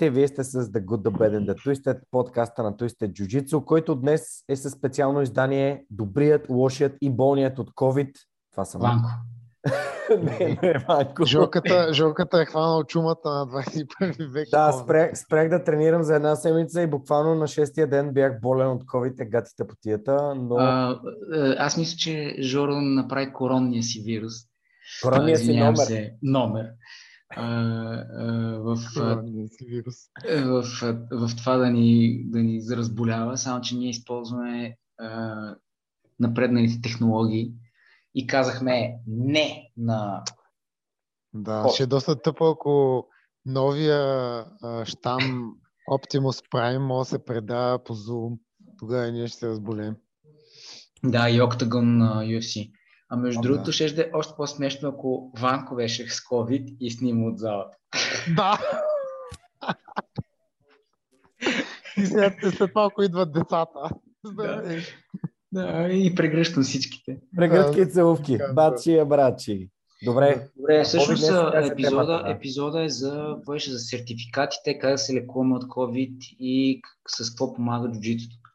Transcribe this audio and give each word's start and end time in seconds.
Здравейте, 0.00 0.18
вие 0.18 0.28
сте 0.28 0.44
с 0.44 0.72
The 0.72 0.84
Good, 0.84 1.02
The 1.02 1.10
Bad 1.10 1.38
and 1.38 1.46
The 1.46 1.54
Twisted, 1.54 2.00
подкаста 2.10 2.62
на 2.62 2.72
Twisted 2.72 3.12
Jiu-Jitsu, 3.12 3.64
който 3.64 3.94
днес 3.94 4.44
е 4.48 4.56
със 4.56 4.72
специално 4.72 5.22
издание 5.22 5.84
Добрият, 5.90 6.50
лошият 6.50 6.96
и 7.00 7.10
болният 7.10 7.58
от 7.58 7.70
COVID. 7.70 8.10
Това 8.52 8.64
съм. 8.64 8.80
Ванко. 8.80 9.08
не, 10.22 10.58
не, 10.62 10.84
Ванко. 10.88 11.24
Жоката, 11.24 11.92
жоката 11.92 12.40
е 12.40 12.44
хванал 12.44 12.84
чумата 12.84 13.20
на 13.24 13.46
21 13.46 14.32
век. 14.32 14.48
Да, 14.50 14.72
спрех, 14.72 15.16
спрех 15.18 15.48
да 15.48 15.64
тренирам 15.64 16.02
за 16.02 16.14
една 16.14 16.36
седмица 16.36 16.82
и 16.82 16.86
буквално 16.86 17.34
на 17.34 17.46
шестия 17.46 17.86
ден 17.86 18.12
бях 18.12 18.40
болен 18.40 18.68
от 18.68 18.84
COVID, 18.84 19.20
е 19.20 19.24
гатите 19.24 19.66
потията, 19.66 20.34
но... 20.34 20.56
А, 20.58 21.00
аз 21.58 21.76
мисля, 21.76 21.96
че 21.96 22.36
Жоро 22.40 22.80
направи 22.80 23.32
коронния 23.32 23.82
си 23.82 24.02
вирус. 24.06 24.32
Коронния 25.02 25.38
си 25.38 25.56
номер. 25.56 25.76
Се, 25.76 26.14
номер 26.22 26.66
в, 27.36 28.76
в, 30.26 30.64
в, 31.10 31.36
това 31.36 31.56
да 31.56 31.70
ни, 31.70 32.22
да 32.24 32.38
ни 32.38 32.62
разболява, 32.70 33.38
само 33.38 33.60
че 33.60 33.76
ние 33.76 33.90
използваме 33.90 34.76
а, 34.98 35.54
напредналите 36.20 36.80
технологии 36.80 37.52
и 38.14 38.26
казахме 38.26 38.94
не 39.06 39.70
на. 39.76 40.24
Да, 41.34 41.68
ще 41.74 41.82
е 41.82 41.86
доста 41.86 42.22
тъпо, 42.22 42.44
ако 42.44 43.06
новия 43.46 44.00
а, 44.62 44.84
щам 44.84 45.54
Optimus 45.90 46.48
Prime 46.52 46.78
може 46.78 47.06
да 47.06 47.10
се 47.10 47.24
предава 47.24 47.84
по 47.84 47.94
Zoom. 47.94 48.38
Тогава 48.78 49.12
ние 49.12 49.26
ще 49.26 49.38
се 49.38 49.48
разболем. 49.48 49.96
Да, 51.04 51.30
и 51.30 51.40
Octagon 51.40 51.96
на 51.96 52.24
UFC. 52.24 52.72
А 53.10 53.16
между 53.16 53.40
другото, 53.40 53.72
ще 53.72 54.00
е 54.00 54.10
още 54.12 54.34
по-смешно, 54.36 54.88
ако 54.88 55.32
Ванко 55.38 55.74
беше 55.74 56.08
с 56.08 56.20
COVID 56.20 56.76
и 56.80 56.90
снима 56.90 57.26
от 57.26 57.38
залата. 57.38 57.76
Да! 58.36 58.58
и 61.96 62.06
след, 62.06 62.34
след 62.56 62.74
малко 62.74 63.02
идват 63.02 63.32
децата. 63.32 63.90
Да. 64.24 64.62
да, 65.52 65.88
и 65.92 66.14
прегръщам 66.14 66.62
всичките. 66.62 67.18
Прегръдки 67.36 67.80
и 67.80 67.86
целувки. 67.86 68.38
Бачи 68.54 68.92
и 68.92 69.04
брачи. 69.04 69.70
Добре. 70.04 70.48
Добре, 70.56 70.84
всъщност 70.84 71.30
епизода, 71.54 72.24
епизода 72.26 72.84
е 72.84 72.88
за, 72.88 73.36
беше 73.50 73.72
за 73.72 73.78
сертификатите, 73.78 74.78
как 74.78 74.90
да 74.90 74.98
се 74.98 75.14
лекуваме 75.14 75.54
от 75.54 75.64
COVID 75.64 76.18
и 76.38 76.82
с 77.08 77.30
какво 77.30 77.54
помага 77.54 77.88
джуджитото. 77.88 78.50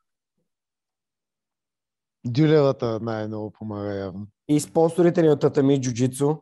Дюлевата 2.26 3.00
най-много 3.00 3.52
помага 3.52 3.94
явно. 3.94 4.28
И 4.48 4.60
спонсорите 4.60 5.22
ни 5.22 5.30
от 5.30 5.42
Татами 5.42 5.82
Джуджицу. 5.82 6.38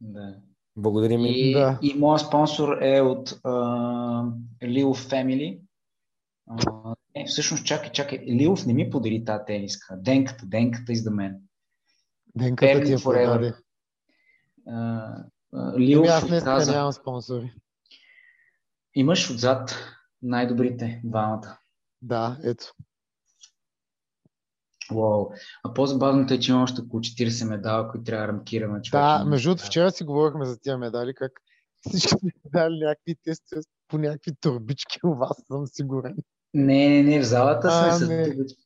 Да. 0.00 0.36
Благодарим 0.76 1.20
и, 1.24 1.52
да. 1.52 1.78
и 1.82 1.94
моят 1.94 2.20
спонсор 2.20 2.78
е 2.82 3.00
от 3.00 3.28
uh, 3.28 4.32
Lil 4.62 4.84
Family. 4.84 5.60
Uh, 6.50 6.94
е, 7.14 7.24
всъщност, 7.24 7.66
чакай, 7.66 7.92
чакай. 7.92 8.18
Лилов 8.18 8.66
не 8.66 8.74
ми 8.74 8.90
подари 8.90 9.24
тази 9.24 9.44
тениска. 9.46 9.96
Денката, 9.96 10.46
денката 10.46 10.92
из 10.92 11.02
да 11.02 11.10
мен. 11.10 11.40
Денката 12.36 12.84
ти 12.84 12.92
я 12.92 12.98
подаде. 12.98 13.54
Лилов 15.78 16.06
ами 16.06 16.08
аз 16.08 16.30
не 16.30 16.40
каза, 16.40 16.72
нямам 16.72 16.92
спонсори. 16.92 17.52
Имаш 18.94 19.30
отзад 19.30 19.74
най-добрите 20.22 21.00
двамата. 21.04 21.58
Да, 22.02 22.38
ето. 22.44 22.74
Уау. 24.94 25.30
А 25.64 25.74
по-забавното 25.74 26.34
е, 26.34 26.38
че 26.38 26.52
има 26.52 26.62
още 26.62 26.80
около 26.80 27.00
40 27.00 27.48
медала, 27.48 27.88
които 27.88 28.04
трябва 28.04 28.26
да 28.26 28.32
рамкираме. 28.32 28.80
Да, 28.92 29.24
между 29.24 29.50
другото, 29.50 29.66
вчера 29.66 29.90
си 29.90 30.04
говорихме 30.04 30.44
за 30.44 30.58
тия 30.60 30.78
медали, 30.78 31.14
как 31.14 31.32
всички 31.88 32.16
медали 32.44 32.78
някакви 32.78 33.14
тестове 33.24 33.62
по 33.88 33.98
някакви 33.98 34.32
турбички 34.40 34.98
у 35.04 35.14
вас, 35.14 35.42
съм 35.46 35.66
сигурен. 35.66 36.16
Не, 36.54 36.88
не, 36.88 37.02
не, 37.02 37.20
в 37.20 37.24
залата 37.24 37.68
а, 37.70 37.92
са 37.92 38.06
с 38.06 38.08
турбички. 38.08 38.64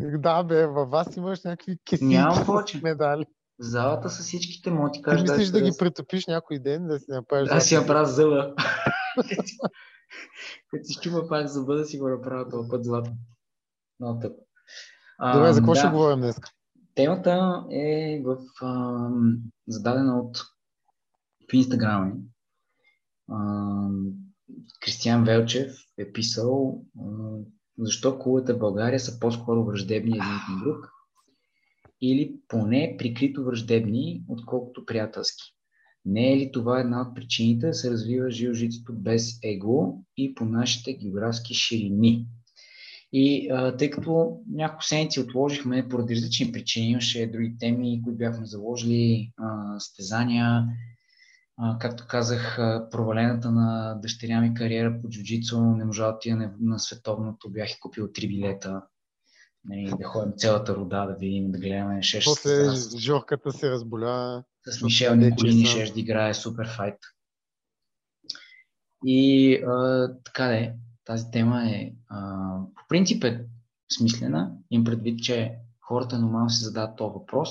Да, 0.00 0.42
бе, 0.42 0.66
във 0.66 0.90
вас 0.90 1.16
имаш 1.16 1.44
някакви 1.44 1.78
кеси 1.84 2.04
Нямам 2.04 2.46
повече. 2.46 2.80
медали. 2.82 3.24
В 3.58 3.64
залата 3.64 4.10
са 4.10 4.22
всичките, 4.22 4.70
мога 4.70 4.90
ти 4.90 5.02
кажа. 5.02 5.24
Ти 5.24 5.30
мислиш 5.30 5.48
да, 5.48 5.58
да 5.58 5.64
ги 5.64 5.76
претопиш 5.78 6.26
някой 6.26 6.58
ден, 6.58 6.86
да 6.86 6.98
си 6.98 7.06
направиш... 7.08 7.48
Да, 7.48 7.60
си 7.60 7.76
направя 7.76 8.06
зъба. 8.06 8.54
Като 10.70 10.84
си 10.84 10.98
чува 11.02 11.28
пак 11.28 11.46
зъба 11.46 11.74
да 11.74 11.84
си 11.84 11.98
го 11.98 12.08
направя 12.08 12.48
този 12.48 12.68
път 12.68 12.84
злато. 12.84 13.10
Много 14.00 14.20
тъпо. 14.20 14.42
Добре, 15.22 15.52
за 15.52 15.60
какво 15.60 15.72
да. 15.72 15.78
ще 15.78 15.88
говорим 15.88 16.20
днес? 16.20 16.36
Темата 16.94 17.64
е 17.70 18.22
в, 18.24 18.36
а, 18.62 19.08
зададена 19.68 20.18
от 20.18 20.36
в 21.50 21.54
Инстаграм. 21.54 22.12
Кристиан 24.80 25.24
Велчев 25.24 25.72
е 25.98 26.12
писал 26.12 26.82
а, 26.98 27.04
защо 27.78 28.18
клубите 28.18 28.52
в 28.52 28.58
България 28.58 29.00
са 29.00 29.20
по-скоро 29.20 29.64
враждебни 29.64 30.10
един 30.10 30.40
към 30.46 30.60
друг 30.64 30.92
или 32.00 32.40
поне 32.48 32.96
прикрито 32.98 33.44
враждебни, 33.44 34.24
отколкото 34.28 34.86
приятелски. 34.86 35.42
Не 36.04 36.32
е 36.32 36.36
ли 36.36 36.52
това 36.52 36.80
една 36.80 37.02
от 37.02 37.14
причините 37.14 37.66
да 37.66 37.74
се 37.74 37.90
развива 37.90 38.30
жилжицето 38.30 38.92
без 38.94 39.38
его 39.44 40.04
и 40.16 40.34
по 40.34 40.44
нашите 40.44 40.92
географски 40.92 41.54
ширини? 41.54 42.26
И 43.12 43.50
а, 43.50 43.76
тъй 43.76 43.90
като 43.90 44.40
няколко 44.50 44.84
седмици 44.84 45.20
отложихме 45.20 45.88
поради 45.88 46.16
различни 46.16 46.52
причини, 46.52 46.90
имаше 46.90 47.30
други 47.32 47.56
теми, 47.58 48.02
които 48.04 48.18
бяхме 48.18 48.46
заложили, 48.46 49.32
а, 49.36 49.80
стезания, 49.80 50.64
а, 51.56 51.78
както 51.78 52.04
казах, 52.08 52.56
провалената 52.90 53.50
на 53.50 53.94
дъщеря 54.02 54.40
ми 54.40 54.54
кариера 54.54 55.00
по 55.02 55.08
джуджицу, 55.08 55.60
не 55.60 55.84
можа 55.84 56.06
да 56.06 56.14
отида 56.14 56.36
на, 56.36 56.52
на 56.60 56.78
световното, 56.78 57.50
бях 57.50 57.70
и 57.70 57.80
купил 57.80 58.12
три 58.12 58.28
билета, 58.28 58.82
нали, 59.64 59.92
да 59.98 60.04
ходим 60.04 60.32
цялата 60.36 60.74
рода, 60.74 61.06
да 61.06 61.14
видим, 61.14 61.52
да 61.52 61.58
гледаме 61.58 62.00
6 62.00 62.24
После 62.24 62.98
жорката 62.98 63.52
се 63.52 63.70
разболя. 63.70 64.44
С 64.66 64.82
Мишел 64.82 65.14
Николини 65.14 65.66
ще 65.66 65.92
да 65.92 66.00
играе 66.00 66.34
супер 66.34 66.68
файт. 66.76 66.98
И 69.04 69.54
а, 69.66 70.08
така 70.24 70.46
де, 70.48 70.74
тази 71.04 71.30
тема 71.30 71.70
е 71.70 71.92
а, 72.08 72.56
по 72.74 72.82
принцип 72.88 73.24
е 73.24 73.46
смислена. 73.96 74.52
Им 74.70 74.84
предвид, 74.84 75.22
че 75.22 75.54
хората 75.80 76.18
нормално 76.18 76.50
се 76.50 76.64
задават 76.64 76.96
този 76.96 77.12
въпрос. 77.12 77.48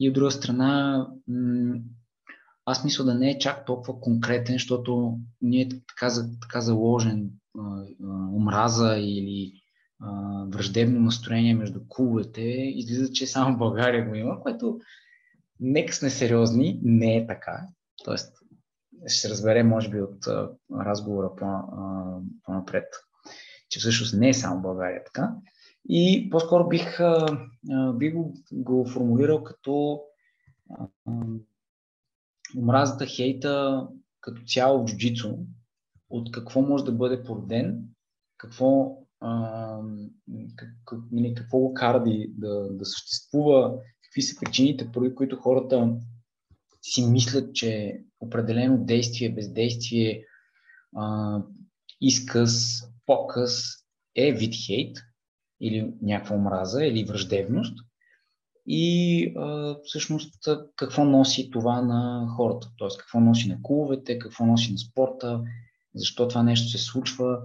И 0.00 0.08
от 0.08 0.14
друга 0.14 0.30
страна, 0.30 0.98
м- 1.28 1.78
аз 2.64 2.84
мисля 2.84 3.04
да 3.04 3.14
не 3.14 3.30
е 3.30 3.38
чак 3.38 3.66
толкова 3.66 4.00
конкретен, 4.00 4.54
защото 4.54 5.18
ние 5.42 5.68
така, 5.68 6.10
така 6.40 6.60
заложен 6.60 7.30
а, 7.58 7.84
омраза 8.32 8.96
или 8.98 9.52
а, 10.00 10.44
враждебно 10.48 11.00
настроение 11.00 11.54
между 11.54 11.80
клубовете, 11.88 12.40
излиза, 12.74 13.12
че 13.12 13.26
само 13.26 13.58
България 13.58 14.08
го 14.08 14.14
има, 14.14 14.40
което 14.40 14.80
нека 15.60 15.92
сме 15.92 16.10
сериозни, 16.10 16.80
не 16.82 17.16
е 17.16 17.26
така. 17.26 17.68
Тоест, 18.04 18.36
ще 19.06 19.20
се 19.20 19.30
разбере, 19.30 19.62
може 19.62 19.90
би, 19.90 20.00
от 20.00 20.26
разговора 20.72 21.30
по-напред, 21.36 22.84
че 23.68 23.80
всъщност 23.80 24.14
не 24.14 24.28
е 24.28 24.34
само 24.34 24.62
България 24.62 25.04
така. 25.04 25.34
И 25.88 26.28
по-скоро 26.30 26.68
бих, 26.68 27.00
а, 27.00 27.38
бих 27.94 28.14
го, 28.14 28.34
го 28.52 28.86
формулирал 28.86 29.44
като 29.44 30.00
омразата, 32.58 33.06
хейта 33.06 33.86
като 34.20 34.42
цяло 34.46 34.82
в 34.82 34.86
джуджицу, 34.86 35.38
от 36.10 36.32
какво 36.32 36.62
може 36.62 36.84
да 36.84 36.92
бъде 36.92 37.22
породен, 37.22 37.82
какво, 38.38 38.98
а, 39.20 39.80
нали, 41.12 41.34
какво 41.34 41.58
го 41.58 41.74
кара 41.74 42.02
да, 42.02 42.10
да, 42.28 42.68
да 42.70 42.84
съществува, 42.84 43.78
какви 44.02 44.22
са 44.22 44.40
причините, 44.40 44.92
поради 44.92 45.14
които 45.14 45.36
хората 45.36 45.96
си 46.92 47.06
мислят, 47.06 47.54
че 47.54 48.00
определено 48.20 48.84
действие, 48.84 49.34
бездействие, 49.34 50.24
а, 50.96 51.38
изказ, 52.00 52.82
показ 53.06 53.62
е 54.16 54.32
вид 54.32 54.54
хейт 54.66 54.96
или 55.60 55.94
някаква 56.02 56.36
омраза 56.36 56.84
или 56.84 57.04
враждебност 57.04 57.78
и 58.66 59.32
а, 59.36 59.76
всъщност 59.84 60.34
какво 60.76 61.04
носи 61.04 61.50
това 61.50 61.82
на 61.82 62.28
хората, 62.36 62.68
т.е. 62.78 62.88
какво 62.98 63.20
носи 63.20 63.48
на 63.48 63.58
клубовете, 63.62 64.18
какво 64.18 64.46
носи 64.46 64.72
на 64.72 64.78
спорта, 64.78 65.42
защо 65.94 66.28
това 66.28 66.42
нещо 66.42 66.68
се 66.68 66.78
случва. 66.78 67.38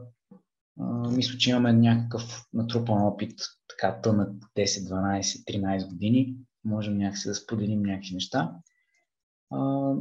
А, 0.80 1.10
мисля, 1.10 1.38
че 1.38 1.50
имаме 1.50 1.74
някакъв 1.74 2.46
натрупан 2.54 3.02
опит, 3.02 3.40
така 3.70 4.02
тънък 4.02 4.30
10, 4.58 4.66
12, 4.66 5.22
13 5.22 5.88
години. 5.90 6.36
Можем 6.66 6.98
някакси 6.98 7.28
да 7.28 7.36
споделим 7.36 7.82
някакви 7.82 8.14
неща 8.14 8.52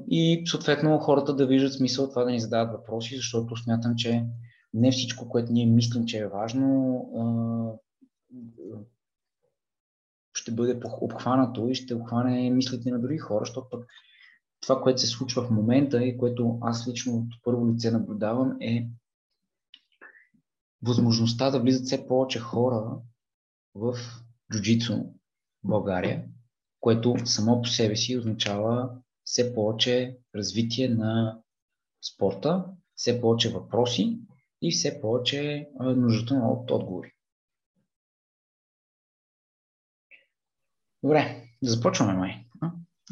и 0.08 0.42
съответно 0.46 0.98
хората 0.98 1.36
да 1.36 1.46
виждат 1.46 1.72
смисъл 1.72 2.08
това 2.08 2.24
да 2.24 2.30
ни 2.30 2.40
задават 2.40 2.72
въпроси, 2.72 3.16
защото 3.16 3.56
смятам, 3.56 3.94
че 3.96 4.24
не 4.74 4.92
всичко, 4.92 5.28
което 5.28 5.52
ние 5.52 5.66
мислим, 5.66 6.06
че 6.06 6.18
е 6.18 6.28
важно, 6.28 7.80
ще 10.34 10.52
бъде 10.52 10.80
обхванато 11.00 11.68
и 11.68 11.74
ще 11.74 11.94
обхване 11.94 12.50
мислите 12.50 12.90
на 12.90 13.00
други 13.00 13.18
хора, 13.18 13.44
защото 13.44 13.68
пък 13.70 13.86
това, 14.60 14.82
което 14.82 15.00
се 15.00 15.06
случва 15.06 15.42
в 15.42 15.50
момента 15.50 16.04
и 16.04 16.18
което 16.18 16.58
аз 16.60 16.88
лично 16.88 17.16
от 17.16 17.42
първо 17.44 17.72
лице 17.72 17.90
наблюдавам 17.90 18.56
е 18.60 18.88
възможността 20.82 21.50
да 21.50 21.60
влизат 21.60 21.86
все 21.86 22.06
повече 22.06 22.38
хора 22.38 22.96
в 23.74 23.94
джуджицу 24.52 24.94
в 24.94 25.68
България, 25.68 26.24
което 26.80 27.16
само 27.24 27.62
по 27.62 27.68
себе 27.68 27.96
си 27.96 28.18
означава 28.18 28.90
все 29.30 29.54
повече 29.54 30.18
развитие 30.34 30.88
на 30.88 31.40
спорта, 32.02 32.64
все 32.94 33.20
повече 33.20 33.52
въпроси 33.52 34.18
и 34.62 34.72
все 34.72 35.00
повече 35.00 35.68
нуждата 35.80 36.34
от 36.34 36.70
отговори. 36.70 37.12
Добре, 41.02 41.48
да 41.62 41.70
започваме 41.70 42.12
май. 42.12 42.46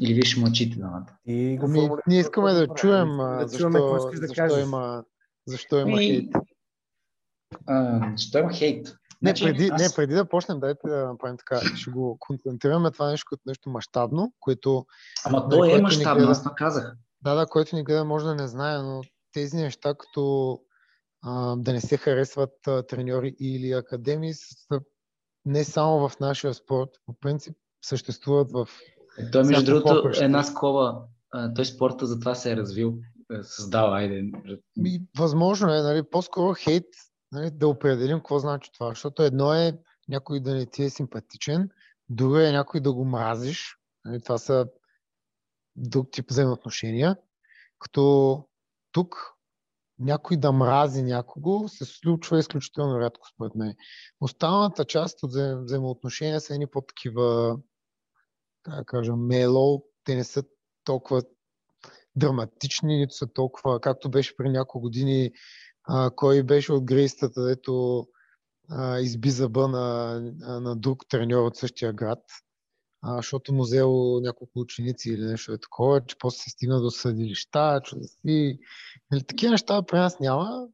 Или 0.00 0.15
вие 0.15 0.23
ще 0.23 0.41
мълчите 0.41 0.76
двамата? 0.79 1.19
И 1.26 1.59
го 1.59 1.67
ами, 1.67 1.88
ние 2.06 2.21
искаме 2.21 2.53
да 2.53 2.69
чуем 2.69 3.17
да 3.17 3.44
защо, 3.49 3.71
чуем, 3.71 4.21
да 4.21 4.26
защо, 4.26 4.61
има, 4.61 5.05
защо 5.47 5.79
има 5.79 6.03
и... 6.03 6.06
хейт. 6.06 6.32
А, 7.67 8.11
защо 8.17 8.38
има 8.38 8.53
хейт? 8.53 8.98
Не, 9.23 9.31
значи, 9.31 9.44
преди, 9.44 9.69
аз... 9.73 9.82
не, 9.82 9.88
преди 9.97 10.15
да 10.15 10.29
почнем, 10.29 10.61
дайте 10.61 10.88
да 10.88 11.06
направим 11.06 11.37
така. 11.37 11.61
Ще 11.76 11.91
го 11.91 12.17
концентрираме 12.20 12.91
това 12.91 13.11
нещо 13.11 13.26
като 13.31 13.43
нещо 13.47 13.70
мащабно, 13.70 14.32
което... 14.41 14.87
Ама 15.25 15.47
нали, 15.50 15.50
то 15.50 15.76
е 15.76 15.82
мащабно, 15.82 16.15
гледа... 16.15 16.31
аз 16.31 16.44
наказах. 16.44 16.97
Да, 17.23 17.35
да, 17.35 17.47
който 17.47 17.76
ни 17.76 17.85
гледа 17.85 18.05
може 18.05 18.25
да 18.25 18.35
не 18.35 18.49
знае, 18.49 18.79
но 18.79 19.03
тези 19.32 19.56
неща, 19.56 19.94
като 19.94 20.55
а, 21.23 21.56
да 21.56 21.73
не 21.73 21.81
се 21.81 21.97
харесват 21.97 22.67
а, 22.67 22.87
треньори 22.87 23.37
или 23.41 23.73
академии, 23.73 24.35
са 24.35 24.81
не 25.44 25.64
само 25.64 26.09
в 26.09 26.21
нашия 26.21 26.55
спорт, 26.55 26.91
по 27.06 27.14
принцип 27.21 27.56
съществуват 27.85 28.53
в 28.53 28.69
е, 29.19 29.31
той, 29.31 29.44
между 29.44 29.64
другото, 29.64 30.09
е 30.21 30.25
една 30.25 30.43
скоба. 30.43 31.03
Той 31.55 31.64
спорта 31.64 32.06
затова 32.06 32.35
се 32.35 32.53
е 32.53 32.56
развил. 32.56 32.99
Е, 33.32 33.43
създава, 33.43 33.99
айде. 33.99 34.23
Ми, 34.76 35.00
възможно 35.19 35.75
е, 35.75 35.82
нали, 35.82 36.03
по-скоро 36.11 36.55
хейт, 36.55 36.87
нали, 37.32 37.50
да 37.50 37.69
определим 37.69 38.19
какво 38.19 38.38
значи 38.38 38.70
това, 38.72 38.88
защото 38.88 39.22
едно 39.22 39.54
е 39.54 39.78
някой 40.08 40.40
да 40.40 40.54
не 40.54 40.66
ти 40.66 40.82
е 40.82 40.90
симпатичен, 40.90 41.70
друго 42.08 42.38
е 42.38 42.52
някой 42.52 42.80
да 42.80 42.92
го 42.92 43.04
мразиш. 43.04 43.76
Нали, 44.04 44.22
това 44.22 44.38
са 44.38 44.66
друг 45.76 46.08
тип 46.12 46.30
взаимоотношения. 46.30 47.16
Като 47.78 48.44
тук 48.92 49.16
някой 49.98 50.36
да 50.36 50.52
мрази 50.52 51.02
някого 51.02 51.69
се 51.69 51.84
случва 51.84 52.38
изключително 52.38 53.00
рядко, 53.00 53.28
според 53.28 53.54
мен. 53.54 53.75
Останалата 54.20 54.84
част 54.84 55.22
от 55.22 55.30
взаимоотношения 55.64 56.40
са 56.40 56.54
едни 56.54 56.66
по-такива 56.66 57.58
да 58.69 58.84
кажа, 58.84 59.16
мело, 59.16 59.84
те 60.04 60.14
не 60.14 60.25
са 60.25 60.44
толкова 60.84 61.22
драматични, 62.16 62.98
нито 62.98 63.14
са 63.14 63.32
толкова, 63.32 63.80
както 63.80 64.10
беше 64.10 64.36
при 64.36 64.48
няколко 64.48 64.80
години, 64.80 65.32
а, 65.88 66.11
кой 66.17 66.43
беше 66.43 66.73
от 66.73 66.85
грейстата, 66.85 67.44
дето 67.44 68.06
а, 68.70 68.99
изби 68.99 69.31
зъба 69.31 69.69
на, 69.69 70.20
на 70.61 70.76
друг 70.76 71.05
треньор 71.08 71.46
от 71.46 71.56
същия 71.56 71.93
град, 71.93 72.19
а, 73.02 73.17
защото 73.17 73.52
му 73.52 73.62
взел 73.62 74.20
няколко 74.20 74.61
ученици 74.61 75.11
или 75.11 75.25
нещо 75.25 75.52
е 75.52 75.58
такова, 75.58 76.06
че 76.06 76.17
после 76.19 76.38
се 76.38 76.50
стигна 76.50 76.81
до 76.81 76.90
съдилища, 76.90 77.81
чудеси. 77.85 78.58
Нали, 79.11 79.23
такива 79.25 79.50
неща 79.50 79.82
при 79.82 79.99
нас 79.99 80.20
няма. 80.20 80.67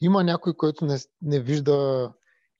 Има 0.00 0.24
някой, 0.24 0.54
който 0.54 0.84
не, 0.84 0.98
не 1.22 1.40
вижда 1.40 2.10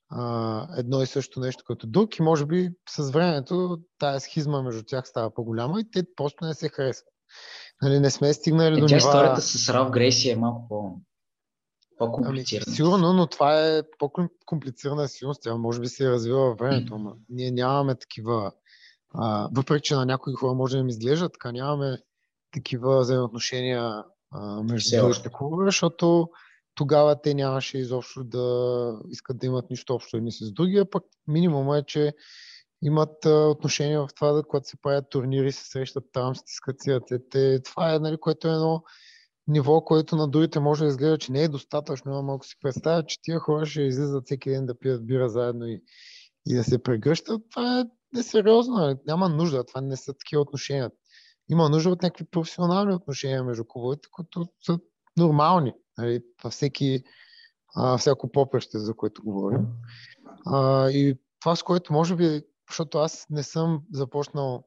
а, 0.08 0.66
едно 0.76 1.02
и 1.02 1.06
също 1.06 1.40
нещо 1.40 1.64
като 1.66 1.86
друг 1.86 2.18
и 2.18 2.22
може 2.22 2.46
би 2.46 2.70
с 2.88 3.10
времето 3.10 3.78
тая 3.98 4.20
схизма 4.20 4.62
между 4.62 4.82
тях 4.82 5.08
става 5.08 5.34
по-голяма 5.34 5.80
и 5.80 5.90
те 5.90 6.04
просто 6.16 6.44
не 6.44 6.54
се 6.54 6.68
харесват. 6.68 7.08
Нали, 7.82 8.00
не 8.00 8.10
сме 8.10 8.34
стигнали 8.34 8.78
е, 8.78 8.80
до 8.80 8.86
тя 8.86 8.94
нива... 8.94 9.08
историята 9.08 9.40
с 9.40 9.68
Ралф 9.68 9.90
Грейси 9.90 10.30
е 10.30 10.36
малко 10.36 10.68
по... 10.68 11.00
по-комплицирана. 11.98 12.64
Ами, 12.66 12.76
сигурно, 12.76 13.12
но 13.12 13.26
това 13.26 13.68
е 13.68 13.82
по-комплицирана 13.98 15.08
сигурност. 15.08 15.42
Тя 15.42 15.56
може 15.56 15.80
би 15.80 15.88
се 15.88 16.04
е 16.04 16.10
развила 16.10 16.48
във 16.48 16.58
времето, 16.58 16.98
но 16.98 17.16
ние 17.28 17.50
нямаме 17.50 17.94
такива... 17.94 18.52
А, 19.14 19.48
въпреки, 19.56 19.82
че 19.82 19.94
на 19.94 20.06
някои 20.06 20.34
хора 20.34 20.54
може 20.54 20.76
да 20.76 20.80
им 20.80 20.88
изглежда 20.88 21.28
така, 21.28 21.52
нямаме 21.52 21.98
такива 22.52 23.00
взаимоотношения 23.00 24.04
а, 24.30 24.62
между 24.62 24.96
другите 24.96 25.28
клубове, 25.32 25.66
защото 25.66 26.28
тогава 26.74 27.22
те 27.22 27.34
нямаше 27.34 27.78
изобщо 27.78 28.24
да 28.24 28.98
искат 29.10 29.38
да 29.38 29.46
имат 29.46 29.70
нищо 29.70 29.94
общо 29.94 30.16
едни 30.16 30.32
с 30.32 30.52
другия, 30.52 30.90
пък 30.90 31.04
минимум 31.28 31.74
е, 31.74 31.82
че 31.86 32.12
имат 32.82 33.26
а, 33.26 33.30
отношение 33.30 33.98
в 33.98 34.08
това, 34.16 34.32
да, 34.32 34.42
когато 34.42 34.68
се 34.68 34.76
правят 34.82 35.10
турнири, 35.10 35.52
се 35.52 35.64
срещат 35.64 36.04
там, 36.12 36.36
стискат 36.36 36.80
си 36.80 36.94
ръцете. 36.94 37.62
Това 37.62 37.94
е, 37.94 37.98
нали, 37.98 38.16
което 38.20 38.48
е 38.48 38.52
едно 38.52 38.82
ниво, 39.48 39.84
което 39.84 40.16
на 40.16 40.28
другите 40.28 40.60
може 40.60 40.84
да 40.84 40.88
изглежда, 40.88 41.18
че 41.18 41.32
не 41.32 41.42
е 41.42 41.48
достатъчно, 41.48 42.22
но 42.22 42.34
ако 42.34 42.46
си 42.46 42.56
представя, 42.60 43.06
че 43.06 43.22
тия 43.22 43.38
хора 43.38 43.66
ще 43.66 43.82
излизат 43.82 44.24
всеки 44.24 44.50
ден 44.50 44.66
да 44.66 44.78
пият 44.78 45.06
бира 45.06 45.28
заедно 45.28 45.66
и, 45.66 45.82
и 46.46 46.54
да 46.54 46.64
се 46.64 46.82
прегръщат, 46.82 47.42
това 47.50 47.80
е 47.80 47.84
несериозно. 48.12 48.98
Няма 49.06 49.28
нужда, 49.28 49.64
това 49.64 49.80
не 49.80 49.96
са 49.96 50.14
такива 50.14 50.42
отношения. 50.42 50.90
Има 51.50 51.68
нужда 51.68 51.90
от 51.90 52.02
някакви 52.02 52.24
професионални 52.24 52.94
отношения 52.94 53.44
между 53.44 53.64
клубовете, 53.64 54.08
които 54.10 54.46
са 54.66 54.78
нормални. 55.16 55.72
Нали, 55.98 56.22
във 56.44 56.52
всеки, 56.52 57.02
а, 57.74 57.98
всяко 57.98 58.32
попреще, 58.32 58.78
за 58.78 58.94
което 58.94 59.22
говорим. 59.22 59.66
А, 60.46 60.90
и 60.90 61.18
това, 61.40 61.56
с 61.56 61.62
което 61.62 61.92
може 61.92 62.16
би, 62.16 62.42
защото 62.70 62.98
аз 62.98 63.26
не 63.30 63.42
съм 63.42 63.82
започнал 63.92 64.64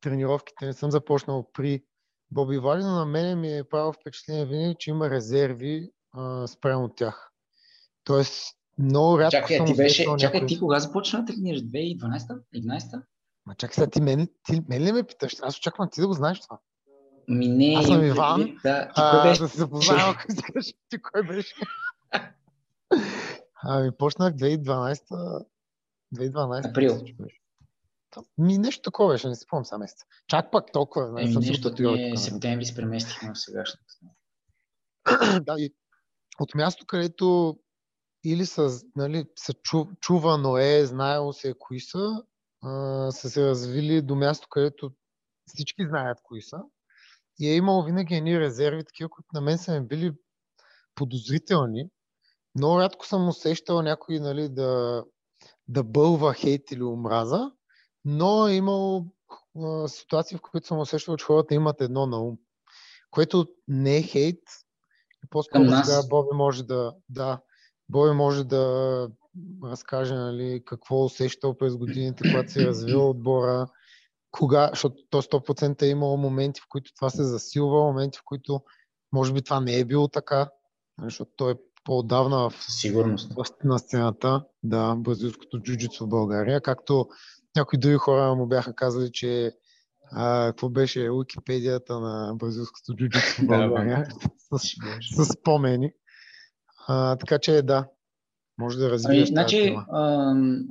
тренировките, 0.00 0.66
не 0.66 0.72
съм 0.72 0.90
започнал 0.90 1.50
при 1.52 1.84
Боби 2.32 2.58
Вали, 2.58 2.82
но 2.82 2.90
на 2.90 3.06
мен 3.06 3.40
ми 3.40 3.58
е 3.58 3.64
правило 3.64 3.92
впечатление 3.92 4.46
винаги, 4.46 4.76
че 4.78 4.90
има 4.90 5.10
резерви 5.10 5.90
а, 6.12 6.46
спрямо 6.46 6.88
тях. 6.88 7.30
Тоест, 8.04 8.56
много 8.78 9.18
рядко 9.18 9.30
чакай, 9.30 9.56
съм 9.56 9.66
ти 9.66 9.74
беше, 9.74 10.04
чакай, 10.04 10.40
някой... 10.40 10.46
ти 10.46 10.58
кога 10.58 10.80
започна 10.80 11.24
да 11.24 11.32
тренираш? 11.32 11.60
2012 11.60 12.40
11 12.56 13.02
Ма 13.46 13.54
чакай 13.54 13.74
сега, 13.74 13.90
ти 13.90 14.00
мен, 14.00 14.28
ти 14.44 14.62
мен 14.68 14.84
ли 14.84 14.92
ме 14.92 15.02
питаш? 15.02 15.36
Аз 15.42 15.58
очаквам 15.58 15.88
ти 15.92 16.00
да 16.00 16.06
го 16.06 16.12
знаеш 16.12 16.40
това. 16.40 16.58
Ми 17.28 17.48
не, 17.48 17.74
Аз 17.78 17.86
съм 17.86 18.04
Иван. 18.04 18.56
Да, 18.62 18.88
ти 18.88 19.00
кой 19.10 19.22
беше? 19.22 19.42
Да 19.42 19.48
се 19.48 19.58
запознаем. 19.58 20.14
Ти 20.88 21.02
кой 21.02 21.22
беше? 21.22 21.54
Ами, 23.62 23.90
почнах 23.98 24.34
2012 24.34 25.44
2012 26.14 26.70
Април. 26.70 27.00
Ми 28.38 28.58
нещо 28.58 28.82
такова 28.82 29.12
беше, 29.12 29.28
не 29.28 29.36
си 29.36 29.46
помня 29.50 29.64
сега 29.64 29.78
месец. 29.78 29.98
Чак 30.28 30.50
пак 30.52 30.72
толкова. 30.72 31.22
Еми, 31.22 31.32
съм 31.32 31.42
нещо, 31.42 31.72
ние 31.78 32.16
септември 32.16 32.64
се 32.64 32.74
преместихме 32.74 33.32
в 33.34 33.38
сегашната. 33.38 33.94
да, 35.40 35.54
и 35.58 35.74
от 36.40 36.54
място, 36.54 36.86
където 36.86 37.58
или 38.24 38.46
са, 38.46 38.80
нали, 38.96 39.26
са 39.36 39.52
чу, 39.52 39.86
чувано 40.00 40.58
е, 40.58 40.86
знаело 40.86 41.32
се 41.32 41.54
кои 41.58 41.80
са, 41.80 42.22
а, 42.62 43.10
са 43.10 43.30
се 43.30 43.46
развили 43.46 44.02
до 44.02 44.14
място, 44.14 44.46
където 44.50 44.92
всички 45.46 45.86
знаят 45.88 46.18
кои 46.22 46.42
са 46.42 46.58
и 47.38 47.48
е 47.48 47.56
имало 47.56 47.84
винаги 47.84 48.14
едни 48.14 48.40
резерви, 48.40 48.84
такива, 48.84 49.10
които 49.10 49.28
на 49.34 49.40
мен 49.40 49.58
са 49.58 49.80
ми 49.80 49.86
били 49.86 50.12
подозрителни. 50.94 51.88
Много 52.54 52.80
рядко 52.80 53.06
съм 53.06 53.28
усещал 53.28 53.82
някой 53.82 54.18
нали, 54.18 54.48
да, 54.48 55.04
да 55.68 55.84
бълва 55.84 56.34
хейт 56.34 56.70
или 56.70 56.82
омраза, 56.82 57.52
но 58.04 58.48
е 58.48 58.54
имало 58.54 59.06
а, 59.62 59.88
ситуации, 59.88 60.36
в 60.36 60.40
които 60.40 60.66
съм 60.66 60.78
усещал, 60.78 61.16
че 61.16 61.24
хората 61.24 61.54
имат 61.54 61.80
едно 61.80 62.06
на 62.06 62.22
ум, 62.22 62.36
което 63.10 63.46
не 63.68 63.96
е 63.96 64.02
хейт. 64.02 64.42
И 65.24 65.28
по-скоро 65.30 65.64
сега 65.64 66.02
Боби 66.10 66.36
може 66.36 66.62
да, 66.62 66.94
да, 67.08 67.40
Боби 67.88 68.12
може 68.12 68.44
да 68.44 69.08
разкаже 69.64 70.14
нали, 70.14 70.62
какво 70.64 71.04
усещал 71.04 71.56
през 71.56 71.76
годините, 71.76 72.22
когато 72.30 72.52
се 72.52 72.62
е 72.62 72.66
развил 72.66 73.10
отбора, 73.10 73.66
кога, 74.30 74.68
защото 74.68 74.96
то 75.10 75.22
100% 75.22 75.82
е 75.82 75.86
имало 75.86 76.16
моменти, 76.16 76.60
в 76.60 76.68
които 76.68 76.94
това 76.94 77.10
се 77.10 77.24
засилва, 77.24 77.80
моменти, 77.80 78.18
в 78.18 78.22
които 78.24 78.62
може 79.12 79.32
би 79.32 79.42
това 79.42 79.60
не 79.60 79.78
е 79.78 79.84
било 79.84 80.08
така, 80.08 80.50
защото 81.02 81.30
той 81.36 81.52
е 81.52 81.56
по-отдавна 81.84 82.50
в, 82.50 82.64
Сигурност. 82.72 83.32
в, 83.32 83.44
на 83.64 83.78
сцената, 83.78 84.44
да, 84.62 84.94
бразилското 84.94 85.58
джуджицу 85.58 86.04
в 86.04 86.08
България, 86.08 86.60
както 86.60 87.08
някои 87.56 87.78
други 87.78 87.96
хора 87.96 88.34
му 88.34 88.46
бяха 88.46 88.74
казали, 88.74 89.12
че 89.12 89.52
а, 90.12 90.46
какво 90.46 90.68
беше 90.68 91.10
Уикипедията 91.10 92.00
на 92.00 92.34
бразилското 92.34 92.96
джуджицу 92.96 93.42
в 93.42 93.46
България, 93.46 94.06
с, 94.38 94.58
с 95.16 95.24
спомени. 95.24 95.92
А, 96.88 97.16
така 97.16 97.38
че 97.38 97.62
да, 97.62 97.88
може 98.58 98.78
да 98.78 98.90
развиеш 98.90 99.18
ами, 99.18 99.26
значи, 99.26 99.76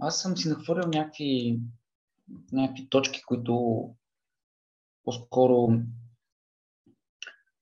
аз 0.02 0.22
съм 0.22 0.38
си 0.38 0.50
нахвърлял 0.50 0.90
някакви 0.90 1.60
някакви 2.52 2.90
точки, 2.90 3.22
които 3.22 3.86
по-скоро 5.04 5.70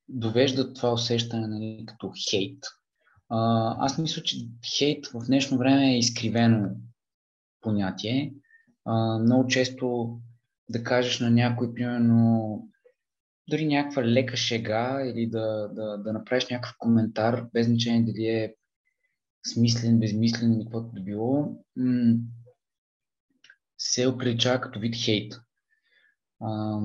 довеждат 0.08 0.76
това 0.76 0.92
усещане 0.92 1.46
нали, 1.46 1.84
като 1.86 2.12
хейт. 2.30 2.64
А, 3.28 3.76
аз 3.78 3.98
мисля, 3.98 4.22
че 4.22 4.36
хейт 4.78 5.06
в 5.06 5.26
днешно 5.26 5.58
време 5.58 5.92
е 5.92 5.98
изкривено 5.98 6.70
понятие. 7.60 8.34
Много 9.20 9.46
често 9.46 10.18
да 10.68 10.84
кажеш 10.84 11.20
на 11.20 11.30
някой, 11.30 11.74
примерно, 11.74 12.68
дори 13.48 13.66
някаква 13.66 14.04
лека 14.04 14.36
шега 14.36 15.02
или 15.06 15.26
да, 15.26 15.68
да, 15.68 15.98
да 15.98 16.12
направиш 16.12 16.48
някакъв 16.48 16.74
коментар, 16.78 17.46
без 17.52 17.66
значение 17.66 18.02
дали 18.02 18.26
е 18.26 18.54
смислен, 19.46 19.98
безмислен 19.98 20.52
или 20.52 20.64
каквото 20.64 20.92
да 20.94 21.00
било, 21.00 21.56
се 23.78 24.06
оприличава 24.06 24.60
като 24.60 24.80
вид 24.80 24.96
хейт. 24.96 25.34
А, 26.40 26.80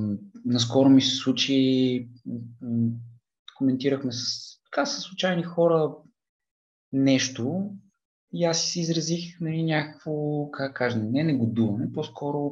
наскоро 0.46 0.90
ми 0.90 1.02
се 1.02 1.16
случи, 1.16 2.10
коментирахме 3.58 4.12
с, 4.12 4.28
така, 4.66 4.86
с 4.86 5.02
случайни 5.02 5.44
хора 5.44 5.96
нещо 6.92 7.72
и 8.36 8.44
аз 8.44 8.62
си 8.62 8.80
изразих 8.80 9.40
нали, 9.42 9.64
някакво, 9.64 10.52
как 10.52 10.76
кажа, 10.76 10.98
не 10.98 11.24
негодуване, 11.24 11.92
по-скоро 11.94 12.52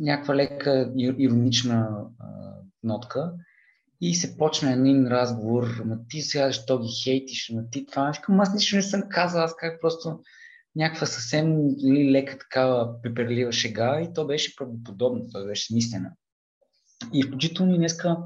някаква 0.00 0.34
лека 0.34 0.92
иронична 0.96 2.06
а, 2.18 2.26
нотка. 2.82 3.32
И 4.00 4.14
се 4.14 4.36
почна 4.36 4.72
един 4.72 5.06
разговор, 5.06 5.82
ма 5.84 5.98
ти 6.08 6.22
сега 6.22 6.46
защо 6.46 6.78
ги 6.78 6.88
хейтиш, 7.04 7.50
ма 7.54 7.62
ти 7.70 7.86
това. 7.86 8.10
Викам, 8.10 8.40
аз 8.40 8.54
нищо 8.54 8.76
не 8.76 8.82
съм 8.82 9.02
казал, 9.08 9.42
аз 9.42 9.56
как 9.56 9.80
просто 9.80 10.20
някаква 10.76 11.06
съвсем 11.06 11.66
нали, 11.66 12.12
лека 12.12 12.38
такава 12.38 13.02
пеперлива 13.02 13.52
шега 13.52 14.00
и 14.00 14.12
то 14.14 14.26
беше 14.26 14.56
правдоподобно, 14.56 15.28
то 15.32 15.46
беше 15.46 15.66
смислена. 15.66 16.12
И 17.12 17.22
включително 17.22 17.74
и 17.74 17.78
днеска 17.78 18.16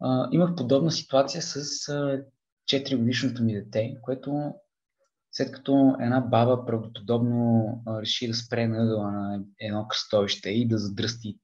а, 0.00 0.28
имах 0.32 0.54
подобна 0.54 0.92
ситуация 0.92 1.42
с 1.42 1.56
а, 1.88 2.22
4 2.70 2.96
годишното 2.96 3.42
ми 3.42 3.54
дете, 3.54 3.96
което 4.02 4.52
след 5.32 5.52
като 5.52 5.96
една 6.00 6.20
баба 6.20 6.66
правдоподобно 6.66 7.66
реши 8.00 8.28
да 8.28 8.34
спре 8.34 8.68
на 8.68 8.82
ъгъла 8.82 9.12
на 9.12 9.44
едно 9.60 9.88
кръстовище 9.88 10.50
и 10.50 10.68
да 10.68 10.78
задръсти 10.78 11.38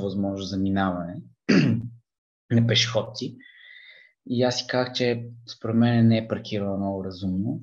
възможност 0.00 0.50
за 0.50 0.56
минаване 0.56 1.22
на 2.50 2.66
пешеходци. 2.66 3.36
И 4.26 4.42
аз 4.42 4.58
си 4.58 4.66
казах, 4.68 4.92
че 4.92 5.26
според 5.56 5.76
мен 5.76 6.08
не 6.08 6.18
е 6.18 6.28
паркирала 6.28 6.76
много 6.76 7.04
разумно. 7.04 7.60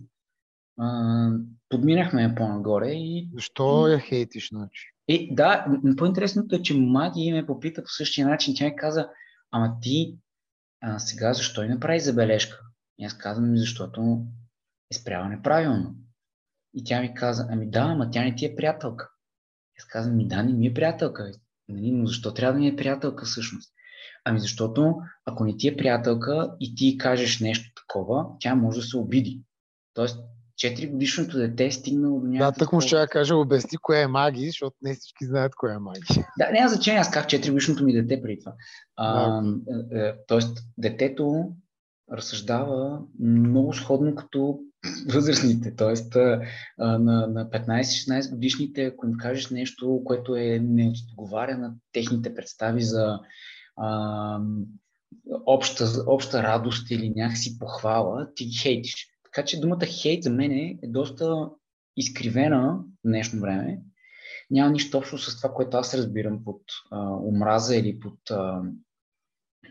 А, 0.80 1.30
подминахме 1.70 2.22
я 2.22 2.36
по-нагоре 2.36 2.92
и... 2.92 3.30
Защо 3.34 3.88
я 3.88 4.00
хейтиш, 4.00 4.50
значи? 4.50 4.94
И, 5.08 5.36
да, 5.36 5.68
по-интересното 5.98 6.56
е, 6.56 6.62
че 6.62 6.78
Маги 6.78 7.32
ме 7.32 7.46
попита 7.46 7.84
по 7.84 7.90
същия 7.90 8.28
начин. 8.28 8.54
Тя 8.58 8.66
ми 8.66 8.76
каза, 8.76 9.10
ама 9.52 9.78
ти 9.82 10.18
а, 10.82 11.00
сега 11.00 11.34
защо 11.34 11.64
и 11.64 11.70
направи 11.70 12.00
забележка? 12.00 12.60
И 13.00 13.06
аз 13.06 13.18
казвам, 13.18 13.58
защото 13.58 14.26
е 14.92 14.96
спряла 14.96 15.30
неправилно. 15.30 15.96
И 16.74 16.84
тя 16.84 17.02
ми 17.02 17.14
каза, 17.14 17.48
ами 17.50 17.70
да, 17.70 17.80
ама 17.80 18.12
тя 18.12 18.24
не 18.24 18.36
ти 18.36 18.46
е 18.46 18.56
приятелка. 18.56 19.10
Аз 19.80 19.86
казвам, 19.86 20.18
ми 20.18 20.28
да, 20.28 20.44
не 20.44 20.54
ми 20.54 20.68
е 20.68 20.74
приятелка. 20.74 21.32
Нали, 21.70 21.92
но 21.92 22.06
защо 22.06 22.34
трябва 22.34 22.54
да 22.54 22.60
ми 22.60 22.68
е 22.68 22.76
приятелка 22.76 23.26
всъщност? 23.26 23.74
Ами 24.26 24.40
защото 24.40 24.96
ако 25.26 25.46
не 25.46 25.58
ти 25.58 25.68
е 25.68 25.78
приятелка 25.78 26.56
и 26.60 26.76
ти 26.76 26.98
кажеш 26.98 27.40
нещо 27.40 27.72
такова, 27.76 28.26
тя 28.40 28.56
може 28.56 28.80
да 28.80 28.86
се 28.86 28.98
обиди. 28.98 29.42
Тоест, 29.94 30.20
4 30.58 30.92
годишното 30.92 31.38
дете 31.38 31.66
е 31.66 31.72
стигнало 31.72 32.20
до 32.20 32.28
някакъв... 32.28 32.54
Да, 32.54 32.60
так 32.60 32.74
му 32.74 32.82
ще 32.82 32.96
я 32.96 33.08
кажа, 33.08 33.36
обясни 33.36 33.78
кое 33.78 34.02
е 34.02 34.08
маги, 34.08 34.48
защото 34.48 34.76
не 34.82 34.96
всички 34.96 35.26
знаят 35.26 35.56
кое 35.56 35.74
е 35.74 35.80
маги. 35.80 36.24
Да, 36.40 36.52
няма 36.52 36.70
значение, 36.70 37.00
аз 37.00 37.12
казах 37.12 37.28
4 37.28 37.50
годишното 37.50 37.84
ми 37.84 37.94
дете 37.94 38.22
преди 38.22 38.40
това. 38.40 38.54
А, 38.96 39.42
е, 39.92 40.00
е, 40.00 40.14
тоест, 40.28 40.58
детето 40.78 41.52
разсъждава 42.12 43.02
много 43.20 43.74
сходно 43.74 44.16
като 44.16 44.60
възрастните. 45.14 45.74
А, 45.78 46.98
на, 46.98 47.28
на 47.28 47.50
15-16 47.50 48.32
годишните, 48.32 48.86
ако 48.86 49.06
им 49.06 49.14
кажеш 49.18 49.50
нещо, 49.50 50.02
което 50.06 50.36
е 50.36 50.60
не 50.64 50.94
отговаря 51.10 51.58
на 51.58 51.74
техните 51.94 52.36
представи 52.36 52.82
за 52.82 53.20
а, 53.78 54.40
обща, 55.46 55.86
обща 56.08 56.44
радост 56.44 56.92
или 56.92 57.14
някакси 57.16 57.60
похвала, 57.60 58.34
ти 58.36 58.46
ги 58.46 58.58
хейтиш. 58.58 59.08
Така 59.24 59.46
че 59.46 59.60
думата 59.60 59.86
хейт 59.86 60.24
за 60.24 60.30
мен 60.30 60.52
е 60.52 60.80
доста 60.84 61.50
изкривена 61.98 62.80
в 63.04 63.08
днешно 63.08 63.42
време. 63.42 63.82
Няма 64.52 64.72
нищо 64.72 64.98
общо 64.98 65.18
с 65.18 65.38
това, 65.38 65.54
което 65.54 65.78
аз 65.78 65.94
разбирам 65.94 66.44
под 66.44 66.62
а, 66.92 67.10
омраза 67.10 67.76
или 67.76 68.00
под 68.00 68.32
а, 68.32 68.62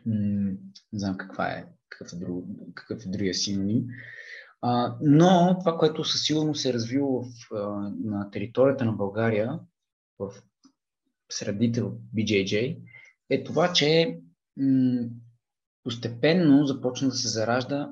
не 0.06 0.56
знам 0.92 1.16
каква 1.18 1.49
е, 1.49 1.66
какъв 1.88 2.12
е, 2.12 2.16
друг, 2.16 2.44
какъв 2.75 3.06
е 3.06 3.08
другия 3.08 3.35
синоним. 3.35 3.85
Но 5.00 5.56
това, 5.61 5.78
което 5.78 6.04
със 6.04 6.23
сигурност 6.23 6.62
се 6.62 6.68
е 6.68 6.73
развило 6.73 7.23
в, 7.23 7.28
на 8.04 8.30
територията 8.30 8.85
на 8.85 8.92
България, 8.92 9.61
в 10.18 10.32
средите 11.30 11.82
от 11.82 11.99
BJJ, 12.16 12.78
е 13.30 13.44
това, 13.44 13.73
че 13.73 14.18
м- 14.56 15.08
постепенно 15.85 16.66
започна 16.66 17.08
да 17.08 17.14
се 17.14 17.28
заражда 17.28 17.90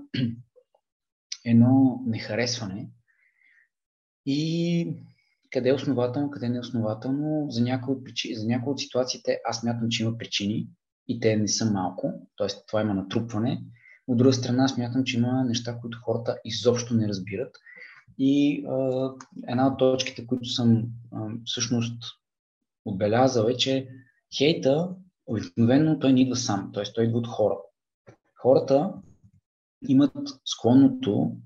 едно 1.45 2.03
нехаресване 2.07 2.89
и 4.27 4.97
къде 5.51 5.69
е 5.69 5.75
основателно, 5.75 6.31
къде 6.31 6.49
не 6.49 6.57
е 6.57 6.61
основателно. 6.61 7.47
За 7.51 7.63
някои, 7.63 7.95
от 7.95 8.05
причини, 8.05 8.35
за 8.35 8.47
някои 8.47 8.73
от 8.73 8.81
ситуациите 8.81 9.41
аз 9.45 9.63
мятам, 9.63 9.89
че 9.89 10.03
има 10.03 10.19
причини 10.19 10.69
и 11.09 11.21
те 11.21 11.37
не 11.37 11.49
са 11.49 11.73
малко, 11.73 12.29
т.е. 12.37 12.49
това 12.67 12.81
има 12.81 12.95
натрупване. 12.95 13.63
От 14.07 14.19
друга 14.19 14.33
страна, 14.33 14.69
смятам, 14.69 15.05
че 15.05 15.17
има 15.17 15.45
неща, 15.45 15.79
които 15.81 15.99
хората 16.05 16.39
изобщо 16.45 16.95
не 16.95 17.09
разбират. 17.09 17.57
И 18.19 18.65
а, 18.67 19.11
една 19.49 19.67
от 19.67 19.79
точките, 19.79 20.27
които 20.27 20.49
съм 20.49 20.85
а, 21.13 21.29
всъщност 21.45 22.03
отбелязал 22.85 23.47
е, 23.47 23.57
че 23.57 23.89
хейта 24.39 24.89
обикновено 25.27 25.99
той 25.99 26.13
не 26.13 26.23
идва 26.23 26.37
сам, 26.37 26.71
т.е. 26.75 26.85
той 26.95 27.05
идва 27.05 27.19
от 27.19 27.27
хора. 27.27 27.57
Хората 28.43 28.93
имат 29.89 30.13
склонното 30.45 31.37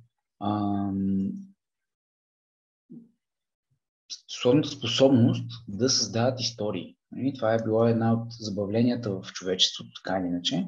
склонната 4.29 4.69
способност 4.69 5.65
да 5.69 5.89
създават 5.91 6.41
истории. 6.41 6.97
Нали, 7.13 7.35
това 7.35 7.55
е 7.55 7.63
било 7.65 7.85
една 7.85 8.13
от 8.13 8.33
забавленията 8.33 9.11
в 9.11 9.33
човечеството, 9.33 9.91
така 10.05 10.19
или 10.19 10.27
иначе. 10.27 10.67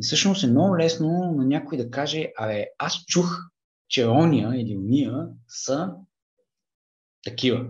И 0.00 0.02
всъщност 0.02 0.44
е 0.44 0.46
много 0.46 0.78
лесно 0.78 1.34
на 1.36 1.44
някой 1.44 1.78
да 1.78 1.90
каже, 1.90 2.32
абе, 2.38 2.66
аз 2.78 3.04
чух, 3.04 3.38
че 3.88 4.06
ония 4.06 4.60
или 4.60 4.76
уния 4.76 5.28
са 5.48 5.94
такива. 7.24 7.66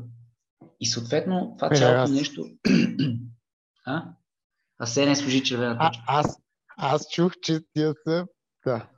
И 0.81 0.87
съответно 0.87 1.55
това 1.59 1.69
е, 1.73 1.77
цялото 1.77 2.01
аз... 2.01 2.11
нещо... 2.11 2.47
а? 3.87 4.05
А 4.79 4.87
се 4.87 5.07
не 5.07 5.17
служи 5.17 5.43
червена 5.43 5.79
точка. 5.79 6.05
А, 6.07 6.19
аз, 6.19 6.39
аз 6.77 7.09
чух, 7.11 7.33
че 7.43 7.61
тия 7.73 7.95
са... 8.07 8.27
Да. 8.67 8.89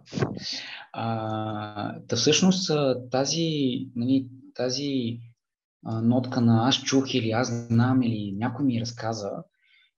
А, 0.92 1.99
да 1.99 2.16
всъщност 2.16 2.70
тази, 3.11 3.50
нали, 3.97 4.28
тази 4.54 5.20
а, 5.85 6.02
нотка 6.02 6.40
на 6.40 6.68
аз 6.68 6.82
чух 6.82 7.14
или 7.14 7.30
аз 7.30 7.49
знам 7.49 8.02
или 8.02 8.32
някой 8.37 8.64
ми 8.64 8.80
разказа 8.80 9.30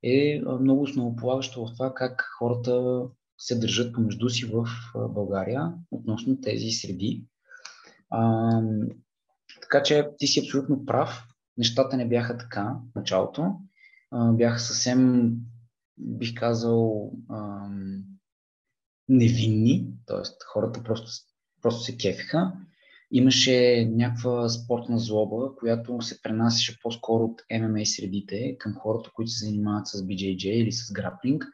е 0.02 0.40
много 0.60 0.82
основополагащо 0.82 1.66
в 1.66 1.72
това 1.72 1.94
как 1.94 2.24
хората 2.38 3.02
се 3.40 3.58
държат 3.58 3.94
помежду 3.94 4.28
си 4.28 4.44
в 4.44 4.66
България 5.08 5.72
относно 5.90 6.40
тези 6.40 6.70
среди. 6.70 7.24
А, 8.10 8.62
така 9.62 9.82
че 9.82 10.08
ти 10.18 10.26
си 10.26 10.40
абсолютно 10.40 10.84
прав. 10.84 11.26
Нещата 11.56 11.96
не 11.96 12.08
бяха 12.08 12.38
така 12.38 12.76
в 12.92 12.94
началото. 12.96 13.54
А, 14.10 14.32
бяха 14.32 14.58
съвсем, 14.58 15.32
бих 15.98 16.34
казал, 16.34 17.12
а, 17.28 17.68
невинни, 19.08 19.86
т.е. 20.06 20.22
хората 20.52 20.82
просто, 20.82 21.10
просто 21.62 21.82
се 21.82 21.96
кефиха. 21.96 22.52
Имаше 23.12 23.88
някаква 23.90 24.48
спортна 24.48 24.98
злоба, 24.98 25.56
която 25.56 26.02
се 26.02 26.22
пренасяше 26.22 26.78
по-скоро 26.82 27.24
от 27.24 27.42
MMA 27.52 27.84
средите 27.84 28.56
към 28.58 28.74
хората, 28.74 29.10
които 29.14 29.30
се 29.30 29.44
занимават 29.44 29.86
с 29.86 30.02
BJJ 30.02 30.46
или 30.46 30.72
с 30.72 30.92
граплинг, 30.92 31.44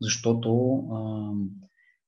защото 0.00 0.76
а, 0.92 0.98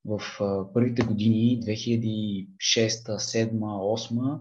в 0.04 0.20
а, 0.40 0.72
първите 0.72 1.02
години, 1.02 1.60
2006, 1.62 2.48
2007, 2.58 3.50
2008, 3.50 4.40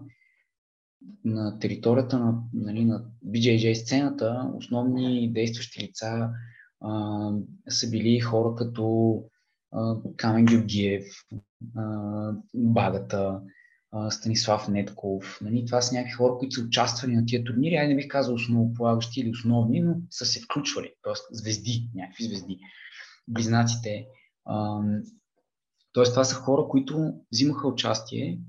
на 1.24 1.58
територията 1.58 2.18
на, 2.18 2.34
нали, 2.52 2.84
на 2.84 3.04
BJJ 3.26 3.74
сцената, 3.74 4.50
основни 4.56 5.32
действащи 5.32 5.84
лица 5.84 6.30
а, 6.80 7.30
са 7.68 7.90
били 7.90 8.20
хора 8.20 8.54
като 8.54 9.24
Камен 10.16 10.44
Георгиев, 10.44 11.04
Багата, 12.54 13.40
Станислав 14.10 14.68
Нетков. 14.68 15.38
Нали? 15.42 15.64
Това 15.66 15.82
са 15.82 15.94
някакви 15.94 16.12
хора, 16.12 16.34
които 16.38 16.54
са 16.54 16.62
участвали 16.62 17.16
на 17.16 17.26
тия 17.26 17.44
турнири. 17.44 17.76
Ай 17.76 17.88
не 17.88 17.96
бих 17.96 18.08
казал 18.08 18.34
основополагащи 18.34 19.20
или 19.20 19.30
основни, 19.30 19.80
но 19.80 19.94
са 20.10 20.26
се 20.26 20.40
включвали. 20.40 20.92
Тоест 21.02 21.24
звезди, 21.30 21.90
някакви 21.94 22.24
звезди. 22.24 22.58
Близнаците. 23.28 24.06
Тоест 25.92 26.12
това 26.12 26.24
са 26.24 26.34
хора, 26.34 26.68
които 26.68 27.12
взимаха 27.32 27.68
участие 27.68 28.40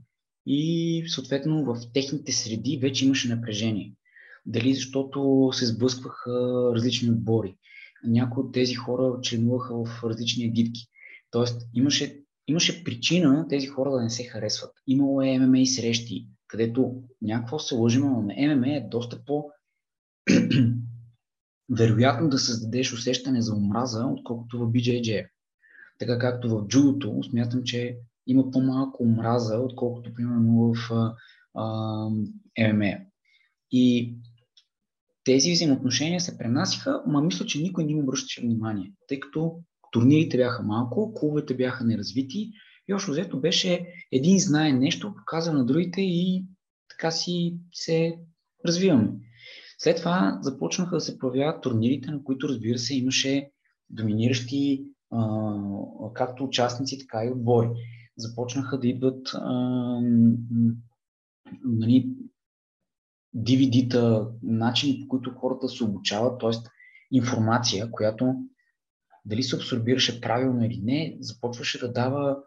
и 0.45 1.03
съответно 1.07 1.65
в 1.65 1.77
техните 1.93 2.31
среди 2.31 2.77
вече 2.77 3.05
имаше 3.05 3.35
напрежение. 3.35 3.93
Дали 4.45 4.73
защото 4.73 5.49
се 5.53 5.65
сблъскваха 5.65 6.31
различни 6.75 7.11
отбори, 7.11 7.57
някои 8.03 8.43
от 8.43 8.53
тези 8.53 8.73
хора 8.73 9.19
членуваха 9.21 9.85
в 9.85 10.03
различни 10.03 10.45
агитки. 10.45 10.87
Тоест 11.31 11.61
имаше, 11.73 12.23
имаше 12.47 12.83
причина 12.83 13.47
тези 13.49 13.67
хора 13.67 13.91
да 13.91 14.01
не 14.01 14.09
се 14.09 14.23
харесват. 14.23 14.71
Имало 14.87 15.21
е 15.21 15.39
ММА 15.39 15.65
срещи, 15.65 16.27
където 16.47 17.03
някакво 17.21 17.59
се 17.59 17.75
лъжим, 17.75 18.01
но 18.01 18.21
ММА 18.21 18.67
е 18.67 18.87
доста 18.91 19.25
по 19.25 19.45
вероятно 21.69 22.29
да 22.29 22.37
създадеш 22.37 22.93
усещане 22.93 23.41
за 23.41 23.55
омраза, 23.55 24.05
отколкото 24.05 24.59
в 24.59 24.71
BJJ. 24.71 25.27
Така 25.99 26.19
както 26.19 26.49
в 26.49 26.67
джудото, 26.67 27.23
смятам, 27.29 27.63
че 27.63 27.97
има 28.27 28.51
по-малко 28.51 29.03
омраза, 29.03 29.57
отколкото 29.57 30.13
примерно 30.13 30.73
в 30.73 31.13
ММА. 32.59 32.97
И 33.71 34.15
тези 35.23 35.51
взаимоотношения 35.51 36.19
се 36.19 36.37
пренасиха, 36.37 37.03
но 37.07 37.21
мисля, 37.21 37.45
че 37.45 37.61
никой 37.61 37.83
не 37.83 37.91
им 37.91 37.99
обръщаше 37.99 38.41
внимание, 38.41 38.93
тъй 39.07 39.19
като 39.19 39.59
турнирите 39.91 40.37
бяха 40.37 40.63
малко, 40.63 41.13
клубовете 41.13 41.55
бяха 41.55 41.85
неразвити 41.85 42.51
и 42.87 42.93
още 42.93 43.11
взето 43.11 43.39
беше 43.39 43.87
един 44.11 44.39
знае 44.39 44.73
нещо, 44.73 45.15
показва 45.15 45.53
на 45.53 45.65
другите 45.65 46.01
и 46.01 46.45
така 46.89 47.11
си 47.11 47.57
се 47.73 48.17
развиваме. 48.65 49.11
След 49.77 49.97
това 49.97 50.39
започнаха 50.41 50.95
да 50.95 51.01
се 51.01 51.19
появяват 51.19 51.61
турнирите, 51.61 52.11
на 52.11 52.23
които 52.23 52.49
разбира 52.49 52.77
се 52.77 52.95
имаше 52.95 53.51
доминиращи 53.89 54.85
а, 55.11 55.53
както 56.13 56.43
участници, 56.43 56.99
така 56.99 57.25
и 57.25 57.31
отбори. 57.31 57.69
Започнаха 58.17 58.79
да 58.79 58.87
идват 58.87 59.27
а, 59.33 59.51
нали, 61.63 62.09
DVD-та, 63.35 64.27
начини 64.43 64.99
по 65.01 65.07
които 65.07 65.31
хората 65.31 65.69
се 65.69 65.83
обучават, 65.83 66.39
т.е. 66.39 66.51
информация, 67.11 67.91
която 67.91 68.35
дали 69.25 69.43
се 69.43 69.55
абсорбираше 69.55 70.21
правилно 70.21 70.65
или 70.65 70.81
не, 70.83 71.17
започваше 71.19 71.79
да 71.79 71.91
дава 71.91 72.37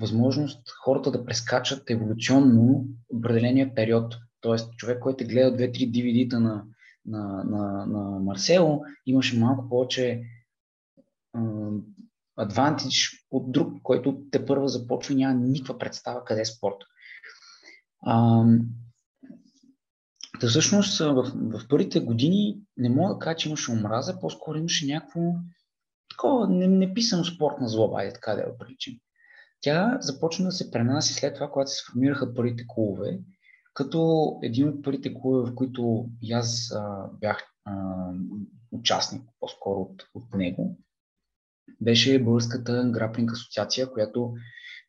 възможност 0.00 0.70
хората 0.84 1.10
да 1.10 1.24
прескачат 1.24 1.90
еволюционно 1.90 2.84
определения 3.08 3.74
период. 3.74 4.14
Тоест, 4.44 4.76
човек, 4.76 4.98
който 5.00 5.24
е 5.24 5.26
гледал 5.26 5.50
2-3 5.50 5.90
DVD-та 5.90 6.40
на, 6.40 6.64
на, 7.06 7.44
на, 7.44 7.86
на 7.86 8.18
Марсело, 8.20 8.84
имаше 9.06 9.38
малко 9.38 9.68
повече 9.68 10.22
адвантич 12.36 13.26
от 13.30 13.52
друг, 13.52 13.82
който 13.82 14.22
те 14.30 14.46
първа 14.46 14.68
започва 14.68 15.14
и 15.14 15.16
няма 15.16 15.34
никаква 15.34 15.78
представа 15.78 16.24
къде 16.24 16.40
е 16.40 16.44
спорт. 16.44 16.76
Да, 20.40 20.48
всъщност 20.48 20.98
в, 20.98 21.32
в 21.34 21.68
първите 21.68 22.00
години 22.00 22.58
не 22.76 22.90
мога 22.90 23.14
да 23.14 23.18
кажа, 23.18 23.36
че 23.36 23.48
имаше 23.48 23.72
омраза, 23.72 24.20
по-скоро 24.20 24.58
имаше 24.58 24.86
някакво 24.86 25.20
такова 26.10 26.48
неписано 26.48 27.24
спортна 27.24 27.68
злоба, 27.68 28.00
айде 28.00 28.12
така 28.12 28.34
да 28.34 28.40
я 28.40 28.58
приличим. 28.58 28.94
Тя 29.60 29.98
започна 30.00 30.44
да 30.44 30.52
се 30.52 30.70
пренася 30.70 31.14
след 31.14 31.34
това, 31.34 31.50
когато 31.50 31.70
се 31.70 31.76
сформираха 31.76 32.34
първите 32.34 32.64
клубове, 32.68 33.18
като 33.74 34.32
един 34.42 34.68
от 34.68 34.84
първите 34.84 35.14
клубове, 35.14 35.50
в 35.50 35.54
които 35.54 36.08
и 36.22 36.32
аз 36.32 36.72
а, 36.72 37.10
бях 37.20 37.44
а, 37.64 37.74
участник, 38.72 39.22
по-скоро 39.40 39.80
от, 39.80 40.02
от 40.14 40.34
него, 40.34 40.78
беше 41.80 42.24
Българската 42.24 42.90
граплинг 42.92 43.32
асоциация, 43.32 43.90
която 43.92 44.34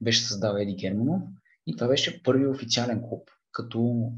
беше 0.01 0.23
създава 0.23 0.61
Еди 0.61 0.75
Германов. 0.75 1.21
И 1.67 1.75
това 1.75 1.87
беше 1.87 2.23
първи 2.23 2.47
официален 2.47 3.01
клуб 3.01 3.29
като 3.51 4.11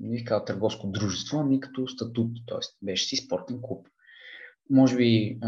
не 0.00 0.10
бих 0.10 0.24
казал 0.24 0.44
търговско 0.44 0.86
дружество, 0.86 1.38
ами 1.38 1.60
като 1.60 1.88
статут, 1.88 2.30
т.е. 2.46 2.86
беше 2.86 3.06
си 3.06 3.16
спортен 3.16 3.58
клуб. 3.62 3.88
Може 4.70 4.96
би 4.96 5.38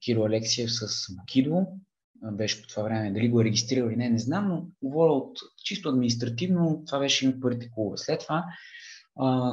Киро 0.00 0.24
Алексиев 0.24 0.70
с 0.72 1.14
Букидо 1.16 1.66
беше 2.22 2.62
по 2.62 2.68
това 2.68 2.82
време, 2.82 3.12
дали 3.12 3.28
го 3.28 3.40
е 3.40 3.44
регистрирал 3.44 3.88
или 3.88 3.96
не, 3.96 4.10
не 4.10 4.18
знам, 4.18 4.48
но 4.48 4.66
говоря 4.82 5.12
от 5.12 5.38
чисто 5.64 5.88
административно, 5.88 6.82
това 6.86 6.98
беше 6.98 7.24
им 7.24 7.40
първите 7.40 7.70
клубове. 7.70 7.96
След 7.96 8.20
това 8.20 8.44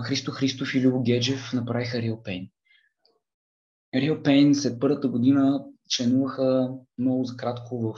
Христо 0.04 0.32
Христов 0.32 0.76
и 0.76 0.82
Любо 0.82 1.02
Геджев 1.02 1.54
направиха 1.54 1.98
Real 1.98 2.22
Pain. 2.22 2.52
Real 3.96 4.22
Pain 4.22 4.54
след 4.54 4.80
първата 4.80 5.08
година 5.08 5.66
членуваха 5.90 6.72
много 6.98 7.24
за 7.26 7.38
кратко 7.38 7.80
в, 7.80 7.96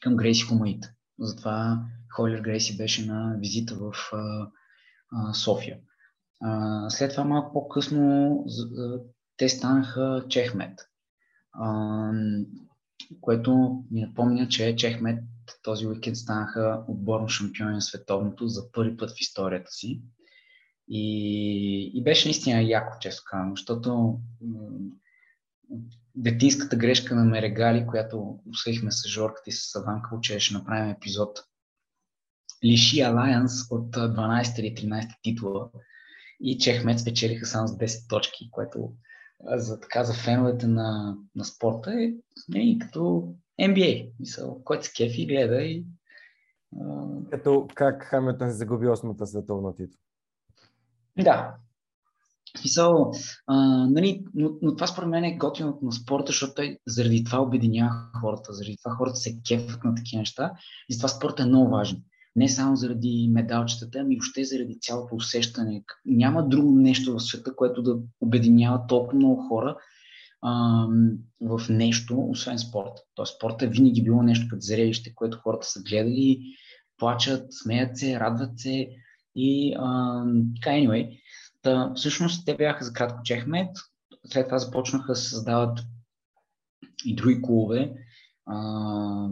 към 0.00 0.16
Грейси 0.16 0.42
Хумаит. 0.42 0.84
Затова 1.18 1.84
Холер 2.14 2.40
Грейси 2.40 2.76
беше 2.76 3.06
на 3.06 3.36
визита 3.38 3.74
в 3.74 3.92
а, 4.12 4.50
а, 5.12 5.34
София. 5.34 5.78
А, 6.42 6.90
след 6.90 7.10
това 7.10 7.24
малко 7.24 7.52
по-късно 7.52 8.44
те 9.36 9.48
станаха 9.48 10.24
Чехмет, 10.28 10.80
а, 11.52 12.10
което 13.20 13.82
ми 13.90 14.00
напомня, 14.00 14.48
че 14.48 14.76
Чехмет 14.76 15.24
този 15.62 15.86
уикенд 15.86 16.16
станаха 16.16 16.84
отборно 16.88 17.28
шампиони 17.28 17.74
на 17.74 17.82
световното 17.82 18.48
за 18.48 18.72
първи 18.72 18.96
път 18.96 19.10
в 19.10 19.20
историята 19.20 19.70
си. 19.70 20.02
И, 20.88 21.92
и 21.94 22.02
беше 22.02 22.28
наистина 22.28 22.62
яко, 22.62 22.96
често 23.00 23.22
казвам, 23.26 23.52
защото 23.56 24.18
детинската 26.14 26.76
грешка 26.76 27.14
на 27.14 27.24
Мерегали, 27.24 27.86
която 27.86 28.38
усвихме 28.50 28.92
с 28.92 29.08
Жорката 29.08 29.50
и 29.50 29.52
с 29.52 29.70
Саванка, 29.70 30.10
че 30.22 30.40
ще 30.40 30.54
направим 30.54 30.90
епизод 30.90 31.44
лиши 32.64 33.00
Алайанс 33.00 33.52
от 33.70 33.96
12 33.96 34.60
или 34.60 34.74
13 34.74 35.08
титла 35.22 35.70
и 36.40 36.58
Чехмет 36.58 37.00
спечелиха 37.00 37.46
само 37.46 37.68
с 37.68 37.72
10 37.72 38.08
точки, 38.08 38.50
което 38.50 38.92
за, 39.46 39.80
така, 39.80 40.04
за 40.04 40.14
феновете 40.14 40.66
на, 40.66 41.16
на 41.34 41.44
спорта 41.44 41.92
е, 41.92 42.14
е 42.54 42.78
като 42.78 43.34
NBA. 43.60 44.10
Мисъл, 44.20 44.60
който 44.64 44.84
се 44.84 44.92
кефи 44.92 45.26
гледа 45.26 45.62
и... 45.62 45.84
А... 46.80 47.06
Като 47.30 47.66
как 47.74 48.02
Хамилтън 48.02 48.50
се 48.50 48.56
загуби 48.56 48.88
осмата 48.88 49.26
световна 49.26 49.74
титла. 49.74 49.98
Да. 51.22 51.56
В 52.56 52.60
смисъл, 52.60 53.12
а, 53.46 53.56
нали, 53.86 54.24
но, 54.34 54.50
но 54.62 54.74
това 54.74 54.86
според 54.86 55.08
мен 55.08 55.24
е 55.24 55.36
готино 55.36 55.78
на 55.82 55.92
спорта, 55.92 56.26
защото 56.26 56.54
той 56.54 56.78
заради 56.86 57.24
това 57.24 57.42
обединява 57.42 58.10
хората, 58.20 58.52
заради 58.52 58.76
това 58.84 58.96
хората 58.96 59.16
се 59.16 59.40
кефат 59.48 59.84
на 59.84 59.94
такива 59.94 60.20
неща 60.20 60.52
и 60.88 60.94
затова 60.94 61.08
спорта 61.08 61.42
е 61.42 61.46
много 61.46 61.70
важен 61.70 62.02
не 62.36 62.48
само 62.48 62.76
заради 62.76 63.28
медалчетата, 63.32 63.98
ами 63.98 64.16
въобще 64.16 64.44
заради 64.44 64.78
цялото 64.80 65.14
усещане. 65.14 65.84
Няма 66.06 66.48
друго 66.48 66.72
нещо 66.72 67.14
в 67.14 67.20
света, 67.20 67.56
което 67.56 67.82
да 67.82 67.98
обединява 68.20 68.86
толкова 68.86 69.16
много 69.16 69.48
хора 69.48 69.76
а, 70.42 70.86
в 71.40 71.60
нещо, 71.68 72.28
освен 72.30 72.58
спорт. 72.58 72.92
Тоест 73.14 73.36
спорт 73.36 73.62
е 73.62 73.66
винаги 73.66 74.02
било 74.02 74.22
нещо 74.22 74.46
като 74.50 74.60
зрелище, 74.60 75.14
което 75.14 75.38
хората 75.38 75.66
са 75.66 75.82
гледали, 75.82 76.40
плачат, 76.98 77.46
смеят 77.62 77.98
се, 77.98 78.20
радват 78.20 78.58
се 78.58 78.88
и 79.34 79.72
така, 80.56 80.70
anyway. 80.70 81.20
Та, 81.62 81.92
всъщност 81.94 82.46
те 82.46 82.56
бяха 82.56 82.84
за 82.84 82.92
кратко 82.92 83.22
Чехмет, 83.24 83.70
след 84.26 84.46
това 84.46 84.58
започнаха 84.58 85.12
да 85.12 85.16
се 85.16 85.28
създават 85.28 85.78
и 87.04 87.14
други 87.14 87.42
клубове. 87.42 87.94
А, 88.46 89.28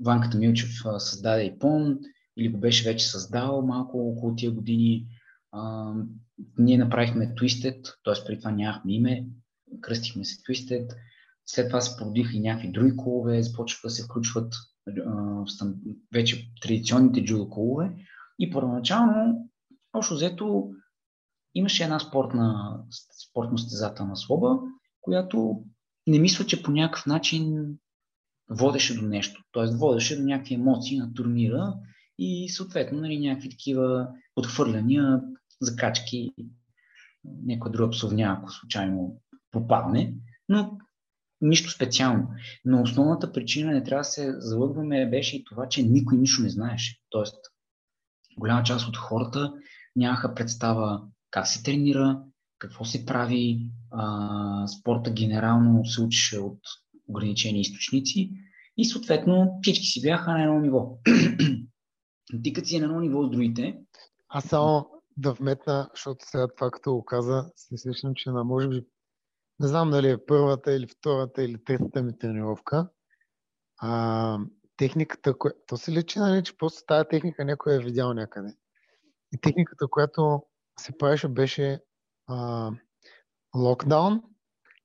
Ванката 0.00 0.38
Милчев 0.38 0.70
създаде 0.98 1.42
и 1.42 1.58
ПОН, 1.58 1.98
или 2.36 2.48
го 2.48 2.60
беше 2.60 2.90
вече 2.90 3.08
създал 3.08 3.62
малко 3.62 4.08
около 4.08 4.34
тия 4.36 4.50
години. 4.50 5.06
А, 5.52 5.92
ние 6.58 6.78
направихме 6.78 7.34
Twisted, 7.34 7.94
т.е. 8.04 8.26
преди 8.26 8.38
това 8.38 8.50
нямахме 8.50 8.94
име, 8.94 9.26
кръстихме 9.80 10.24
се 10.24 10.42
Twisted. 10.42 10.94
След 11.46 11.68
това 11.68 11.80
се 11.80 11.96
породиха 11.96 12.36
и 12.36 12.40
някакви 12.40 12.72
други 12.72 12.96
клубове, 12.96 13.42
започваха 13.42 13.86
да 13.86 13.90
се 13.90 14.04
включват 14.04 14.54
а, 15.06 15.44
вече 16.12 16.52
традиционните 16.62 17.24
джудо 17.24 17.50
клубове. 17.50 17.94
И 18.38 18.50
първоначално, 18.50 19.48
общо 19.92 20.14
взето, 20.14 20.70
имаше 21.54 21.84
една 21.84 22.00
спортна, 22.00 22.78
спортно-стезателна 23.28 24.14
слоба, 24.14 24.58
която 25.00 25.62
не 26.06 26.18
мисля, 26.18 26.46
че 26.46 26.62
по 26.62 26.70
някакъв 26.70 27.06
начин 27.06 27.74
водеше 28.50 28.94
до 28.94 29.02
нещо. 29.02 29.42
Т.е. 29.52 29.76
водеше 29.76 30.16
до 30.16 30.22
някакви 30.22 30.54
емоции 30.54 30.98
на 30.98 31.14
турнира 31.14 31.74
и 32.18 32.48
съответно 32.48 33.00
нали, 33.00 33.18
някакви 33.18 33.50
такива 33.50 34.08
подхвърляния, 34.34 35.20
закачки, 35.60 36.30
някоя 37.24 37.72
друга 37.72 37.90
псовня, 37.90 38.36
ако 38.38 38.52
случайно 38.52 39.20
попадне, 39.50 40.14
но 40.48 40.78
нищо 41.40 41.70
специално. 41.70 42.28
Но 42.64 42.82
основната 42.82 43.32
причина, 43.32 43.72
не 43.72 43.84
трябва 43.84 44.00
да 44.00 44.04
се 44.04 44.34
залъгваме, 44.38 45.10
беше 45.10 45.36
и 45.36 45.44
това, 45.44 45.68
че 45.68 45.82
никой 45.82 46.18
нищо 46.18 46.42
не 46.42 46.48
знаеше. 46.48 46.98
Тоест, 47.10 47.36
голяма 48.38 48.62
част 48.62 48.88
от 48.88 48.96
хората 48.96 49.52
нямаха 49.96 50.34
представа 50.34 51.02
как 51.30 51.46
се 51.46 51.62
тренира, 51.62 52.22
какво 52.58 52.84
се 52.84 53.06
прави. 53.06 53.70
А, 53.90 54.66
спорта 54.66 55.10
генерално 55.10 55.84
се 55.84 56.02
учеше 56.02 56.38
от 56.38 56.58
ограничени 57.08 57.60
източници 57.60 58.30
и 58.76 58.84
съответно 58.84 59.58
всички 59.62 59.86
си 59.86 60.02
бяха 60.02 60.32
на 60.32 60.42
едно 60.42 60.60
ниво. 60.60 60.98
Ти 62.42 62.52
като 62.52 62.68
си 62.68 62.78
на 62.78 62.84
едно 62.84 63.00
ниво 63.00 63.26
с 63.26 63.30
другите. 63.30 63.78
Аз 64.28 64.44
само 64.44 64.90
да 65.16 65.32
вметна, 65.32 65.88
защото 65.94 66.26
сега 66.26 66.48
това 66.56 66.70
като 66.70 66.94
го 66.94 67.04
каза, 67.04 67.50
се 67.56 67.76
сещам, 67.76 68.12
че 68.14 68.30
на 68.30 68.44
може 68.44 68.68
би, 68.68 68.86
не 69.60 69.68
знам 69.68 69.90
дали 69.90 70.10
е 70.10 70.26
първата 70.26 70.72
или 70.72 70.86
втората 70.86 71.42
или 71.42 71.64
третата 71.64 72.02
ми 72.02 72.18
тренировка, 72.18 72.88
а, 73.78 74.38
техниката, 74.76 75.38
кое... 75.38 75.50
то 75.66 75.76
се 75.76 75.92
лечи, 75.92 76.18
нали, 76.18 76.42
че 76.44 76.56
просто 76.56 76.82
тази 76.86 77.08
техника 77.10 77.44
някой 77.44 77.74
е 77.74 77.78
видял 77.78 78.14
някъде. 78.14 78.56
И 79.32 79.40
техниката, 79.40 79.86
която 79.90 80.42
се 80.80 80.98
правеше, 80.98 81.28
беше 81.28 81.80
а, 82.26 82.70
локдаун, 83.56 84.22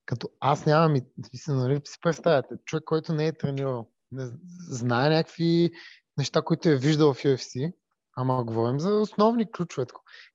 като 0.06 0.30
аз 0.40 0.66
нямам, 0.66 1.00
смисъл, 1.28 1.56
нали, 1.56 1.80
си 1.84 1.98
представяте, 2.02 2.54
човек, 2.64 2.84
който 2.84 3.12
не 3.12 3.26
е 3.26 3.38
тренирал, 3.38 3.88
не 4.12 4.30
знае 4.68 5.10
някакви 5.10 5.70
неща, 6.18 6.42
които 6.42 6.68
е 6.68 6.76
виждал 6.76 7.14
в 7.14 7.22
UFC, 7.22 7.72
ама 8.16 8.44
говорим 8.44 8.80
за 8.80 8.94
основни 8.94 9.52
ключове. 9.52 9.86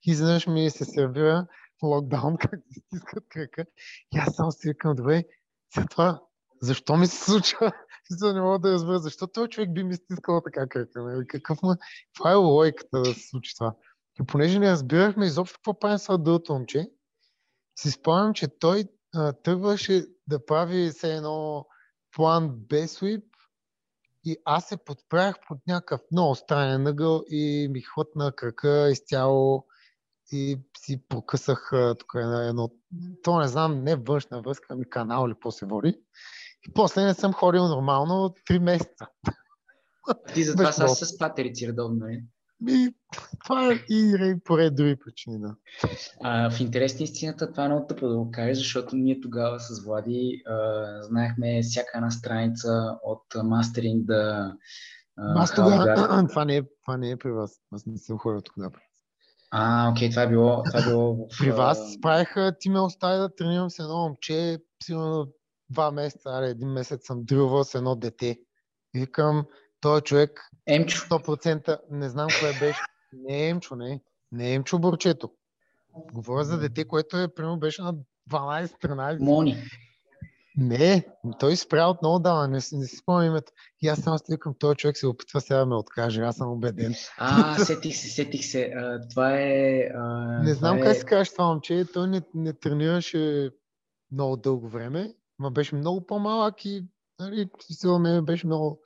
И 0.08 0.12
изведнъж 0.12 0.48
ми 0.48 0.70
се 0.70 0.86
сервира 0.86 1.48
локдаун, 1.84 2.38
как 2.40 2.60
се 2.72 2.80
стискат 2.80 3.24
крака. 3.30 3.66
И 4.16 4.18
аз 4.18 4.36
само 4.36 4.52
си 4.52 4.68
викам, 4.68 4.96
добре, 4.96 5.24
след 5.74 5.90
това, 5.90 6.22
защо 6.62 6.98
ми 6.98 7.08
се 7.08 7.26
случва? 7.26 7.72
За 8.10 8.34
не 8.34 8.42
мога 8.42 8.60
да 8.60 8.72
разбера, 8.72 9.00
защо 9.00 9.28
този 9.28 9.50
човек 9.50 9.74
би 9.74 9.84
ми 9.84 9.96
стискал 9.96 10.42
така 10.42 10.68
крака. 10.68 11.04
Нали? 11.04 11.28
Какъв 11.28 11.62
му... 11.62 11.76
Това 12.14 12.32
е 12.32 12.36
логиката 12.36 13.02
да 13.02 13.14
се 13.14 13.28
случи 13.30 13.56
това. 13.56 13.76
И 14.22 14.26
понеже 14.26 14.60
не 14.60 14.72
разбирахме 14.72 15.26
изобщо 15.26 15.58
какво 15.58 15.80
прави 15.80 16.00
с 16.00 16.18
другото 16.18 16.54
момче, 16.54 16.90
си 17.80 17.92
спомням, 17.92 18.34
че 18.34 18.60
той 18.60 18.84
тръгваше 19.44 20.06
да 20.28 20.46
прави 20.46 20.92
се 20.92 21.16
едно 21.16 21.66
план 22.16 22.50
без 22.50 23.02
уип 23.02 23.26
и 24.26 24.38
аз 24.46 24.68
се 24.68 24.78
подправях 24.78 25.36
под 25.48 25.58
някакъв 25.68 26.02
много 26.12 26.36
странен 26.36 26.88
ъгъл 26.88 27.24
и 27.30 27.68
ми 27.72 27.82
хвътна 27.82 28.32
крака 28.32 28.90
изцяло 28.92 29.66
и 30.32 30.60
си 30.78 31.04
прокъсах 31.10 31.72
тук 32.00 32.12
едно, 32.16 32.40
едно, 32.40 32.70
то 33.24 33.40
не 33.40 33.48
знам, 33.48 33.84
не 33.84 33.96
външна 33.96 34.42
връзка, 34.42 34.76
ми 34.76 34.90
канал 34.90 35.26
или 35.28 35.34
какво 35.34 35.52
се 35.52 35.66
води. 35.66 36.02
И 36.68 36.74
после 36.74 37.04
не 37.04 37.14
съм 37.14 37.34
ходил 37.34 37.68
нормално 37.68 38.14
3 38.50 38.60
месеца. 38.60 39.08
Ти 40.34 40.44
затова 40.44 40.72
са 40.72 41.06
с 41.06 41.18
патерици 41.18 41.68
редовно, 41.68 42.06
е? 42.06 42.24
Ми, 42.62 42.90
това 43.44 43.74
е 43.74 43.76
и 43.90 44.36
поред 44.46 44.76
други 44.76 44.96
причини, 45.06 45.40
да. 45.40 45.56
А, 46.24 46.52
в 46.52 46.60
интерес 46.60 47.00
на 47.00 47.04
истината, 47.04 47.52
това 47.52 47.66
е 47.66 47.68
много 47.68 47.88
тъпо 47.88 48.08
да 48.08 48.18
го 48.18 48.32
кажа, 48.32 48.56
защото 48.56 48.96
ние 48.96 49.22
тогава 49.22 49.60
с 49.60 49.86
Влади 49.86 50.42
а, 50.46 50.54
знаехме 51.04 51.62
всяка 51.62 51.92
една 51.96 52.12
страница 52.12 52.98
от 53.04 53.24
мастеринг 53.44 54.06
да... 54.06 54.54
Аз 55.18 55.56
тогава, 55.56 56.28
това 56.30 56.46
не, 56.46 56.58
е, 56.58 56.64
това 56.86 56.98
не 56.98 57.10
е 57.10 57.18
при 57.18 57.32
вас. 57.32 57.52
Аз 57.72 57.86
не 57.86 57.98
съм 57.98 58.18
ходил 58.18 58.42
тогава. 58.42 58.72
А, 59.52 59.92
окей, 59.92 60.10
това 60.10 60.22
е 60.22 60.30
било, 60.30 60.64
това 60.64 60.80
е 60.80 60.84
било 60.84 61.16
в... 61.16 61.28
При 61.40 61.52
вас 61.52 62.02
правиха, 62.02 62.56
ти 62.60 62.70
ме 62.70 62.80
остави 62.80 63.18
да 63.18 63.36
тренирам 63.36 63.70
с 63.70 63.80
едно 63.80 63.98
момче, 63.98 64.58
сигурно 64.84 65.28
два 65.70 65.92
месеца, 65.92 66.30
аре, 66.30 66.50
един 66.50 66.70
месец 66.70 67.06
съм 67.06 67.24
дрилвал 67.24 67.64
с 67.64 67.76
едно 67.76 67.96
дете. 67.96 68.40
Викам, 68.94 69.46
той 69.82 70.02
човек 70.02 70.49
Емчо. 70.70 71.00
100% 71.00 71.80
не 71.92 72.10
знам 72.10 72.28
кое 72.40 72.54
беше. 72.60 72.82
Не 73.14 73.46
е 73.46 73.50
Емчо, 73.50 73.76
не. 73.76 74.02
Не 74.32 74.50
е 74.50 74.54
Емчо 74.54 74.80
Борчето. 74.80 75.32
Говоря 76.14 76.44
за 76.44 76.60
дете, 76.60 76.88
което 76.88 77.18
е, 77.18 77.28
примерно, 77.28 77.60
беше 77.60 77.82
на 77.82 77.94
12-13. 78.32 79.20
Мони. 79.20 79.64
Не, 80.58 81.08
той 81.40 81.56
спря 81.56 81.88
отново 81.88 82.20
да, 82.20 82.48
не, 82.48 82.54
не 82.54 82.62
си 82.62 82.98
спомням 82.98 83.32
името. 83.32 83.52
И 83.82 83.88
аз 83.88 84.00
само 84.00 84.18
стикам, 84.18 84.54
този 84.60 84.76
човек 84.76 84.98
се 84.98 85.08
опитва 85.08 85.42
сега 85.42 85.60
да 85.60 85.66
ме 85.66 85.76
откаже, 85.76 86.22
аз 86.22 86.36
съм 86.36 86.52
убеден. 86.52 86.96
А, 87.18 87.58
сетих 87.58 87.96
се, 87.96 88.08
сетих 88.10 88.46
се. 88.46 88.64
А, 88.64 89.08
това 89.10 89.40
е... 89.40 89.90
А, 89.96 90.04
не 90.44 90.54
знам 90.54 90.78
е... 90.78 90.82
как 90.82 90.96
се 90.96 91.06
казваш 91.06 91.32
това 91.32 91.48
момче, 91.48 91.86
той 91.94 92.08
не, 92.08 92.22
не 92.34 92.54
тренираше 92.54 93.52
много 94.12 94.38
дълго 94.38 94.70
време, 94.70 95.14
но 95.40 95.52
беше 95.52 95.76
много 95.76 96.06
по-малък 96.06 96.66
и 96.66 96.86
нали, 97.20 97.50
беше 98.22 98.48
много 98.48 98.82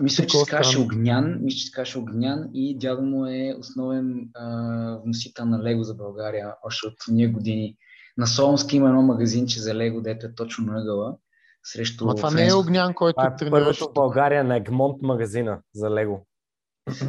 мисля, 0.00 0.26
че 0.26 0.38
се 0.38 0.50
казваше 0.50 0.78
Огнян, 0.78 1.38
мисля, 1.40 1.58
че 1.58 1.66
се 1.66 1.72
казваше 1.72 1.98
Огнян 1.98 2.50
и 2.54 2.78
дядо 2.78 3.02
му 3.02 3.26
е 3.26 3.54
основен 3.58 4.28
а, 4.34 4.98
вносител 5.04 5.44
на 5.44 5.62
Лего 5.62 5.82
за 5.82 5.94
България 5.94 6.54
още 6.64 6.86
от 6.86 6.94
ние 7.08 7.28
години. 7.28 7.76
На 8.16 8.26
Солонски 8.26 8.76
има 8.76 8.88
едно 8.88 9.02
магазинче 9.02 9.60
за 9.60 9.74
Лего, 9.74 10.00
дето 10.00 10.26
е 10.26 10.34
точно 10.34 10.72
на 10.72 10.80
ъгъла. 10.80 11.16
Срещу 11.64 12.06
Но 12.06 12.14
това 12.14 12.30
не 12.30 12.46
е 12.46 12.54
Огнян, 12.54 12.94
който 12.94 13.16
това 13.16 13.28
е 13.28 13.36
тренираш. 13.36 13.80
в 13.80 13.92
България 13.94 14.44
на 14.44 14.56
Егмонт 14.56 15.02
магазина 15.02 15.60
за 15.74 15.90
Лего. 15.90 16.26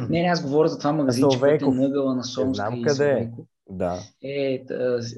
Не, 0.08 0.22
не, 0.22 0.28
аз 0.28 0.42
говоря 0.42 0.68
за 0.68 0.78
това 0.78 0.92
магазинче, 0.92 1.40
което 1.40 1.64
е 1.64 1.68
на 1.68 1.86
ъгъла 1.86 2.14
на 2.14 2.24
Солонски. 2.24 2.56
Знам 2.56 2.82
къде 2.82 3.10
е. 3.10 3.30
Да. 3.68 4.00
Е, 4.22 4.64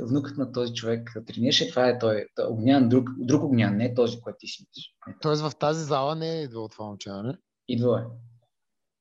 внукът 0.03 0.37
на 0.37 0.53
този 0.53 0.75
човек 0.75 1.17
тренираше, 1.27 1.71
това 1.71 1.89
е 1.89 1.99
той. 1.99 2.27
Огнян, 2.49 2.89
друг, 2.89 3.09
друг 3.19 3.43
огнян, 3.43 3.77
не 3.77 3.95
този, 3.95 4.21
който 4.21 4.37
ти 4.41 4.47
си 4.47 4.67
мислиш. 4.69 4.95
Тоест 5.21 5.43
в 5.43 5.57
тази 5.57 5.85
зала 5.85 6.15
не 6.15 6.39
е 6.39 6.43
идвал 6.43 6.69
това 6.69 6.85
момче, 6.85 7.11
не? 7.13 7.39
Идва 7.69 8.01
е. 8.01 8.05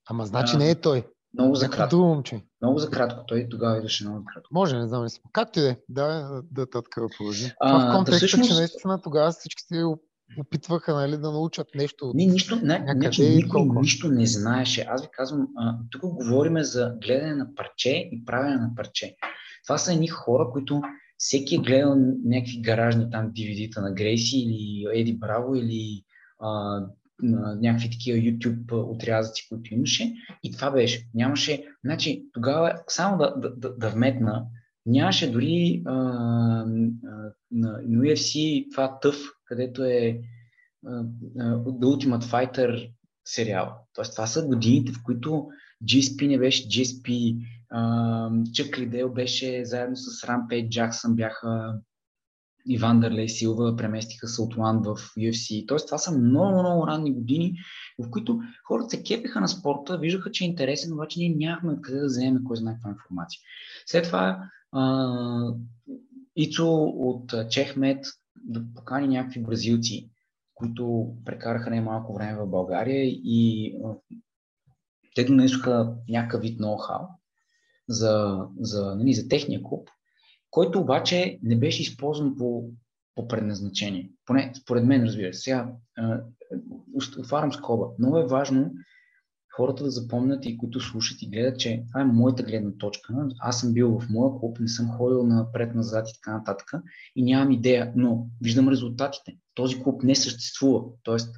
Ама 0.09 0.25
значи 0.25 0.55
а, 0.55 0.59
не 0.59 0.69
е 0.69 0.75
той. 0.75 1.07
Много 1.33 1.55
за 1.55 1.69
кратко. 1.69 1.95
момче. 1.95 2.41
Много 2.61 2.79
за 2.79 2.89
кратко. 2.89 3.25
Той 3.27 3.47
тогава 3.49 3.77
идваше 3.77 4.03
много 4.03 4.19
за 4.19 4.25
кратко. 4.33 4.49
Може, 4.51 4.77
не 4.77 4.87
знам. 4.87 5.03
Не 5.03 5.09
Както 5.33 5.59
и 5.59 5.61
да 5.61 5.69
е. 5.69 5.77
Да, 5.89 6.41
да 6.51 6.69
татка 6.69 7.01
да 7.01 7.07
положи. 7.17 7.53
Това 7.65 7.79
в 7.79 7.95
контекста, 7.95 8.11
да 8.11 8.17
всъщност... 8.17 8.49
че 8.49 8.55
наистина 8.55 9.01
тогава 9.01 9.31
всички 9.31 9.63
се 9.63 9.83
опитваха 10.37 10.93
нали, 10.93 11.17
да 11.17 11.31
научат 11.31 11.67
нещо. 11.75 12.11
Не, 12.15 12.25
нищо, 12.25 12.55
не, 12.55 12.79
някъде 12.79 12.99
значи, 12.99 13.29
никой 13.29 13.59
толкова. 13.59 13.81
нищо 13.81 14.07
не 14.07 14.25
знаеше. 14.25 14.85
Аз 14.89 15.01
ви 15.01 15.07
казвам, 15.11 15.47
а, 15.57 15.77
тук 15.91 16.01
говориме 16.01 16.63
за 16.63 16.95
гледане 17.01 17.35
на 17.35 17.55
парче 17.55 18.09
и 18.11 18.25
правене 18.25 18.55
на 18.55 18.71
парче. 18.75 19.15
Това 19.67 19.77
са 19.77 19.93
едни 19.93 20.07
хора, 20.07 20.49
които 20.51 20.81
всеки 21.17 21.55
е 21.55 21.57
гледал 21.57 21.95
някакви 22.25 22.61
гаражни 22.61 23.09
там 23.11 23.31
DVD-та 23.31 23.81
на 23.81 23.93
Грейси 23.93 24.37
или 24.37 24.85
Еди 24.99 25.17
Браво 25.17 25.55
или 25.55 26.03
а, 26.39 26.81
някакви 27.61 27.89
такива 27.89 28.17
YouTube 28.17 28.91
отрязъци, 28.91 29.49
които 29.49 29.73
имаше. 29.73 30.13
И 30.43 30.51
това 30.51 30.71
беше. 30.71 31.07
Нямаше. 31.13 31.65
Значи, 31.83 32.25
тогава, 32.33 32.75
само 32.87 33.17
да, 33.17 33.35
да, 33.37 33.55
да, 33.55 33.75
да 33.77 33.89
вметна, 33.89 34.45
нямаше 34.85 35.31
дори 35.31 35.83
а, 35.85 35.93
а, 35.93 36.65
на 37.51 37.79
UFC 37.83 38.65
това 38.71 38.99
тъв, 38.99 39.15
където 39.45 39.83
е 39.83 40.19
а, 40.85 41.03
The 41.65 41.85
Ultimate 41.85 42.23
Fighter 42.23 42.91
сериал. 43.25 43.73
Тоест, 43.93 44.11
това 44.11 44.27
са 44.27 44.47
годините, 44.47 44.91
в 44.91 45.03
които 45.03 45.47
GSP 45.83 46.27
не 46.27 46.39
беше 46.39 46.67
GSP, 46.67 47.37
Чък 48.53 48.77
Лидел 48.77 49.09
беше 49.09 49.65
заедно 49.65 49.95
с 49.95 50.23
Рампей 50.23 50.69
Джаксън 50.69 51.15
бяха 51.15 51.79
Иван 52.67 52.99
Дърлей 52.99 53.29
Силва, 53.29 53.75
преместиха 53.75 54.27
Салтуан 54.27 54.81
в 54.83 54.95
UFC. 54.95 55.67
Тоест, 55.67 55.87
това 55.87 55.97
са 55.97 56.17
много, 56.17 56.59
много 56.59 56.87
ранни 56.87 57.13
години, 57.13 57.53
в 57.99 58.09
които 58.09 58.39
хората 58.67 58.89
се 58.89 59.03
кепиха 59.03 59.41
на 59.41 59.47
спорта, 59.47 59.97
виждаха, 59.97 60.31
че 60.31 60.43
е 60.43 60.47
интересен, 60.47 60.93
обаче 60.93 61.19
ние 61.19 61.35
нямахме 61.37 61.71
откъде 61.71 61.99
да 61.99 62.05
вземем 62.05 62.43
кой 62.43 62.57
знае 62.57 62.73
каква 62.73 62.89
информация. 62.89 63.39
След 63.85 64.03
това 64.03 64.49
Ицо 66.35 66.83
от 66.83 67.33
Чехмет 67.49 68.05
да 68.35 68.63
покани 68.75 69.07
някакви 69.07 69.43
бразилци, 69.43 70.09
които 70.53 71.13
прекараха 71.25 71.69
не 71.69 71.81
малко 71.81 72.13
време 72.13 72.37
в 72.37 72.47
България 72.47 73.03
и 73.05 73.71
а, 73.85 73.95
те 75.15 75.23
донесоха 75.23 75.93
някакъв 76.09 76.41
вид 76.41 76.59
ноу-хау 76.59 77.07
за, 77.89 78.45
за, 78.59 78.95
нали, 78.95 79.13
за 79.13 79.27
техния 79.27 79.63
клуб, 79.63 79.89
който 80.51 80.79
обаче 80.79 81.39
не 81.43 81.59
беше 81.59 81.81
използван 81.81 82.37
по, 82.37 82.69
по 83.15 83.27
предназначение. 83.27 84.11
Поне 84.25 84.51
според 84.61 84.85
мен, 84.85 85.03
разбира 85.03 85.33
се. 85.33 85.41
Сега 85.41 85.71
отварям 87.19 87.53
скоба. 87.53 87.87
Много 87.99 88.17
е 88.17 88.27
важно 88.27 88.71
хората 89.55 89.83
да 89.83 89.91
запомнят 89.91 90.45
и 90.45 90.57
които 90.57 90.79
слушат 90.79 91.21
и 91.21 91.29
гледат, 91.29 91.59
че 91.59 91.83
това 91.87 92.01
е 92.01 92.05
моята 92.05 92.43
гледна 92.43 92.71
точка. 92.77 93.27
Аз 93.39 93.59
съм 93.59 93.73
бил 93.73 93.99
в 93.99 94.09
моя 94.09 94.39
клуб, 94.39 94.59
не 94.59 94.67
съм 94.67 94.89
ходил 94.89 95.23
напред-назад 95.23 96.09
и 96.09 96.13
така 96.13 96.37
нататък 96.37 96.71
и 97.15 97.23
нямам 97.23 97.51
идея, 97.51 97.93
но 97.95 98.27
виждам 98.41 98.69
резултатите. 98.69 99.37
Този 99.53 99.83
клуб 99.83 100.03
не 100.03 100.15
съществува. 100.15 100.83
Тоест, 101.03 101.35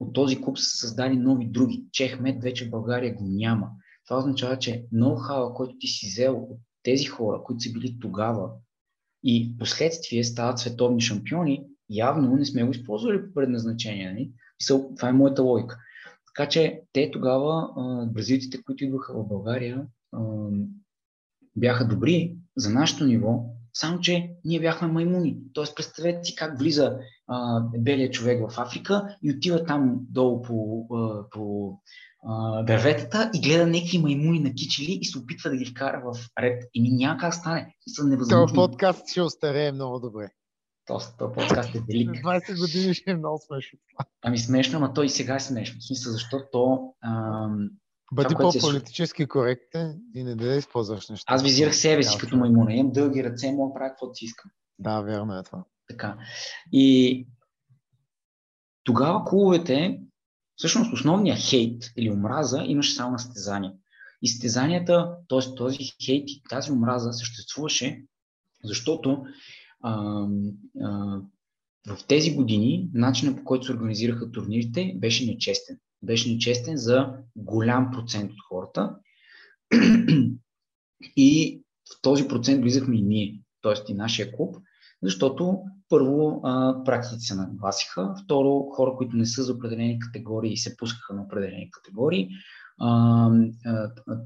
от 0.00 0.14
този 0.14 0.42
клуб 0.42 0.58
са 0.58 0.76
създали 0.76 1.16
нови 1.16 1.46
други. 1.46 1.84
Чехмет 1.92 2.42
вече 2.42 2.66
в 2.66 2.70
България 2.70 3.14
го 3.14 3.24
няма. 3.24 3.70
Това 4.08 4.18
означава, 4.18 4.58
че 4.58 4.86
ноу-хау, 4.92 5.52
който 5.54 5.78
ти 5.78 5.86
си 5.86 6.06
взел 6.06 6.36
от 6.36 6.58
тези 6.82 7.04
хора, 7.04 7.42
които 7.44 7.62
са 7.62 7.72
били 7.72 7.98
тогава 8.00 8.50
и 9.24 9.56
последствие 9.58 10.24
стават 10.24 10.58
световни 10.58 11.00
шампиони, 11.00 11.64
явно 11.90 12.36
не 12.36 12.44
сме 12.44 12.64
го 12.64 12.70
използвали 12.70 13.26
по 13.26 13.34
предназначение. 13.34 14.10
Нали? 14.12 14.30
Това 14.96 15.08
е 15.08 15.12
моята 15.12 15.42
логика. 15.42 15.78
Така 16.34 16.48
че 16.48 16.82
те 16.92 17.10
тогава, 17.10 17.68
бразилците, 18.06 18.62
които 18.62 18.84
идваха 18.84 19.14
в 19.14 19.28
България, 19.28 19.86
бяха 21.56 21.88
добри 21.88 22.36
за 22.56 22.70
нашето 22.70 23.04
ниво, 23.04 23.44
Само, 23.74 24.00
че 24.00 24.30
ние 24.44 24.60
бяхме 24.60 24.88
маймуни. 24.88 25.36
Тоест, 25.52 25.76
представете 25.76 26.24
си 26.24 26.34
как 26.34 26.58
влиза 26.58 26.98
а, 27.26 27.60
белият 27.78 28.12
човек 28.12 28.50
в 28.50 28.60
Африка 28.60 29.16
и 29.22 29.32
отива 29.32 29.64
там 29.64 29.98
долу 30.10 30.42
по, 30.42 30.86
а, 30.94 31.28
по 31.30 31.72
а, 32.28 32.62
дърветата 32.62 33.30
и 33.34 33.40
гледа 33.40 33.66
някакви 33.66 33.98
маймуни 33.98 34.40
на 34.40 34.54
кичели 34.54 34.98
и 35.00 35.04
се 35.04 35.18
опитва 35.18 35.50
да 35.50 35.56
ги 35.56 35.64
вкара 35.64 36.02
в 36.04 36.18
ред. 36.40 36.62
И 36.74 36.96
няма 36.96 37.20
как 37.20 37.34
стане. 37.34 37.74
Са 37.88 38.04
невъзможно. 38.04 38.46
Това 38.46 38.68
подкаст 38.68 39.08
ще 39.08 39.22
остарее 39.22 39.72
много 39.72 40.00
добре. 40.00 40.28
Този 40.90 41.06
подкаст 41.18 41.74
е 41.74 41.80
велик. 41.88 42.10
20 42.10 42.60
години 42.60 42.94
ще 42.94 43.10
е 43.10 43.14
много 43.14 43.38
смешно. 43.46 43.78
Ами 44.22 44.38
смешно, 44.38 44.78
ама 44.78 44.94
той 44.94 45.06
и 45.06 45.08
сега 45.08 45.34
е 45.34 45.40
смешно. 45.40 45.80
В 45.80 45.86
смисъл, 45.86 46.12
защото 46.12 46.88
ам, 47.04 47.68
Бъди 48.12 48.34
по-политически 48.34 49.26
коректен 49.26 50.00
и 50.14 50.24
не 50.24 50.34
да 50.34 50.54
използваш 50.54 51.08
неща. 51.08 51.34
аз 51.34 51.42
визирах 51.42 51.76
себе 51.76 52.02
си 52.02 52.18
като 52.18 52.36
маймуна. 52.36 52.74
Имам 52.74 52.92
дълги 52.92 53.24
ръце, 53.24 53.52
мога 53.52 53.70
да 53.70 53.74
правя 53.74 53.90
каквото 53.90 54.14
си 54.14 54.24
искам. 54.24 54.50
Да, 54.78 55.00
верно 55.00 55.38
е 55.38 55.42
това. 55.42 55.64
Така. 55.88 56.18
И 56.72 57.26
тогава 58.84 59.24
клубовете, 59.24 60.00
всъщност 60.56 60.92
основният 60.92 61.38
хейт 61.38 61.84
или 61.96 62.10
омраза 62.10 62.62
имаше 62.66 62.94
само 62.94 63.12
на 63.12 63.18
състезания. 63.18 63.72
И 64.22 64.28
състезанията, 64.28 65.16
т.е. 65.28 65.54
този 65.54 65.78
хейт 66.04 66.30
и 66.30 66.42
тази 66.48 66.72
омраза 66.72 67.12
съществуваше, 67.12 68.02
защото 68.64 69.24
а, 69.82 70.26
а, 70.82 71.20
в 71.88 72.06
тези 72.08 72.34
години 72.34 72.90
начинът 72.94 73.36
по 73.36 73.44
който 73.44 73.66
се 73.66 73.72
организираха 73.72 74.30
турнирите 74.30 74.94
беше 74.96 75.26
нечестен. 75.26 75.78
Беше 76.02 76.32
нечестен 76.32 76.76
за 76.76 77.12
голям 77.36 77.90
процент 77.92 78.30
от 78.30 78.38
хората. 78.48 78.96
и 81.16 81.60
в 81.92 82.02
този 82.02 82.28
процент 82.28 82.62
влизахме 82.62 82.96
и 82.96 83.02
ние, 83.02 83.40
т.е. 83.62 83.92
и 83.92 83.94
нашия 83.94 84.32
клуб, 84.32 84.56
защото 85.02 85.58
първо 85.88 86.40
а, 86.44 86.84
практиците 86.84 87.20
се 87.20 87.34
нагласиха, 87.34 88.14
второ 88.24 88.70
хора, 88.70 88.94
които 88.96 89.16
не 89.16 89.26
са 89.26 89.42
за 89.42 89.52
определени 89.52 89.98
категории, 89.98 90.56
се 90.56 90.76
пускаха 90.76 91.14
на 91.14 91.22
определени 91.22 91.70
категории, 91.70 92.28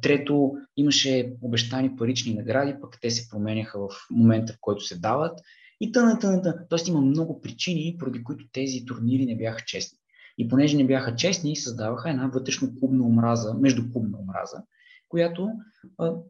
трето 0.02 0.52
имаше 0.76 1.32
обещани 1.42 1.96
парични 1.96 2.34
награди, 2.34 2.74
пък 2.80 2.98
те 3.00 3.10
се 3.10 3.28
променяха 3.28 3.78
в 3.78 3.88
момента, 4.10 4.52
в 4.52 4.58
който 4.60 4.84
се 4.84 4.98
дават 4.98 5.40
и 5.80 5.92
тъна, 5.92 6.18
тъна, 6.18 6.42
тъна. 6.42 6.66
Тоест 6.68 6.88
има 6.88 7.00
много 7.00 7.40
причини, 7.40 7.96
поради 7.98 8.24
които 8.24 8.44
тези 8.52 8.84
турнири 8.84 9.26
не 9.26 9.36
бяха 9.36 9.64
честни. 9.64 9.98
И 10.38 10.48
понеже 10.48 10.76
не 10.76 10.86
бяха 10.86 11.16
честни, 11.16 11.56
създаваха 11.56 12.10
една 12.10 12.26
вътрешно 12.26 12.74
клубна 12.80 13.06
омраза, 13.06 13.54
между 13.54 13.92
клубна 13.92 14.18
омраза, 14.18 14.62
която 15.08 15.50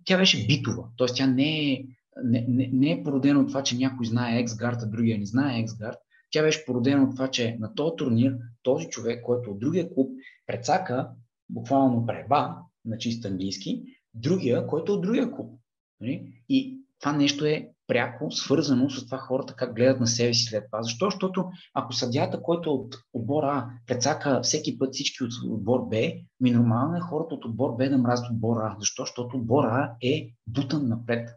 тя 0.04 0.18
беше 0.18 0.46
битова. 0.46 0.84
Тоест 0.96 1.16
тя 1.16 1.26
не 1.26 1.72
е 1.72 1.84
не, 2.24 2.44
не, 2.48 2.70
не 2.72 2.90
е 2.90 3.02
породено 3.02 3.40
от 3.40 3.48
това, 3.48 3.62
че 3.62 3.76
някой 3.76 4.06
знае 4.06 4.38
Ексгард, 4.38 4.82
а 4.82 4.86
другия 4.86 5.18
не 5.18 5.26
знае 5.26 5.60
Ексгард. 5.60 5.98
Тя 6.30 6.42
беше 6.42 6.64
породена 6.64 7.04
от 7.04 7.10
това, 7.10 7.30
че 7.30 7.56
на 7.60 7.74
този 7.74 7.96
турнир 7.96 8.36
този 8.62 8.88
човек, 8.88 9.22
който 9.22 9.50
от 9.50 9.58
другия 9.58 9.94
клуб 9.94 10.10
прецака, 10.46 11.08
буквално 11.48 12.06
преба 12.06 12.56
на 12.84 12.98
чист 12.98 13.24
английски, 13.24 13.82
другия, 14.14 14.66
който 14.66 14.92
е 14.92 14.94
от 14.94 15.02
другия 15.02 15.32
клуб. 15.32 15.60
Нали? 16.00 16.42
И 16.48 16.80
това 17.00 17.12
нещо 17.12 17.44
е 17.44 17.68
пряко 17.86 18.30
свързано 18.30 18.90
с 18.90 19.04
това 19.06 19.18
хората 19.18 19.54
как 19.54 19.74
гледат 19.74 20.00
на 20.00 20.06
себе 20.06 20.34
си 20.34 20.44
след 20.44 20.64
това. 20.70 20.82
Защо? 20.82 21.06
Защото 21.06 21.50
ако 21.74 21.92
съдята, 21.92 22.42
който 22.42 22.70
е 22.70 22.72
от 22.72 22.96
отбор 23.12 23.42
А 23.42 23.70
прецака 23.86 24.40
всеки 24.42 24.78
път 24.78 24.94
всички 24.94 25.24
от 25.24 25.30
отбор 25.50 25.80
Б, 25.80 25.96
ми 26.40 26.50
нормално 26.50 26.96
е 26.96 27.00
хората 27.00 27.34
от 27.34 27.44
отбор 27.44 27.76
Б 27.76 27.88
да 27.88 27.98
мразят 27.98 28.30
отбор 28.30 28.56
А. 28.56 28.76
Защо? 28.78 29.02
Защото 29.02 29.36
отбор 29.36 29.64
А 29.64 29.96
е 30.02 30.28
бутан 30.46 30.88
напред. 30.88 31.28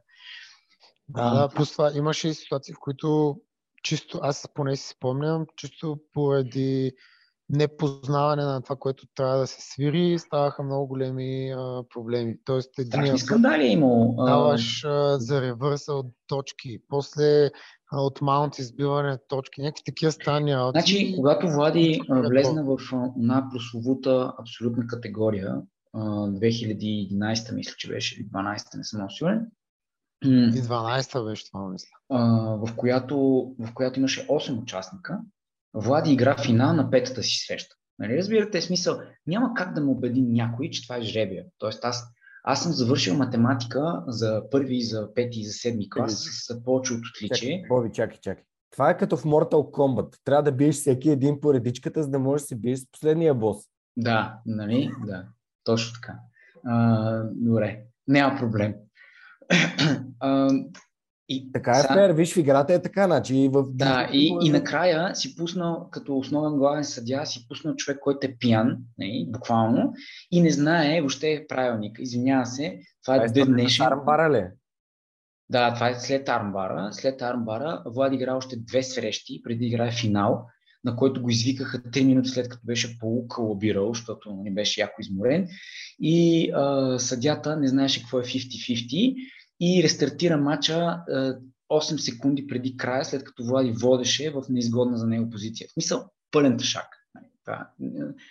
Да, 1.09 1.29
да, 1.29 1.49
плюс 1.55 1.71
това 1.71 1.91
имаше 1.95 2.27
и 2.27 2.33
ситуации, 2.33 2.73
в 2.73 2.79
които 2.79 3.37
чисто, 3.83 4.19
аз 4.21 4.49
поне 4.53 4.75
си 4.75 4.87
спомням, 4.87 5.45
чисто 5.55 5.99
поради 6.13 6.91
непознаване 7.49 8.43
на 8.43 8.61
това, 8.61 8.75
което 8.75 9.07
трябва 9.15 9.37
да 9.37 9.47
се 9.47 9.57
свири, 9.61 10.19
ставаха 10.19 10.63
много 10.63 10.87
големи 10.87 11.51
а, 11.51 11.83
проблеми. 11.93 12.35
Тоест, 12.45 12.79
един 12.79 13.17
скандали 13.17 13.63
е 13.63 13.71
имало. 13.71 14.25
Даваш 14.25 14.85
а, 14.85 15.19
за 15.19 15.41
ревърса 15.41 15.93
от 15.93 16.05
точки, 16.27 16.79
после 16.87 17.45
а, 17.91 18.01
от 18.01 18.21
маунт 18.21 18.57
избиване 18.57 19.17
точки, 19.27 19.61
някакви 19.61 19.83
такива 19.85 20.11
стани. 20.11 20.55
Значи, 20.71 21.13
когато 21.15 21.47
Влади 21.47 22.01
влезна 22.09 22.63
в 22.63 22.77
една 23.17 23.49
прословута 23.51 24.33
абсолютна 24.39 24.87
категория, 24.87 25.61
2011 25.95 27.55
мисля, 27.55 27.73
че 27.77 27.87
беше, 27.87 28.15
или 28.15 28.27
12 28.29 28.77
не 28.77 28.83
съм 28.83 29.09
сигурен, 29.09 29.47
и 30.23 30.61
12-та 30.61 31.23
беше 31.23 31.47
това, 31.51 31.69
мисля. 31.69 31.87
в, 32.57 32.75
която, 32.75 33.17
в 33.59 33.73
която 33.73 33.99
имаше 33.99 34.27
8 34.27 34.61
участника. 34.61 35.19
Влади 35.81 36.11
игра 36.11 36.35
финал 36.37 36.73
на 36.73 36.89
петата 36.89 37.23
си 37.23 37.45
среща. 37.47 37.75
Нали, 37.99 38.17
разбирате 38.17 38.61
смисъл? 38.61 38.99
Няма 39.27 39.53
как 39.53 39.73
да 39.73 39.81
му 39.81 39.91
убеди 39.91 40.21
някой, 40.21 40.69
че 40.69 40.83
това 40.83 40.97
е 40.97 41.01
жребия. 41.01 41.45
Тоест 41.57 41.85
аз, 41.85 42.03
аз 42.43 42.63
съм 42.63 42.71
завършил 42.71 43.15
математика 43.15 44.03
за 44.07 44.43
първи, 44.51 44.81
за 44.81 45.13
пети 45.13 45.39
и 45.39 45.45
за 45.45 45.53
седми 45.53 45.89
клас 45.89 46.25
с 46.47 46.63
повече 46.63 46.93
от 46.93 47.01
отличие. 47.15 47.63
Боби, 47.69 47.89
чакай, 47.93 48.17
чакай. 48.21 48.43
Това 48.71 48.89
е 48.89 48.97
като 48.97 49.17
в 49.17 49.23
Mortal 49.23 49.71
Kombat. 49.71 50.15
Трябва 50.23 50.43
да 50.43 50.51
биеш 50.51 50.75
всеки 50.75 51.09
един 51.09 51.39
по 51.41 51.53
редичката, 51.53 52.03
за 52.03 52.09
да 52.09 52.19
можеш 52.19 52.43
да 52.43 52.47
се 52.47 52.55
биеш 52.55 52.79
с 52.79 52.91
последния 52.91 53.35
бос. 53.35 53.57
Да, 53.97 54.39
нали? 54.45 54.91
Да, 55.05 55.25
точно 55.63 55.93
така. 55.93 56.19
А, 56.65 57.23
добре, 57.35 57.83
няма 58.07 58.39
проблем. 58.39 58.75
и 61.29 61.51
така 61.51 61.71
е 61.71 61.93
фер, 61.93 62.11
виж 62.11 62.33
в 62.33 62.37
играта 62.37 62.73
е 62.73 62.81
така, 62.81 63.05
значи 63.05 63.49
в... 63.53 63.65
Да, 63.69 64.09
и, 64.13 64.37
и 64.41 64.49
накрая 64.49 65.15
си 65.15 65.35
пуснал, 65.35 65.89
като 65.91 66.17
основен 66.17 66.57
главен 66.57 66.83
съдя, 66.83 67.25
си 67.25 67.47
пуснал 67.47 67.75
човек, 67.75 67.99
който 67.99 68.27
е 68.27 68.35
пиян, 68.39 68.77
не, 68.97 69.25
буквално, 69.27 69.93
и 70.31 70.41
не 70.41 70.51
знае 70.51 71.01
въобще 71.01 71.45
правилник. 71.49 71.97
Извинява 71.99 72.45
се, 72.45 72.79
това 73.03 73.15
е, 73.15 73.25
е 73.35 73.45
днешен... 73.45 73.85
Армбара 73.85 74.33
ли? 74.33 74.43
Да, 75.49 75.73
това 75.73 75.89
е 75.89 75.95
след 75.95 76.29
Армбара. 76.29 76.89
След 76.91 77.21
Армбара 77.21 77.83
Влад 77.85 78.13
игра 78.13 78.35
още 78.35 78.55
две 78.57 78.83
срещи, 78.83 79.41
преди 79.43 79.65
играе 79.65 79.91
финал, 79.91 80.45
на 80.83 80.95
който 80.95 81.21
го 81.21 81.29
извикаха 81.29 81.77
3 81.77 82.05
минути 82.05 82.29
след 82.29 82.49
като 82.49 82.61
беше 82.65 82.99
полукалабирал, 82.99 83.93
защото 83.93 84.33
не 84.43 84.51
беше 84.51 84.81
яко 84.81 85.01
изморен. 85.01 85.47
И 86.01 86.49
а, 86.51 86.99
съдята 86.99 87.57
не 87.57 87.67
знаеше 87.67 88.01
какво 88.01 88.19
е 88.19 88.23
50-50 88.23 89.15
и 89.59 89.83
рестартира 89.83 90.37
матча 90.37 91.03
8 91.71 91.97
секунди 91.97 92.47
преди 92.47 92.77
края, 92.77 93.05
след 93.05 93.23
като 93.23 93.43
Влади 93.45 93.71
водеше 93.71 94.29
в 94.29 94.43
неизгодна 94.49 94.97
за 94.97 95.07
него 95.07 95.29
позиция. 95.29 95.67
В 95.67 95.71
смисъл, 95.71 96.05
пълен 96.31 96.57
тъшак. 96.57 96.87
Това. 97.45 97.69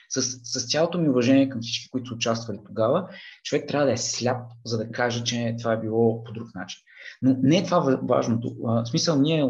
С, 0.08 0.22
с 0.22 0.70
цялото 0.70 0.98
ми 0.98 1.08
уважение 1.08 1.48
към 1.48 1.60
всички, 1.60 1.90
които 1.90 2.08
са 2.08 2.14
участвали 2.14 2.58
тогава, 2.66 3.08
човек 3.44 3.68
трябва 3.68 3.86
да 3.86 3.92
е 3.92 3.96
сляп, 3.96 4.42
за 4.64 4.78
да 4.78 4.90
каже, 4.90 5.24
че 5.24 5.56
това 5.58 5.72
е 5.72 5.80
било 5.80 6.24
по 6.24 6.32
друг 6.32 6.54
начин. 6.54 6.80
Но 7.22 7.36
не 7.42 7.56
е 7.56 7.64
това 7.64 7.98
важното. 8.02 8.54
В 8.58 8.86
смисъл, 8.86 9.20
ние 9.20 9.44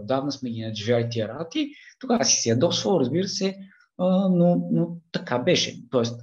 отдавна 0.00 0.32
сме 0.32 0.50
ги 0.50 0.62
надживяли 0.62 1.08
тия 1.10 1.28
работи, 1.28 1.72
тогава 1.98 2.24
си 2.24 2.42
се 2.42 2.48
ядосвал, 2.48 3.00
разбира 3.00 3.28
се, 3.28 3.58
но, 3.98 4.68
но 4.72 4.96
така 5.12 5.38
беше. 5.38 5.82
Тоест, 5.90 6.20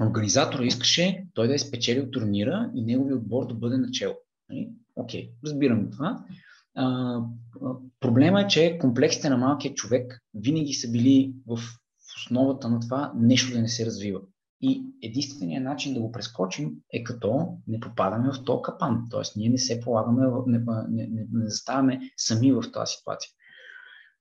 Организатор 0.00 0.60
искаше 0.60 1.26
той 1.34 1.48
да 1.48 1.54
е 1.54 1.58
спечелил 1.58 2.10
турнира 2.10 2.70
и 2.74 2.82
негови 2.82 3.14
отбор 3.14 3.46
да 3.46 3.54
бъде 3.54 3.76
начало. 3.76 4.14
Нали? 4.48 4.70
Окей, 4.96 5.26
okay, 5.26 5.32
разбирам 5.44 5.90
това. 5.90 6.24
А, 6.74 7.20
проблема 8.00 8.40
е, 8.40 8.46
че 8.46 8.78
комплексите 8.80 9.28
на 9.28 9.36
малкият 9.36 9.76
човек 9.76 10.20
винаги 10.34 10.72
са 10.72 10.90
били 10.90 11.34
в 11.46 11.58
основата 12.16 12.68
на 12.68 12.80
това 12.80 13.12
нещо 13.16 13.52
да 13.52 13.60
не 13.60 13.68
се 13.68 13.86
развива. 13.86 14.20
И 14.60 14.82
единственият 15.02 15.64
начин 15.64 15.94
да 15.94 16.00
го 16.00 16.12
прескочим 16.12 16.72
е 16.92 17.04
като 17.04 17.58
не 17.66 17.80
попадаме 17.80 18.32
в 18.32 18.44
този 18.44 18.62
капан. 18.62 19.06
Тоест 19.10 19.36
ние 19.36 19.48
не 19.48 19.58
се 19.58 19.80
полагаме, 19.80 20.26
не, 20.46 20.58
не, 20.88 21.06
не, 21.06 21.26
не 21.32 21.48
заставаме 21.48 22.00
сами 22.16 22.52
в 22.52 22.62
тази 22.72 22.92
ситуация. 22.92 23.30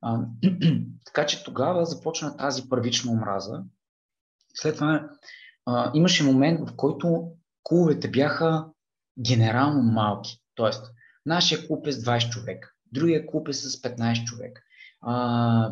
А, 0.02 0.26
така 1.06 1.26
че 1.26 1.44
тогава 1.44 1.86
започна 1.86 2.38
тази 2.38 2.70
първична 2.70 3.12
омраза. 3.12 3.64
След 4.54 4.76
това 4.76 5.10
а, 5.66 5.92
имаше 5.94 6.24
момент, 6.24 6.70
в 6.70 6.76
който 6.76 7.32
клубовете 7.64 8.10
бяха 8.10 8.66
генерално 9.20 9.82
малки. 9.82 10.38
Тоест, 10.56 10.92
нашия 11.26 11.68
клуб 11.68 11.88
е 11.88 11.92
с 11.92 12.04
20 12.04 12.30
човека, 12.30 12.72
другия 12.92 13.28
клуб 13.28 13.48
е 13.48 13.54
с 13.54 13.82
15 13.82 14.24
човека, 14.24 14.62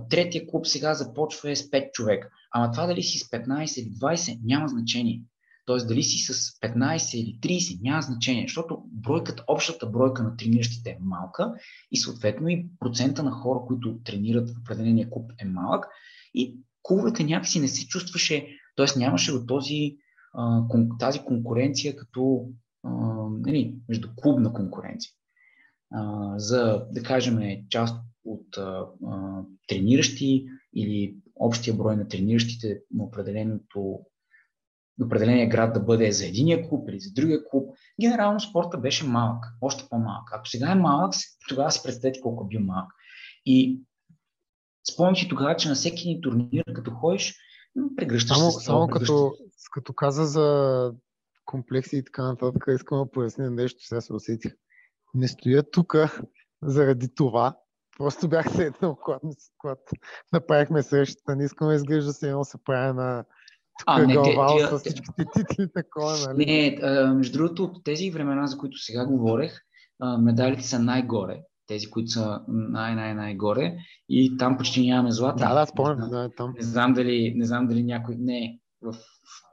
третия 0.10 0.48
клуб 0.48 0.68
сега 0.68 0.94
започва 0.94 1.52
е 1.52 1.56
с 1.56 1.64
5 1.64 1.92
човека. 1.92 2.30
Ама 2.52 2.72
това 2.72 2.88
дали 2.88 3.04
си 3.04 3.20
с 3.20 3.30
15 3.30 3.82
или 3.82 3.90
20 3.90 4.40
няма 4.44 4.68
значение. 4.68 5.22
Тоест 5.66 5.88
дали 5.88 6.04
си 6.04 6.34
с 6.34 6.60
15 6.60 7.18
или 7.18 7.60
30 7.60 7.80
няма 7.82 8.02
значение, 8.02 8.46
защото 8.48 8.84
бройката, 8.86 9.44
общата 9.48 9.88
бройка 9.88 10.24
на 10.24 10.38
трениращите 10.38 10.90
е 10.90 10.98
малка 11.02 11.54
и 11.92 11.98
съответно 11.98 12.50
и 12.50 12.68
процента 12.80 13.24
на 13.24 13.32
хора, 13.32 13.60
които 13.68 14.00
тренират 14.04 14.50
в 14.50 14.60
определения 14.62 15.10
клуб 15.10 15.32
е 15.40 15.46
малък 15.46 15.86
и 16.34 16.58
клубовете 16.84 17.24
някакси 17.24 17.60
не 17.60 17.68
се 17.68 17.88
чувстваше 17.88 18.48
Тоест 18.76 18.98
нямаше 18.98 19.32
от 19.32 19.48
този, 19.48 19.98
тази 21.00 21.20
конкуренция 21.20 21.96
като 21.96 22.50
нали, 23.46 23.76
между 23.90 24.08
конкуренция. 24.54 25.12
за, 26.36 26.86
да 26.92 27.04
кажем, 27.04 27.66
част 27.70 27.96
от 28.26 28.48
трениращи 29.68 30.46
или 30.76 31.16
общия 31.36 31.74
брой 31.74 31.96
на 31.96 32.08
трениращите 32.08 32.82
на 32.92 33.04
определеното 33.04 34.00
определения 35.02 35.50
град 35.50 35.74
да 35.74 35.80
бъде 35.80 36.12
за 36.12 36.26
единия 36.26 36.70
клуб 36.70 36.90
или 36.90 37.00
за 37.00 37.14
другия 37.14 37.40
клуб. 37.50 37.76
Генерално 38.02 38.40
спорта 38.40 38.78
беше 38.78 39.08
малък, 39.08 39.46
още 39.62 39.84
по-малък. 39.90 40.30
Ако 40.34 40.48
сега 40.48 40.72
е 40.72 40.76
малък, 40.76 41.14
тогава 41.50 41.72
си 41.72 41.82
представете 41.84 42.22
колко 42.22 42.44
е 42.44 42.48
бил 42.48 42.60
малък. 42.60 42.92
И 43.46 43.82
спомням 44.92 45.16
си 45.16 45.28
тогава, 45.28 45.56
че 45.56 45.70
на 45.70 45.76
всеки 45.76 46.08
ни 46.08 46.22
турнир, 46.22 46.64
като 46.74 46.92
ходиш, 46.92 47.36
прегръщаш 47.96 48.38
само, 48.38 48.52
се. 48.52 48.66
Само 48.66 48.88
като, 48.88 49.34
като 49.72 49.94
каза 49.94 50.26
за 50.26 50.94
комплекси 51.46 51.98
и 51.98 52.04
така 52.04 52.24
нататък, 52.24 52.66
искам 52.76 53.00
да 53.00 53.12
поясня 53.12 53.52
нещо, 53.52 53.86
сега 53.86 54.02
се 54.02 54.14
усетих. 54.14 54.54
Не 55.14 55.28
стоя 55.28 55.64
тук 55.72 55.96
заради 56.64 57.16
това. 57.16 57.58
Просто 57.98 58.30
бях 58.30 58.56
седнал, 58.56 58.98
когато, 59.04 59.28
когато 59.58 59.82
направихме 60.34 60.84
срещата. 60.84 61.36
Не 61.36 61.46
искам 61.46 61.68
да 61.68 61.76
изглежда 61.76 62.14
се 62.14 62.30
едно 62.30 62.44
се 62.44 62.58
правя 62.64 62.94
на 62.94 63.26
а, 63.86 64.06
не, 64.06 64.14
те, 64.14 64.22
тия, 64.24 64.68
с 64.68 64.80
всичките 64.80 65.26
титли 65.34 65.68
такова, 65.74 66.18
нали? 66.28 66.46
Не, 66.46 66.80
а, 66.88 67.14
между 67.14 67.38
другото, 67.38 67.64
от 67.64 67.84
тези 67.84 68.12
времена, 68.12 68.48
за 68.48 68.58
които 68.58 68.78
сега 68.78 69.06
говорех, 69.06 69.62
а, 70.00 70.18
медалите 70.18 70.64
са 70.64 70.80
най-горе. 70.80 71.42
Тези, 71.72 71.90
които 71.90 72.12
са 72.12 72.42
най-най-най-горе. 72.48 73.78
И 74.10 74.38
там 74.38 74.58
почти 74.58 74.88
нямаме 74.90 75.12
злата. 75.12 75.46
Да, 75.46 75.54
да, 75.54 75.66
спомням. 75.66 76.10
Да, 76.10 76.30
там. 76.38 76.54
Не 76.58 76.64
знам 76.64 76.94
дали, 76.94 77.34
не 77.36 77.46
знам 77.46 77.68
дали 77.68 77.84
някой... 77.84 78.16
Не, 78.20 78.60
в... 78.82 78.96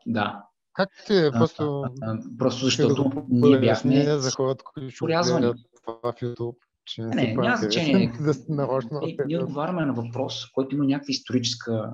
да. 0.06 0.42
Как 0.72 0.88
ти 1.06 1.16
е? 1.16 1.30
Просто... 1.30 1.84
А, 2.02 2.18
просто 2.38 2.64
защото 2.64 3.04
да 3.04 3.22
ние 3.28 3.60
бяхме... 3.60 4.18
За 4.18 4.30
хората, 4.30 4.64
които 4.74 4.90
ще 4.90 4.98
това 4.98 5.98
в 6.02 6.12
YouTube. 6.12 6.56
Че 6.84 7.02
не, 7.02 7.14
не 7.14 7.34
няма 7.34 7.56
значение. 7.56 8.12
да 8.20 8.32
нарочно. 8.48 9.00
Ние, 9.02 9.16
ние 9.26 9.38
отговаряме 9.38 9.86
на 9.86 9.92
въпрос, 9.92 10.46
който 10.52 10.74
има 10.74 10.84
някаква 10.84 11.10
историческа 11.10 11.92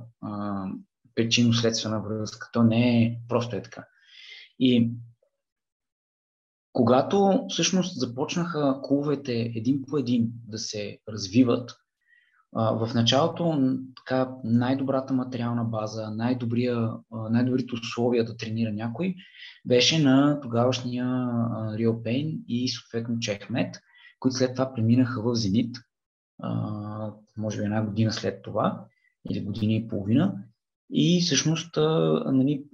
причинно-следствена 1.14 2.02
връзка. 2.02 2.50
То 2.52 2.62
не 2.62 3.02
е 3.02 3.18
просто 3.28 3.56
е 3.56 3.62
така. 3.62 3.84
И 4.58 4.90
когато 6.74 7.46
всъщност 7.48 8.00
започнаха 8.00 8.80
клубовете 8.82 9.32
един 9.32 9.82
по 9.88 9.98
един 9.98 10.30
да 10.48 10.58
се 10.58 10.98
развиват, 11.08 11.70
в 12.52 12.90
началото 12.94 13.58
така, 13.96 14.30
най-добрата 14.44 15.14
материална 15.14 15.64
база, 15.64 16.10
най-добрите 16.10 17.74
условия 17.74 18.24
да 18.24 18.36
тренира 18.36 18.72
някой 18.72 19.14
беше 19.64 20.02
на 20.02 20.40
тогавашния 20.40 21.06
Real 21.54 22.02
Pain 22.02 22.44
и 22.48 22.68
съответно 22.68 23.18
Чехмет, 23.18 23.76
които 24.20 24.36
след 24.36 24.54
това 24.54 24.74
преминаха 24.74 25.22
в 25.22 25.34
Зенит, 25.34 25.76
може 27.36 27.58
би 27.58 27.64
една 27.64 27.82
година 27.82 28.12
след 28.12 28.42
това 28.42 28.84
или 29.30 29.40
година 29.40 29.72
и 29.72 29.88
половина. 29.88 30.34
И 30.90 31.20
всъщност 31.20 31.76
нали, 32.26 32.64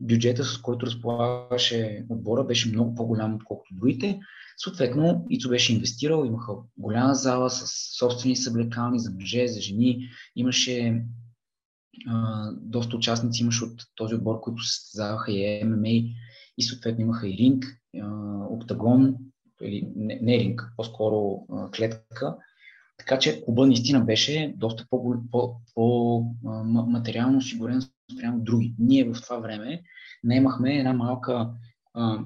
бюджета, 0.00 0.44
с 0.44 0.58
който 0.58 0.86
разполагаше 0.86 2.06
отбора, 2.08 2.44
беше 2.44 2.68
много 2.68 2.94
по-голям, 2.94 3.34
отколкото 3.34 3.74
другите. 3.74 4.20
Съответно, 4.56 5.26
Ицо 5.30 5.48
беше 5.48 5.74
инвестирал, 5.74 6.24
имаха 6.24 6.52
голяма 6.76 7.14
зала 7.14 7.50
с 7.50 7.64
собствени 7.98 8.36
съблекални 8.36 9.00
за 9.00 9.10
мъже, 9.10 9.48
за 9.48 9.60
жени. 9.60 10.08
Имаше 10.36 11.04
а, 12.06 12.50
доста 12.60 12.96
участници, 12.96 13.42
имаше 13.42 13.64
от 13.64 13.82
този 13.94 14.14
отбор, 14.14 14.40
които 14.40 14.62
се 14.62 14.74
състезаваха 14.74 15.32
и 15.32 15.64
ММА 15.64 15.88
и 16.58 16.62
съответно 16.62 17.02
имаха 17.02 17.28
и 17.28 17.36
ринг, 17.36 17.64
а, 18.02 18.08
октагон, 18.50 19.14
или 19.62 19.92
не, 19.96 20.18
не 20.22 20.38
ринг, 20.38 20.72
по-скоро 20.76 21.46
а, 21.52 21.70
клетка, 21.70 22.36
така 22.98 23.18
че 23.18 23.44
клуба 23.44 23.66
наистина 23.66 24.00
беше 24.00 24.54
доста 24.56 24.86
по-материално 24.90 27.32
по, 27.32 27.38
осигурен 27.38 27.82
спрямо 28.16 28.40
други. 28.40 28.74
Ние 28.78 29.04
в 29.04 29.16
това 29.22 29.38
време 29.38 29.82
не 30.24 30.36
имахме 30.36 30.78
една 30.78 30.92
малка, 30.92 31.50
а, 31.94 32.18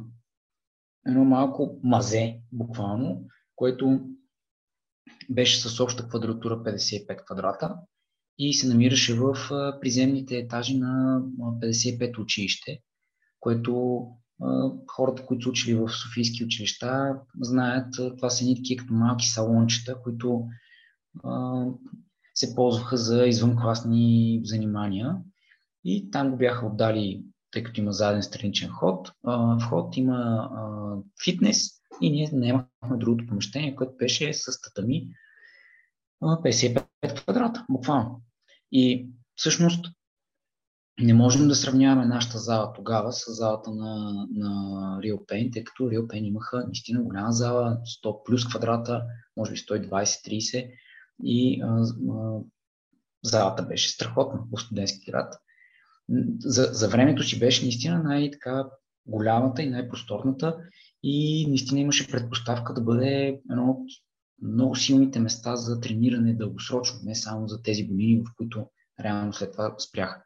едно 1.06 1.24
малко 1.24 1.80
мазе, 1.82 2.40
буквално, 2.52 3.24
което 3.56 4.00
беше 5.30 5.68
с 5.68 5.80
обща 5.80 6.08
квадратура 6.08 6.62
55 6.62 7.24
квадрата 7.24 7.76
и 8.38 8.54
се 8.54 8.68
намираше 8.68 9.14
в 9.14 9.36
приземните 9.80 10.36
етажи 10.36 10.78
на 10.78 11.22
55 11.38 12.18
училище, 12.18 12.80
което 13.40 14.02
хората, 14.86 15.26
които 15.26 15.42
са 15.44 15.50
учили 15.50 15.74
в 15.74 15.88
Софийски 15.88 16.44
училища, 16.44 17.16
знаят, 17.40 17.94
това 18.16 18.30
са 18.30 18.44
едни 18.44 18.76
като 18.76 18.94
малки 18.94 19.26
салончета, 19.26 20.02
които 20.02 20.48
се 22.34 22.54
ползваха 22.54 22.96
за 22.96 23.26
извънкласни 23.26 24.40
занимания. 24.44 25.16
И 25.84 26.10
там 26.10 26.30
го 26.30 26.36
бяха 26.36 26.66
отдали, 26.66 27.24
тъй 27.50 27.62
като 27.62 27.80
има 27.80 27.92
заден 27.92 28.22
страничен 28.22 28.68
ход, 28.68 29.12
вход, 29.60 29.96
има 29.96 30.50
фитнес 31.24 31.70
и 32.00 32.10
ние 32.10 32.30
наемахме 32.32 32.96
другото 32.96 33.26
помещение, 33.26 33.74
което 33.74 33.96
беше 33.96 34.32
с 34.32 34.60
татами 34.60 35.08
55 36.22 36.84
квадрата, 37.22 37.66
буквално. 37.70 38.22
И 38.72 39.08
всъщност 39.34 39.86
не 41.02 41.14
можем 41.14 41.48
да 41.48 41.54
сравняваме 41.54 42.06
нашата 42.06 42.38
зала 42.38 42.72
тогава 42.72 43.12
с 43.12 43.34
залата 43.34 43.70
на, 43.70 44.26
на 44.30 44.50
Real 45.02 45.26
Pain, 45.26 45.52
тъй 45.52 45.64
като 45.64 45.82
Real 45.82 46.06
Pain 46.06 46.28
имаха 46.28 46.64
наистина 46.66 47.02
голяма 47.02 47.32
зала, 47.32 47.78
100 48.04 48.24
плюс 48.24 48.48
квадрата, 48.48 49.02
може 49.36 49.52
би 49.52 49.58
120-30 49.58 50.70
и 51.24 51.62
а, 51.62 51.84
а, 52.12 52.40
залата 53.22 53.62
беше 53.62 53.90
страхотна 53.90 54.40
в 54.52 54.60
студентски 54.60 55.10
град. 55.10 55.34
За, 56.38 56.62
за 56.72 56.88
времето 56.88 57.22
си 57.22 57.38
беше 57.38 57.62
наистина 57.62 58.02
най-така 58.02 58.66
голямата 59.06 59.62
и 59.62 59.70
най-просторната 59.70 60.56
и 61.02 61.46
наистина 61.48 61.80
имаше 61.80 62.10
предпоставка 62.10 62.74
да 62.74 62.80
бъде 62.80 63.40
едно 63.50 63.70
от 63.70 63.88
много 64.42 64.76
силните 64.76 65.20
места 65.20 65.56
за 65.56 65.80
трениране 65.80 66.34
дългосрочно, 66.34 67.00
не 67.02 67.14
само 67.14 67.48
за 67.48 67.62
тези 67.62 67.86
години, 67.86 68.20
в 68.20 68.34
които 68.36 68.66
реално 69.00 69.32
след 69.32 69.52
това 69.52 69.74
спряха. 69.78 70.22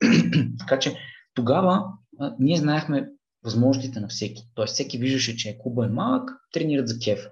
така 0.58 0.78
че 0.78 0.96
тогава 1.34 1.84
а, 2.20 2.34
ние 2.38 2.56
знаехме 2.56 3.08
възможностите 3.44 4.00
на 4.00 4.08
всеки. 4.08 4.42
Тоест 4.54 4.74
всеки 4.74 4.98
виждаше, 4.98 5.36
че 5.36 5.58
клуба 5.58 5.86
е 5.86 5.88
малък, 5.88 6.30
тренират 6.52 6.88
за 6.88 6.98
кеф. 6.98 7.28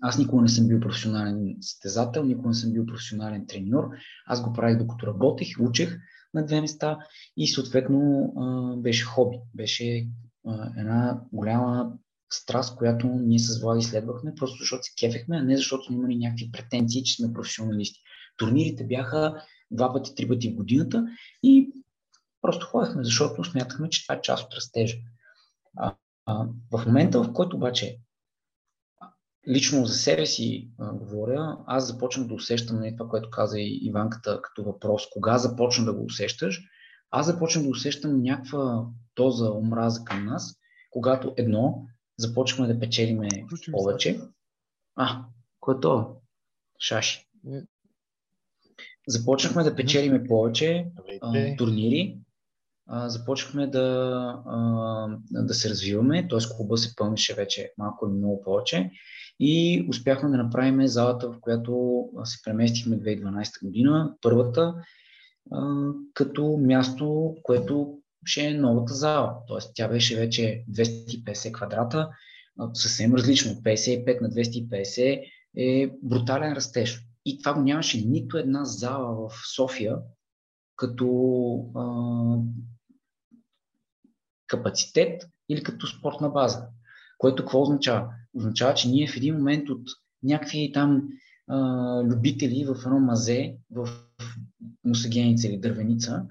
Аз 0.00 0.18
никога 0.18 0.42
не 0.42 0.48
съм 0.48 0.68
бил 0.68 0.80
професионален 0.80 1.56
състезател, 1.60 2.24
никога 2.24 2.48
не 2.48 2.54
съм 2.54 2.72
бил 2.72 2.86
професионален 2.86 3.46
треньор. 3.46 3.84
Аз 4.26 4.42
го 4.42 4.52
правих 4.52 4.78
докато 4.78 5.06
работех, 5.06 5.48
учех 5.60 5.98
на 6.34 6.46
две 6.46 6.60
места 6.60 6.98
и 7.36 7.48
съответно 7.48 8.32
беше 8.82 9.04
хоби. 9.04 9.38
Беше 9.54 10.06
една 10.78 11.20
голяма 11.32 11.92
страст, 12.32 12.76
която 12.76 13.06
ние 13.06 13.38
с 13.38 13.60
Влади 13.60 13.82
следвахме, 13.82 14.34
просто 14.34 14.56
защото 14.60 14.82
се 14.82 14.92
кефехме, 15.00 15.36
а 15.36 15.42
не 15.42 15.56
защото 15.56 15.92
имали 15.92 16.16
някакви 16.16 16.50
претенции, 16.52 17.04
че 17.04 17.14
сме 17.14 17.32
професионалисти. 17.32 18.00
Турнирите 18.36 18.84
бяха 18.84 19.34
два 19.70 19.92
пъти, 19.92 20.14
три 20.14 20.28
пъти 20.28 20.50
в 20.50 20.56
годината 20.56 21.06
и 21.42 21.72
просто 22.42 22.66
ходехме, 22.66 23.04
защото 23.04 23.44
смятахме, 23.44 23.90
че 23.90 24.06
това 24.06 24.14
е 24.14 24.20
част 24.20 24.44
от 24.44 24.54
растежа. 24.54 24.96
А, 25.76 25.94
а, 26.26 26.46
в 26.72 26.86
момента, 26.86 27.22
в 27.22 27.32
който 27.32 27.56
обаче 27.56 27.98
лично 29.48 29.86
за 29.86 29.94
себе 29.94 30.26
си 30.26 30.70
а, 30.78 30.92
говоря, 30.92 31.58
аз 31.66 31.86
започнах 31.86 32.26
да 32.26 32.34
усещам 32.34 32.76
не, 32.76 32.82
нали, 32.82 32.96
това, 32.96 33.10
което 33.10 33.30
каза 33.30 33.60
и 33.60 33.78
Иванката 33.82 34.42
като 34.42 34.64
въпрос, 34.64 35.02
кога 35.12 35.38
започна 35.38 35.84
да 35.84 35.92
го 35.92 36.04
усещаш, 36.04 36.62
аз 37.10 37.26
започнах 37.26 37.64
да 37.64 37.70
усещам 37.70 38.22
някаква 38.22 38.86
доза 39.16 39.50
омраза 39.52 40.04
към 40.04 40.24
нас, 40.24 40.54
когато 40.90 41.34
едно, 41.36 41.86
започваме 42.18 42.74
да 42.74 42.80
печелиме 42.80 43.28
повече. 43.72 44.20
А, 44.96 45.24
което? 45.60 45.98
Е 46.00 46.18
Шаши. 46.80 47.28
Започнахме 49.08 49.62
да 49.62 49.76
печелиме 49.76 50.24
повече 50.24 50.86
а, 51.20 51.56
турнири, 51.56 52.18
а, 52.86 53.08
започнахме 53.08 53.66
да, 53.66 54.42
а, 54.46 55.08
да 55.30 55.54
се 55.54 55.70
развиваме, 55.70 56.28
т.е. 56.28 56.38
клуба 56.56 56.76
се 56.76 56.96
пълнише 56.96 57.34
вече 57.34 57.72
малко 57.78 58.06
или 58.06 58.14
много 58.14 58.42
повече 58.42 58.90
и 59.40 59.86
успяхме 59.88 60.30
да 60.30 60.36
направим 60.36 60.86
залата, 60.86 61.30
в 61.30 61.40
която 61.40 62.04
се 62.24 62.38
преместихме 62.44 63.00
2012 63.00 63.64
година, 63.64 64.14
първата, 64.20 64.74
като 66.14 66.58
място, 66.60 67.36
което 67.42 67.98
ще 68.24 68.46
е 68.46 68.54
новата 68.54 68.94
зала. 68.94 69.36
Тоест 69.46 69.72
тя 69.74 69.88
беше 69.88 70.16
вече 70.16 70.64
250 70.70 71.52
квадрата, 71.52 72.08
съвсем 72.72 73.14
различно. 73.14 73.52
От 73.52 73.58
55 73.58 74.20
на 74.20 74.30
250 74.30 75.22
е 75.56 75.90
брутален 76.02 76.52
растеж. 76.52 77.07
И 77.28 77.38
това 77.38 77.54
го 77.54 77.60
нямаше 77.60 78.06
нито 78.06 78.38
една 78.38 78.64
зала 78.64 79.28
в 79.28 79.34
София, 79.56 79.98
като 80.76 81.06
а, 81.76 81.84
капацитет 84.46 85.28
или 85.48 85.62
като 85.62 85.86
спортна 85.86 86.30
база. 86.30 86.66
Което 87.18 87.42
какво 87.42 87.62
означава? 87.62 88.08
Означава, 88.34 88.74
че 88.74 88.88
ние 88.88 89.08
в 89.08 89.16
един 89.16 89.34
момент 89.34 89.68
от 89.68 89.82
някакви 90.22 90.72
там 90.74 91.02
а, 91.48 91.56
любители 92.04 92.64
в 92.64 92.76
едно 92.86 93.00
мазе 93.00 93.56
в 93.70 93.88
Мусагеница 94.84 95.48
или 95.48 95.58
Дървеница, 95.58 96.26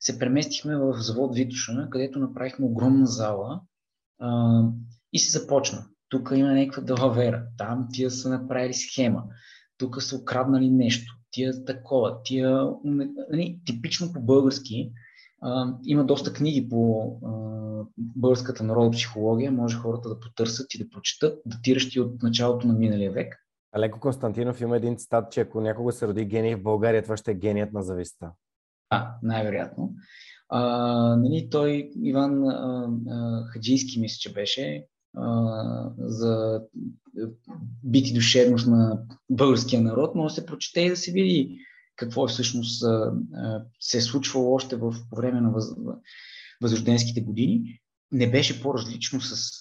се 0.00 0.18
преместихме 0.18 0.76
в 0.76 0.94
завод 0.98 1.36
Витоша, 1.36 1.88
където 1.90 2.18
направихме 2.18 2.66
огромна 2.66 3.06
зала 3.06 3.60
а, 4.20 4.62
и 5.12 5.18
се 5.18 5.38
започна. 5.38 5.86
Тук 6.08 6.32
има 6.34 6.52
някаква 6.52 6.82
далавера, 6.82 7.46
там 7.58 7.88
тия 7.92 8.10
са 8.10 8.30
направили 8.30 8.74
схема, 8.74 9.24
тук 9.78 10.02
са 10.02 10.16
украднали 10.16 10.70
нещо, 10.70 11.12
тия 11.30 11.64
такова, 11.64 12.22
тия, 12.22 12.70
нали, 13.30 13.60
типично 13.66 14.12
по-български, 14.12 14.92
а, 15.42 15.74
има 15.84 16.04
доста 16.04 16.32
книги 16.32 16.68
по 16.68 17.12
а, 17.24 17.30
българската 17.98 18.64
народна 18.64 18.90
психология, 18.90 19.52
може 19.52 19.76
хората 19.76 20.08
да 20.08 20.20
потърсят 20.20 20.74
и 20.74 20.78
да 20.78 20.90
прочитат, 20.90 21.42
датиращи 21.46 22.00
от 22.00 22.22
началото 22.22 22.66
на 22.66 22.74
миналия 22.74 23.12
век. 23.12 23.36
Алеко 23.72 24.00
Константинов 24.00 24.60
има 24.60 24.76
един 24.76 24.96
цитат, 24.96 25.32
че 25.32 25.40
ако 25.40 25.60
някога 25.60 25.92
се 25.92 26.06
роди 26.06 26.24
гений 26.24 26.54
в 26.54 26.62
България, 26.62 27.02
това 27.02 27.16
ще 27.16 27.30
е 27.30 27.34
геният 27.34 27.72
на 27.72 27.82
зависта. 27.82 28.30
А, 28.90 29.14
най-вероятно. 29.22 29.94
А, 30.48 30.60
нали, 31.16 31.48
той, 31.50 31.90
Иван 32.02 32.48
а, 32.48 32.88
а, 33.10 33.44
Хаджийски, 33.44 34.00
мисля, 34.00 34.16
че 34.20 34.32
беше, 34.32 34.86
за 35.98 36.62
бити 37.82 38.14
душевност 38.14 38.66
на 38.66 39.02
българския 39.30 39.80
народ, 39.80 40.10
да 40.14 40.30
се 40.30 40.46
прочете 40.46 40.80
и 40.80 40.90
да 40.90 40.96
се 40.96 41.12
види 41.12 41.58
какво 41.96 42.24
е 42.24 42.28
всъщност 42.28 42.84
се 43.80 43.98
е 43.98 44.00
случвало 44.00 44.54
още 44.54 44.76
в, 44.76 44.94
време 45.16 45.40
на 45.40 45.50
въз, 45.50 45.64
възрожденските 46.62 47.20
години. 47.20 47.80
Не 48.12 48.30
беше 48.30 48.62
по-различно 48.62 49.20
с 49.20 49.52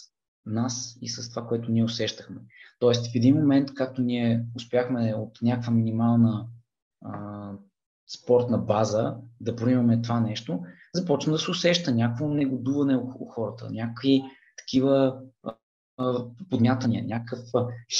нас 0.46 0.98
и 1.02 1.10
с 1.10 1.30
това, 1.30 1.48
което 1.48 1.72
ние 1.72 1.84
усещахме. 1.84 2.42
Тоест, 2.80 3.12
в 3.12 3.16
един 3.16 3.36
момент, 3.36 3.74
както 3.74 4.02
ние 4.02 4.46
успяхме 4.56 5.14
от 5.14 5.42
някаква 5.42 5.74
минимална 5.74 6.48
а, 7.06 7.52
спортна 8.22 8.58
база 8.58 9.16
да 9.42 9.56
проимаме 9.56 10.02
това 10.02 10.20
нещо, 10.20 10.60
започна 10.94 11.34
да 11.34 11.40
се 11.40 11.52
усеща 11.52 11.92
някакво 11.92 12.30
негодуване 12.30 12.98
у 12.98 13.26
хората, 13.26 13.72
някакви 13.72 14.22
такива 14.68 15.16
подмятания, 16.50 17.06
някакъв 17.08 17.40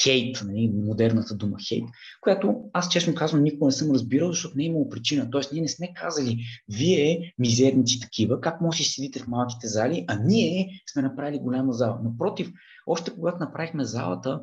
хейт, 0.04 0.44
нали, 0.46 0.72
модерната 0.76 1.36
дума 1.36 1.58
хейт, 1.68 1.84
която 2.22 2.64
аз 2.74 2.90
честно 2.90 3.16
казвам 3.16 3.44
никога 3.44 3.66
не 3.66 3.72
съм 3.72 3.92
разбирал, 3.92 4.32
защото 4.32 4.58
не 4.58 4.64
е 4.64 4.68
имало 4.68 4.90
причина. 4.90 5.30
Тоест 5.32 5.52
ние 5.52 5.62
не 5.62 5.68
сме 5.68 5.94
казали, 5.94 6.44
вие 6.70 7.34
мизерници 7.40 8.00
такива, 8.00 8.42
как 8.42 8.62
може 8.62 8.84
да 8.84 8.90
седите 8.90 9.20
в 9.20 9.28
малките 9.28 9.68
зали, 9.68 10.06
а 10.08 10.20
ние 10.20 10.70
сме 10.94 11.02
направили 11.02 11.40
голяма 11.40 11.74
зала. 11.74 12.00
Напротив, 12.04 12.52
още 12.88 13.12
когато 13.12 13.40
направихме 13.40 13.86
залата, 13.86 14.42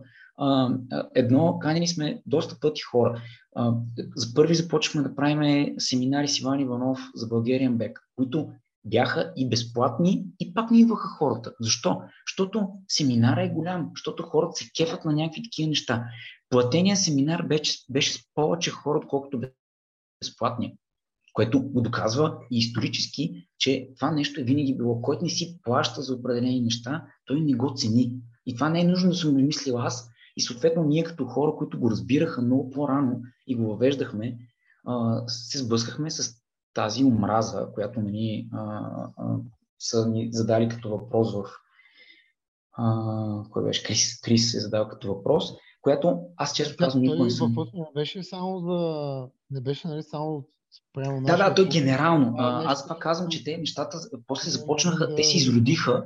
едно, 1.15 1.59
канени 1.59 1.89
сме 1.89 2.23
доста 2.27 2.61
пъти 2.61 2.83
хора. 2.83 3.23
За 4.17 4.35
първи 4.35 4.55
започваме 4.55 5.09
да 5.09 5.15
правим 5.15 5.75
семинари 5.79 6.29
с 6.29 6.39
Иван 6.39 6.61
Иванов 6.61 7.01
за 7.15 7.27
Българиан 7.27 7.79
Бек, 7.79 8.01
които 8.17 8.51
бяха 8.85 9.33
и 9.37 9.49
безплатни 9.49 10.27
и 10.41 10.55
пак 10.55 10.71
не 10.71 10.81
идваха 10.81 11.09
хората. 11.09 11.55
Защо? 11.61 12.01
Защото 12.27 12.69
семинара 12.89 13.43
е 13.43 13.49
голям, 13.49 13.91
защото 13.97 14.23
хората 14.23 14.53
се 14.53 14.71
кефат 14.77 15.05
на 15.05 15.13
някакви 15.13 15.43
такива 15.43 15.69
неща. 15.69 16.05
Платения 16.51 16.97
семинар 16.97 17.43
беше, 17.43 17.79
беше 17.91 18.13
с 18.13 18.19
повече 18.35 18.71
хора, 18.71 18.99
отколкото 18.99 19.41
безплатния. 20.21 20.73
Което 21.33 21.63
го 21.63 21.81
доказва 21.81 22.39
и 22.51 22.59
исторически, 22.59 23.47
че 23.59 23.89
това 23.97 24.11
нещо 24.11 24.41
е 24.41 24.45
винаги 24.45 24.77
било. 24.77 25.03
Който 25.03 25.25
не 25.25 25.31
си 25.31 25.61
плаща 25.63 26.03
за 26.03 26.15
определени 26.15 26.61
неща, 26.61 27.07
той 27.27 27.41
не 27.41 27.55
го 27.55 27.75
цени. 27.77 28.13
И 28.47 28.55
това 28.55 28.69
не 28.69 28.81
е 28.81 28.85
нужно 28.85 29.11
да 29.11 29.17
съм 29.17 29.33
го 29.33 29.41
мислил 29.41 29.79
аз. 29.79 30.09
И 30.37 30.43
съответно 30.43 30.85
ние 30.85 31.05
като 31.05 31.27
хора, 31.27 31.53
които 31.59 31.81
го 31.81 31.91
разбираха 31.91 32.43
много 32.43 32.71
по-рано 32.71 33.21
и 33.47 33.55
го 33.55 33.67
въвеждахме, 33.67 34.39
се 35.27 35.59
сблъскахме 35.59 36.11
с 36.11 36.42
тази 36.75 37.05
омраза, 37.05 37.69
която 37.75 38.01
ни 38.01 38.49
а, 38.53 38.61
а, 39.17 39.37
са 39.79 40.09
ни 40.09 40.29
задали 40.33 40.69
като 40.69 40.91
въпрос 40.91 41.35
в... 41.35 41.45
А, 42.73 43.45
кой 43.51 43.65
беше? 43.65 43.85
Крис, 43.85 44.21
Крис 44.21 44.55
е 44.55 44.61
задал 44.61 44.89
като 44.89 45.15
въпрос, 45.15 45.53
която 45.83 46.21
аз 46.37 46.55
често 46.55 46.77
казвам 46.77 47.03
никога 47.03 47.25
не 47.25 47.31
съм... 47.31 47.49
Въпрос 47.49 47.69
не 47.75 47.87
беше 47.95 48.23
само 48.23 48.59
за... 48.59 49.29
Не 49.51 49.61
беше 49.61 49.89
нали 49.89 50.03
само 50.03 50.45
прямо 50.93 51.23
Да, 51.23 51.37
да, 51.37 51.55
той 51.55 51.69
генерално. 51.69 52.35
А, 52.39 52.73
аз 52.73 52.83
това 52.83 52.99
казвам, 52.99 53.29
че 53.29 53.45
те 53.45 53.57
нещата 53.57 53.99
после 54.27 54.51
започнаха, 54.51 55.15
те 55.15 55.23
се 55.23 55.37
изродиха, 55.37 56.05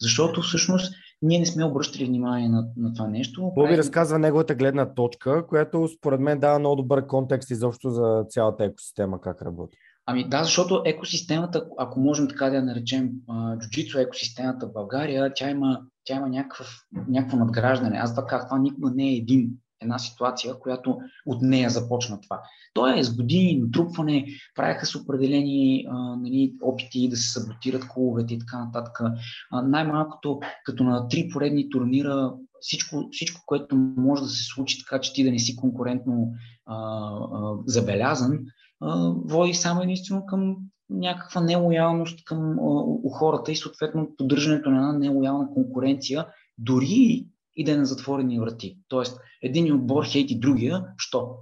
защото 0.00 0.42
всъщност 0.42 0.94
ние 1.22 1.38
не 1.38 1.46
сме 1.46 1.64
обръщали 1.64 2.04
внимание 2.04 2.48
на, 2.48 2.68
на 2.76 2.94
това 2.94 3.08
нещо. 3.08 3.52
Боби 3.54 3.78
разказва 3.78 4.18
неговата 4.18 4.54
гледна 4.54 4.94
точка, 4.94 5.46
която 5.46 5.88
според 5.88 6.20
мен 6.20 6.40
дава 6.40 6.58
много 6.58 6.76
добър 6.76 7.06
контекст 7.06 7.50
изобщо 7.50 7.90
за 7.90 8.24
цялата 8.28 8.64
екосистема 8.64 9.20
как 9.20 9.42
работи. 9.42 9.76
Ами 10.06 10.28
да, 10.28 10.44
защото 10.44 10.82
екосистемата, 10.84 11.66
ако 11.78 12.00
можем 12.00 12.28
така 12.28 12.50
да 12.50 12.56
я 12.56 12.64
наречем 12.64 13.10
джуджицу 13.58 13.98
екосистемата 13.98 14.66
в 14.66 14.72
България, 14.72 15.32
тя 15.34 15.50
има, 15.50 15.80
тя 16.04 16.16
има 16.16 16.28
някакъв, 16.28 16.68
някакво 17.08 17.36
надграждане. 17.36 17.98
Аз 17.98 18.14
така, 18.14 18.46
това 18.46 18.58
никога 18.58 18.90
не 18.94 19.08
е 19.08 19.16
един, 19.16 19.50
една 19.82 19.98
ситуация, 19.98 20.54
която 20.54 20.98
от 21.26 21.42
нея 21.42 21.70
започна 21.70 22.20
това. 22.20 22.40
То 22.74 22.86
е 22.86 23.02
с 23.02 23.16
години 23.16 23.60
натрупване, 23.60 24.26
правяха 24.54 24.86
се 24.86 24.98
определени 24.98 25.86
а, 25.90 26.16
нали, 26.16 26.54
опити 26.62 27.08
да 27.08 27.16
се 27.16 27.32
саботират 27.32 27.88
клубовете 27.88 28.34
и 28.34 28.38
така 28.38 28.64
нататък. 28.64 29.00
А, 29.50 29.62
най-малкото, 29.62 30.40
като 30.64 30.84
на 30.84 31.08
три 31.08 31.28
поредни 31.32 31.70
турнира, 31.70 32.32
всичко, 32.60 33.08
всичко, 33.12 33.40
което 33.46 33.76
може 33.96 34.22
да 34.22 34.28
се 34.28 34.44
случи 34.44 34.78
така, 34.78 35.00
че 35.00 35.12
ти 35.12 35.24
да 35.24 35.30
не 35.30 35.38
си 35.38 35.56
конкурентно 35.56 36.32
а, 36.66 36.76
а, 37.32 37.54
забелязан, 37.66 38.38
води 39.24 39.54
само 39.54 39.82
единствено 39.82 40.26
към 40.26 40.56
някаква 40.90 41.40
нелоялност 41.40 42.24
към 42.24 42.56
у 43.04 43.10
хората 43.10 43.52
и 43.52 43.56
съответно 43.56 44.16
поддържането 44.18 44.70
на 44.70 44.76
една 44.76 44.92
нелоялна 44.92 45.48
конкуренция, 45.54 46.26
дори 46.58 47.26
и 47.56 47.64
да 47.64 47.72
е 47.72 47.76
на 47.76 47.86
затворени 47.86 48.40
врати. 48.40 48.78
Тоест, 48.88 49.20
един 49.42 49.74
отбор 49.74 50.04
хейти 50.06 50.38
другия, 50.38 50.86
що? 50.98 51.36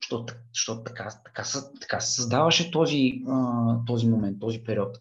Що, 0.00 0.26
що 0.52 0.82
така, 0.82 1.08
така, 1.24 1.42
така 1.80 2.00
се 2.00 2.14
създаваше 2.14 2.70
този, 2.70 3.22
този 3.86 4.08
момент, 4.08 4.40
този 4.40 4.64
период. 4.64 4.98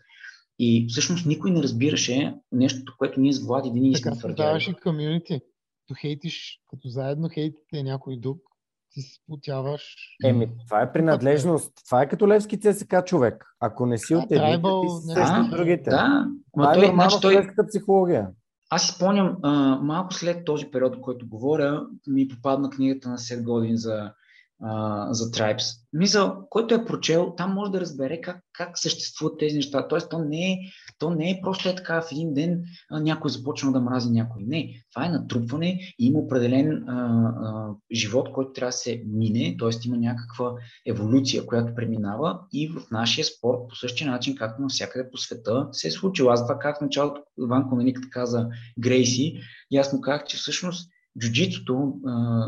И 0.59 0.85
всъщност 0.89 1.25
никой 1.25 1.51
не 1.51 1.63
разбираше 1.63 2.35
нещото, 2.51 2.93
което 2.97 3.19
ние 3.19 3.33
с 3.33 3.45
Влади 3.45 3.71
винаги 3.73 3.95
сме 3.95 4.11
твърдяли. 4.11 4.35
Така 4.35 4.43
създаваше 4.43 4.73
комьюнити. 4.83 5.39
Като 5.87 5.99
хейтиш, 6.01 6.59
като 6.69 6.87
заедно 6.87 7.29
хейтите 7.33 7.83
някой 7.83 8.17
друг, 8.19 8.37
ти 8.95 9.01
се 9.01 9.15
сплотяваш. 9.15 9.95
Еми, 10.25 10.49
това 10.65 10.81
е 10.81 10.91
принадлежност. 10.91 11.71
Това 11.85 12.01
е 12.01 12.09
като 12.09 12.27
Левски 12.27 12.59
ЦСК 12.59 13.05
човек. 13.05 13.45
Ако 13.59 13.85
не 13.85 13.97
си 13.97 14.15
от 14.15 14.31
едните, 14.31 14.61
ти 14.61 14.89
си 14.89 15.13
срещу 15.13 15.49
другите. 15.57 15.89
Да, 15.89 16.27
това 16.53 16.73
е 16.73 16.77
нормално 16.77 17.09
значи, 17.09 17.21
той... 17.21 17.67
психология. 17.67 18.27
Аз 18.69 18.87
си 18.87 18.95
спомням, 18.95 19.37
а, 19.43 19.79
малко 19.81 20.13
след 20.13 20.45
този 20.45 20.65
период, 20.71 21.01
който 21.01 21.29
говоря, 21.29 21.85
ми 22.07 22.27
попадна 22.27 22.69
книгата 22.69 23.09
на 23.09 23.17
Сет 23.17 23.43
Годин 23.43 23.77
за 23.77 24.11
за 25.09 25.31
Tribes. 25.31 25.85
Мисъл, 25.93 26.47
който 26.49 26.75
е 26.75 26.85
прочел, 26.85 27.33
там 27.37 27.53
може 27.53 27.71
да 27.71 27.81
разбере 27.81 28.21
как, 28.21 28.41
как 28.53 28.79
съществуват 28.79 29.39
тези 29.39 29.55
неща. 29.55 29.87
Тоест, 29.87 30.09
то 30.09 30.19
не 30.19 30.51
е, 30.51 30.57
то 30.99 31.09
не 31.09 31.31
е 31.31 31.39
просто 31.43 31.69
е 31.69 31.75
така 31.75 32.01
в 32.01 32.11
един 32.11 32.33
ден 32.33 32.63
а, 32.91 32.99
някой 32.99 33.31
започна 33.31 33.71
да 33.71 33.81
мрази 33.81 34.11
някой. 34.11 34.43
Не, 34.47 34.83
това 34.93 35.05
е 35.05 35.09
натрупване 35.09 35.79
и 35.99 36.05
има 36.05 36.19
определен 36.19 36.89
а, 36.89 36.93
а, 37.43 37.73
живот, 37.91 38.31
който 38.31 38.51
трябва 38.51 38.69
да 38.69 38.77
се 38.77 39.03
мине, 39.07 39.55
т.е. 39.59 39.69
има 39.85 39.97
някаква 39.97 40.53
еволюция, 40.87 41.45
която 41.45 41.75
преминава 41.75 42.39
и 42.53 42.67
в 42.67 42.91
нашия 42.91 43.25
спорт 43.25 43.59
по 43.69 43.75
същия 43.75 44.11
начин, 44.11 44.35
както 44.35 44.61
навсякъде 44.61 45.09
по 45.11 45.17
света 45.17 45.67
се 45.71 45.87
е 45.87 45.91
случило. 45.91 46.29
Аз 46.29 46.47
това 46.47 46.59
как 46.59 46.77
в 46.77 46.81
началото 46.81 47.21
Иван 47.39 47.69
Коменик 47.69 47.99
каза 48.11 48.47
Грейси, 48.79 49.39
ясно 49.71 50.01
казах, 50.01 50.25
че 50.27 50.37
всъщност 50.37 50.91
джуджитото, 51.19 51.93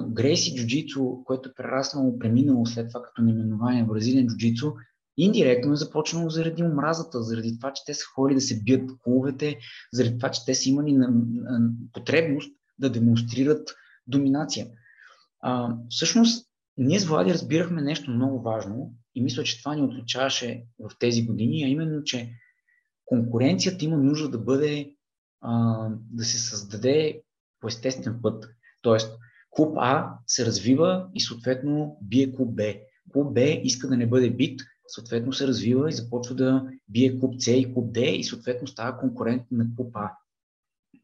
Грейси 0.10 0.56
джуджицу, 0.56 1.24
което 1.26 1.50
е 1.50 1.54
прераснало, 1.54 2.20
преминало 2.20 2.66
след 2.66 2.88
това 2.88 3.02
като 3.02 3.22
наименование 3.22 3.84
бразилен 3.84 4.28
джуджицу, 4.28 4.74
индиректно 5.18 5.74
е 5.74 5.76
започнало 5.76 6.30
заради 6.30 6.64
омразата, 6.64 7.24
заради 7.24 7.60
това, 7.60 7.74
че 7.74 7.84
те 7.86 7.94
са 7.94 8.06
ходили 8.16 8.36
да 8.36 8.42
се 8.42 8.64
бият 8.64 8.92
клубовете, 9.04 9.58
заради 9.94 10.18
това, 10.18 10.32
че 10.32 10.46
те 10.46 10.56
са 10.56 10.70
имали 10.70 10.98
потребност 11.94 12.52
да 12.80 12.92
демонстрират 12.92 13.76
доминация. 14.08 14.68
А, 15.42 15.76
всъщност, 15.90 16.48
ние 16.78 17.00
с 17.00 17.06
Влади 17.06 17.34
разбирахме 17.34 17.82
нещо 17.82 18.12
много 18.12 18.42
важно 18.42 18.94
и 19.16 19.22
мисля, 19.22 19.44
че 19.44 19.60
това 19.60 19.76
ни 19.76 19.82
отличаваше 19.82 20.64
в 20.80 20.92
тези 21.00 21.26
години, 21.26 21.64
а 21.64 21.68
именно, 21.68 22.04
че 22.04 22.32
конкуренцията 23.06 23.86
има 23.86 23.98
нужда 23.98 24.30
да 24.30 24.38
бъде, 24.38 24.92
а, 25.42 25.90
да 26.12 26.26
се 26.26 26.38
създаде 26.38 27.22
по 27.60 27.68
естествен 27.68 28.20
път. 28.22 28.50
Тоест, 28.88 29.18
клуб 29.50 29.78
А 29.78 30.18
се 30.28 30.46
развива 30.46 31.08
и 31.16 31.22
съответно 31.22 31.98
бие 32.02 32.32
клуб 32.32 32.56
Б. 32.56 32.64
Клуб 33.14 33.34
Б 33.34 33.42
иска 33.42 33.88
да 33.88 33.98
не 33.98 34.08
бъде 34.08 34.30
бит, 34.30 34.60
съответно 34.88 35.34
се 35.34 35.48
развива 35.48 35.90
и 35.90 35.94
започва 35.94 36.36
да 36.36 36.70
бие 36.90 37.20
клуб 37.20 37.34
С 37.40 37.52
и 37.52 37.74
клуб 37.74 37.94
Д 37.94 38.00
и 38.00 38.24
съответно 38.24 38.68
става 38.68 38.98
конкурент 38.98 39.44
на 39.52 39.66
клуб 39.76 39.92
А. 39.94 40.12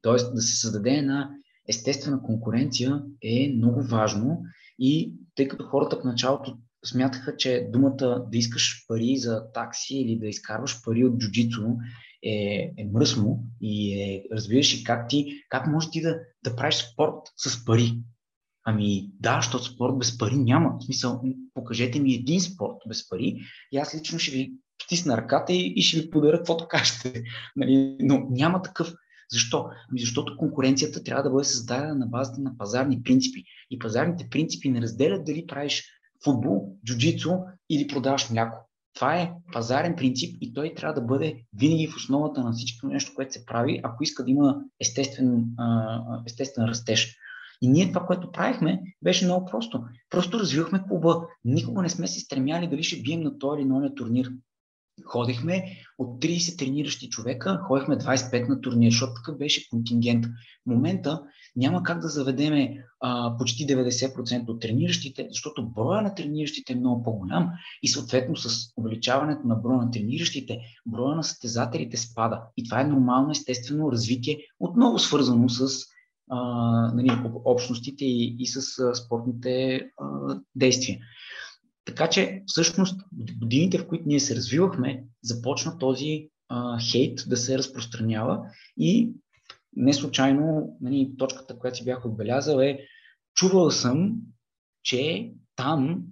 Тоест 0.02 0.36
да 0.36 0.42
се 0.42 0.60
създаде 0.60 0.90
една 0.90 1.30
естествена 1.70 2.22
конкуренция 2.24 3.04
е 3.22 3.54
много 3.56 3.82
важно 3.82 4.44
и 4.80 5.14
тъй 5.36 5.48
като 5.48 5.66
хората 5.66 6.00
в 6.00 6.04
началото 6.04 6.58
смятаха, 6.86 7.38
че 7.38 7.70
думата 7.74 8.26
да 8.32 8.38
искаш 8.38 8.86
пари 8.88 9.18
за 9.18 9.52
такси 9.54 9.96
или 9.96 10.20
да 10.20 10.28
изкарваш 10.28 10.84
пари 10.84 11.06
от 11.06 11.18
джуджицу 11.18 11.62
е, 12.24 12.72
е 12.78 12.86
мръсно 12.94 13.44
и 13.62 14.02
е, 14.02 14.24
разбираш 14.32 14.74
и 14.74 14.84
как 14.84 15.10
ти, 15.10 15.44
как 15.50 15.68
можеш 15.68 15.90
ти 15.90 16.02
да, 16.02 16.20
да 16.44 16.56
правиш 16.56 16.76
спорт 16.76 17.22
с 17.38 17.66
пари. 17.66 17.94
Ами 18.66 19.10
да, 19.20 19.36
защото 19.42 19.64
спорт 19.64 19.98
без 19.98 20.18
пари 20.18 20.36
няма. 20.36 20.78
В 20.80 20.84
смисъл, 20.84 21.22
покажете 21.54 22.00
ми 22.00 22.14
един 22.14 22.42
спорт 22.42 22.78
без 22.88 23.10
пари 23.10 23.40
и 23.72 23.78
аз 23.78 23.96
лично 23.96 24.20
ще 24.20 24.32
ви 24.32 24.54
стисна 24.84 25.18
ръката 25.18 25.54
и, 25.54 25.74
и 25.76 25.82
ще 25.82 26.00
ви 26.02 26.10
подаря 26.10 26.38
каквото 26.38 26.68
кажете. 26.68 27.24
Нали? 27.56 27.98
Но 28.00 28.28
няма 28.30 28.62
такъв. 28.62 28.94
Защо? 29.32 29.70
Ами 29.90 30.00
защото 30.00 30.38
конкуренцията 30.38 31.04
трябва 31.04 31.24
да 31.24 31.30
бъде 31.30 31.44
създадена 31.44 31.96
на 31.96 32.08
базата 32.08 32.42
на 32.42 32.58
пазарни 32.58 33.04
принципи. 33.04 33.44
И 33.70 33.80
пазарните 33.80 34.28
принципи 34.30 34.70
не 34.70 34.82
разделят 34.82 35.26
дали 35.26 35.48
правиш 35.48 35.84
футбол, 36.24 36.78
джуджицу 36.86 37.32
или 37.70 37.88
продаваш 37.88 38.30
мляко. 38.30 38.70
Това 38.96 39.16
е 39.16 39.32
пазарен 39.54 39.96
принцип 39.96 40.38
и 40.42 40.54
той 40.54 40.74
трябва 40.76 41.02
да 41.02 41.08
бъде 41.08 41.44
винаги 41.58 41.88
в 41.88 41.96
основата 41.96 42.44
на 42.44 42.52
всичко 42.52 42.88
нещо, 42.88 43.12
което 43.16 43.34
се 43.34 43.46
прави, 43.46 43.80
ако 43.84 44.04
иска 44.04 44.24
да 44.24 44.32
има 44.32 44.62
естествен, 44.80 45.46
естествен 46.26 46.66
растеж. 46.66 47.18
И 47.62 47.68
ние 47.68 47.88
това, 47.88 48.06
което 48.06 48.32
правихме, 48.32 48.82
беше 49.02 49.26
много 49.26 49.46
просто. 49.46 49.84
Просто 50.10 50.40
развивахме 50.40 50.84
клуба. 50.88 51.28
Никога 51.46 51.82
не 51.82 51.90
сме 51.90 52.08
се 52.08 52.20
стремяли 52.20 52.68
дали 52.68 52.84
ще 52.84 53.02
бием 53.02 53.22
на 53.22 53.40
този 53.40 53.62
или 53.62 53.70
на 53.70 53.96
турнир. 53.96 54.32
Ходихме 55.06 55.78
от 55.98 56.24
30 56.24 56.60
трениращи 56.60 57.10
човека, 57.10 57.60
ходихме 57.68 57.98
25 57.98 58.50
на 58.50 58.62
турнир, 58.62 58.92
защото 58.92 59.14
такъв 59.14 59.38
беше 59.38 59.70
контингент. 59.70 60.26
В 60.26 60.30
момента 60.66 61.22
няма 61.56 61.84
как 61.84 62.00
да 62.00 62.08
заведеме 62.08 62.86
а, 63.00 63.38
почти 63.38 63.68
90% 63.68 64.50
от 64.50 64.62
трениращите, 64.62 65.28
защото 65.30 65.70
броя 65.70 66.02
на 66.02 66.16
трениращите 66.16 66.74
е 66.74 66.76
много 66.76 67.04
по-голям 67.04 67.50
и 67.84 67.88
съответно 67.88 68.36
с 68.36 68.74
увеличаването 68.78 69.48
на 69.48 69.56
броя 69.56 69.78
на 69.78 69.92
трениращите, 69.92 70.60
броя 70.86 71.16
на 71.16 71.24
състезателите 71.24 71.98
спада. 71.98 72.42
И 72.58 72.64
това 72.64 72.82
е 72.82 72.88
нормално, 72.88 73.32
естествено 73.32 73.92
развитие, 73.92 74.38
отново 74.60 75.00
свързано 75.00 75.50
с 75.50 75.86
а, 76.30 76.40
нали, 76.94 77.12
общностите 77.46 78.06
и, 78.06 78.36
и 78.40 78.48
с 78.48 78.80
а, 78.80 78.96
спортните 78.96 79.82
а, 79.98 80.40
действия. 80.56 81.00
Така 81.86 82.10
че, 82.10 82.44
всъщност, 82.46 83.02
годините, 83.40 83.78
в 83.78 83.88
които 83.88 84.04
ние 84.08 84.20
се 84.20 84.36
развивахме, 84.36 85.06
започна 85.24 85.78
този 85.78 86.30
а, 86.50 86.80
хейт 86.92 87.24
да 87.28 87.38
се 87.38 87.58
разпространява 87.58 88.40
и 88.78 89.14
не 89.76 89.94
случайно 89.94 90.78
нали, 90.82 91.12
точката, 91.18 91.60
която 91.60 91.78
си 91.78 91.86
бях 91.86 92.06
отбелязал 92.06 92.60
е 92.60 92.80
чувал 93.36 93.72
съм, 93.72 94.16
че 94.84 95.32
там 95.56 96.04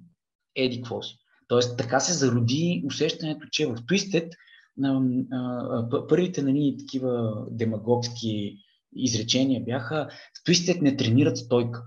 еди 0.56 0.82
какво. 0.82 1.02
Тоест, 1.48 1.78
така 1.78 2.00
се 2.00 2.14
зароди 2.14 2.84
усещането, 2.86 3.48
че 3.52 3.66
в 3.66 3.76
Twisted 3.76 4.30
първите 6.10 6.42
нали, 6.42 6.76
такива 6.80 7.36
демагогски 7.52 8.58
изречения 8.96 9.64
бяха 9.64 10.10
Twisted 10.48 10.82
не 10.82 10.98
тренират 10.98 11.38
стойка. 11.38 11.84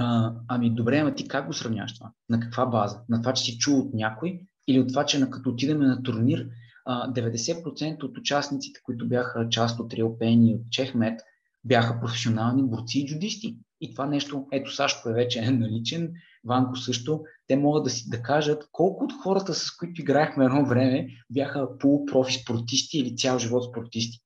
А, 0.00 0.32
ами 0.48 0.70
добре, 0.70 0.98
ама 0.98 1.14
ти 1.14 1.28
как 1.28 1.46
го 1.46 1.52
сравняваш 1.52 1.94
това? 1.94 2.12
На 2.28 2.40
каква 2.40 2.66
база? 2.66 3.00
На 3.08 3.22
това, 3.22 3.32
че 3.32 3.44
си 3.44 3.58
чул 3.58 3.78
от 3.78 3.94
някой 3.94 4.40
или 4.68 4.80
от 4.80 4.88
това, 4.88 5.04
че 5.04 5.18
на, 5.18 5.30
като 5.30 5.50
отидем 5.50 5.78
на 5.78 6.02
турнир, 6.02 6.48
а, 6.86 7.12
90% 7.12 8.02
от 8.02 8.18
участниците, 8.18 8.80
които 8.82 9.08
бяха 9.08 9.48
част 9.48 9.80
от 9.80 9.94
Риопен 9.94 10.46
и 10.46 10.54
от 10.54 10.70
Чехмет, 10.70 11.20
бяха 11.64 12.00
професионални 12.00 12.62
борци 12.62 13.00
и 13.00 13.06
джудисти. 13.06 13.56
И 13.80 13.94
това 13.94 14.06
нещо, 14.06 14.46
ето 14.52 14.74
Сашко 14.74 15.08
е 15.08 15.14
вече 15.14 15.50
наличен, 15.50 16.12
Ванко 16.44 16.76
също, 16.76 17.24
те 17.46 17.56
могат 17.56 17.84
да 17.84 17.90
си 17.90 18.10
да 18.10 18.22
кажат 18.22 18.68
колко 18.72 19.04
от 19.04 19.12
хората, 19.22 19.54
с 19.54 19.76
които 19.76 20.00
играехме 20.00 20.44
едно 20.44 20.66
време, 20.66 21.08
бяха 21.30 21.78
полупрофи 21.78 22.32
спортисти 22.32 22.98
или 22.98 23.16
цял 23.16 23.38
живот 23.38 23.64
спортисти. 23.64 24.18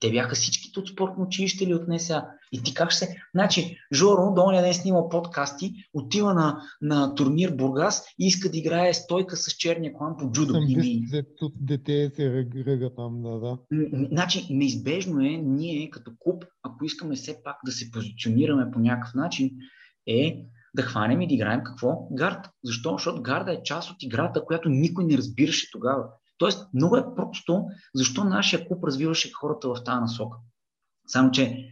Те 0.00 0.10
бяха 0.10 0.34
всичките 0.34 0.80
от 0.80 0.88
спортно 0.88 1.24
училище 1.24 1.64
или 1.64 1.74
от 1.74 1.88
НСА. 1.88 2.24
И 2.52 2.62
ти 2.62 2.74
как 2.74 2.90
ще 2.90 3.06
се... 3.06 3.16
Значи, 3.34 3.76
Жоро, 3.92 4.34
до 4.34 4.42
оня 4.42 4.62
ден 4.62 4.74
снима 4.74 5.08
подкасти, 5.08 5.74
отива 5.94 6.34
на, 6.34 6.62
на 6.80 7.14
турнир 7.14 7.50
Бургас 7.50 8.04
и 8.18 8.26
иска 8.26 8.50
да 8.50 8.58
играе 8.58 8.94
стойка 8.94 9.36
с 9.36 9.56
черния 9.56 9.92
клан 9.92 10.16
по 10.18 10.30
джудо. 10.30 10.60
Ми... 10.60 11.02
дете 11.60 12.10
се 12.14 12.46
ръга 12.66 12.90
там, 12.96 13.22
да, 13.22 13.40
да. 13.40 13.58
Значи, 14.10 14.46
неизбежно 14.50 15.20
е 15.20 15.28
ние 15.28 15.90
като 15.90 16.12
клуб, 16.18 16.44
ако 16.62 16.84
искаме 16.84 17.14
все 17.14 17.42
пак 17.44 17.56
да 17.66 17.72
се 17.72 17.90
позиционираме 17.90 18.70
по 18.72 18.78
някакъв 18.78 19.14
начин, 19.14 19.50
е 20.06 20.44
да 20.74 20.82
хванем 20.82 21.20
и 21.20 21.28
да 21.28 21.34
играем 21.34 21.60
какво? 21.64 22.08
Гард. 22.12 22.50
Защо? 22.64 22.92
Защото 22.92 23.22
гарда 23.22 23.52
е 23.52 23.62
част 23.62 23.90
от 23.90 24.02
играта, 24.02 24.44
която 24.44 24.68
никой 24.68 25.04
не 25.04 25.18
разбираше 25.18 25.70
тогава. 25.72 26.04
Тоест, 26.42 26.68
много 26.74 26.96
е 26.96 27.14
просто 27.16 27.64
защо 27.94 28.24
нашия 28.24 28.68
клуб 28.68 28.84
развиваше 28.84 29.32
хората 29.32 29.68
в 29.68 29.84
тази 29.84 30.00
насока. 30.00 30.38
Само, 31.06 31.30
че 31.30 31.68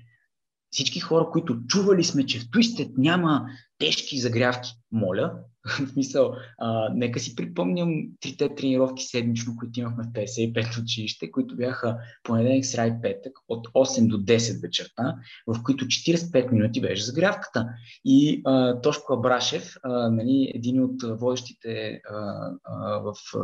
всички 0.70 1.00
хора, 1.00 1.30
които 1.32 1.66
чували 1.66 2.04
сме, 2.04 2.26
че 2.26 2.40
в 2.40 2.44
Twisted 2.44 2.92
няма 2.96 3.46
тежки 3.78 4.20
загрявки, 4.20 4.70
моля, 4.92 5.32
в 5.86 5.88
смисъл, 5.92 6.34
а, 6.58 6.88
нека 6.94 7.20
си 7.20 7.36
припомням 7.36 7.90
трите 8.20 8.54
тренировки 8.54 9.02
седмично, 9.02 9.56
които 9.58 9.80
имахме 9.80 10.04
в 10.04 10.12
55 10.12 10.82
училище, 10.82 11.30
които 11.30 11.56
бяха 11.56 11.98
понеделник, 12.22 12.66
сряда 12.66 12.96
и 12.96 13.00
петък 13.02 13.32
от 13.48 13.68
8 13.68 14.06
до 14.06 14.16
10 14.16 14.62
вечерта, 14.62 15.16
в 15.46 15.62
които 15.62 15.84
45 15.84 16.52
минути 16.52 16.80
беше 16.80 17.04
загрявката. 17.04 17.68
И 18.04 18.42
а, 18.44 18.80
Тошко 18.80 19.12
Абрашев, 19.12 19.74
а, 19.82 20.10
нали, 20.10 20.52
един 20.54 20.84
от 20.84 21.02
водещите 21.20 22.00
а, 22.10 22.50
а, 22.64 22.98
в 22.98 23.14
а, 23.36 23.38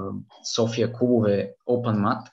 София 0.54 0.92
клубове 0.92 1.52
Open 1.68 1.96
Mat, 1.96 2.30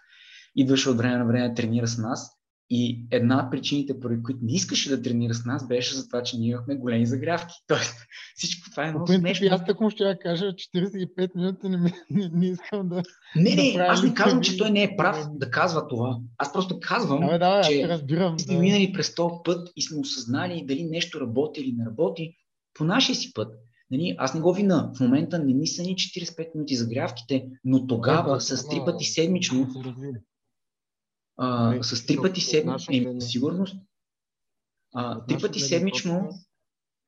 идваше 0.56 0.90
от 0.90 0.98
време 0.98 1.18
на 1.18 1.26
време 1.26 1.50
да 1.50 1.56
тренира 1.56 1.88
с 1.88 1.98
нас 1.98 2.43
и 2.70 3.06
една 3.12 3.46
от 3.46 3.52
причините, 3.52 4.00
поради 4.00 4.24
които 4.24 4.40
не 4.44 4.54
искаше 4.54 4.90
да 4.90 5.02
тренира 5.02 5.34
с 5.34 5.46
нас, 5.46 5.68
беше 5.68 5.96
за 5.96 6.08
това, 6.08 6.24
че 6.24 6.38
ние 6.38 6.52
имахме 6.52 6.76
големи 6.76 7.06
загрявки. 7.06 7.54
Тоест, 7.68 7.96
всичко 8.36 8.70
това 8.72 8.86
е 8.88 8.92
много 8.92 9.08
смешно. 9.08 9.48
Аз 9.52 9.66
така 9.66 9.90
ще 9.90 10.04
я 10.04 10.20
кажа, 10.20 10.46
45 10.46 11.36
минути 11.36 11.70
не, 11.70 11.78
не, 12.10 12.30
не 12.34 12.48
искам 12.48 12.90
да... 12.90 13.04
Не, 13.36 13.56
не, 13.56 13.74
да 13.74 13.86
аз 13.90 14.04
не 14.04 14.14
казвам, 14.14 14.42
че 14.42 14.58
той 14.58 14.72
не 14.72 14.84
е 14.84 14.96
прав 14.98 15.28
да 15.34 15.52
казва 15.52 15.88
това. 15.88 16.18
Аз 16.38 16.54
просто 16.54 16.80
казвам, 16.82 17.20
да, 17.20 17.38
да, 17.38 17.62
че 17.62 17.88
разбирам, 17.88 18.40
сме 18.40 18.56
да. 18.56 18.62
минали 18.62 18.94
през 18.94 19.16
този 19.16 19.36
път 19.44 19.70
и 19.76 19.82
сме 19.82 20.00
осъзнали 20.00 20.66
дали 20.68 20.84
нещо 20.84 21.22
работи 21.22 21.62
или 21.62 21.74
не 21.78 21.86
работи 21.86 22.36
по 22.74 22.84
нашия 22.84 23.16
си 23.16 23.34
път. 23.34 23.54
Нали, 23.92 24.16
аз 24.18 24.34
не 24.34 24.42
го 24.42 24.54
вина. 24.54 24.92
В 24.98 25.00
момента 25.00 25.40
не 25.40 25.54
ми 25.54 25.68
са 25.68 25.82
ни 25.82 25.96
45 25.96 26.56
минути 26.56 26.76
загрявките, 26.76 27.46
но 27.64 27.88
тогава 27.88 28.34
да, 28.34 28.42
с 28.42 28.68
три 28.70 28.82
пъти 28.86 29.06
седмично 29.06 29.68
а, 31.38 31.66
нали, 31.66 31.84
с 31.84 32.06
три 32.06 32.18
пъти 32.22 32.42
седмично, 32.42 32.96
е, 33.18 33.22
сигурност, 33.22 33.78
а, 34.94 35.26
три 35.26 35.38
пъти 35.42 35.60
седмично... 35.60 36.30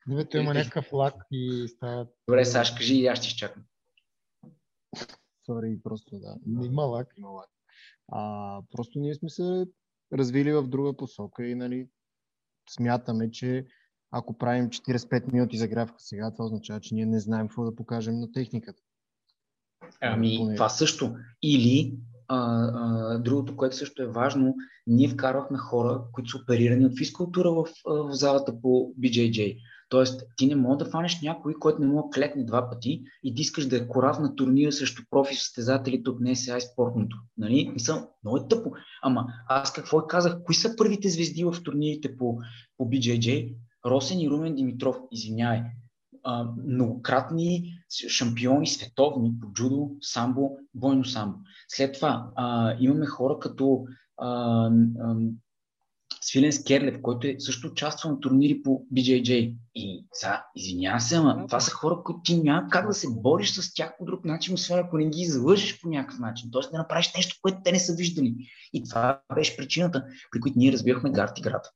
Дивето 0.07 0.37
има 0.37 0.53
някакъв 0.53 0.93
лак 0.93 1.15
и 1.31 1.67
става... 1.67 2.07
Добре, 2.27 2.45
Саш, 2.45 2.71
кажи 2.71 2.95
и 2.95 3.07
аз 3.07 3.19
ще 3.19 3.27
изчакам. 3.27 3.63
Сори, 5.45 5.79
просто 5.83 6.19
да. 6.19 6.37
Има 6.65 6.83
лак. 6.83 7.07
Има 7.17 7.29
лак. 7.29 7.49
А, 8.11 8.61
просто 8.71 8.99
ние 8.99 9.15
сме 9.15 9.29
се 9.29 9.65
развили 10.13 10.53
в 10.53 10.67
друга 10.67 10.97
посока 10.97 11.47
и 11.47 11.55
нали, 11.55 11.89
смятаме, 12.69 13.31
че 13.31 13.65
ако 14.11 14.37
правим 14.37 14.69
45 14.69 15.33
минути 15.33 15.57
загрявка 15.57 15.95
сега, 15.97 16.31
това 16.31 16.45
означава, 16.45 16.79
че 16.79 16.95
ние 16.95 17.05
не 17.05 17.19
знаем 17.19 17.47
какво 17.47 17.63
да 17.63 17.75
покажем 17.75 18.19
на 18.19 18.31
техниката. 18.31 18.81
Ами, 20.01 20.55
това 20.55 20.69
също. 20.69 21.15
Или 21.43 21.97
а, 22.27 22.69
а, 22.73 23.19
другото, 23.19 23.55
което 23.55 23.75
също 23.75 24.03
е 24.03 24.07
важно, 24.07 24.55
ние 24.87 25.07
вкарвахме 25.07 25.57
хора, 25.57 26.01
които 26.13 26.29
са 26.29 26.37
оперирани 26.37 26.85
от 26.85 26.97
физкултура 26.97 27.51
в, 27.51 27.65
в 27.85 28.11
залата 28.11 28.61
по 28.61 28.93
BJJ. 28.99 29.57
Тоест, 29.89 30.23
ти 30.37 30.47
не 30.47 30.55
можеш 30.55 30.77
да 30.77 30.91
фанеш 30.91 31.21
някой, 31.21 31.53
който 31.53 31.81
не 31.81 31.87
може 31.87 32.03
да 32.03 32.09
клекне 32.13 32.45
два 32.45 32.69
пъти 32.69 33.01
и 33.23 33.33
да 33.33 33.41
искаш 33.41 33.65
да 33.65 33.77
е 33.77 33.87
корав 33.87 34.19
на 34.19 34.35
турнира 34.35 34.71
срещу 34.71 35.03
профи 35.09 35.35
състезателите 35.35 36.09
от 36.09 36.19
НСА 36.19 36.57
и 36.57 36.61
спортното. 36.61 37.17
Нали? 37.37 37.69
Мисъл, 37.73 38.09
много 38.23 38.37
е 38.37 38.47
тъпо. 38.47 38.71
Ама 39.03 39.25
аз 39.49 39.73
какво 39.73 40.07
казах? 40.07 40.43
Кои 40.43 40.55
са 40.55 40.75
първите 40.77 41.09
звезди 41.09 41.43
в 41.43 41.63
турнирите 41.63 42.17
по, 42.17 42.37
по 42.77 42.89
BJJ? 42.89 43.55
Росен 43.85 44.19
и 44.19 44.29
Румен 44.29 44.55
Димитров, 44.55 44.97
извинявай 45.11 45.61
а, 46.25 46.47
многократни 46.67 47.73
шампиони 48.09 48.67
световни 48.67 49.33
по 49.41 49.47
джудо, 49.53 49.91
самбо, 50.01 50.57
бойно 50.73 51.05
самбо. 51.05 51.37
След 51.67 51.93
това 51.93 52.29
а, 52.35 52.75
имаме 52.79 53.05
хора 53.05 53.39
като 53.39 53.85
а, 54.17 54.29
а, 54.99 55.15
Свилен 56.21 56.51
Скерлев, 56.51 57.01
който 57.01 57.27
е 57.27 57.35
също 57.39 57.67
участвал 57.67 58.11
на 58.11 58.19
турнири 58.19 58.61
по 58.63 58.81
BJJ. 58.93 59.55
И 59.75 60.05
сега, 60.13 60.45
извинявам 60.55 60.99
се, 60.99 61.15
ама 61.15 61.47
това 61.47 61.59
са 61.59 61.71
хора, 61.71 62.01
които 62.05 62.21
ти 62.23 62.41
няма 62.41 62.67
как 62.69 62.87
да 62.87 62.93
се 62.93 63.07
бориш 63.09 63.51
с 63.51 63.73
тях 63.73 63.93
по 63.97 64.05
друг 64.05 64.25
начин, 64.25 64.53
освен 64.53 64.79
ако 64.79 64.97
не 64.97 65.09
ги 65.09 65.21
излъжеш 65.21 65.81
по 65.81 65.89
някакъв 65.89 66.19
начин. 66.19 66.49
Тоест 66.51 66.71
да 66.71 66.77
направиш 66.77 67.13
нещо, 67.13 67.39
което 67.41 67.57
те 67.63 67.71
не 67.71 67.79
са 67.79 67.93
виждали. 67.93 68.35
И 68.73 68.83
това 68.83 69.21
беше 69.35 69.57
причината, 69.57 70.05
при 70.31 70.39
която 70.39 70.59
ние 70.59 70.71
разбивахме 70.71 71.11
гард 71.11 71.39
играта. 71.39 71.71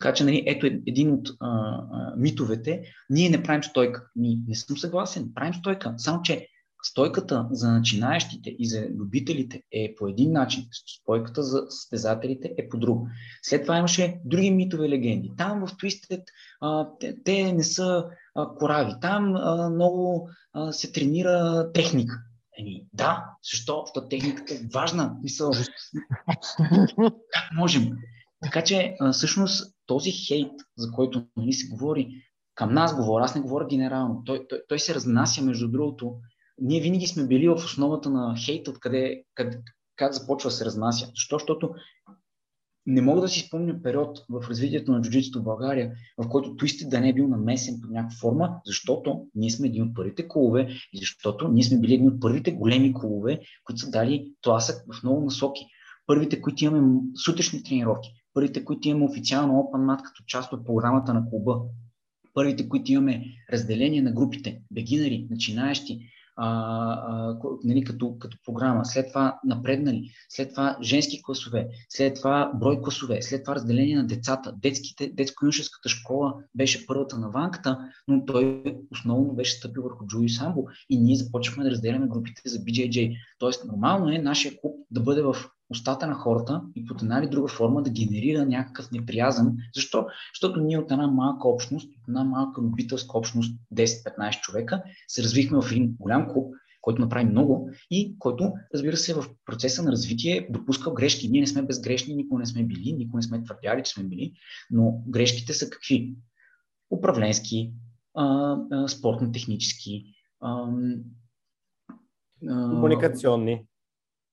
Така 0.00 0.14
че, 0.14 0.24
нали, 0.24 0.42
ето 0.46 0.66
е 0.66 0.80
един 0.86 1.12
от 1.12 1.28
а, 1.28 1.48
а, 1.48 2.14
митовете. 2.16 2.82
Ние 3.10 3.30
не 3.30 3.42
правим 3.42 3.62
стойка. 3.62 4.06
Ми, 4.16 4.38
не 4.48 4.54
съм 4.54 4.78
съгласен. 4.78 5.30
Правим 5.34 5.54
стойка. 5.54 5.94
Само, 5.96 6.22
че 6.22 6.48
стойката 6.82 7.48
за 7.50 7.72
начинаещите 7.72 8.50
и 8.58 8.68
за 8.68 8.86
любителите 8.98 9.62
е 9.72 9.94
по 9.98 10.08
един 10.08 10.32
начин, 10.32 10.64
стойката 10.72 11.42
за 11.42 11.66
състезателите 11.68 12.54
е 12.58 12.68
по 12.68 12.78
друг. 12.78 13.08
След 13.42 13.62
това 13.62 13.78
имаше 13.78 14.20
други 14.24 14.50
митове 14.50 14.88
легенди. 14.88 15.32
Там 15.36 15.66
в 15.66 15.70
Twisted 15.70 16.22
а, 16.60 16.88
те, 17.00 17.22
те 17.24 17.52
не 17.52 17.62
са 17.62 18.04
а, 18.34 18.48
корави. 18.58 18.92
Там 19.00 19.36
а, 19.36 19.70
много 19.70 20.28
а, 20.52 20.72
се 20.72 20.92
тренира 20.92 21.66
техника. 21.74 22.22
Еми, 22.58 22.86
да, 22.92 23.24
защо? 23.50 23.82
Защото 23.86 24.08
техниката 24.08 24.54
е 24.54 24.68
важна. 24.74 25.16
Мисъл, 25.22 25.50
как 27.32 27.50
можем? 27.56 27.92
Така 28.46 28.64
че, 28.64 28.96
всъщност, 29.12 29.74
този 29.86 30.10
хейт, 30.10 30.52
за 30.76 30.92
който 30.92 31.26
нали, 31.36 31.52
се 31.52 31.68
говори, 31.68 32.22
към 32.54 32.74
нас 32.74 32.96
говоря, 32.96 33.24
аз 33.24 33.34
не 33.34 33.40
говоря 33.40 33.66
генерално. 33.66 34.22
Той, 34.24 34.46
той, 34.48 34.62
той 34.68 34.78
се 34.78 34.94
разнася, 34.94 35.42
между 35.42 35.68
другото, 35.68 36.16
ние 36.60 36.80
винаги 36.80 37.06
сме 37.06 37.26
били 37.26 37.48
в 37.48 37.54
основата 37.54 38.10
на 38.10 38.34
хейт, 38.44 38.68
откъде, 38.68 39.22
къде, 39.34 39.60
как 39.96 40.12
започва 40.12 40.50
да 40.50 40.56
се 40.56 40.64
разнася. 40.64 41.06
Защо? 41.06 41.38
Защото 41.38 41.70
не 42.86 43.02
мога 43.02 43.20
да 43.20 43.28
си 43.28 43.40
спомня 43.40 43.82
период 43.82 44.18
в 44.28 44.48
развитието 44.48 44.92
на 44.92 45.00
джуджитото 45.00 45.40
в 45.40 45.44
България, 45.44 45.92
в 46.18 46.28
който 46.28 46.50
Twisted 46.50 46.88
да 46.88 47.00
не 47.00 47.08
е 47.08 47.14
бил 47.14 47.28
намесен 47.28 47.80
по 47.82 47.88
някаква 47.88 48.16
форма, 48.20 48.60
защото 48.66 49.26
ние 49.34 49.50
сме 49.50 49.68
един 49.68 49.82
от 49.82 49.94
първите 49.94 50.28
клубове 50.28 50.68
и 50.92 50.98
защото 50.98 51.48
ние 51.48 51.64
сме 51.64 51.78
били 51.78 51.94
един 51.94 52.08
от 52.08 52.20
първите 52.20 52.52
големи 52.52 52.94
клубове, 52.94 53.40
които 53.64 53.80
са 53.80 53.90
дали 53.90 54.32
тласък 54.42 54.84
в 54.92 55.02
много 55.02 55.24
насоки. 55.24 55.66
Първите, 56.06 56.40
които 56.40 56.64
имаме 56.64 57.00
сутрешни 57.24 57.62
тренировки, 57.62 58.08
първите, 58.36 58.64
които 58.64 58.88
имаме 58.88 59.04
официално 59.04 59.54
Open 59.54 59.96
Mat 59.96 60.02
като 60.02 60.24
част 60.26 60.52
от 60.52 60.66
програмата 60.66 61.14
на 61.14 61.30
клуба, 61.30 61.60
първите, 62.34 62.68
които 62.68 62.92
имаме 62.92 63.24
разделение 63.52 64.02
на 64.02 64.12
групите, 64.12 64.62
бегинари, 64.70 65.26
начинаещи, 65.30 66.00
а, 66.36 66.48
а, 66.48 67.38
нали, 67.64 67.84
като, 67.84 68.18
като 68.18 68.36
програма, 68.44 68.84
след 68.84 69.08
това 69.08 69.38
напреднали, 69.44 70.10
след 70.28 70.50
това 70.50 70.76
женски 70.82 71.22
класове, 71.22 71.68
след 71.88 72.16
това 72.16 72.52
брой 72.54 72.80
класове, 72.82 73.22
след 73.22 73.44
това 73.44 73.54
разделение 73.54 73.96
на 73.96 74.06
децата. 74.06 74.52
Детските, 74.62 75.12
детско-юношеската 75.12 75.88
школа 75.88 76.34
беше 76.54 76.86
първата 76.86 77.18
на 77.18 77.30
ванката, 77.30 77.78
но 78.08 78.24
той 78.24 78.62
основно 78.92 79.34
беше 79.34 79.56
стъпил 79.56 79.82
върху 79.82 80.06
Джуи 80.06 80.28
Самбо 80.28 80.64
и 80.90 81.00
ние 81.00 81.16
започнахме 81.16 81.64
да 81.64 81.70
разделяме 81.70 82.06
групите 82.06 82.42
за 82.44 82.58
BJJ. 82.58 83.16
Тоест, 83.38 83.64
нормално 83.64 84.08
е 84.08 84.18
нашия 84.18 84.60
клуб 84.60 84.74
да 84.90 85.00
бъде 85.00 85.22
в 85.22 85.36
устата 85.70 86.06
на 86.06 86.14
хората 86.14 86.62
и 86.74 86.84
под 86.84 87.02
една 87.02 87.18
или 87.18 87.28
друга 87.28 87.48
форма 87.48 87.82
да 87.82 87.90
генерира 87.90 88.46
някакъв 88.46 88.90
неприязън. 88.90 89.56
Защо? 89.74 90.06
Защото 90.34 90.60
ние 90.60 90.78
от 90.78 90.90
една 90.90 91.06
малка 91.06 91.48
общност, 91.48 91.88
от 91.88 92.08
една 92.08 92.24
малка 92.24 92.60
любителска 92.62 93.18
общност, 93.18 93.60
10-15 93.74 94.40
човека, 94.40 94.82
се 95.08 95.22
развихме 95.22 95.62
в 95.62 95.72
един 95.72 95.96
голям 96.00 96.28
клуб, 96.32 96.54
който 96.80 97.02
направи 97.02 97.24
много 97.24 97.70
и 97.90 98.16
който, 98.18 98.52
разбира 98.74 98.96
се, 98.96 99.14
в 99.14 99.24
процеса 99.44 99.82
на 99.82 99.92
развитие 99.92 100.48
допускал 100.50 100.94
грешки. 100.94 101.28
Ние 101.28 101.40
не 101.40 101.46
сме 101.46 101.62
безгрешни, 101.62 102.14
никога 102.14 102.38
не 102.38 102.46
сме 102.46 102.64
били, 102.64 102.92
никога 102.92 103.16
не 103.18 103.22
сме 103.22 103.42
твърдяли, 103.42 103.82
че 103.84 103.92
сме 103.92 104.04
били, 104.04 104.32
но 104.70 105.02
грешките 105.08 105.52
са 105.52 105.70
какви? 105.70 106.14
Управленски, 106.90 107.72
спортно-технически, 108.88 110.14
комуникационни. 112.40 113.66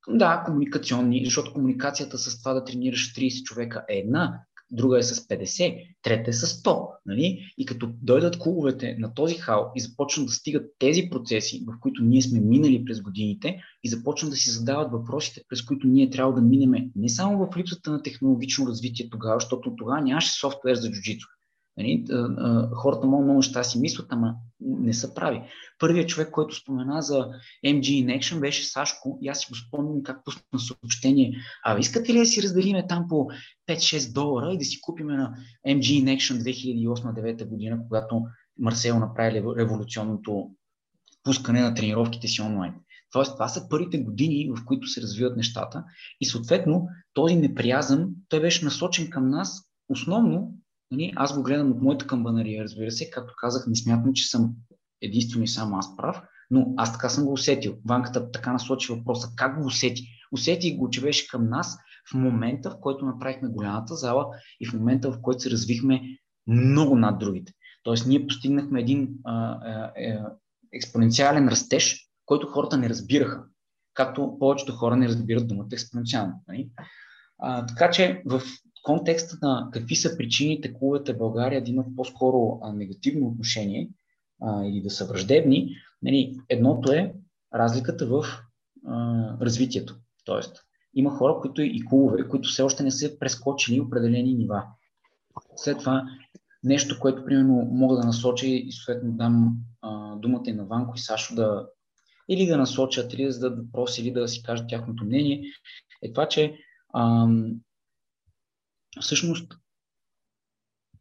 Да, 0.09 0.43
комуникационни, 0.45 1.25
защото 1.25 1.53
комуникацията 1.53 2.17
с 2.17 2.39
това 2.39 2.53
да 2.53 2.63
тренираш 2.63 3.13
30 3.13 3.43
човека 3.43 3.85
е 3.89 3.97
една, 3.97 4.39
друга 4.71 4.99
е 4.99 5.03
с 5.03 5.27
50, 5.27 5.95
трета 6.01 6.29
е 6.29 6.33
с 6.33 6.63
100. 6.63 6.87
Нали? 7.05 7.53
И 7.57 7.65
като 7.65 7.89
дойдат 8.01 8.39
клубовете 8.39 8.95
на 8.99 9.13
този 9.13 9.35
хал 9.35 9.71
и 9.75 9.81
започнат 9.81 10.25
да 10.25 10.31
стигат 10.31 10.65
тези 10.79 11.07
процеси, 11.11 11.65
в 11.67 11.79
които 11.79 12.03
ние 12.03 12.21
сме 12.21 12.39
минали 12.39 12.85
през 12.85 13.01
годините 13.01 13.61
и 13.83 13.89
започнат 13.89 14.31
да 14.31 14.37
си 14.37 14.49
задават 14.49 14.91
въпросите, 14.91 15.41
през 15.49 15.61
които 15.61 15.87
ние 15.87 16.09
трябва 16.09 16.33
да 16.33 16.41
минеме 16.41 16.89
не 16.95 17.09
само 17.09 17.37
в 17.37 17.57
липсата 17.57 17.91
на 17.91 18.01
технологично 18.01 18.67
развитие 18.67 19.09
тогава, 19.09 19.39
защото 19.39 19.75
тогава 19.75 20.01
нямаше 20.01 20.31
софтуер 20.31 20.75
за 20.75 20.91
джуджито. 20.91 21.27
Нали? 21.77 22.05
Хората 22.75 23.07
много, 23.07 23.23
много 23.23 23.37
неща 23.37 23.63
си 23.63 23.79
мислят, 23.79 24.07
ама 24.09 24.35
не 24.59 24.93
са 24.93 25.13
прави. 25.13 25.41
Първият 25.79 26.09
човек, 26.09 26.31
който 26.31 26.55
спомена 26.55 27.01
за 27.01 27.27
MG 27.65 27.81
in 27.81 28.19
Action 28.19 28.39
беше 28.39 28.65
Сашко 28.65 29.19
и 29.21 29.27
аз 29.27 29.39
си 29.39 29.47
го 29.49 29.55
спомням 29.55 30.03
как 30.03 30.25
пусна 30.25 30.59
съобщение. 30.59 31.35
А 31.65 31.79
искате 31.79 32.13
ли 32.13 32.19
да 32.19 32.25
си 32.25 32.43
разделиме 32.43 32.87
там 32.87 33.05
по 33.09 33.27
5-6 33.69 34.13
долара 34.13 34.53
и 34.53 34.57
да 34.57 34.65
си 34.65 34.81
купим 34.81 35.07
на 35.07 35.33
MG 35.67 36.03
in 36.03 36.17
Action 36.17 36.41
2008-2009 36.87 37.49
година, 37.49 37.79
когато 37.87 38.21
Марсел 38.59 38.99
направи 38.99 39.43
революционното 39.57 40.49
пускане 41.23 41.61
на 41.61 41.73
тренировките 41.73 42.27
си 42.27 42.41
онлайн. 42.41 42.73
Тоест, 43.11 43.33
това 43.33 43.47
са 43.47 43.69
първите 43.69 43.97
години, 43.97 44.51
в 44.57 44.65
които 44.65 44.87
се 44.87 45.01
развиват 45.01 45.37
нещата 45.37 45.83
и 46.21 46.25
съответно 46.25 46.87
този 47.13 47.35
неприязъм, 47.35 48.09
той 48.29 48.41
беше 48.41 48.65
насочен 48.65 49.09
към 49.09 49.29
нас 49.29 49.63
основно 49.89 50.53
Нали, 50.93 51.13
аз 51.15 51.37
го 51.37 51.43
гледам 51.43 51.71
от 51.71 51.81
моята 51.81 52.07
камбанария, 52.07 52.63
разбира 52.63 52.91
се, 52.91 53.09
както 53.09 53.33
казах, 53.37 53.67
не 53.67 53.75
смятам, 53.75 54.13
че 54.13 54.27
съм 54.27 54.53
единствено 55.01 55.43
и 55.43 55.47
само 55.47 55.77
аз 55.77 55.97
прав, 55.97 56.21
но 56.51 56.73
аз 56.77 56.93
така 56.93 57.09
съм 57.09 57.25
го 57.25 57.33
усетил. 57.33 57.75
Ванката 57.85 58.31
така 58.31 58.53
насочи 58.53 58.93
въпроса. 58.93 59.27
Как 59.35 59.61
го 59.61 59.67
усети? 59.67 60.03
Усети 60.31 60.77
го, 60.77 60.89
че 60.89 61.01
беше 61.01 61.27
към 61.27 61.49
нас 61.49 61.77
в 62.11 62.13
момента, 62.13 62.69
в 62.69 62.79
който 62.81 63.05
направихме 63.05 63.49
голямата 63.49 63.95
зала 63.95 64.27
и 64.59 64.67
в 64.67 64.73
момента, 64.73 65.11
в 65.11 65.21
който 65.21 65.39
се 65.39 65.51
развихме 65.51 66.01
много 66.47 66.95
над 66.95 67.19
другите. 67.19 67.53
Тоест, 67.83 68.07
ние 68.07 68.27
постигнахме 68.27 68.79
един 68.79 69.09
а, 69.23 69.33
а, 69.33 69.91
а, 69.97 70.31
експоненциален 70.73 71.47
растеж, 71.47 72.09
който 72.25 72.47
хората 72.47 72.77
не 72.77 72.89
разбираха. 72.89 73.43
Както 73.93 74.37
повечето 74.39 74.71
хора 74.73 74.95
не 74.95 75.07
разбират 75.07 75.47
думата 75.47 75.67
експоненциално. 75.71 76.33
Нали? 76.47 76.69
А, 77.39 77.65
така 77.65 77.91
че 77.91 78.23
в 78.25 78.41
контекста 78.83 79.37
на 79.41 79.69
какви 79.71 79.95
са 79.95 80.17
причините 80.17 80.73
клубовете 80.73 81.13
в 81.13 81.17
България 81.17 81.63
да 81.63 81.71
имат 81.71 81.95
по-скоро 81.95 82.59
негативно 82.73 83.27
отношение 83.27 83.89
а, 84.41 84.65
или 84.65 84.81
да 84.81 84.89
са 84.89 85.05
враждебни, 85.05 85.75
нали, 86.01 86.37
едното 86.49 86.91
е 86.91 87.13
разликата 87.53 88.05
в 88.05 88.25
а, 88.87 89.37
развитието. 89.41 89.95
Тоест, 90.25 90.63
има 90.93 91.09
хора, 91.09 91.39
които 91.41 91.61
и 91.61 91.85
клубове, 91.85 92.27
които 92.27 92.49
все 92.49 92.61
още 92.61 92.83
не 92.83 92.91
са 92.91 93.19
прескочили 93.19 93.79
определени 93.79 94.33
нива. 94.33 94.63
След 95.55 95.79
това 95.79 96.03
нещо, 96.63 96.99
което 96.99 97.25
примерно 97.25 97.67
мога 97.71 97.95
да 97.95 98.03
насоча 98.03 98.47
и 98.47 98.71
съответно 98.71 99.11
дам 99.11 99.55
а, 99.81 100.15
думата 100.15 100.43
и 100.45 100.53
на 100.53 100.65
Ванко 100.65 100.93
и 100.95 100.99
Сашо 100.99 101.35
да 101.35 101.67
или 102.29 102.45
да 102.45 102.57
насочат, 102.57 103.13
или 103.13 103.25
да 103.25 103.31
зададат 103.31 103.65
въпрос, 103.65 103.97
или 103.97 104.11
да 104.11 104.27
си 104.27 104.43
кажат 104.43 104.69
тяхното 104.69 105.05
мнение, 105.05 105.43
е 106.01 106.13
това, 106.13 106.27
че 106.27 106.57
ам, 106.95 107.53
всъщност 109.01 109.53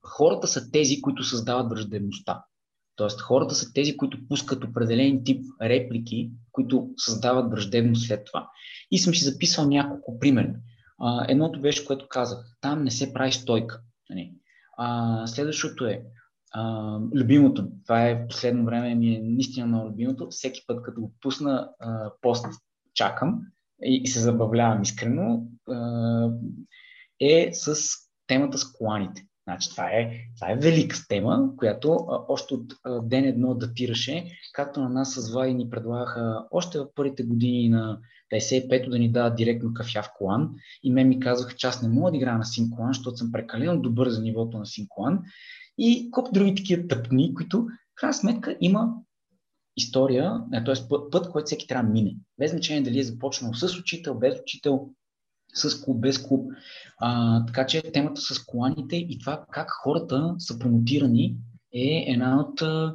хората 0.02 0.46
са 0.46 0.70
тези, 0.70 1.00
които 1.00 1.24
създават 1.24 1.70
враждебността. 1.70 2.44
Тоест 2.96 3.20
хората 3.20 3.54
са 3.54 3.72
тези, 3.72 3.96
които 3.96 4.28
пускат 4.28 4.64
определен 4.64 5.24
тип 5.24 5.44
реплики, 5.62 6.30
които 6.52 6.90
създават 6.96 7.50
враждебност 7.50 8.06
след 8.06 8.24
това. 8.24 8.48
И 8.90 8.98
съм 8.98 9.14
си 9.14 9.24
записал 9.24 9.68
няколко 9.68 10.18
примери. 10.18 10.54
едното 11.28 11.60
беше, 11.60 11.84
което 11.84 12.08
казах. 12.08 12.38
Там 12.60 12.84
не 12.84 12.90
се 12.90 13.12
прави 13.12 13.32
стойка. 13.32 13.80
Нали? 14.10 14.34
А, 14.78 15.26
следващото 15.26 15.86
е 15.86 16.02
а, 16.52 16.98
любимото. 17.14 17.68
Това 17.84 18.08
е 18.08 18.14
в 18.14 18.28
последно 18.28 18.64
време 18.64 18.94
ми 18.94 19.14
е 19.14 19.20
наистина 19.22 19.66
много 19.66 19.88
любимото. 19.88 20.26
Всеки 20.30 20.64
път, 20.66 20.82
като 20.82 21.00
го 21.00 21.12
пусна 21.20 21.70
а, 21.80 22.12
пост, 22.20 22.46
чакам 22.94 23.40
и, 23.84 24.00
и 24.04 24.06
се 24.06 24.20
забавлявам 24.20 24.82
искрено. 24.82 25.46
А, 25.68 26.30
е 27.22 27.50
с 27.52 27.76
темата 28.26 28.58
с 28.58 28.72
коланите. 28.72 29.26
Значи, 29.48 29.70
това, 29.70 29.84
е, 29.84 30.10
това 30.36 30.50
е 30.50 30.56
велика 30.56 30.96
тема, 31.08 31.50
която 31.56 31.92
а, 31.92 32.24
още 32.28 32.54
от 32.54 32.74
а, 32.84 33.00
ден 33.00 33.24
едно 33.24 33.54
датираше, 33.54 34.26
както 34.52 34.80
на 34.80 34.88
нас 34.88 35.14
с 35.14 35.32
Влади 35.32 35.54
ни 35.54 35.70
предлагаха 35.70 36.46
още 36.50 36.78
в 36.78 36.86
първите 36.94 37.22
години 37.22 37.68
на 37.68 37.98
55-то 38.34 38.90
да 38.90 38.98
ни 38.98 39.12
дадат 39.12 39.36
директно 39.36 39.74
кафя 39.74 40.02
в 40.02 40.10
колан. 40.18 40.50
И 40.82 40.90
мен 40.90 41.08
ми 41.08 41.20
казаха, 41.20 41.56
че 41.56 41.66
аз 41.66 41.82
не 41.82 41.88
мога 41.88 42.10
да 42.10 42.16
играя 42.16 42.38
на 42.38 42.44
син 42.44 42.70
колан, 42.70 42.92
защото 42.92 43.16
съм 43.16 43.32
прекалено 43.32 43.80
добър 43.80 44.08
за 44.08 44.22
нивото 44.22 44.58
на 44.58 44.66
син 44.66 44.86
колан. 44.88 45.20
И 45.78 46.10
колко 46.10 46.32
други 46.32 46.54
такива 46.54 46.88
тъпни, 46.88 47.34
които 47.34 47.62
в 47.62 47.94
крайна 47.94 48.14
сметка 48.14 48.56
има 48.60 48.94
история, 49.76 50.40
т.е. 50.64 50.88
път, 50.88 51.10
път, 51.10 51.30
който 51.30 51.46
всеки 51.46 51.66
трябва 51.66 51.86
да 51.86 51.92
мине. 51.92 52.16
Без 52.38 52.50
значение 52.50 52.82
дали 52.82 52.98
е 52.98 53.04
започнал 53.04 53.54
с 53.54 53.78
учител, 53.78 54.14
без 54.14 54.40
учител, 54.40 54.90
с 55.54 55.84
клуб, 55.84 56.00
без 56.00 56.26
клуб. 56.26 56.52
А, 56.98 57.46
така 57.46 57.66
че 57.66 57.82
темата 57.82 58.20
с 58.20 58.44
коланите 58.44 58.96
и 58.96 59.18
това 59.18 59.44
как 59.50 59.70
хората 59.70 60.34
са 60.38 60.58
промотирани 60.58 61.36
е 61.74 62.04
една 62.08 62.40
от 62.40 62.62
а, 62.62 62.94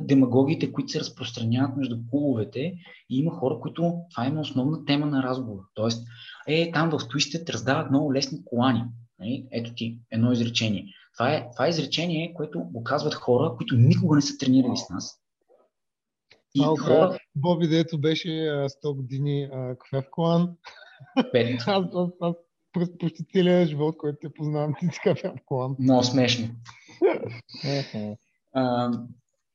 демагогиите, 0.00 0.72
които 0.72 0.92
се 0.92 1.00
разпространяват 1.00 1.76
между 1.76 1.98
клубовете 2.10 2.74
и 3.10 3.18
има 3.18 3.30
хора, 3.30 3.58
които 3.60 3.94
това 4.10 4.26
е 4.26 4.38
основна 4.38 4.84
тема 4.84 5.06
на 5.06 5.22
разговор. 5.22 5.60
Тоест, 5.74 6.06
е, 6.48 6.70
там 6.72 6.90
в 6.90 6.98
Twisted 6.98 7.52
раздават 7.52 7.90
много 7.90 8.14
лесни 8.14 8.44
колани. 8.44 8.84
Нали? 9.18 9.48
Ето 9.52 9.74
ти 9.74 9.98
едно 10.10 10.32
изречение. 10.32 10.84
Това 11.18 11.32
е, 11.32 11.50
това 11.52 11.66
е 11.66 11.68
изречение, 11.68 12.34
което 12.34 12.60
го 12.60 12.84
казват 12.84 13.14
хора, 13.14 13.54
които 13.56 13.76
никога 13.76 14.16
не 14.16 14.22
са 14.22 14.38
тренирали 14.38 14.76
с 14.76 14.90
нас. 14.90 15.20
И 16.54 16.60
Малко, 16.60 16.80
хора... 16.80 17.18
Боби, 17.34 17.68
дето 17.68 18.00
беше 18.00 18.28
100 18.28 18.96
години 18.96 19.48
кафе 19.50 20.06
в 20.06 20.10
колан. 20.10 20.56
Пет. 21.32 21.60
аз, 21.66 21.84
аз, 21.94 22.10
аз 22.20 22.34
през 22.72 22.98
почти 22.98 23.24
целия 23.32 23.66
живот, 23.66 23.96
който 23.98 24.18
те 24.20 24.34
познавам, 24.34 24.74
ти 24.80 24.86
си 24.86 25.00
кафе 25.02 25.28
в 25.28 25.44
колан. 25.46 25.76
Много 25.78 26.02
смешно. 26.02 26.48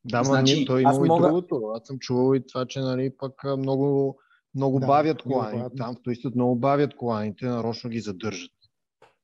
Да, 0.06 0.18
ма 0.18 0.24
значи, 0.24 0.64
той 0.64 0.82
има 0.82 0.92
мога... 0.92 1.06
и 1.06 1.20
другото. 1.20 1.72
Аз 1.74 1.86
съм 1.86 1.98
чувал 1.98 2.34
и 2.34 2.46
това, 2.46 2.66
че 2.66 2.80
нали, 2.80 3.16
пък 3.18 3.32
много, 3.58 4.18
много 4.54 4.80
да, 4.80 4.86
бавят 4.86 5.22
коланите. 5.22 5.76
Там 5.76 5.94
в 5.94 6.02
Туистът 6.02 6.34
много 6.34 6.56
бавят 6.56 6.96
коланите, 6.96 7.46
нарочно 7.46 7.90
ги 7.90 8.00
задържат. 8.00 8.50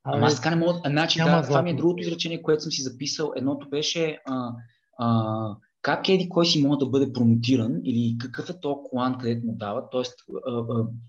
Ама 0.04 0.26
аз 0.26 0.36
така 0.36 0.50
не 0.50 0.56
мога. 0.56 0.80
Значи, 0.86 1.18
да, 1.18 1.42
това 1.42 1.62
ми 1.62 1.70
е 1.70 1.74
другото 1.74 2.02
изречение, 2.02 2.42
което 2.42 2.62
съм 2.62 2.72
си 2.72 2.82
записал. 2.82 3.32
Едното 3.36 3.68
беше 3.68 4.18
а, 4.26 4.52
а, 4.98 5.56
как 5.82 6.08
еди 6.08 6.28
кой 6.28 6.46
си 6.46 6.62
може 6.62 6.78
да 6.78 6.86
бъде 6.86 7.12
промотиран 7.12 7.80
или 7.84 8.18
какъв 8.18 8.50
е 8.50 8.60
то 8.60 8.82
колан, 8.82 9.18
където 9.18 9.46
му 9.46 9.52
дават. 9.56 9.84
Тоест, 9.90 10.14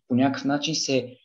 по 0.08 0.16
някакъв 0.16 0.46
начин 0.46 0.76
се 0.76 1.16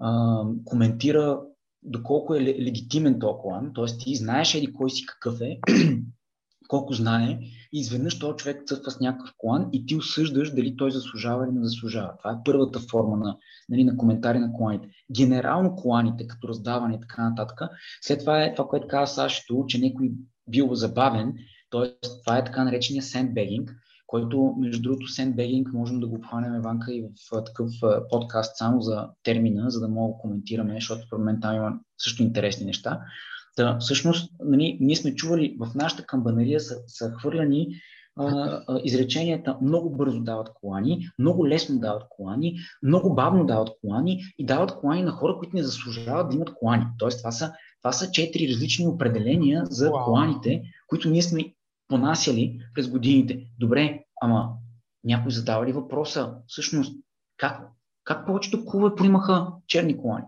а, 0.00 0.42
коментира 0.64 1.40
доколко 1.82 2.34
е 2.34 2.40
легитимен 2.40 3.18
то 3.18 3.38
колан. 3.38 3.70
Тоест, 3.74 4.00
ти 4.00 4.16
знаеш 4.16 4.54
еди 4.54 4.72
кой 4.72 4.90
си 4.90 5.06
какъв 5.06 5.40
е, 5.40 5.58
колко 6.68 6.92
знае 6.92 7.38
и 7.72 7.80
изведнъж 7.80 8.18
този 8.18 8.36
човек 8.36 8.62
цъфва 8.66 8.90
с 8.90 9.00
някакъв 9.00 9.34
колан 9.38 9.68
и 9.72 9.86
ти 9.86 9.96
осъждаш 9.96 10.54
дали 10.54 10.76
той 10.76 10.90
заслужава 10.90 11.44
или 11.44 11.52
не 11.52 11.64
заслужава. 11.64 12.12
Това 12.18 12.30
е 12.30 12.42
първата 12.44 12.80
форма 12.80 13.16
на, 13.16 13.36
нали, 13.68 13.84
на 13.84 13.96
коментари 13.96 14.38
на 14.38 14.52
коланите. 14.52 14.88
Генерално 15.16 15.76
коланите, 15.76 16.26
като 16.26 16.48
раздаване 16.48 16.94
и 16.94 17.00
така 17.00 17.28
нататък. 17.28 17.58
След 18.00 18.20
това 18.20 18.44
е 18.44 18.54
това, 18.54 18.68
което 18.68 18.88
каза 18.88 19.14
Сашето, 19.14 19.64
че 19.68 19.80
някой 19.80 20.12
бил 20.48 20.74
забавен, 20.74 21.34
т.е. 21.72 22.08
това 22.24 22.38
е 22.38 22.44
така 22.44 22.64
наречения 22.64 23.02
сендбегинг, 23.02 23.74
който, 24.06 24.54
между 24.58 24.82
другото, 24.82 25.08
сендбегинг 25.08 25.72
можем 25.72 26.00
да 26.00 26.06
го 26.06 26.14
обхванем, 26.14 26.54
Еванка, 26.54 26.94
и 26.94 27.04
в 27.32 27.42
такъв 27.44 27.70
подкаст 28.10 28.56
само 28.56 28.80
за 28.80 29.08
термина, 29.22 29.70
за 29.70 29.80
да 29.80 29.88
мога 29.88 30.14
да 30.14 30.18
коментираме, 30.18 30.74
защото 30.74 31.06
според 31.06 31.24
мен 31.24 31.38
там 31.40 31.56
има 31.56 31.78
също 31.98 32.22
интересни 32.22 32.66
неща. 32.66 33.00
Та, 33.56 33.78
всъщност, 33.78 34.32
нали, 34.44 34.78
ние 34.80 34.96
сме 34.96 35.14
чували 35.14 35.56
в 35.60 35.74
нашата 35.74 36.06
камбанария 36.06 36.60
са, 36.60 36.76
са 36.86 37.12
хвърляни 37.20 37.68
а, 38.16 38.26
а, 38.68 38.80
изреченията 38.84 39.56
много 39.62 39.90
бързо 39.90 40.20
дават 40.20 40.48
колани, 40.54 41.08
много 41.18 41.48
лесно 41.48 41.78
дават 41.78 42.02
колани, 42.10 42.56
много 42.82 43.14
бавно 43.14 43.46
дават 43.46 43.70
колани 43.80 44.22
и 44.38 44.46
дават 44.46 44.76
колани 44.76 45.02
на 45.02 45.10
хора, 45.10 45.36
които 45.38 45.56
не 45.56 45.62
заслужават 45.62 46.28
да 46.28 46.36
имат 46.36 46.54
колани. 46.54 46.84
Тоест, 46.98 47.18
това 47.18 47.32
са, 47.32 47.52
това 47.82 47.92
са 47.92 48.10
четири 48.10 48.52
различни 48.52 48.86
определения 48.86 49.64
за 49.66 49.90
wow. 49.90 50.04
коланите, 50.04 50.62
които 50.86 51.10
ние 51.10 51.22
сме 51.22 51.51
понасяли 51.92 52.60
през 52.74 52.88
годините. 52.88 53.46
Добре, 53.58 54.04
ама 54.20 54.52
някой 55.04 55.32
задава 55.32 55.66
ли 55.66 55.72
въпроса, 55.72 56.34
всъщност, 56.46 56.96
как, 57.36 57.68
как 58.04 58.26
повечето 58.26 58.64
клубове 58.64 58.94
примаха 58.94 59.46
черни 59.66 59.98
колани? 59.98 60.24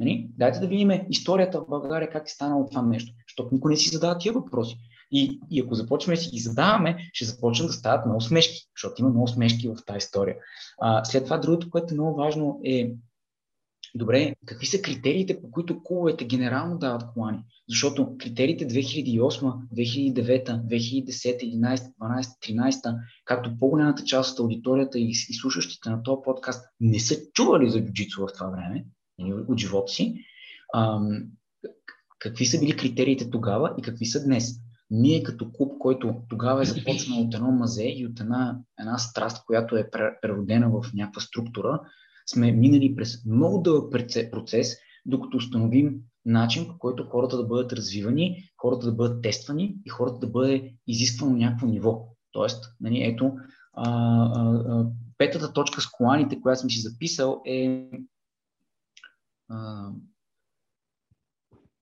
Нали? 0.00 0.28
Дайте 0.38 0.58
да 0.60 0.66
видим 0.66 0.90
историята 1.08 1.60
в 1.60 1.66
България 1.68 2.10
как 2.10 2.26
е 2.26 2.30
станало 2.30 2.66
това 2.66 2.82
нещо, 2.82 3.12
защото 3.28 3.54
никой 3.54 3.70
не 3.70 3.76
си 3.76 3.88
задава 3.88 4.18
тия 4.18 4.32
въпроси. 4.32 4.76
И, 5.10 5.40
и 5.50 5.60
ако 5.60 5.74
започнем 5.74 6.14
да 6.14 6.20
си 6.20 6.30
ги 6.30 6.38
задаваме, 6.38 7.10
ще 7.12 7.24
започнат 7.24 7.68
да 7.68 7.72
стават 7.72 8.06
много 8.06 8.20
смешки, 8.20 8.68
защото 8.76 9.02
има 9.02 9.10
много 9.10 9.28
смешки 9.28 9.68
в 9.68 9.76
тази 9.86 9.98
история. 9.98 10.36
А, 10.80 11.04
след 11.04 11.24
това 11.24 11.38
другото, 11.38 11.70
което 11.70 11.94
е 11.94 11.96
много 11.96 12.16
важно 12.16 12.60
е 12.64 12.92
Добре, 13.96 14.34
какви 14.46 14.66
са 14.66 14.82
критериите, 14.82 15.40
по 15.42 15.50
които 15.50 15.82
клубовете 15.82 16.24
генерално 16.24 16.78
дават 16.78 17.02
колани? 17.14 17.38
Защото 17.68 18.16
критериите 18.18 18.68
2008, 18.68 19.18
2009, 19.74 20.66
2010, 20.66 21.06
11, 21.06 21.76
12, 21.76 22.22
13, 22.56 22.96
както 23.24 23.58
по-голямата 23.58 24.04
част 24.04 24.32
от 24.32 24.42
аудиторията 24.42 24.98
и, 24.98 25.10
и 25.10 25.34
слушащите 25.34 25.90
на 25.90 26.02
този 26.02 26.22
подкаст 26.24 26.64
не 26.80 27.00
са 27.00 27.14
чували 27.32 27.70
за 27.70 27.80
джуджицу 27.84 28.26
в 28.26 28.32
това 28.32 28.46
време, 28.50 28.84
Нали, 29.18 29.32
от 29.32 29.58
живота 29.58 29.92
си, 29.92 30.14
а, 30.74 31.00
какви 32.18 32.46
са 32.46 32.60
били 32.60 32.76
критериите 32.76 33.30
тогава 33.30 33.74
и 33.78 33.82
какви 33.82 34.06
са 34.06 34.24
днес. 34.24 34.50
Ние 34.90 35.22
като 35.22 35.52
клуб, 35.52 35.72
който 35.78 36.14
тогава 36.28 36.62
е 36.62 36.64
започнал 36.64 37.20
от 37.20 37.34
едно 37.34 37.50
мазе 37.50 37.84
и 37.84 38.06
от 38.06 38.20
една, 38.20 38.58
една 38.80 38.98
страст, 38.98 39.44
която 39.46 39.76
е 39.76 39.90
преродена 40.22 40.70
в 40.70 40.90
някаква 40.94 41.20
структура, 41.20 41.80
сме 42.26 42.52
минали 42.52 42.96
през 42.96 43.24
много 43.24 43.62
дълъг 43.62 43.92
процес, 44.30 44.76
докато 45.06 45.36
установим 45.36 46.00
начин, 46.24 46.68
по 46.68 46.78
който 46.78 47.04
хората 47.04 47.36
да 47.36 47.46
бъдат 47.46 47.72
развивани, 47.72 48.50
хората 48.56 48.86
да 48.86 48.92
бъдат 48.92 49.22
тествани 49.22 49.76
и 49.84 49.88
хората 49.88 50.18
да 50.18 50.26
бъде 50.26 50.74
изисквано 50.86 51.36
някакво 51.36 51.66
ниво. 51.66 52.08
Тоест, 52.32 52.64
нали, 52.80 53.02
ето, 53.02 53.32
а, 53.72 53.90
а, 54.34 54.64
а, 54.68 54.86
петата 55.18 55.52
точка 55.52 55.80
с 55.80 55.90
коланите, 55.90 56.40
която 56.40 56.60
съм 56.60 56.70
си 56.70 56.80
записал 56.80 57.42
е 57.46 57.90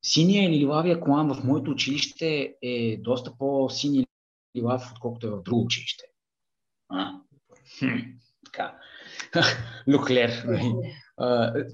синия 0.03 0.49
или 0.49 0.59
лилавия 0.59 1.01
колан 1.01 1.35
в 1.35 1.45
моето 1.45 1.71
училище 1.71 2.57
е 2.63 2.97
доста 2.97 3.39
по-сини 3.39 4.07
или 4.55 4.65
лав, 4.65 4.93
отколкото 4.93 5.27
е 5.27 5.31
в 5.31 5.43
друго 5.43 5.65
училище. 5.65 6.05
А, 6.89 7.13
хм, 7.79 7.99
така. 8.45 8.79
Люхлер. 9.89 10.45
Нали? 10.47 10.75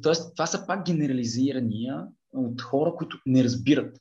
тоест, 0.02 0.34
това 0.34 0.46
са 0.46 0.66
пак 0.66 0.86
генерализирания 0.86 2.06
от 2.32 2.62
хора, 2.62 2.94
които 2.96 3.18
не 3.26 3.44
разбират. 3.44 3.96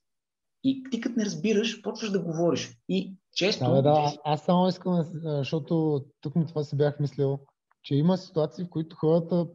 И 0.64 0.84
ти 0.92 1.02
като 1.02 1.20
не 1.20 1.26
разбираш, 1.26 1.82
почваш 1.82 2.12
да 2.12 2.20
говориш. 2.20 2.78
И 2.90 3.16
често... 3.36 3.72
Да, 3.72 3.82
да, 3.82 4.14
аз 4.24 4.42
само 4.42 4.68
искам, 4.68 5.04
защото 5.24 6.06
тук 6.22 6.36
ми 6.36 6.46
това 6.46 6.64
си 6.64 6.78
бях 6.78 7.00
мислил, 7.00 7.40
че 7.84 7.96
има 7.96 8.18
ситуации, 8.18 8.66
в 8.66 8.70
които 8.70 8.96
хората 8.96 9.48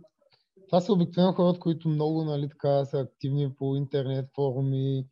това 0.73 0.81
са 0.81 0.93
обикновено 0.93 1.35
хората, 1.35 1.61
които 1.61 1.89
много 1.89 2.25
нали, 2.25 2.49
така, 2.49 2.85
са 2.85 3.01
активни 3.01 3.55
по 3.55 3.77
интернет, 3.77 4.27
форуми, 4.35 5.07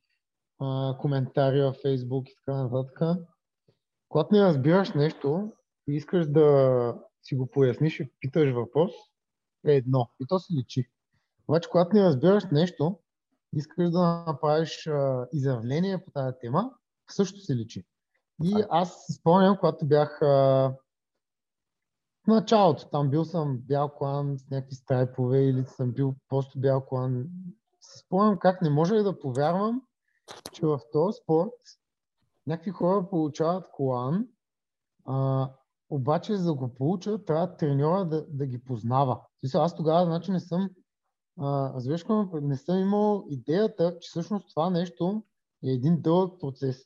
коментари 0.98 1.60
в 1.60 1.74
Фейсбук 1.82 2.28
и 2.28 2.34
така 2.34 2.62
нататък. 2.62 3.18
Когато 4.08 4.34
не 4.34 4.42
разбираш 4.42 4.92
нещо 4.92 5.52
и 5.88 5.94
искаш 5.94 6.26
да 6.26 6.94
си 7.22 7.34
го 7.34 7.46
поясниш 7.46 8.00
и 8.00 8.12
питаш 8.20 8.52
въпрос, 8.52 8.92
е 9.66 9.72
едно. 9.72 10.10
И 10.20 10.26
то 10.26 10.38
се 10.38 10.54
личи. 10.54 10.90
Обаче, 11.48 11.68
когато 11.70 11.96
не 11.96 12.04
разбираш 12.04 12.44
нещо, 12.52 12.98
искаш 13.52 13.90
да 13.90 14.24
направиш 14.26 14.86
а, 14.86 15.28
изявление 15.32 16.04
по 16.04 16.10
тази 16.10 16.36
тема, 16.40 16.70
също 17.10 17.40
се 17.40 17.56
личи. 17.56 17.84
И 18.42 18.64
аз 18.70 19.06
спомням, 19.18 19.56
когато 19.56 19.86
бях 19.86 20.22
а, 20.22 20.26
в 22.24 22.26
началото 22.26 22.88
там 22.88 23.10
бил 23.10 23.24
съм 23.24 23.58
бял 23.58 23.88
клан 23.88 24.38
с 24.38 24.50
някакви 24.50 24.74
страйпове 24.74 25.38
или 25.38 25.64
съм 25.64 25.92
бил 25.92 26.14
просто 26.28 26.60
бял 26.60 26.86
клан. 26.86 27.26
Си 27.80 27.98
спомням 27.98 28.38
как 28.38 28.62
не 28.62 28.70
може 28.70 28.94
да 28.94 29.20
повярвам, 29.20 29.82
че 30.52 30.66
в 30.66 30.80
този 30.92 31.18
спорт 31.22 31.52
някакви 32.46 32.70
хора 32.70 33.08
получават 33.10 33.70
колан, 33.72 34.28
а, 35.06 35.48
обаче 35.90 36.36
за 36.36 36.44
да 36.44 36.54
го 36.54 36.74
получат, 36.74 37.26
трябва 37.26 37.56
треньора 37.56 38.04
да, 38.04 38.26
да 38.28 38.46
ги 38.46 38.64
познава. 38.64 39.20
Аз 39.54 39.76
тогава 39.76 40.06
значи 40.06 40.30
не 40.30 40.40
съм, 40.40 40.70
разбираш, 41.74 42.04
не 42.42 42.56
съм 42.56 42.78
имал 42.78 43.24
идеята, 43.30 43.98
че 44.00 44.08
всъщност 44.08 44.48
това 44.48 44.70
нещо 44.70 45.22
е 45.64 45.70
един 45.70 46.00
дълъг 46.00 46.40
процес. 46.40 46.76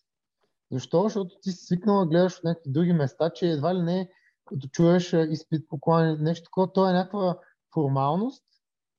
Защо? 0.72 1.02
Защото 1.02 1.36
ти 1.42 1.50
си 1.50 1.66
свикнал 1.66 2.00
да 2.00 2.06
гледаш 2.06 2.38
от 2.38 2.44
някакви 2.44 2.70
други 2.70 2.92
места, 2.92 3.30
че 3.30 3.50
едва 3.50 3.74
ли 3.74 3.82
не 3.82 4.00
е 4.00 4.08
като 4.44 4.68
чуеш 4.68 5.12
изпит 5.12 5.68
по 5.68 5.80
клане, 5.80 6.16
нещо 6.16 6.44
такова, 6.44 6.72
то 6.72 6.88
е 6.88 6.92
някаква 6.92 7.38
формалност, 7.74 8.44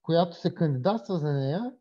която 0.01 0.41
се 0.41 0.53
кандидатства 0.53 1.17
за 1.17 1.33
нея 1.33 1.71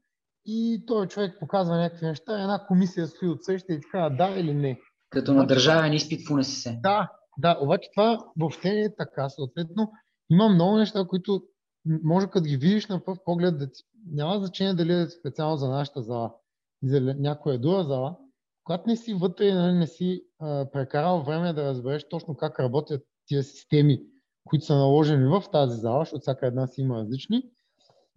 и 0.45 0.85
той 0.87 1.07
човек 1.07 1.37
показва 1.41 1.77
някакви 1.77 2.07
неща, 2.07 2.43
една 2.43 2.67
комисия 2.67 3.07
стои 3.07 3.29
от 3.29 3.41
и 3.49 3.81
така, 3.81 4.11
да 4.11 4.29
или 4.29 4.55
не. 4.55 4.81
Като 5.11 5.35
на 5.35 5.47
държавен 5.47 5.93
изпит 5.93 6.29
в 6.29 6.31
УНСС. 6.31 6.81
Да, 6.83 7.11
да, 7.39 7.59
обаче 7.61 7.91
това 7.95 8.19
въобще 8.39 8.73
не 8.73 8.81
е 8.81 8.97
така. 8.97 9.29
Съответно, 9.29 9.93
има 10.31 10.49
много 10.49 10.77
неща, 10.77 11.07
които 11.09 11.43
може 11.85 12.27
като 12.27 12.45
ги 12.45 12.57
видиш 12.57 12.87
на 12.87 13.05
пръв 13.05 13.19
поглед, 13.25 13.59
да 13.59 13.73
ти, 13.73 13.83
няма 14.13 14.39
значение 14.39 14.75
дали 14.75 14.93
е 14.93 15.07
специално 15.07 15.57
за 15.57 15.69
нашата 15.69 16.03
зала 16.03 16.35
и 16.83 16.89
за 16.89 17.01
някоя 17.01 17.59
друга 17.59 17.85
зала. 17.85 18.17
Когато 18.65 18.89
не 18.89 18.97
си 18.97 19.15
вътре, 19.15 19.55
нали, 19.55 19.73
не 19.73 19.87
си 19.87 20.25
а, 20.39 20.71
прекарал 20.73 21.23
време 21.23 21.53
да 21.53 21.65
разбереш 21.65 22.09
точно 22.09 22.37
как 22.37 22.61
работят 22.61 23.03
тия 23.27 23.43
системи, 23.43 24.01
които 24.45 24.65
са 24.65 24.75
наложени 24.75 25.27
в 25.27 25.45
тази 25.53 25.81
зала, 25.81 26.01
защото 26.01 26.21
всяка 26.21 26.47
една 26.47 26.67
си 26.67 26.81
има 26.81 26.99
различни, 26.99 27.43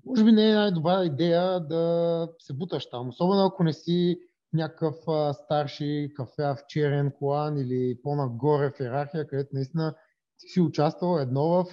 може 0.06 0.24
би 0.24 0.32
не 0.32 0.50
е 0.50 0.56
най-добра 0.56 1.06
идея 1.06 1.60
да 1.60 2.30
се 2.40 2.54
буташ 2.54 2.90
там, 2.90 3.10
особено 3.10 3.46
ако 3.46 3.64
не 3.64 3.74
си 3.74 4.20
някакъв 4.54 4.96
а, 5.08 5.34
старши 5.34 6.12
кафе 6.16 6.44
в 6.44 6.58
черен 6.68 7.12
колан 7.12 7.58
или 7.58 8.02
по-нагоре 8.04 8.72
в 8.72 8.80
иерархия, 8.80 9.28
където 9.28 9.50
наистина 9.54 9.96
ти 10.40 10.48
си 10.48 10.62
участвал 10.62 11.20
едно 11.20 11.44
в 11.44 11.66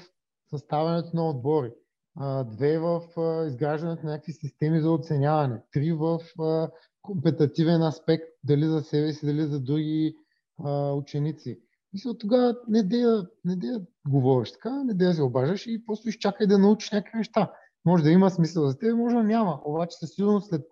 съставянето 0.50 1.10
на 1.14 1.28
отбори, 1.28 1.72
а, 2.16 2.44
две 2.44 2.78
в 2.78 3.02
а, 3.16 3.46
изграждането 3.46 4.06
на 4.06 4.12
някакви 4.12 4.32
системи 4.32 4.80
за 4.80 4.90
оценяване, 4.90 5.62
три 5.72 5.92
в 5.92 6.20
а, 6.40 6.70
компетативен 7.02 7.82
аспект, 7.82 8.24
дали 8.44 8.64
за 8.64 8.82
себе 8.82 9.12
си, 9.12 9.26
дали 9.26 9.42
за 9.42 9.60
други 9.60 10.16
а, 10.64 10.92
ученици. 10.92 11.60
Мисля, 11.92 12.18
тогава 12.18 12.56
не 12.68 12.82
дея, 12.82 13.26
не 13.44 13.56
дея 13.56 13.80
говориш 14.08 14.52
така, 14.52 14.84
не 14.84 14.94
дея 14.94 15.14
се 15.14 15.22
обаждаш 15.22 15.66
и 15.66 15.86
просто 15.86 16.08
изчакай 16.08 16.46
да 16.46 16.58
научиш 16.58 16.90
някакви 16.90 17.18
неща. 17.18 17.52
Може 17.84 18.02
да 18.02 18.10
има 18.10 18.30
смисъл 18.30 18.68
за 18.68 18.78
теб, 18.78 18.96
може 18.96 19.16
да 19.16 19.22
няма. 19.22 19.60
Обаче 19.64 19.96
със 19.96 20.10
сигурност 20.10 20.48
след 20.48 20.62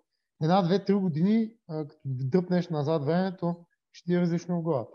една, 0.43 0.61
две, 0.61 0.85
три 0.85 0.93
години, 0.93 1.49
а, 1.69 1.87
като 1.87 2.01
дръпнеш 2.05 2.69
назад 2.69 3.05
времето, 3.05 3.55
ще 3.91 4.05
ти 4.05 4.15
е 4.15 4.21
различно 4.21 4.59
в 4.59 4.63
главата. 4.63 4.91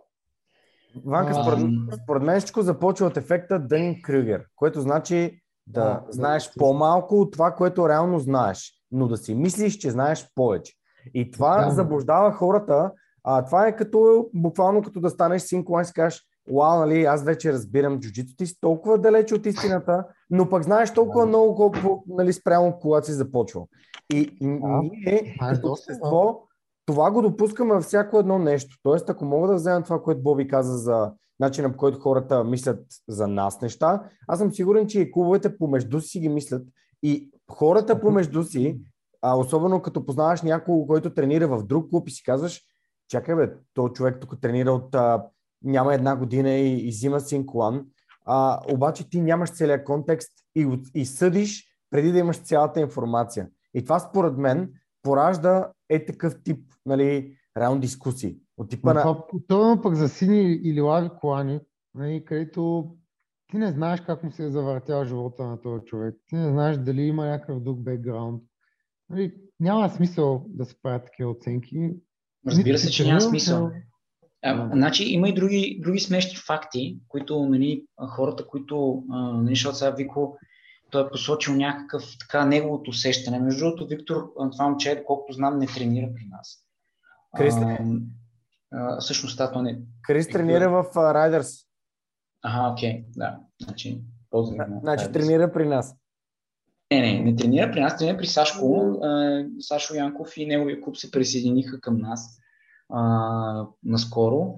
Ванка, 1.05 1.32
А, 1.36 1.43
според, 1.43 1.70
според 2.03 2.22
мен 2.22 2.41
всичко 2.41 2.62
започва 2.62 3.07
от 3.07 3.16
ефекта 3.16 3.59
Дънин 3.59 4.03
Крюгер, 4.03 4.45
което 4.57 4.80
значи 4.80 5.41
да 5.66 5.84
да, 5.84 6.03
знаеш 6.11 6.47
да. 6.47 6.53
по-малко 6.59 7.20
от 7.20 7.32
това, 7.32 7.55
което 7.55 7.89
реално 7.89 8.18
знаеш, 8.18 8.72
но 8.91 9.09
да 9.09 9.16
си 9.16 9.34
мислиш, 9.34 9.76
че 9.76 9.91
знаеш 9.91 10.28
повече. 10.34 10.74
И 11.14 11.30
това 11.30 11.64
Да. 11.64 11.70
заблуждава 11.70 12.32
хората. 12.32 12.93
А, 13.24 13.45
това 13.45 13.66
е 13.66 13.76
като, 13.76 14.30
буквално 14.34 14.82
като 14.82 15.01
да 15.01 15.11
станеш 15.11 15.43
син 15.43 15.64
колан 15.64 15.82
и 15.82 15.84
си 15.84 15.93
кажеш, 15.93 16.24
Уау, 16.51 16.78
нали, 16.78 17.05
аз 17.05 17.24
вече 17.24 17.53
разбирам 17.53 18.01
джуджито, 18.01 18.36
ти 18.36 18.47
си 18.47 18.61
толкова 18.61 18.99
далеч 18.99 19.32
от 19.32 19.47
истината, 19.47 20.05
но 20.31 20.49
пък 20.49 20.62
знаеш 20.62 20.95
толкова 20.95 21.26
много, 21.26 21.55
колко 21.55 22.05
нали, 22.07 22.33
спрямо 22.33 22.79
когато 22.81 23.07
си 23.07 23.12
започвал. 23.12 23.68
И 24.12 24.39
Да. 24.41 24.81
ние, 24.83 25.35
Знаеш 25.39 25.59
като 25.59 25.72
общество, 25.72 26.43
това 26.87 27.11
го 27.11 27.22
допускаме 27.22 27.74
във 27.74 27.85
всяко 27.85 28.18
едно 28.18 28.39
нещо. 28.39 28.76
Тоест, 28.83 29.11
ако 29.11 29.24
мога 29.24 29.49
да 29.49 29.55
взема 29.55 29.83
това, 29.83 30.03
което 30.03 30.22
Боби 30.22 30.49
каза 30.49 30.79
за 30.79 31.12
начина 31.41 31.72
по 31.72 31.76
който 31.76 32.01
хората 32.01 32.45
мислят 32.45 32.87
за 33.09 33.26
нас 33.29 33.61
неща, 33.61 34.03
аз 34.29 34.39
съм 34.39 34.53
сигурен, 34.53 34.87
че 34.87 35.01
и 35.01 35.12
клубовете 35.12 35.59
помежду 35.59 36.01
си 36.01 36.20
ги 36.20 36.29
мислят. 36.29 36.66
И 37.03 37.31
хората 37.51 38.01
помежду 38.01 38.43
си, 38.43 38.81
а 39.22 39.37
особено 39.37 39.83
като 39.83 40.07
познаваш 40.07 40.43
някого, 40.43 40.87
който 40.87 41.14
тренира 41.14 41.49
в 41.49 41.62
друг 41.62 41.91
клуб 41.91 42.09
и 42.09 42.12
си 42.12 42.22
казваш, 42.22 42.62
чакай 43.09 43.35
бе, 43.35 43.53
то 43.74 43.89
човек 43.89 44.20
тук 44.20 44.41
тренира 44.41 44.72
от 44.72 44.95
а, 44.95 45.24
няма 45.64 45.95
една 45.95 46.16
година 46.16 46.51
и, 46.51 46.89
и 46.89 46.91
взима 46.91 47.20
син 47.20 47.47
колан, 47.47 47.87
а, 48.31 48.61
обаче 48.72 49.11
ти 49.11 49.20
нямаш 49.20 49.51
целият 49.51 49.85
контекст 49.85 50.33
и, 50.57 50.79
и 50.95 51.07
съдиш 51.07 51.64
преди 51.91 52.12
да 52.12 52.18
имаш 52.18 52.39
цялата 52.39 52.81
информация. 52.81 53.49
И 53.74 53.85
това 53.85 53.99
според 53.99 54.37
мен 54.37 54.72
поражда 55.03 55.72
е 55.89 56.05
такъв 56.05 56.43
тип, 56.43 56.72
нали, 56.87 57.37
реално 57.57 57.81
дискусии. 57.81 58.37
От 58.57 58.70
типа 58.70 58.93
на... 58.93 59.03
това, 59.03 59.24
особено 59.33 59.83
пък 59.83 59.95
за 59.95 60.09
сини 60.09 60.53
или 60.53 60.81
лави 60.81 61.11
колани, 61.20 61.61
нали, 61.95 62.24
където 62.24 62.91
ти 63.51 63.57
не 63.57 63.72
знаеш 63.72 64.01
как 64.01 64.24
му 64.24 64.33
се 64.33 64.45
е 64.45 64.51
завъртял 64.51 65.05
живота 65.05 65.47
на 65.47 65.61
този 65.61 65.85
човек. 65.85 66.14
Ти 66.26 66.37
не 66.37 66.51
знаеш 66.51 66.76
дали 66.76 67.03
има 67.03 67.26
някакъв 67.26 67.61
друг 67.61 67.81
бекграунд. 67.81 68.43
Нали, 69.11 69.35
няма 69.61 69.89
смисъл 69.89 70.45
да 70.49 70.64
се 70.64 70.83
правят 70.83 71.05
такива 71.05 71.31
оценки. 71.31 71.91
Разбира 72.47 72.79
се, 72.79 72.91
че 72.91 73.07
няма 73.07 73.20
смисъл. 73.20 73.70
А, 74.43 74.55
Да. 74.55 74.70
значи 74.72 75.05
има 75.05 75.28
и 75.28 75.34
други, 75.34 75.78
други 75.82 76.01
смешни 76.01 76.36
факти, 76.36 76.99
които 77.09 77.45
нали, 77.45 77.84
хората, 78.09 78.47
които, 78.47 79.05
нали, 79.09 79.55
защото 79.55 79.76
сега 79.76 79.91
Вико, 79.91 80.39
той 80.91 81.07
е 81.07 81.11
посочил 81.11 81.55
някакъв 81.55 82.05
така 82.20 82.45
неговото 82.45 82.91
усещане. 82.91 83.39
Между 83.39 83.64
другото, 83.64 83.86
Виктор, 83.86 84.30
това 84.53 84.68
момче, 84.68 85.05
колкото 85.07 85.32
знам, 85.32 85.59
не 85.59 85.66
тренира 85.66 86.11
при 86.14 86.24
нас. 86.30 86.64
Крис? 87.36 87.55
А, 88.72 89.01
всъщност, 89.01 89.39
да, 89.39 89.62
не... 89.62 89.80
Крис 90.03 90.28
тренира 90.28 90.70
в 90.70 90.84
а, 90.95 91.14
Riders. 91.14 91.66
Ага, 92.43 92.72
окей, 92.72 93.05
да. 93.16 93.39
Значи, 93.62 94.03
на 94.32 94.80
Значи 94.80 95.12
тренира 95.12 95.53
при 95.53 95.68
нас. 95.68 95.97
Не, 96.93 97.01
не, 97.01 97.20
не 97.20 97.36
тренира 97.36 97.70
при 97.72 97.80
нас, 97.80 97.99
тренира 97.99 98.16
при 98.16 98.26
Сашко. 98.26 98.99
Сашо 99.61 99.95
Янков 99.95 100.36
и 100.36 100.47
неговия 100.47 100.80
клуб 100.80 100.97
се 100.97 101.11
присъединиха 101.11 101.80
към 101.80 101.99
нас 101.99 102.41
а, 102.89 103.66
наскоро. 103.82 104.55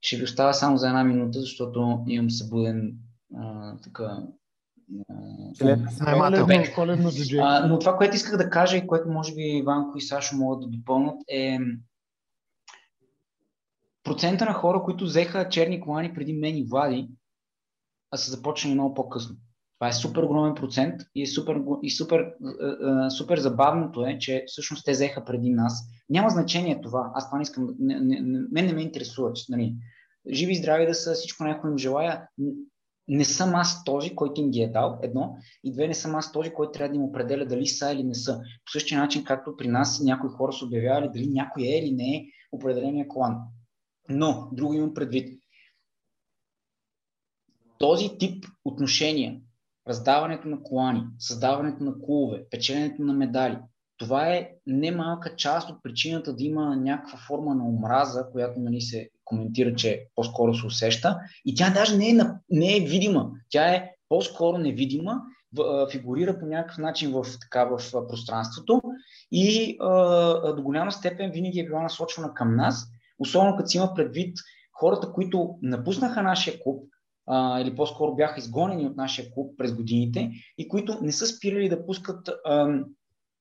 Ще 0.00 0.16
ви 0.16 0.24
оставя 0.24 0.54
само 0.54 0.76
за 0.76 0.88
една 0.88 1.04
минута, 1.04 1.40
защото 1.40 2.04
имам 2.06 2.30
събуден 2.30 2.94
а, 3.36 3.76
така. 3.80 4.18
на 6.30 6.74
Коледно. 6.74 7.10
А, 7.40 7.66
но 7.66 7.78
това, 7.78 7.96
което 7.96 8.16
исках 8.16 8.36
да 8.36 8.50
кажа 8.50 8.76
и 8.76 8.86
което 8.86 9.08
може 9.08 9.34
би 9.34 9.42
Иванко 9.42 9.98
и 9.98 10.00
Сашо 10.00 10.36
могат 10.36 10.60
да 10.60 10.76
допълнят 10.76 11.16
е 11.28 11.58
процента 14.04 14.44
на 14.44 14.52
хора, 14.52 14.82
които 14.82 15.04
взеха 15.04 15.48
черни 15.48 15.80
колани 15.80 16.14
преди 16.14 16.32
мен 16.32 16.56
и 16.56 16.64
Влади, 16.64 17.08
а 18.10 18.16
са 18.16 18.30
започнали 18.30 18.74
много 18.74 18.94
по-късно. 18.94 19.36
Това 19.82 19.88
е 19.88 19.92
супер 19.92 20.22
огромен 20.22 20.54
процент 20.54 21.00
и, 21.14 21.22
е 21.22 21.26
супер, 21.26 21.62
и 21.82 21.90
супер, 21.90 22.18
а, 22.20 22.66
а, 22.66 23.10
супер 23.10 23.38
забавното 23.38 24.06
е, 24.06 24.18
че 24.18 24.44
всъщност 24.46 24.84
те 24.84 24.92
взеха 24.92 25.24
преди 25.24 25.50
нас. 25.50 25.88
Няма 26.10 26.30
значение 26.30 26.80
това. 26.80 27.12
Аз 27.14 27.28
това 27.28 27.38
не 27.38 27.42
искам. 27.42 27.68
Не, 27.78 28.00
не, 28.00 28.20
мен 28.52 28.66
не 28.66 28.72
ме 28.72 28.82
интересува. 28.82 29.32
Че, 29.32 29.44
нали, 29.48 29.74
живи 30.32 30.52
и 30.52 30.56
здрави 30.56 30.86
да 30.86 30.94
са, 30.94 31.12
всичко 31.12 31.44
някой 31.44 31.70
им 31.70 31.78
желая. 31.78 32.28
Не 33.08 33.24
съм 33.24 33.54
аз 33.54 33.84
този, 33.84 34.14
който 34.14 34.40
им 34.40 34.50
ги 34.50 34.60
е 34.60 34.68
дал, 34.68 34.98
едно. 35.02 35.36
И 35.64 35.72
две, 35.72 35.88
не 35.88 35.94
съм 35.94 36.14
аз 36.14 36.32
този, 36.32 36.50
който 36.50 36.72
трябва 36.72 36.88
да 36.88 36.96
им 36.96 37.04
определя 37.04 37.46
дали 37.46 37.66
са 37.66 37.92
или 37.92 38.04
не 38.04 38.14
са. 38.14 38.38
По 38.38 38.70
същия 38.72 39.00
начин, 39.00 39.24
както 39.24 39.56
при 39.56 39.68
нас 39.68 40.00
някои 40.00 40.30
хора 40.30 40.52
са 40.52 40.64
обявявали 40.64 41.10
дали 41.14 41.28
някой 41.28 41.62
е 41.62 41.78
или 41.78 41.92
не 41.92 42.16
е 42.16 42.24
определения 42.52 43.08
клан. 43.08 43.38
Но, 44.08 44.48
друго 44.52 44.74
имам 44.74 44.94
предвид. 44.94 45.42
Този 47.78 48.18
тип 48.18 48.44
отношения, 48.64 49.40
раздаването 49.88 50.48
на 50.48 50.62
колани, 50.62 51.02
създаването 51.18 51.84
на 51.84 51.94
клубове, 52.00 52.44
печеленето 52.50 53.02
на 53.02 53.12
медали, 53.12 53.58
това 53.98 54.28
е 54.28 54.50
немалка 54.66 55.36
част 55.36 55.70
от 55.70 55.82
причината 55.82 56.32
да 56.32 56.44
има 56.44 56.76
някаква 56.76 57.18
форма 57.18 57.54
на 57.54 57.68
омраза, 57.68 58.26
която 58.32 58.60
нали, 58.60 58.80
се 58.80 59.08
коментира, 59.24 59.74
че 59.74 60.06
по-скоро 60.14 60.54
се 60.54 60.66
усеща. 60.66 61.18
И 61.44 61.54
тя 61.54 61.70
даже 61.70 61.96
не 61.96 62.08
е, 62.08 62.14
не 62.50 62.76
е 62.76 62.80
видима. 62.80 63.30
Тя 63.50 63.68
е 63.68 63.90
по-скоро 64.08 64.58
невидима, 64.58 65.20
фигурира 65.90 66.38
по 66.38 66.46
някакъв 66.46 66.78
начин 66.78 67.12
в, 67.12 67.26
така, 67.40 67.64
в 67.64 67.78
пространството 68.08 68.82
и 69.32 69.76
а, 69.80 70.54
до 70.54 70.62
голяма 70.62 70.92
степен 70.92 71.30
винаги 71.30 71.60
е 71.60 71.64
била 71.64 71.82
насочвана 71.82 72.34
към 72.34 72.56
нас, 72.56 72.88
особено 73.18 73.56
като 73.56 73.68
си 73.68 73.76
има 73.76 73.94
предвид 73.94 74.36
хората, 74.80 75.12
които 75.12 75.58
напуснаха 75.62 76.22
нашия 76.22 76.60
клуб, 76.62 76.84
а, 77.26 77.60
или 77.60 77.76
по-скоро 77.76 78.14
бяха 78.14 78.40
изгонени 78.40 78.86
от 78.86 78.96
нашия 78.96 79.30
клуб 79.30 79.54
през 79.58 79.74
годините 79.74 80.30
и 80.58 80.68
които 80.68 80.98
не 81.02 81.12
са 81.12 81.26
спирали 81.26 81.68
да 81.68 81.86
пускат 81.86 82.28
а, 82.44 82.80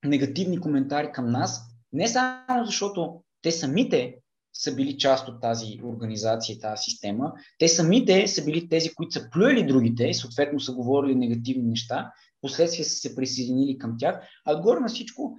негативни 0.06 0.60
коментари 0.60 1.12
към 1.12 1.32
нас, 1.32 1.62
не 1.94 2.08
само 2.08 2.66
защото 2.66 3.24
те 3.42 3.52
самите 3.52 4.16
са 4.54 4.76
били 4.76 4.98
част 4.98 5.28
от 5.28 5.42
тази 5.42 5.80
организация 5.84 6.60
тази 6.60 6.84
система, 6.84 7.34
те 7.60 7.68
самите 7.68 8.28
са 8.28 8.46
били 8.46 8.70
тези, 8.70 8.94
които 8.94 9.12
са 9.12 9.30
плюели 9.30 9.68
другите 9.68 10.14
съответно 10.14 10.60
са 10.60 10.74
говорили 10.74 11.16
негативни 11.16 11.64
неща, 11.64 12.12
последствие 12.42 12.86
са 12.86 12.96
се 12.96 13.16
присъединили 13.16 13.78
към 13.78 13.96
тях, 14.00 14.28
а 14.46 14.54
отгоре 14.54 14.80
на 14.80 14.88
всичко 14.88 15.38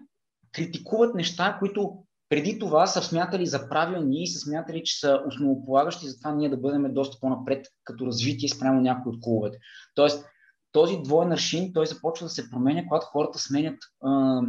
критикуват 0.53 1.15
неща, 1.15 1.57
които 1.59 2.05
преди 2.33 2.59
това 2.59 2.87
са 2.87 3.03
смятали 3.03 3.47
за 3.47 3.69
правилни 3.69 4.23
и 4.23 4.27
са 4.27 4.39
смятали, 4.39 4.83
че 4.85 4.99
са 4.99 5.21
основополагащи, 5.29 6.09
затова 6.09 6.35
ние 6.35 6.49
да 6.49 6.57
бъдем 6.57 6.95
доста 6.95 7.21
по-напред 7.21 7.67
като 7.85 8.07
развитие 8.07 8.49
спрямо 8.49 8.81
някои 8.81 9.13
от 9.13 9.21
клубовете. 9.23 9.59
Тоест, 9.95 10.25
този 10.73 10.99
двоен 11.05 11.33
аршин, 11.33 11.73
той 11.73 11.87
започва 11.87 12.27
да 12.27 12.31
се 12.31 12.51
променя, 12.51 12.85
когато 12.89 13.07
хората 13.07 13.39
сменят, 13.39 13.79
а, 14.05 14.41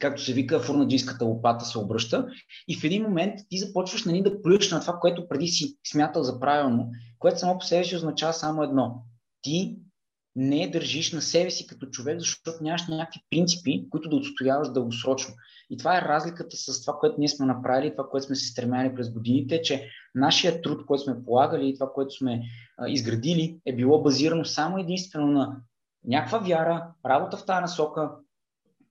както 0.00 0.22
се 0.22 0.32
вика, 0.32 0.60
фурнаджийската 0.60 1.24
лопата 1.24 1.64
се 1.64 1.78
обръща 1.78 2.26
и 2.68 2.76
в 2.76 2.84
един 2.84 3.02
момент 3.02 3.34
ти 3.48 3.58
започваш 3.58 4.04
нали, 4.04 4.22
да 4.22 4.42
плюеш 4.42 4.70
на 4.70 4.80
това, 4.80 4.98
което 5.00 5.28
преди 5.28 5.46
си 5.46 5.76
смятал 5.86 6.22
за 6.22 6.40
правилно, 6.40 6.90
което 7.18 7.38
само 7.38 7.58
по 7.58 7.64
себе 7.64 7.84
си 7.84 7.96
означава 7.96 8.32
само 8.32 8.62
едно. 8.62 9.02
Ти 9.42 9.78
не 10.36 10.70
държиш 10.70 11.12
на 11.12 11.22
себе 11.22 11.50
си 11.50 11.66
като 11.66 11.86
човек, 11.86 12.18
защото 12.18 12.50
нямаш 12.60 12.88
някакви 12.88 13.20
принципи, 13.30 13.86
които 13.90 14.08
да 14.08 14.16
отстояваш 14.16 14.68
дългосрочно. 14.72 15.34
И 15.70 15.76
това 15.76 15.98
е 15.98 16.02
разликата 16.02 16.56
с 16.56 16.80
това, 16.80 16.98
което 16.98 17.16
ние 17.18 17.28
сме 17.28 17.46
направили, 17.46 17.92
това, 17.92 18.08
което 18.08 18.26
сме 18.26 18.36
се 18.36 18.46
стремяли 18.46 18.94
през 18.94 19.10
годините, 19.10 19.62
че 19.62 19.88
нашия 20.14 20.62
труд, 20.62 20.86
който 20.86 21.04
сме 21.04 21.24
полагали 21.24 21.68
и 21.68 21.74
това, 21.74 21.92
което 21.92 22.14
сме 22.14 22.42
а, 22.78 22.88
изградили, 22.88 23.58
е 23.66 23.76
било 23.76 24.02
базирано 24.02 24.44
само 24.44 24.78
единствено 24.78 25.26
на 25.26 25.56
някаква 26.04 26.38
вяра, 26.38 26.86
работа 27.06 27.36
в 27.36 27.46
тази 27.46 27.60
насока, 27.60 28.10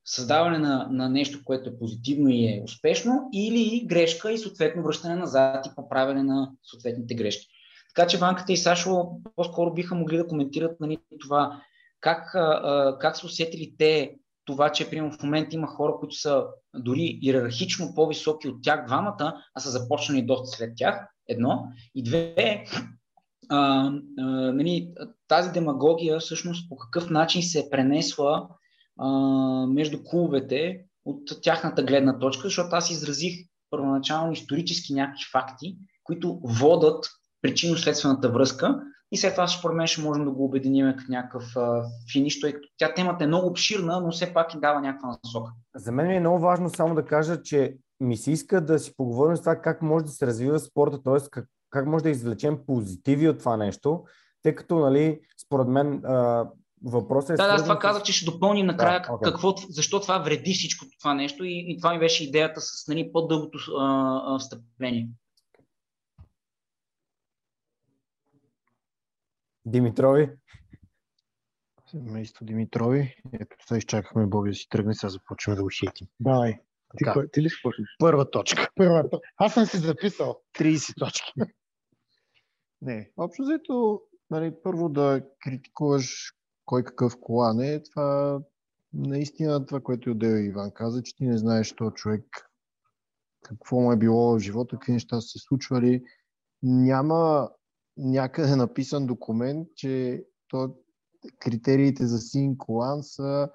създаване 0.05 0.57
на, 0.57 0.87
на 0.91 1.09
нещо, 1.09 1.39
което 1.45 1.69
е 1.69 1.77
позитивно 1.77 2.29
и 2.29 2.45
е 2.45 2.61
успешно, 2.63 3.29
или 3.33 3.85
грешка 3.85 4.31
и 4.31 4.37
съответно 4.37 4.83
връщане 4.83 5.15
назад 5.15 5.65
и 5.65 5.75
поправяне 5.75 6.23
на 6.23 6.51
съответните 6.63 7.15
грешки. 7.15 7.47
Така 7.95 8.07
че 8.07 8.17
Ванката 8.17 8.53
и 8.53 8.57
Сашо 8.57 9.09
по-скоро 9.35 9.73
биха 9.73 9.95
могли 9.95 10.17
да 10.17 10.27
коментират 10.27 10.79
нали, 10.79 10.97
това 11.19 11.61
как, 12.01 12.35
а, 12.35 12.97
как 13.01 13.17
са 13.17 13.25
усетили 13.25 13.75
те 13.77 14.15
това, 14.45 14.71
че 14.71 14.89
примерно 14.89 15.11
в 15.11 15.23
момента 15.23 15.55
има 15.55 15.67
хора, 15.67 15.93
които 15.99 16.15
са 16.15 16.45
дори 16.75 17.19
иерархично 17.21 17.95
по-високи 17.95 18.47
от 18.47 18.63
тях 18.63 18.85
двамата, 18.85 19.43
а 19.55 19.59
са 19.59 19.69
започнали 19.69 20.21
доста 20.21 20.57
след 20.57 20.73
тях, 20.75 21.07
едно. 21.27 21.67
И 21.95 22.03
две, 22.03 22.35
а, 23.49 23.91
а, 24.19 24.23
нали, 24.51 24.93
тази 25.27 25.51
демагогия 25.51 26.19
всъщност 26.19 26.69
по 26.69 26.75
какъв 26.75 27.09
начин 27.09 27.43
се 27.43 27.59
е 27.59 27.69
пренесла 27.69 28.47
а, 28.99 29.07
между 29.67 30.03
клубовете 30.03 30.85
от 31.05 31.21
тяхната 31.41 31.83
гледна 31.83 32.19
точка, 32.19 32.47
защото 32.47 32.69
аз 32.75 32.89
изразих 32.89 33.35
първоначално 33.69 34.31
исторически 34.31 34.93
някакви 34.93 35.23
факти, 35.31 35.77
които 36.03 36.39
водат 36.43 37.05
причинно-следствената 37.45 38.33
връзка 38.33 38.81
и 39.11 39.17
след 39.17 39.33
това 39.33 39.47
според 39.47 39.77
мен 39.77 39.87
ще 39.87 40.01
можем 40.01 40.25
да 40.25 40.31
го 40.31 40.45
обединим 40.45 40.93
като 40.97 41.11
някакъв 41.11 41.43
а, 41.55 41.83
финиш, 42.11 42.41
тъй 42.41 42.53
като 42.53 42.67
тя 42.77 42.93
темата 42.93 43.23
е 43.23 43.27
много 43.27 43.47
обширна, 43.47 44.01
но 44.01 44.11
все 44.11 44.33
пак 44.33 44.53
и 44.53 44.59
дава 44.59 44.81
някаква 44.81 45.17
насока. 45.23 45.51
За 45.75 45.91
мен 45.91 46.11
е 46.11 46.19
много 46.19 46.39
важно 46.39 46.69
само 46.69 46.95
да 46.95 47.05
кажа, 47.05 47.41
че 47.41 47.75
ми 47.99 48.17
се 48.17 48.31
иска 48.31 48.61
да 48.61 48.79
си 48.79 48.93
поговорим 48.97 49.37
с 49.37 49.39
това 49.39 49.55
как 49.55 49.81
може 49.81 50.05
да 50.05 50.11
се 50.11 50.27
развива 50.27 50.59
спорта, 50.59 51.03
т.е. 51.03 51.29
Как, 51.31 51.45
как 51.69 51.85
може 51.85 52.03
да 52.03 52.09
извлечем 52.09 52.57
позитиви 52.67 53.29
от 53.29 53.39
това 53.39 53.57
нещо, 53.57 54.03
тъй 54.43 54.55
като, 54.55 54.79
нали, 54.79 55.19
според 55.45 55.67
мен, 55.67 56.05
а, 56.05 56.45
въпросът 56.85 57.29
е... 57.29 57.33
Да, 57.33 57.47
да, 57.47 57.53
аз 57.53 57.63
това 57.63 57.79
казах, 57.79 58.03
че 58.03 58.13
ще 58.13 58.31
допълним 58.31 58.65
накрая 58.65 59.01
Да, 59.01 59.13
окей. 59.13 59.31
какво, 59.31 59.53
защо 59.69 59.99
това 59.99 60.17
вреди 60.17 60.53
всичко 60.53 60.85
това 60.99 61.13
нещо 61.13 61.43
и, 61.43 61.65
и 61.67 61.77
това 61.77 61.93
ми 61.93 61.99
беше 61.99 62.23
идеята 62.23 62.61
с 62.61 62.87
нали, 62.87 63.11
по-дългото 63.11 63.57
а, 63.79 64.21
а, 64.25 64.39
встъпление. 64.39 65.09
Димитрови, 69.65 70.29
Семейство 71.91 72.45
Димитрови. 72.45 73.15
Ето 73.33 73.55
сега 73.67 73.77
изчакахме 73.77 74.25
Боби 74.25 74.49
да 74.49 74.55
си 74.55 74.69
тръгне, 74.69 74.93
сега 74.93 75.09
започваме 75.09 75.55
да 75.55 75.63
го 75.63 75.69
хейтим. 75.79 76.07
Давай. 76.19 76.53
Ти, 76.53 76.59
Така. 77.03 77.13
кой- 77.13 77.29
ти 77.31 77.41
ли 77.41 77.49
ще 77.49 77.59
почнеш? 77.63 77.87
Първа 77.99 78.31
точка. 78.31 78.69
Първа. 78.75 79.09
то- 79.09 79.21
Аз 79.37 79.53
съм 79.53 79.65
си 79.65 79.77
записал. 79.77 80.41
30 80.53 80.93
точки. 80.99 81.31
Не, 82.81 83.11
общо 83.17 83.43
взето, 83.43 84.01
нали, 84.29 84.53
първо 84.63 84.89
да 84.89 85.21
критикуваш 85.39 86.33
кой 86.65 86.83
какъв 86.83 87.13
колан 87.21 87.59
е, 87.61 87.83
това 87.83 88.39
наистина 88.93 89.65
това, 89.65 89.81
което 89.81 90.09
и 90.09 90.11
отдел 90.11 90.35
Иван 90.35 90.71
каза, 90.73 91.03
че 91.03 91.15
ти 91.15 91.23
не 91.23 91.37
знаеш 91.37 91.73
този 91.75 91.93
човек 91.93 92.51
какво 93.43 93.79
му 93.79 93.91
е 93.91 93.97
било 93.97 94.35
в 94.35 94.39
живота, 94.39 94.75
какви 94.75 94.91
неща 94.93 95.21
са 95.21 95.27
се 95.27 95.39
случвали. 95.39 96.03
Няма 96.63 97.49
някъде 97.97 98.55
написан 98.55 99.05
документ, 99.05 99.67
че 99.75 100.23
то, 100.47 100.75
критериите 101.39 102.05
за 102.05 102.19
син 102.19 102.57
колан 102.57 103.03
са 103.03 103.49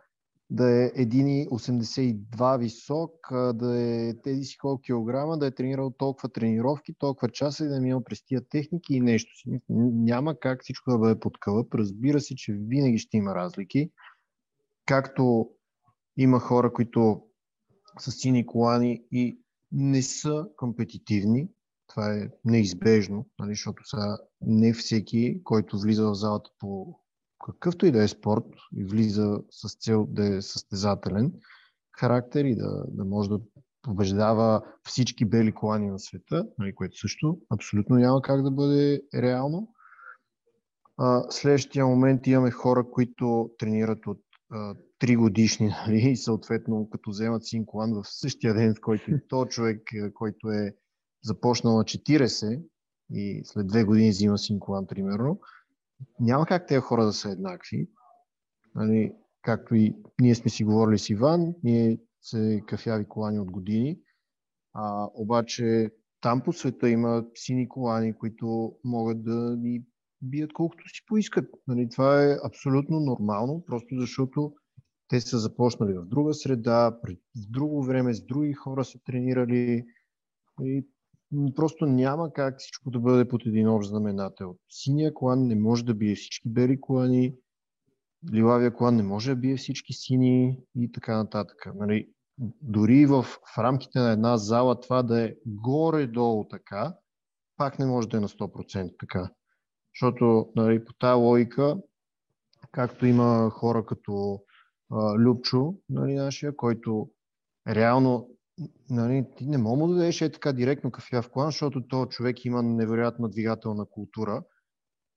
да 0.50 0.84
е 0.84 0.90
1,82 0.90 2.58
висок, 2.58 3.10
да 3.54 3.82
е 3.82 4.14
тези 4.22 4.42
си 4.42 4.58
колко 4.58 4.82
килограма, 4.82 5.38
да 5.38 5.46
е 5.46 5.54
тренирал 5.54 5.90
толкова 5.90 6.28
тренировки, 6.28 6.94
толкова 6.98 7.28
часа 7.28 7.64
и 7.64 7.68
да 7.68 7.76
е 7.76 7.80
минал 7.80 8.04
през 8.04 8.24
тия 8.24 8.48
техники 8.48 8.94
и 8.94 9.00
нещо 9.00 9.36
си. 9.36 9.60
Няма 9.68 10.38
как 10.38 10.62
всичко 10.62 10.90
да 10.90 10.98
бъде 10.98 11.20
под 11.20 11.38
кълъп. 11.40 11.74
Разбира 11.74 12.20
се, 12.20 12.34
че 12.34 12.52
винаги 12.52 12.98
ще 12.98 13.16
има 13.16 13.34
разлики. 13.34 13.90
Както 14.86 15.50
има 16.16 16.40
хора, 16.40 16.72
които 16.72 17.22
са 17.98 18.10
сини 18.10 18.46
колани 18.46 19.04
и 19.12 19.40
не 19.72 20.02
са 20.02 20.46
компетитивни, 20.56 21.48
това 21.90 22.14
е 22.14 22.28
неизбежно, 22.44 23.26
нали, 23.38 23.50
защото 23.50 23.88
са 23.88 24.18
не 24.40 24.72
всеки, 24.72 25.40
който 25.44 25.78
влиза 25.78 26.10
в 26.10 26.14
залата 26.14 26.50
по 26.58 27.00
какъвто 27.46 27.86
и 27.86 27.90
да 27.90 28.02
е 28.02 28.08
спорт 28.08 28.46
и 28.76 28.84
влиза 28.84 29.40
с 29.50 29.76
цел 29.78 30.06
да 30.10 30.36
е 30.36 30.42
състезателен 30.42 31.32
характер 31.98 32.44
и 32.44 32.56
да, 32.56 32.84
да 32.88 33.04
може 33.04 33.28
да 33.28 33.40
побеждава 33.82 34.62
всички 34.84 35.24
бели 35.24 35.52
колани 35.52 35.90
на 35.90 35.98
света, 35.98 36.46
нали, 36.58 36.74
което 36.74 36.98
също 36.98 37.38
абсолютно 37.50 37.96
няма 37.96 38.22
как 38.22 38.42
да 38.42 38.50
бъде 38.50 39.02
реално. 39.14 39.74
А, 40.96 41.30
следващия 41.30 41.86
момент 41.86 42.26
имаме 42.26 42.50
хора, 42.50 42.90
които 42.90 43.50
тренират 43.58 44.06
от 44.06 44.20
3 45.00 45.16
годишни 45.16 45.66
нали, 45.86 46.10
и 46.10 46.16
съответно 46.16 46.88
като 46.90 47.10
вземат 47.10 47.46
син 47.46 47.66
колан 47.66 47.94
в 47.94 48.02
същия 48.04 48.54
ден, 48.54 48.74
в 48.74 48.80
който 48.80 49.10
и 49.10 49.28
то 49.28 49.46
човек, 49.46 49.82
който 50.14 50.50
е 50.50 50.74
започнал 51.22 51.76
на 51.76 51.84
40 51.84 52.62
и 53.10 53.42
след 53.44 53.66
две 53.66 53.84
години 53.84 54.10
взима 54.10 54.38
син 54.38 54.60
колан, 54.60 54.86
примерно, 54.86 55.40
няма 56.20 56.46
как 56.46 56.66
тези 56.66 56.80
хора 56.80 57.04
да 57.04 57.12
са 57.12 57.30
еднакви. 57.30 57.88
Нали, 58.74 59.12
както 59.42 59.74
и 59.74 59.96
ние 60.20 60.34
сме 60.34 60.50
си 60.50 60.64
говорили 60.64 60.98
с 60.98 61.10
Иван, 61.10 61.54
ние 61.62 61.98
се 62.22 62.62
кафяви 62.66 63.08
колани 63.08 63.38
от 63.38 63.50
години, 63.50 63.98
а, 64.72 65.08
обаче 65.14 65.90
там 66.20 66.40
по 66.40 66.52
света 66.52 66.88
има 66.88 67.24
сини 67.34 67.68
колани, 67.68 68.18
които 68.18 68.76
могат 68.84 69.22
да 69.22 69.56
ни 69.56 69.84
бият 70.22 70.52
колкото 70.52 70.88
си 70.88 71.04
поискат. 71.06 71.50
Нали, 71.68 71.88
това 71.88 72.24
е 72.24 72.36
абсолютно 72.44 73.00
нормално, 73.00 73.64
просто 73.66 73.96
защото 74.00 74.54
те 75.08 75.20
са 75.20 75.38
започнали 75.38 75.92
в 75.92 76.04
друга 76.04 76.34
среда, 76.34 76.90
в 77.36 77.50
друго 77.50 77.82
време, 77.82 78.14
с 78.14 78.24
други 78.24 78.52
хора 78.52 78.84
са 78.84 78.98
тренирали. 79.04 79.84
И 80.62 80.86
просто 81.56 81.86
няма 81.86 82.32
как 82.32 82.58
всичко 82.58 82.90
да 82.90 83.00
бъде 83.00 83.28
под 83.28 83.46
един 83.46 83.68
общ 83.68 83.88
знаменател. 83.88 84.56
Синия 84.70 85.14
колан 85.14 85.46
не 85.46 85.54
може 85.54 85.84
да 85.84 85.94
бие 85.94 86.14
всички 86.14 86.48
бели 86.48 86.80
колани, 86.80 87.34
лилавия 88.32 88.74
колан 88.74 88.96
не 88.96 89.02
може 89.02 89.30
да 89.30 89.36
бие 89.36 89.56
всички 89.56 89.92
сини 89.92 90.58
и 90.76 90.92
така 90.92 91.16
нататък. 91.16 91.72
Нали, 91.74 92.08
дори 92.62 93.06
в, 93.06 93.22
в 93.22 93.58
рамките 93.58 93.98
на 93.98 94.10
една 94.10 94.36
зала 94.36 94.80
това 94.80 95.02
да 95.02 95.24
е 95.24 95.34
горе-долу 95.46 96.48
така, 96.48 96.94
пак 97.56 97.78
не 97.78 97.86
може 97.86 98.08
да 98.08 98.16
е 98.16 98.20
на 98.20 98.28
100% 98.28 98.98
така. 98.98 99.30
Защото 99.94 100.52
нали, 100.56 100.84
по 100.84 100.92
тази 100.92 101.20
логика, 101.20 101.76
както 102.72 103.06
има 103.06 103.50
хора 103.50 103.86
като 103.86 104.42
а, 104.92 105.14
Любчо, 105.14 105.74
нали, 105.88 106.14
нашия, 106.14 106.56
който 106.56 107.10
реално 107.68 108.28
нали, 108.90 109.26
ти 109.36 109.46
не 109.46 109.58
мога 109.58 109.88
да 109.88 109.94
дадеш 109.94 110.20
е 110.20 110.32
така 110.32 110.52
директно 110.52 110.90
кафя 110.90 111.22
в 111.22 111.30
колан, 111.30 111.48
защото 111.48 111.88
този 111.88 112.08
човек 112.08 112.44
има 112.44 112.62
невероятна 112.62 113.28
двигателна 113.28 113.86
култура. 113.86 114.42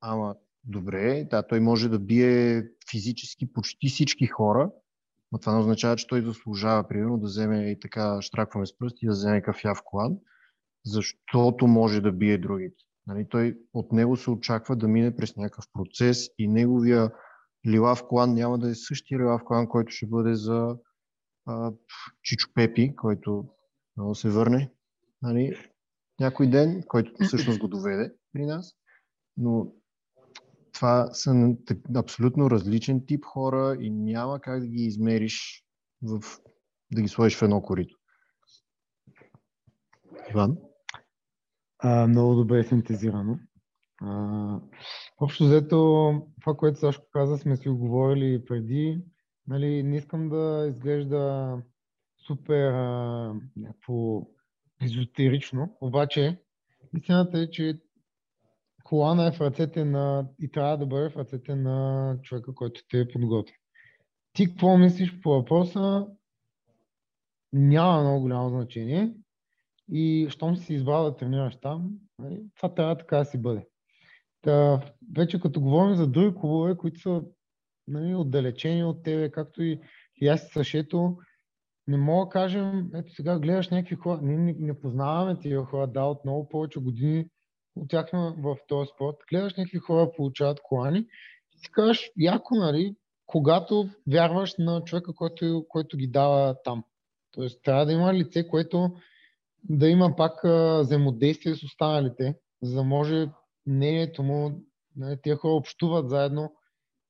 Ама 0.02 0.36
добре, 0.64 1.28
да, 1.30 1.48
той 1.48 1.60
може 1.60 1.90
да 1.90 2.00
бие 2.00 2.64
физически 2.92 3.54
почти 3.54 3.90
всички 3.90 4.28
хора, 4.28 4.72
но 5.32 5.40
това 5.40 5.54
не 5.54 5.60
означава, 5.60 5.96
че 5.96 6.08
той 6.08 6.22
заслужава, 6.22 6.88
примерно, 6.88 7.18
да 7.18 7.26
вземе 7.26 7.72
и 7.72 7.80
така 7.80 8.22
штракваме 8.22 8.66
с 8.66 8.78
пръсти 8.78 9.06
да 9.06 9.12
вземе 9.12 9.42
кафя 9.42 9.76
в 9.76 9.82
колан, 9.86 10.18
защото 10.86 11.68
може 11.68 12.02
да 12.02 12.12
бие 12.12 12.38
другите. 12.38 12.76
Нали, 13.08 13.28
той, 13.30 13.58
от 13.74 13.92
него 13.92 14.18
се 14.18 14.32
очаква 14.32 14.76
да 14.76 14.88
мине 14.88 15.16
през 15.16 15.36
някакъв 15.36 15.66
процес 15.74 16.30
и 16.38 16.48
неговия 16.48 17.12
лилав 17.68 18.04
колан 18.08 18.34
няма 18.34 18.60
да 18.60 18.70
е 18.70 18.76
същия 18.76 19.20
лилав 19.20 19.42
колан, 19.46 19.68
който 19.68 19.92
ще 19.92 20.06
бъде 20.06 20.36
за 20.36 20.76
Чичо 22.24 22.48
Пепи, 22.54 22.96
който 22.96 23.46
много 23.98 24.16
се 24.16 24.30
върне 24.30 24.72
нали, 25.24 25.56
някой 26.20 26.48
ден, 26.48 26.84
който 26.88 27.12
всъщност 27.24 27.60
го 27.60 27.68
доведе 27.68 28.14
при 28.34 28.46
нас. 28.46 28.76
Но 29.38 29.74
това 30.74 31.10
са 31.14 31.56
абсолютно 31.96 32.50
различен 32.50 33.06
тип 33.06 33.26
хора 33.26 33.78
и 33.80 33.90
няма 33.90 34.40
как 34.40 34.60
да 34.60 34.68
ги 34.68 34.84
измериш 34.84 35.66
в, 36.02 36.22
да 36.92 37.02
ги 37.02 37.08
сложиш 37.08 37.38
в 37.38 37.42
едно 37.42 37.62
корито. 37.62 37.98
Иван? 40.30 40.58
А, 41.80 42.08
много 42.08 42.36
добре 42.36 42.64
синтезирано. 42.64 43.40
А, 44.02 44.60
общо 45.20 45.44
взето, 45.46 45.78
това, 46.42 46.58
което 46.58 46.80
Сашко 46.80 47.06
каза, 47.12 47.38
сме 47.38 47.58
си 47.58 47.70
оговорили 47.70 48.46
преди. 48.46 49.02
Нали, 49.48 49.84
не 49.84 49.98
искам 49.98 50.30
да 50.30 50.66
изглежда 50.70 51.58
супер 52.28 52.72
някакво 53.56 54.28
езотерично, 54.82 55.78
обаче 55.82 56.42
истината 56.98 57.40
е, 57.40 57.50
че 57.50 57.80
колана 58.84 59.28
е 59.28 59.32
в 59.32 59.42
ръцете 59.42 59.86
на 59.86 60.28
и 60.40 60.52
трябва 60.52 60.78
да 60.78 60.86
бъде 60.86 61.10
в 61.10 61.18
ръцете 61.18 61.56
на 61.56 62.18
човека, 62.22 62.56
който 62.56 62.82
те 62.90 63.00
е 63.00 63.08
подготвил. 63.08 63.56
Ти 64.34 64.48
какво 64.48 64.78
мислиш 64.78 65.20
по 65.22 65.30
въпроса? 65.30 66.08
Няма 67.54 68.02
много 68.02 68.22
голямо 68.22 68.50
значение. 68.50 69.14
И 69.92 70.28
щом 70.30 70.58
си 70.58 70.74
избрал 70.74 71.04
да 71.04 71.16
тренираш 71.16 71.56
там, 71.56 71.92
нали, 72.20 72.44
това 72.56 72.76
трябва 72.76 72.98
така 72.98 73.18
да 73.18 73.26
си 73.26 73.42
бъде. 73.42 73.68
Та, 74.42 74.82
вече 75.16 75.42
като 75.42 75.62
говорим 75.62 75.96
за 75.96 76.08
други 76.08 76.36
клубове, 76.36 76.78
които 76.78 77.00
са 77.00 77.24
нали, 77.88 78.16
отдалечени 78.16 78.84
от 78.84 79.04
тебе, 79.04 79.32
както 79.32 79.64
и, 79.64 79.80
и 80.22 80.28
аз 80.28 80.42
с 80.42 80.54
Сашето, 80.54 81.18
не 81.88 81.98
мога 81.98 82.26
да 82.26 82.30
кажем, 82.30 82.90
ето 82.96 83.14
сега 83.14 83.40
гледаш 83.40 83.70
някакви 83.70 83.96
хора, 83.96 84.20
ние 84.22 84.38
не, 84.38 84.56
не 84.60 84.80
познаваме 84.80 85.40
тия 85.40 85.64
хора, 85.64 85.88
да, 85.88 86.04
от 86.04 86.26
много 86.26 86.50
повече 86.50 86.80
години 86.80 87.26
от 87.76 87.90
тях 87.90 88.10
сме 88.10 88.34
в 88.38 88.58
този 88.68 88.90
спорт. 88.96 89.16
Гледаш 89.30 89.56
някакви 89.56 89.78
хора 89.78 90.12
получават 90.16 90.60
колани 90.64 91.00
и 91.56 91.58
си 91.58 91.72
кажеш, 91.72 92.12
яко, 92.18 92.56
нали, 92.56 92.96
когато 93.26 93.90
вярваш 94.08 94.56
на 94.60 94.84
човека, 94.84 95.14
който, 95.14 95.66
който 95.70 95.98
ги 95.98 96.08
дава 96.08 96.56
там. 96.64 96.84
Тоест, 97.32 97.64
трябва 97.64 97.86
да 97.86 97.92
има 97.92 98.14
лице, 98.14 98.48
което 98.48 98.96
да 99.64 99.90
има 99.90 100.16
пак 100.16 100.46
а, 100.46 100.80
взаимодействие 100.82 101.56
с 101.56 101.64
останалите, 101.64 102.36
за 102.62 102.76
да 102.76 102.84
може 102.84 103.30
мнението 103.66 104.24
му, 104.24 104.62
нали, 104.96 105.18
тия 105.24 105.36
хора 105.36 105.54
общуват 105.54 106.10
заедно, 106.10 106.54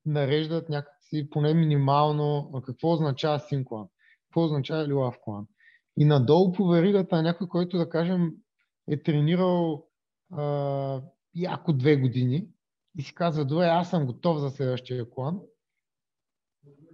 нареждат 0.06 0.70
някакси 0.70 1.30
поне 1.30 1.54
минимално 1.54 2.52
какво 2.66 2.92
означава 2.92 3.40
синклан, 3.40 3.88
какво 4.28 4.44
означава 4.44 4.88
лилав 4.88 5.18
клан. 5.24 5.48
И 5.98 6.06
надолу 6.06 6.52
по 6.52 6.68
веригата 6.68 7.22
някой, 7.22 7.48
който 7.48 7.78
да 7.78 7.90
кажем 7.90 8.32
е 8.88 9.04
тренирал 9.04 9.86
а, 10.32 11.02
яко 11.36 11.74
две 11.74 11.96
години 11.96 12.48
и 12.98 13.02
си 13.02 13.16
казва, 13.16 13.46
добре, 13.46 13.66
аз 13.66 13.90
съм 13.90 14.06
готов 14.06 14.40
за 14.40 14.50
следващия 14.50 15.10
клан. 15.10 15.40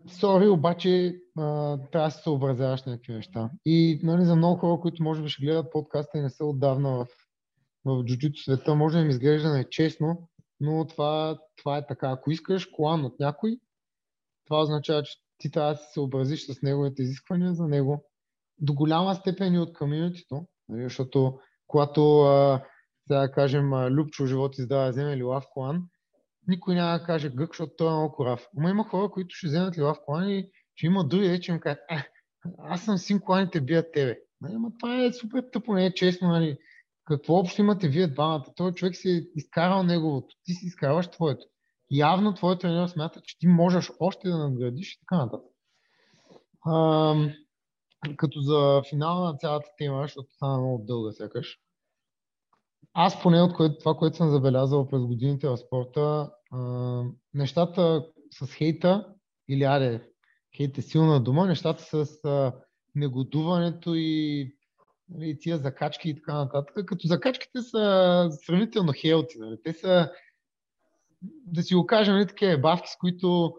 Сори, 0.07 0.47
обаче 0.47 1.21
а, 1.37 1.77
трябва 1.91 2.07
да 2.07 2.11
се 2.11 2.23
съобразяваш 2.23 2.83
някакви 2.83 3.13
неща. 3.13 3.49
И 3.65 3.99
нали, 4.03 4.25
за 4.25 4.35
много 4.35 4.59
хора, 4.59 4.81
които 4.81 5.03
може 5.03 5.21
би 5.21 5.29
ще 5.29 5.45
гледат 5.45 5.71
подкаста 5.71 6.17
и 6.17 6.21
не 6.21 6.29
са 6.29 6.45
отдавна 6.45 6.89
в, 6.89 7.07
в 7.85 8.03
джуджито 8.03 8.41
света, 8.41 8.75
може 8.75 8.97
да 8.97 9.03
им 9.03 9.09
изглежда 9.09 9.53
нечестно, 9.53 10.28
но 10.59 10.87
това, 10.87 11.39
това 11.57 11.77
е 11.77 11.87
така. 11.87 12.11
Ако 12.11 12.31
искаш 12.31 12.69
клан 12.75 13.05
от 13.05 13.19
някой, 13.19 13.57
това 14.45 14.61
означава, 14.61 15.03
че 15.03 15.13
ти 15.37 15.51
трябва 15.51 15.71
да 15.71 15.77
се 15.77 15.93
съобразиш 15.93 16.45
с 16.45 16.61
неговите 16.61 17.03
изисквания 17.03 17.53
за 17.53 17.67
него. 17.67 18.05
До 18.59 18.73
голяма 18.73 19.15
степен 19.15 19.53
и 19.53 19.59
от 19.59 19.73
комьюнитито, 19.73 20.47
нали, 20.69 20.83
защото 20.83 21.39
когато 21.67 22.21
а, 22.21 22.65
да 23.07 23.31
кажем, 23.31 23.73
Любчо 23.73 24.25
живот 24.25 24.57
издава 24.57 24.83
да 24.83 24.89
вземе 24.89 25.17
лилав 25.17 25.45
колан, 25.53 25.83
никой 26.47 26.75
няма 26.75 26.99
да 26.99 27.05
каже 27.05 27.29
гък, 27.29 27.49
защото 27.49 27.73
той 27.77 27.87
е 27.87 27.91
много 27.91 28.13
корав. 28.13 28.47
Ама 28.57 28.69
има 28.69 28.83
хора, 28.83 29.09
които 29.09 29.35
ще 29.35 29.47
вземат 29.47 29.77
лилав 29.77 29.97
колан 30.05 30.29
и 30.29 30.49
ще 30.75 30.85
има 30.85 31.07
други, 31.07 31.41
че 31.41 31.51
им 31.51 31.59
кажат, 31.59 31.79
аз 32.57 32.85
съм 32.85 32.97
син 32.97 33.19
коланите 33.19 33.61
бият 33.61 33.91
тебе. 33.93 34.17
Нали, 34.41 34.53
ама 34.55 34.71
това 34.79 35.03
е 35.03 35.13
супер 35.13 35.43
тъпо, 35.51 35.73
не 35.73 35.85
е 35.85 35.93
честно. 35.93 36.27
Нали. 36.27 36.57
Какво 37.09 37.33
общо 37.33 37.61
имате 37.61 37.87
вие 37.87 38.07
двамата? 38.07 38.45
Той 38.55 38.71
човек 38.71 38.95
си 38.95 39.09
е 39.09 39.23
изкарал 39.35 39.83
неговото, 39.83 40.35
ти 40.43 40.53
си 40.53 40.65
изкарваш 40.65 41.07
твоето. 41.07 41.45
Явно 41.91 42.33
твоето 42.33 42.61
тренер 42.61 42.87
смята, 42.87 43.21
че 43.21 43.39
ти 43.39 43.47
можеш 43.47 43.91
още 43.99 44.29
да 44.29 44.37
надградиш 44.37 44.93
и 44.93 44.99
така 44.99 45.17
нататък. 45.17 45.51
А, 46.65 47.15
като 48.17 48.41
за 48.41 48.81
финала 48.89 49.31
на 49.31 49.37
цялата 49.37 49.69
тема, 49.77 50.01
защото 50.01 50.33
стана 50.33 50.57
много 50.57 50.83
дълга 50.85 51.11
сякаш, 51.11 51.59
аз 52.93 53.21
поне 53.21 53.41
от 53.41 53.53
което, 53.53 53.79
това, 53.79 53.95
което 53.95 54.17
съм 54.17 54.29
забелязал 54.29 54.87
през 54.87 55.01
годините 55.01 55.47
в 55.47 55.57
спорта, 55.57 56.31
а, 56.51 57.03
нещата 57.33 58.05
с 58.31 58.53
хейта, 58.53 59.13
или 59.49 59.63
аре, 59.63 60.09
хейт 60.57 60.77
е 60.77 60.81
силна 60.81 61.23
дума, 61.23 61.45
нещата 61.45 62.05
с 62.05 62.25
а, 62.25 62.53
негодуването 62.95 63.95
и 63.95 64.58
нали, 65.09 65.39
тия 65.39 65.57
закачки 65.57 66.09
и 66.09 66.15
така 66.15 66.33
нататък, 66.33 66.85
като 66.85 67.07
закачките 67.07 67.61
са 67.61 68.27
сравнително 68.31 68.93
хелти. 68.95 69.39
Нали. 69.39 69.57
Те 69.63 69.73
са, 69.73 70.11
да 71.21 71.63
си 71.63 71.75
го 71.75 71.85
кажем, 71.85 72.13
нали, 72.13 72.27
такива 72.27 72.57
бавки, 72.57 72.89
с 72.89 72.97
които 72.97 73.55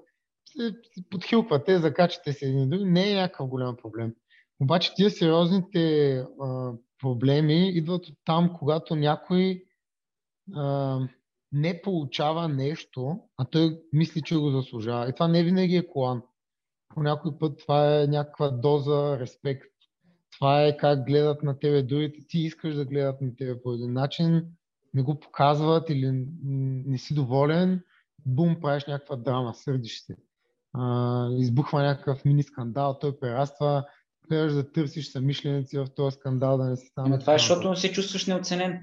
се, 0.46 0.74
подхилкват, 1.10 1.66
те 1.66 1.78
закачате 1.78 2.32
се 2.32 2.46
един 2.46 2.68
други, 2.68 2.84
не 2.84 3.12
е 3.12 3.14
някакъв 3.14 3.48
голям 3.48 3.76
проблем. 3.76 4.14
Обаче 4.60 4.94
тия 4.94 5.10
сериозните 5.10 6.14
а, 6.40 6.72
проблеми 6.98 7.68
идват 7.68 8.06
от 8.06 8.18
там, 8.24 8.56
когато 8.58 8.96
някой 8.96 9.64
а, 10.54 10.98
не 11.52 11.82
получава 11.82 12.48
нещо, 12.48 13.20
а 13.36 13.44
той 13.44 13.80
мисли, 13.92 14.22
че 14.22 14.36
го 14.36 14.50
заслужава. 14.50 15.08
И 15.08 15.12
това 15.12 15.28
не 15.28 15.44
винаги 15.44 15.76
е 15.76 15.86
колан. 15.88 16.22
По 16.94 17.02
някой 17.02 17.38
път 17.38 17.58
това 17.58 18.02
е 18.02 18.06
някаква 18.06 18.50
доза 18.50 19.18
респект. 19.20 19.69
Това 20.40 20.64
е 20.64 20.76
как 20.76 21.06
гледат 21.06 21.42
на 21.42 21.58
тебе 21.58 21.82
другите. 21.82 22.26
Ти 22.28 22.38
искаш 22.38 22.74
да 22.74 22.84
гледат 22.84 23.20
на 23.20 23.36
тебе 23.36 23.62
по 23.62 23.72
един 23.72 23.92
начин, 23.92 24.42
не 24.94 25.02
го 25.02 25.20
показват 25.20 25.90
или 25.90 26.26
не 26.86 26.98
си 26.98 27.14
доволен, 27.14 27.82
бум, 28.26 28.60
правиш 28.60 28.84
някаква 28.86 29.16
драма, 29.16 29.54
сърдиш 29.54 30.02
се. 30.02 30.16
А, 30.72 31.28
избухва 31.32 31.82
някакъв 31.82 32.24
мини 32.24 32.42
скандал, 32.42 32.98
той 33.00 33.18
прераства, 33.18 33.84
гледаш 34.28 34.52
да 34.52 34.72
търсиш 34.72 35.12
самишленици 35.12 35.78
в 35.78 35.86
този 35.96 36.16
скандал, 36.16 36.58
да 36.58 36.64
не 36.64 36.76
се 36.76 36.86
стане. 36.86 37.18
това 37.18 37.34
е, 37.34 37.38
защото 37.38 37.70
не 37.70 37.76
се 37.76 37.92
чувстваш 37.92 38.26
неоценен. 38.26 38.80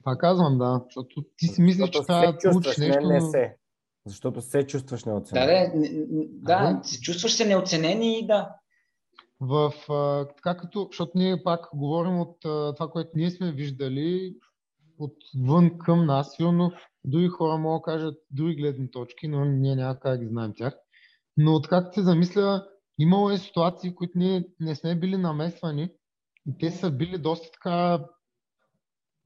Това 0.00 0.16
казвам, 0.16 0.58
да. 0.58 0.82
Защото 0.84 1.24
ти 1.36 1.46
си 1.46 1.62
мислиш, 1.62 1.90
че 1.90 2.02
трябва 2.02 2.32
да 2.32 2.38
получиш 2.50 2.76
нещо. 2.76 3.06
Не, 3.06 3.14
не 3.14 3.20
се. 3.20 3.56
Защото 4.06 4.42
се 4.42 4.66
чувстваш 4.66 5.04
неоценен. 5.04 5.46
Да, 5.46 5.52
да, 5.52 6.72
да, 6.72 6.72
да 6.72 6.84
се 6.84 7.00
чувстваш 7.00 7.32
се 7.32 7.44
неоценен 7.46 8.02
и 8.02 8.26
да. 8.26 8.54
В, 9.40 9.72
а, 9.88 10.28
така 10.28 10.56
като, 10.56 10.88
защото 10.90 11.12
ние 11.14 11.42
пак 11.42 11.68
говорим 11.74 12.20
от 12.20 12.44
а, 12.44 12.74
това, 12.74 12.90
което 12.90 13.10
ние 13.14 13.30
сме 13.30 13.52
виждали 13.52 14.36
отвън 14.98 15.78
към 15.78 16.06
нас, 16.06 16.36
сигурно 16.36 16.72
други 17.04 17.28
хора 17.28 17.56
могат 17.56 17.80
да 17.80 17.92
кажат 17.92 18.18
други 18.30 18.54
гледни 18.54 18.90
точки, 18.90 19.28
но 19.28 19.44
ние 19.44 19.76
няма 19.76 19.98
как 20.00 20.12
да 20.12 20.24
ги 20.24 20.30
знаем 20.30 20.52
тях. 20.56 20.74
Но 21.36 21.54
откакто 21.54 21.94
се 21.94 22.02
замисля, 22.02 22.66
Имало 22.98 23.30
е 23.30 23.38
ситуации, 23.38 23.94
които 23.94 24.18
ние 24.18 24.44
не 24.60 24.74
сме 24.74 24.94
били 24.94 25.16
намесвани 25.16 25.90
и 26.46 26.58
те 26.58 26.70
са 26.70 26.90
били 26.90 27.18
доста 27.18 27.50
така 27.52 28.04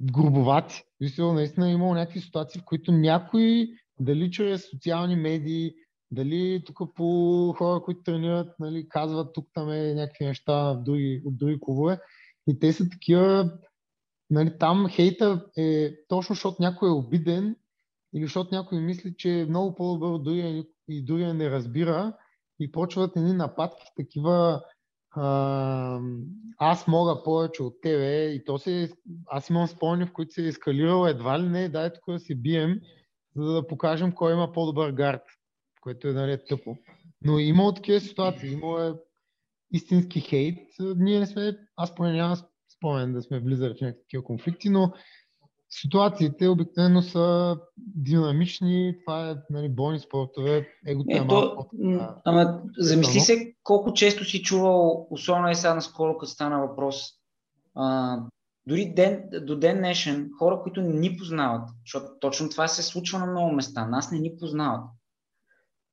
грубовати. 0.02 0.82
Мисля, 1.00 1.32
наистина 1.32 1.68
е 1.68 1.72
имало 1.72 1.94
някакви 1.94 2.20
ситуации, 2.20 2.60
в 2.60 2.64
които 2.64 2.92
някои, 2.92 3.68
дали 4.00 4.30
чрез 4.30 4.70
социални 4.70 5.16
медии, 5.16 5.74
дали 6.12 6.62
тук 6.66 6.94
по 6.94 7.54
хора, 7.58 7.82
които 7.82 8.02
тренират, 8.02 8.54
нали, 8.60 8.88
казват 8.88 9.32
тук 9.32 9.48
там 9.54 9.70
е 9.70 9.94
някакви 9.94 10.24
неща 10.24 10.72
в 10.72 10.82
други, 10.82 11.22
от 11.24 11.38
други 11.38 11.58
клубове. 11.60 12.00
И 12.46 12.58
те 12.58 12.72
са 12.72 12.88
такива, 12.88 13.52
нали, 14.30 14.58
там 14.58 14.88
хейта 14.90 15.44
е 15.56 15.94
точно 16.08 16.34
защото 16.34 16.62
някой 16.62 16.88
е 16.88 16.92
обиден 16.92 17.56
или 18.14 18.22
защото 18.24 18.54
някой 18.54 18.80
мисли, 18.80 19.14
че 19.18 19.40
е 19.40 19.46
много 19.46 19.74
по-добър 19.74 20.08
от 20.08 20.24
другия 20.24 20.64
и 20.88 21.04
другия 21.04 21.34
не 21.34 21.50
разбира 21.50 22.16
и 22.60 22.72
почват 22.72 23.16
едни 23.16 23.32
нападки, 23.32 23.84
такива 23.96 24.62
а, 25.10 26.00
аз 26.58 26.86
мога 26.86 27.22
повече 27.22 27.62
от 27.62 27.80
тебе 27.82 28.26
и 28.26 28.44
то 28.44 28.58
се, 28.58 28.92
аз 29.26 29.50
имам 29.50 29.68
спомени, 29.68 30.06
в 30.06 30.12
които 30.12 30.32
се 30.32 30.44
е 30.44 30.48
ескалирал 30.48 31.06
едва 31.06 31.40
ли 31.40 31.48
не, 31.48 31.68
дай 31.68 31.92
тук 31.92 32.04
да 32.08 32.20
се 32.20 32.34
бием, 32.34 32.80
за 33.36 33.52
да 33.52 33.66
покажем 33.66 34.12
кой 34.12 34.32
има 34.32 34.52
по-добър 34.52 34.92
гард, 34.92 35.22
което 35.82 36.08
е 36.08 36.12
нали, 36.12 36.38
тъпо. 36.48 36.76
Но 37.24 37.38
има 37.38 37.74
такива 37.74 38.00
ситуации, 38.00 38.52
има 38.52 38.86
е 38.86 38.92
истински 39.72 40.20
хейт. 40.20 40.68
Ние 40.80 41.20
не 41.20 41.26
сме, 41.26 41.58
аз 41.76 41.94
поне 41.94 42.12
нямам 42.12 42.36
спомен 42.76 43.12
да 43.12 43.22
сме 43.22 43.40
влизали 43.40 43.74
в 43.74 43.80
някакви 43.80 44.02
такива 44.02 44.24
конфликти, 44.24 44.70
но 44.70 44.92
ситуациите 45.70 46.48
обикновено 46.48 47.02
са 47.02 47.56
динамични, 47.76 48.96
това 49.04 49.30
е 49.30 49.36
нали, 49.50 49.68
бойни 49.68 50.00
спортове, 50.00 50.68
егото 50.86 51.06
е, 51.10 51.16
е 51.16 51.20
малко. 51.20 51.70
Ама 52.24 52.62
замисли 52.78 53.20
се 53.20 53.54
колко 53.62 53.92
често 53.92 54.24
си 54.24 54.42
чувал, 54.42 55.06
особено 55.10 55.48
е 55.48 55.54
сега 55.54 55.74
наскоро, 55.74 56.18
като 56.18 56.32
стана 56.32 56.66
въпрос, 56.66 57.04
а, 57.74 58.18
дори 58.66 58.92
ден, 58.94 59.28
до 59.42 59.56
ден 59.58 59.78
днешен, 59.78 60.30
хора, 60.38 60.60
които 60.62 60.82
не 60.82 61.00
ни 61.00 61.16
познават, 61.16 61.68
защото 61.86 62.06
точно 62.20 62.48
това 62.48 62.68
се 62.68 62.82
случва 62.82 63.18
на 63.18 63.26
много 63.26 63.52
места, 63.52 63.86
нас 63.86 64.12
не 64.12 64.18
ни 64.18 64.36
познават. 64.36 64.84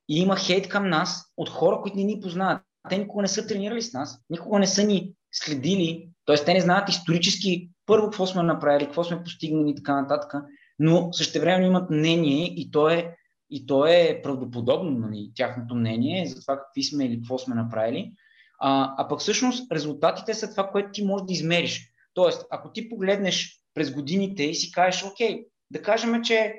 И 0.10 0.20
има 0.20 0.36
хейт 0.36 0.68
към 0.68 0.90
нас 0.90 1.34
от 1.38 1.50
хора, 1.50 1.80
които 1.82 1.98
не 1.98 2.04
ни 2.04 2.20
познават. 2.20 2.62
Те 2.90 2.98
никога 2.98 3.22
не 3.22 3.28
са 3.28 3.48
тренирали 3.48 3.82
с 3.82 3.94
нас, 3.94 4.22
никога 4.30 4.60
не 4.60 4.68
са 4.68 4.84
ни 4.84 5.14
следили, 5.32 6.10
т.е. 6.26 6.36
те 6.36 6.54
не 6.54 6.62
знаят 6.62 6.90
исторически 6.90 7.70
първо 7.86 8.06
какво 8.06 8.28
сме 8.28 8.44
направили, 8.44 8.86
какво 8.86 9.04
сме 9.04 9.24
постигнали 9.24 9.70
и 9.70 9.76
така 9.76 10.02
нататък, 10.02 10.34
но 10.80 11.14
същевременно 11.14 11.68
имат 11.68 11.90
мнение 11.90 12.46
и 12.46 12.72
то 12.72 12.90
е, 12.90 13.16
и 13.50 13.66
то 13.66 13.86
е 13.86 14.22
правдоподобно, 14.24 14.92
нали, 14.92 15.32
тяхното 15.36 15.76
мнение 15.76 16.26
за 16.26 16.42
това 16.42 16.58
какви 16.58 16.84
сме 16.84 17.06
или 17.06 17.16
какво 17.16 17.38
сме 17.38 17.56
направили. 17.56 18.12
А, 18.60 18.96
а 18.98 19.08
пък 19.08 19.20
всъщност 19.20 19.72
резултатите 19.72 20.34
са 20.34 20.52
това, 20.52 20.70
което 20.70 20.90
ти 20.92 21.06
можеш 21.06 21.26
да 21.26 21.34
измериш. 21.34 21.92
Тоест, 22.14 22.46
ако 22.52 22.72
ти 22.72 22.90
погледнеш 22.90 23.60
през 23.74 23.92
годините 23.92 24.44
и 24.44 24.56
си 24.56 24.72
кажеш, 24.72 25.04
окей, 25.04 25.46
да 25.72 25.82
кажем, 25.82 26.22
че 26.24 26.54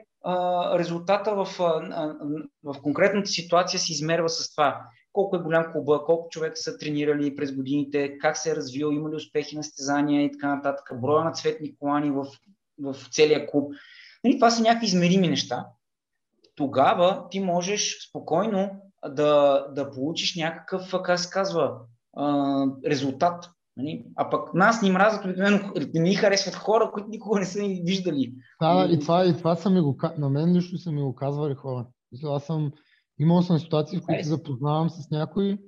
резултата 0.78 1.34
в, 1.34 1.46
в 2.64 2.82
конкретната 2.82 3.30
ситуация 3.30 3.80
се 3.80 3.92
измерва 3.92 4.28
с 4.28 4.50
това 4.50 4.84
колко 5.12 5.36
е 5.36 5.42
голям 5.42 5.72
клуба, 5.72 6.04
колко 6.06 6.28
човека 6.28 6.56
са 6.56 6.78
тренирали 6.78 7.36
през 7.36 7.52
годините, 7.52 8.18
как 8.18 8.36
се 8.36 8.50
е 8.50 8.56
развил, 8.56 8.86
има 8.86 9.10
ли 9.10 9.16
успехи 9.16 9.56
на 9.56 9.64
стезания 9.64 10.24
и 10.24 10.32
така 10.32 10.54
нататък, 10.56 10.90
броя 10.94 11.24
на 11.24 11.32
цветни 11.32 11.76
колани 11.76 12.10
в, 12.10 12.26
в 12.78 12.96
целия 13.10 13.50
клуб. 13.50 13.74
Нали, 14.24 14.34
това 14.34 14.50
са 14.50 14.62
някакви 14.62 14.86
измерими 14.86 15.28
неща. 15.28 15.66
Тогава 16.54 17.26
ти 17.30 17.40
можеш 17.40 18.08
спокойно 18.08 18.70
да, 19.08 19.66
да 19.70 19.90
получиш 19.90 20.36
някакъв, 20.36 20.94
как 21.04 21.20
се 21.20 21.30
казва, 21.30 21.74
резултат. 22.86 23.50
Нали? 23.76 24.04
А 24.16 24.30
пък 24.30 24.54
нас 24.54 24.82
ни 24.82 24.90
мразят 24.90 25.24
обикновено, 25.24 25.72
не 25.94 26.00
ни 26.00 26.14
харесват 26.14 26.54
хора, 26.54 26.90
които 26.92 27.08
никога 27.08 27.40
не 27.40 27.46
са 27.46 27.62
ни 27.62 27.82
виждали. 27.84 28.34
Да, 28.60 28.88
и 28.90 28.98
това, 28.98 29.26
и 29.26 29.36
това 29.36 29.56
са 29.56 29.70
ми 29.70 29.80
го, 29.80 29.98
на 30.18 30.30
мен 30.30 30.56
лично 30.56 30.78
са 30.78 30.92
ми 30.92 31.02
го 31.02 31.14
казвали 31.14 31.54
хора. 31.54 31.86
Аз 32.24 32.44
съм 32.44 32.72
Имал 33.20 33.42
съм 33.42 33.58
ситуации, 33.58 33.98
в 33.98 34.02
които 34.06 34.20
Е. 34.20 34.24
запознавам 34.24 34.90
с 34.90 35.10
някой 35.10 35.58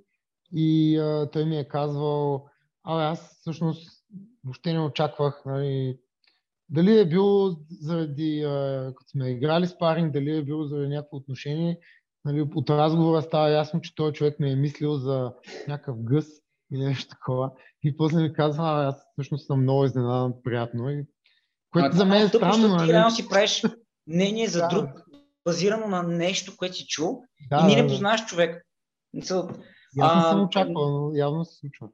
и 0.53 0.99
а, 0.99 1.31
той 1.33 1.45
ми 1.45 1.59
е 1.59 1.69
казвал, 1.69 2.47
абе 2.85 3.03
аз 3.03 3.39
всъщност 3.41 4.05
въобще 4.45 4.73
не 4.73 4.81
очаквах, 4.81 5.43
нали, 5.47 5.99
дали 6.69 6.99
е 6.99 7.09
било 7.09 7.57
заради, 7.81 8.43
а, 8.43 8.93
като 8.97 9.11
сме 9.11 9.31
играли 9.31 9.67
спаринг, 9.67 10.13
дали 10.13 10.37
е 10.37 10.43
било 10.43 10.65
заради 10.65 10.89
някакво 10.89 11.17
отношение, 11.17 11.79
нали, 12.25 12.49
от 12.55 12.71
разговора 12.71 13.23
става 13.23 13.51
ясно, 13.51 13.81
че 13.81 13.95
този 13.95 14.13
човек 14.13 14.41
ме 14.41 14.51
е 14.51 14.57
мислил 14.57 14.95
за 14.95 15.33
някакъв 15.69 16.03
гъс 16.03 16.27
или 16.73 16.85
нещо 16.85 17.09
такова. 17.09 17.51
И 17.83 17.97
после 17.97 18.23
ми 18.23 18.33
казва, 18.33 18.85
аз 18.87 19.07
всъщност 19.13 19.47
съм 19.47 19.63
много 19.63 19.85
изненадан, 19.85 20.35
приятно. 20.45 20.91
И, 20.91 21.05
което 21.73 21.87
Ама 21.87 21.97
за 21.97 22.05
мен 22.05 22.27
е 22.27 22.31
тъпо, 22.31 22.39
странно, 22.39 22.63
защото 22.63 22.85
Ти 22.87 22.93
реално 22.93 23.11
си 23.11 23.29
правиш 23.29 23.63
мнение 24.07 24.47
за 24.49 24.61
Да. 24.61 24.69
друг, 24.69 24.89
базирано 25.45 25.87
на 25.87 26.03
нещо, 26.03 26.57
което 26.57 26.77
си 26.77 26.87
чул 26.87 27.23
Да, 27.51 27.61
и 27.61 27.67
ни 27.67 27.77
да, 27.77 27.83
не 27.83 27.89
познаваш 27.89 28.27
човек. 28.27 28.67
И 29.15 29.19
не 29.19 29.25
А, 30.01 30.31
съм 30.31 30.45
очаквал, 30.45 30.91
но 30.91 31.17
явно 31.17 31.45
се 31.45 31.59
случва. 31.59 31.89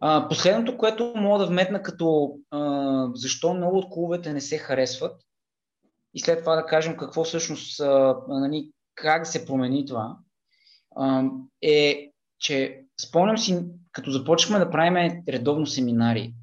А, 0.00 0.28
последното, 0.28 0.78
което 0.78 1.12
мога 1.16 1.38
да 1.38 1.46
вметна 1.46 1.82
като 1.82 2.36
а, 2.50 3.08
защо 3.14 3.54
много 3.54 3.78
от 3.78 3.90
клубовете 3.90 4.32
не 4.32 4.40
се 4.40 4.58
харесват 4.58 5.22
и 6.14 6.20
след 6.20 6.40
това 6.40 6.56
да 6.56 6.66
кажем 6.66 6.96
какво 6.96 7.24
всъщност, 7.24 7.80
а, 7.80 8.16
нали, 8.28 8.70
как 8.94 9.22
да 9.22 9.26
се 9.26 9.46
промени 9.46 9.86
това, 9.86 10.16
а, 10.96 11.24
е, 11.62 12.10
че 12.38 12.81
спомням 13.08 13.38
си, 13.38 13.64
като 13.92 14.10
започнахме 14.10 14.64
да 14.64 14.70
правим 14.70 15.22
редовно 15.28 15.66
семинари 15.66 16.34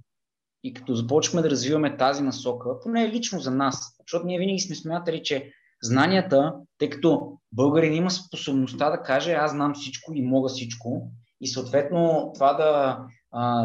и 0.63 0.73
като 0.73 0.95
започнахме 0.95 1.41
да 1.41 1.49
развиваме 1.49 1.97
тази 1.97 2.23
насока, 2.23 2.79
поне 2.79 3.09
лично 3.09 3.39
за 3.39 3.51
нас, 3.51 3.95
защото 3.99 4.25
ние 4.25 4.39
винаги 4.39 4.59
сме 4.59 4.75
смятали, 4.75 5.23
че 5.23 5.51
знанията, 5.83 6.53
тъй 6.77 6.89
като 6.89 7.37
българин 7.51 7.93
има 7.93 8.11
способността 8.11 8.89
да 8.89 9.03
каже 9.03 9.33
аз 9.33 9.51
знам 9.51 9.73
всичко 9.73 10.13
и 10.13 10.21
мога 10.21 10.49
всичко 10.49 11.11
и 11.41 11.47
съответно 11.47 12.31
това 12.33 12.53
да, 12.53 12.99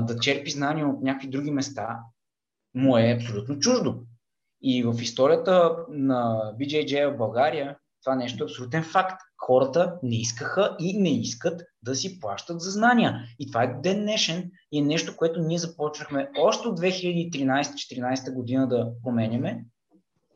да 0.02 0.18
черпи 0.20 0.50
знания 0.50 0.88
от 0.88 1.02
някакви 1.02 1.28
други 1.28 1.50
места, 1.50 1.98
му 2.74 2.98
е 2.98 3.16
абсолютно 3.16 3.58
чуждо. 3.58 4.02
И 4.62 4.82
в 4.82 5.02
историята 5.02 5.76
на 5.88 6.52
BJJ 6.60 7.14
в 7.14 7.16
България 7.16 7.76
това 8.04 8.16
нещо 8.16 8.44
е 8.44 8.46
абсолютен 8.46 8.82
факт. 8.82 9.20
Хората 9.46 9.98
не 10.02 10.16
искаха 10.16 10.76
и 10.80 10.98
не 10.98 11.20
искат 11.20 11.62
да 11.82 11.94
си 11.94 12.20
плащат 12.20 12.60
за 12.60 12.70
знания. 12.70 13.20
И 13.38 13.46
това 13.46 13.62
е 13.62 13.80
ден 13.82 14.00
днешен 14.00 14.50
и 14.72 14.78
е 14.78 14.82
нещо, 14.82 15.16
което 15.16 15.40
ние 15.40 15.58
започнахме 15.58 16.30
още 16.38 16.68
от 16.68 16.80
2013-2014 16.80 18.34
година 18.34 18.68
да 18.68 18.90
променяме. 19.02 19.64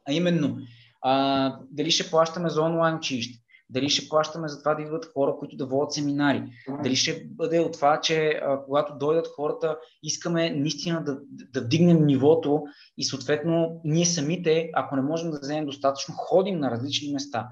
А 0.09 0.13
именно, 0.13 0.59
а, 1.03 1.59
дали 1.71 1.91
ще 1.91 2.11
плащаме 2.11 2.49
за 2.49 2.63
онлайн 2.63 2.97
училище, 2.97 3.39
дали 3.71 3.89
ще 3.89 4.09
плащаме 4.09 4.49
за 4.49 4.59
това 4.59 4.75
да 4.75 4.83
идват 4.83 5.11
хора, 5.15 5.37
които 5.39 5.57
да 5.57 5.67
водят 5.67 5.93
семинари, 5.93 6.43
дали 6.83 6.97
ще 6.97 7.25
бъде 7.27 7.61
от 7.61 7.73
това, 7.73 8.01
че 8.01 8.29
а, 8.29 8.65
когато 8.65 8.99
дойдат 8.99 9.29
хората, 9.37 9.79
искаме 10.03 10.51
наистина 10.51 11.05
да, 11.05 11.19
да 11.53 11.61
вдигнем 11.61 12.07
нивото 12.07 12.63
и 12.99 13.05
съответно 13.05 13.81
ние 13.85 14.07
самите, 14.07 14.71
ако 14.75 14.97
не 14.97 15.03
можем 15.03 15.31
да 15.31 15.39
вземем 15.41 15.67
достатъчно, 15.67 16.15
ходим 16.15 16.59
на 16.59 16.71
различни 16.71 17.13
места. 17.13 17.49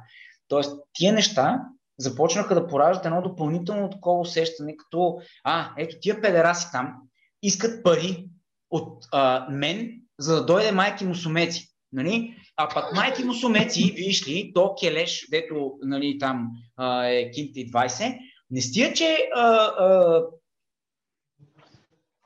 Тоест, 0.49 0.81
тия 0.93 1.13
неща 1.13 1.61
започнаха 1.99 2.55
да 2.55 2.67
пораждат 2.67 3.07
едно 3.07 3.23
допълнително 3.23 3.91
такова 3.91 4.21
усещане, 4.21 4.77
като 4.77 5.19
а, 5.45 5.73
ето 5.79 5.97
тия 6.01 6.21
педераси 6.21 6.67
там 6.73 6.95
искат 7.43 7.85
пари 7.85 8.29
от 8.71 9.05
а, 9.13 9.47
мен, 9.51 10.01
за 10.19 10.35
да 10.35 10.47
дойде 10.47 10.73
майки 10.73 11.05
мусумеци. 11.05 11.69
Нали? 11.93 12.37
А 12.57 12.69
пък 12.69 12.95
майки 12.95 13.25
мусумеци, 13.25 13.93
виж 13.97 14.29
ли, 14.29 14.53
то 14.55 14.75
келеш, 14.75 15.27
дето 15.31 15.73
нали, 15.83 16.19
там 16.19 16.51
а, 16.77 17.07
е 17.07 17.31
кинта 17.31 17.61
и 17.61 17.71
20, 17.71 18.19
не 18.51 18.61
стига, 18.61 18.93
че 18.93 19.29
а, 19.35 19.43
а, 19.43 20.23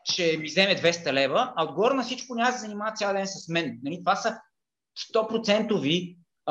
ще 0.04 0.36
ми 0.36 0.46
вземе 0.46 0.76
200 0.76 1.12
лева, 1.12 1.52
а 1.56 1.64
отгоре 1.64 1.94
на 1.94 2.02
всичко 2.02 2.34
няма 2.34 2.50
да 2.50 2.56
се 2.56 2.60
занимава 2.60 2.92
цял 2.92 3.12
ден 3.12 3.26
с 3.26 3.48
мен. 3.48 3.80
Нали? 3.82 3.98
Това 3.98 4.16
са 4.16 4.40
100% 5.14 5.80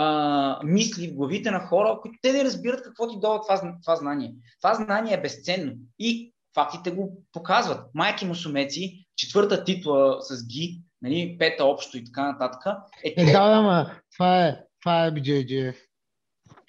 а, 0.02 0.60
мисли 0.64 1.08
в 1.08 1.16
главите 1.16 1.52
на 1.52 1.60
хора, 1.60 2.00
които 2.02 2.18
те 2.22 2.34
не 2.34 2.44
разбират 2.44 2.84
какво 2.84 3.10
ти 3.10 3.20
дава 3.20 3.42
това, 3.42 3.74
това 3.82 3.96
знание. 3.96 4.34
Това 4.62 4.74
знание 4.74 5.14
е 5.14 5.22
безценно 5.22 5.74
и 6.00 6.34
фактите 6.56 6.92
го 6.92 7.24
показват. 7.34 7.90
Майки 7.94 8.26
мусумеци, 8.26 9.06
четвърта 9.16 9.64
титла 9.64 10.18
с 10.22 10.48
ги, 10.48 10.82
нали, 11.02 11.36
пета 11.40 11.66
общо 11.66 11.98
и 11.98 12.04
така 12.04 12.32
нататък. 12.32 12.62
Е, 13.04 13.14
Е, 13.18 13.26
да, 13.32 13.50
да, 13.50 13.62
ма, 13.62 13.92
това 14.16 14.46
е, 14.46 14.58
това 14.82 15.06
е 15.06 15.12
BJJF. 15.12 15.76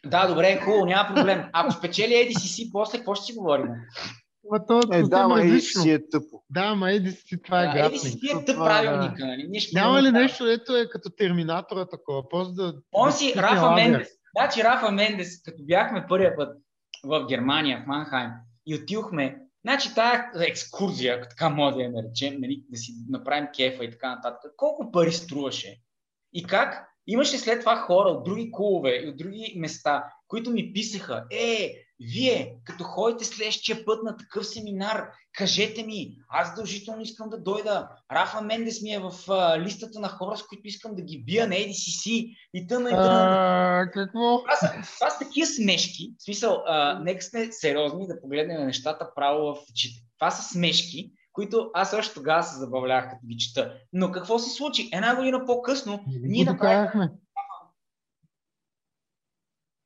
да, 0.06 0.26
добре, 0.26 0.60
хубаво, 0.64 0.84
няма 0.84 1.14
проблем. 1.14 1.44
Ако 1.52 1.72
спечели 1.72 2.12
ADCC, 2.12 2.72
после 2.72 2.98
какво 2.98 3.14
ще 3.14 3.24
си 3.24 3.32
говорим? 3.32 3.66
Ма 4.50 4.66
то 4.66 4.80
Е, 4.92 5.02
да, 5.02 5.28
ма 5.28 5.40
и 5.40 5.44
различно. 5.44 5.82
си 5.82 5.90
е 5.90 6.08
тъпо. 6.08 6.42
Да, 6.50 6.74
ма 6.74 6.92
еди 6.92 7.12
си, 7.12 7.42
това 7.42 7.62
е 7.62 7.66
Да, 7.66 7.72
грапнинг. 7.72 8.02
ADCC 8.02 8.40
е 8.40 8.44
тъп 8.44 8.54
Това, 8.54 8.66
правилника. 8.66 9.26
Нали? 9.26 9.46
Ние 9.48 9.60
ще 9.60 9.80
Няма 9.80 10.02
ли 10.02 10.12
нещо, 10.12 10.46
ето 10.46 10.76
е 10.76 10.88
като 10.88 11.10
терминатора 11.10 11.86
такова? 11.86 12.28
Просто 12.28 12.54
да... 12.54 12.74
Он 12.92 13.08
да 13.08 13.12
си 13.12 13.34
Рафа. 13.36 13.70
Мендес. 13.70 14.08
Значи 14.38 14.64
Рафа 14.64 14.90
Мендес, 14.90 15.42
като 15.42 15.62
бяхме 15.62 16.06
първия 16.08 16.36
път 16.36 16.58
в 17.04 17.26
Германия, 17.28 17.82
в 17.84 17.86
Манхайм, 17.86 18.30
и 18.66 18.74
отидохме, 18.74 19.38
значи 19.64 19.94
тая 19.94 20.30
екскурзия, 20.40 21.28
така 21.28 21.48
може 21.48 21.76
да 21.76 21.82
я 21.82 21.90
наречем, 21.90 22.40
нали, 22.40 22.64
да 22.70 22.76
си 22.76 22.92
направим 23.08 23.48
кефа 23.56 23.84
и 23.84 23.90
така 23.90 24.14
нататък, 24.14 24.52
колко 24.56 24.90
пари 24.90 25.12
струваше? 25.12 25.80
И 26.32 26.44
как 26.44 26.86
имаше 27.06 27.38
след 27.38 27.60
това 27.60 27.76
хора 27.76 28.08
от 28.08 28.24
други 28.24 28.50
клубове 28.52 29.02
и 29.04 29.08
от 29.08 29.16
други 29.16 29.54
места, 29.56 30.04
които 30.28 30.50
ми 30.50 30.72
писаха, 30.72 31.24
е, 31.30 31.74
вие, 32.00 32.56
като 32.64 32.84
ходите 32.84 33.24
следващия 33.24 33.84
път 33.84 34.02
на 34.02 34.16
такъв 34.16 34.46
семинар, 34.46 35.08
кажете 35.38 35.82
ми, 35.82 36.16
аз 36.28 36.48
задължително 36.48 37.02
искам 37.02 37.28
да 37.28 37.38
дойда. 37.38 37.88
Рафа 38.12 38.42
Мендес 38.42 38.82
ми 38.82 38.92
е 38.92 38.98
в 38.98 39.12
а, 39.28 39.60
листата 39.60 40.00
на 40.00 40.08
хора, 40.08 40.36
с 40.36 40.46
които 40.46 40.62
искам 40.64 40.94
да 40.94 41.02
ги 41.02 41.24
бия 41.26 41.48
на 41.48 41.54
ADCC 41.54 42.36
и 42.54 42.66
тъна 42.66 42.88
и 42.88 42.92
тъна. 42.92 43.90
Какво? 43.92 44.42
Това 44.42 44.56
са, 45.10 45.18
такива 45.18 45.46
смешки. 45.46 46.14
В 46.18 46.24
смисъл, 46.24 46.62
а, 46.66 46.98
нека 46.98 47.22
сме 47.22 47.48
сериозни 47.52 48.06
да 48.06 48.20
погледнем 48.20 48.60
на 48.60 48.66
нещата 48.66 49.10
право 49.14 49.54
в 49.54 49.58
очите. 49.70 50.02
Това 50.18 50.30
са 50.30 50.52
смешки, 50.52 51.12
които 51.32 51.70
аз 51.74 51.92
още 51.92 52.14
тогава 52.14 52.42
се 52.42 52.58
забавлявах, 52.58 53.04
като 53.04 53.26
ги 53.26 53.36
чета. 53.36 53.74
Но 53.92 54.12
какво 54.12 54.38
се 54.38 54.50
случи? 54.50 54.88
Една 54.92 55.16
година 55.16 55.44
по-късно 55.46 56.04
ние 56.06 56.44
направихме... 56.44 57.10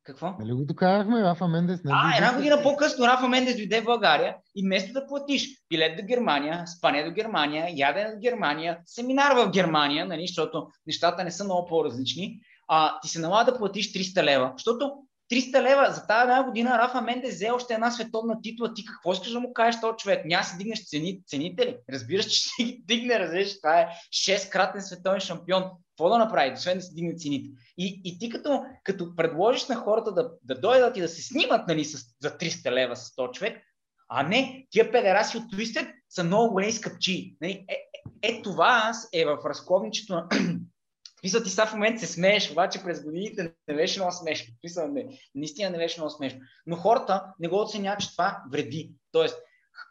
Какво? 0.05 0.35
Нали 0.41 0.53
го 0.53 0.65
докарахме, 0.65 1.23
Рафа 1.23 1.49
Мендес? 1.49 1.81
Нали 1.85 1.97
А, 2.05 2.17
една 2.17 2.31
го- 2.31 2.37
година 2.37 2.63
по-късно 2.63 3.07
Рафа 3.07 3.29
Мендес 3.29 3.57
дойде 3.57 3.81
в 3.81 3.85
България 3.85 4.37
и 4.57 4.63
вместо 4.63 4.93
да 4.93 5.07
платиш 5.07 5.49
билет 5.71 5.97
до 5.97 6.03
Германия, 6.03 6.67
спане 6.67 7.05
до 7.05 7.11
Германия, 7.11 7.67
ядене 7.75 8.11
до 8.11 8.21
Германия, 8.21 8.79
семинар 8.87 9.33
в 9.37 9.51
Германия, 9.51 10.07
нали, 10.07 10.27
защото 10.27 10.67
нещата 10.87 11.25
не 11.25 11.31
са 11.31 11.45
много 11.45 11.69
по-различни, 11.69 12.41
а, 12.69 13.01
ти 13.01 13.09
се 13.09 13.19
налага 13.21 13.53
да 13.53 13.59
платиш 13.59 13.93
300 13.93 14.23
лева, 14.23 14.53
защото 14.57 14.93
300 15.35 15.63
лева 15.63 15.93
за 15.93 16.07
тази 16.07 16.23
една 16.23 16.45
година 16.45 16.79
Рафа 16.79 17.01
Мендес 17.01 17.35
взе 17.35 17.51
още 17.51 17.75
една 17.75 17.91
световна 17.91 18.41
титла. 18.43 18.75
Ти 18.75 18.85
какво 18.85 19.13
искаш 19.13 19.33
да 19.33 19.41
му 19.41 19.53
кажеш 19.53 19.81
този 19.81 19.97
човек? 19.97 20.25
Няма 20.25 20.45
си 20.45 20.57
дигнеш 20.59 20.89
цени, 20.89 21.21
цените 21.27 21.67
ли? 21.67 21.77
Разбираш, 21.93 22.27
че 22.27 22.41
ще 22.41 22.65
ги 22.65 22.83
дигне, 22.85 23.19
разбираш, 23.19 23.61
това 23.61 23.81
е 23.81 23.89
6-кратен 24.13 24.81
световен 24.81 25.21
шампион. 25.21 25.63
Какво 25.63 26.09
да 26.09 26.19
направи, 26.19 26.53
освен 26.53 26.79
да 26.79 26.83
си 26.83 26.95
дигне 26.95 27.15
цените? 27.17 27.51
И, 27.79 28.01
и 28.05 28.19
ти 28.19 28.31
като, 28.31 28.65
като 28.85 29.17
предложиш 29.17 29.67
на 29.67 29.77
хората 29.77 30.13
да, 30.13 30.31
да 30.43 30.61
дойдат 30.61 30.97
и 30.97 31.01
да 31.01 31.09
се 31.09 31.23
снимат 31.23 31.69
нали, 31.69 31.85
с, 31.85 31.99
за 32.23 32.31
300 32.31 32.71
лева 32.71 32.97
с 32.97 33.11
100 33.11 33.33
човек, 33.33 33.63
а 34.09 34.23
не, 34.23 34.67
тия 34.71 34.93
педераси 34.93 35.37
от 35.37 35.53
Twisted 35.53 35.93
са 36.09 36.25
много 36.25 36.53
големи 36.53 36.73
скъпчи. 36.73 37.37
Нали? 37.41 37.65
Е, 37.69 37.75
е, 38.23 38.29
е, 38.29 38.43
това 38.43 38.93
е 39.13 39.25
в 39.25 39.39
разковничето 39.45 40.15
на... 40.15 40.29
Мисля, 41.25 41.43
ти 41.43 41.51
сега 41.51 41.67
в 41.67 41.73
момента 41.73 42.01
се 42.01 42.13
смееш, 42.13 42.51
обаче 42.53 42.83
през 42.85 43.05
годините 43.05 43.55
не 43.69 43.75
беше 43.75 44.01
много 44.01 44.13
смешно. 44.13 44.55
Мисля, 44.65 44.89
не, 44.89 45.07
наистина 45.35 45.71
не 45.71 45.79
беше 45.79 46.01
много 46.01 46.11
смешно. 46.11 46.41
Но 46.67 46.77
хората 46.77 47.25
не 47.39 47.49
го 47.49 47.61
оценяват, 47.61 48.01
че 48.01 48.13
това 48.13 48.43
вреди. 48.53 48.93
Тоест, 49.13 49.37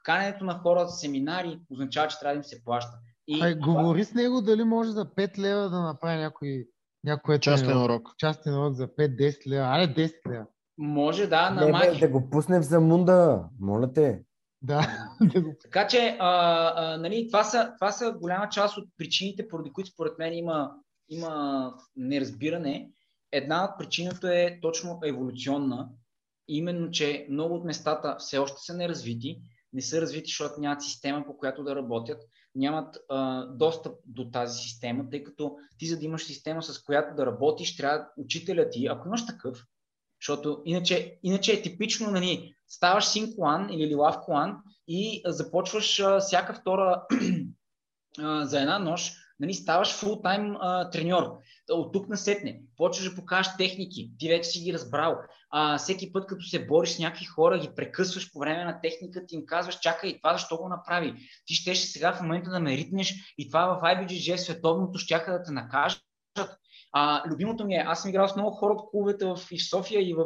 каненето 0.03 0.45
на 0.45 0.59
хората 0.59 0.85
в 0.87 0.99
семинари 0.99 1.59
означава, 1.69 2.07
че 2.07 2.19
трябва 2.19 2.33
да 2.33 2.37
им 2.37 2.43
се 2.43 2.63
плаща. 2.63 2.91
И 3.27 3.41
Ай, 3.41 3.59
това- 3.59 3.73
говори 3.73 4.03
с 4.03 4.13
него 4.13 4.41
дали 4.41 4.63
може 4.63 4.91
за 4.91 5.05
5 5.05 5.37
лева 5.37 5.69
да 5.69 5.79
направи 5.81 6.17
някой, 6.17 6.67
някой 7.03 7.39
Частен 7.39 7.77
урок. 7.77 8.09
частен 8.17 8.57
урок 8.57 8.73
за 8.73 8.87
5-10 8.87 9.47
лева. 9.47 9.65
Аре 9.65 9.87
10 9.87 10.13
лева. 10.31 10.45
Може, 10.77 11.27
да, 11.27 11.49
на 11.49 11.79
бе, 11.79 11.99
да 11.99 12.07
го 12.07 12.29
пуснем 12.29 12.61
в 12.61 12.65
замунда, 12.65 13.43
моля 13.59 13.93
те. 13.93 14.23
Да, 14.61 14.87
Така 15.63 15.87
че, 15.87 16.17
а, 16.19 16.73
а, 16.75 16.97
нали, 16.97 17.27
това, 17.27 17.43
са, 17.43 17.73
това 17.79 17.91
са 17.91 18.11
голяма 18.11 18.49
част 18.49 18.77
от 18.77 18.89
причините, 18.97 19.47
поради 19.47 19.71
които 19.73 19.89
според 19.89 20.17
мен 20.19 20.33
има, 20.33 20.71
има 21.09 21.73
неразбиране. 21.95 22.91
Една 23.31 23.63
от 23.63 23.79
причината 23.79 24.35
е 24.35 24.59
точно 24.61 24.99
еволюционна. 25.05 25.89
Именно, 26.47 26.91
че 26.91 27.27
много 27.29 27.55
от 27.55 27.65
местата 27.65 28.15
все 28.19 28.37
още 28.37 28.61
са 28.61 28.73
неразвити. 28.73 29.41
Не 29.73 29.81
са 29.81 30.01
развити, 30.01 30.27
защото 30.27 30.61
нямат 30.61 30.83
система, 30.83 31.25
по 31.25 31.37
която 31.37 31.63
да 31.63 31.75
работят. 31.75 32.21
Нямат 32.55 32.97
а, 33.09 33.45
достъп 33.45 33.95
до 34.05 34.31
тази 34.31 34.59
система, 34.59 35.09
тъй 35.09 35.23
като 35.23 35.57
ти, 35.77 35.85
за 35.85 35.99
да 35.99 36.05
имаш 36.05 36.25
система, 36.25 36.63
с 36.63 36.83
която 36.83 37.15
да 37.15 37.25
работиш, 37.25 37.77
трябва 37.77 38.07
учителя 38.17 38.69
ти, 38.69 38.87
ако 38.87 39.07
имаш 39.07 39.25
такъв, 39.25 39.65
Защото 40.21 40.61
иначе, 40.65 41.19
иначе 41.23 41.53
е 41.53 41.61
типично, 41.61 42.11
нали, 42.11 42.55
ставаш 42.67 43.05
син 43.05 43.35
колан 43.35 43.69
или 43.71 43.87
лилав 43.87 44.15
колан 44.25 44.57
и 44.87 45.21
започваш 45.25 45.99
а, 45.99 46.19
всяка 46.19 46.53
втора 46.53 47.03
за 48.43 48.61
една 48.61 48.79
нощ, 48.79 49.22
нали, 49.43 49.53
ставаш 49.53 49.93
фултайм 49.93 50.55
треньор. 50.91 51.23
От 51.71 51.93
тук 51.93 52.09
насетне, 52.09 52.61
почваш 52.77 53.09
да 53.09 53.15
покажеш 53.15 53.57
техники, 53.57 54.11
ти 54.19 54.29
вече 54.29 54.49
си 54.49 54.59
ги 54.59 54.73
разбрал. 54.73 55.17
А, 55.49 55.77
всеки 55.77 56.11
път, 56.11 56.27
като 56.27 56.45
се 56.45 56.65
бориш 56.65 56.89
с 56.89 56.99
някакви 56.99 57.25
хора, 57.25 57.59
ги 57.59 57.69
прекъсваш 57.75 58.31
по 58.33 58.39
време 58.39 58.65
на 58.65 58.81
техниката 58.81 59.25
и 59.31 59.35
им 59.35 59.45
казваш, 59.45 59.79
чакай, 59.79 60.17
това 60.17 60.33
защо 60.33 60.57
го 60.57 60.69
направи? 60.69 61.13
Ти 61.45 61.53
щеше 61.53 61.85
сега 61.85 62.13
в 62.13 62.21
момента 62.21 62.49
да 62.49 62.59
ме 62.59 62.77
ритнеш 62.77 63.13
и 63.37 63.47
това 63.47 63.65
в 63.65 63.81
IBGG 63.81 64.35
световното 64.35 64.99
щяха 64.99 65.31
да 65.31 65.43
те 65.43 65.51
накажат 65.51 66.01
а, 66.93 67.23
любимото 67.29 67.65
ми 67.65 67.75
е, 67.75 67.83
аз 67.87 68.01
съм 68.01 68.09
играл 68.09 68.27
с 68.27 68.35
много 68.35 68.51
хора 68.51 68.73
от 68.73 68.91
клубовете 68.91 69.25
в, 69.25 69.39
и 69.51 69.57
в 69.57 69.69
София 69.69 70.09
и 70.09 70.13
в, 70.13 70.25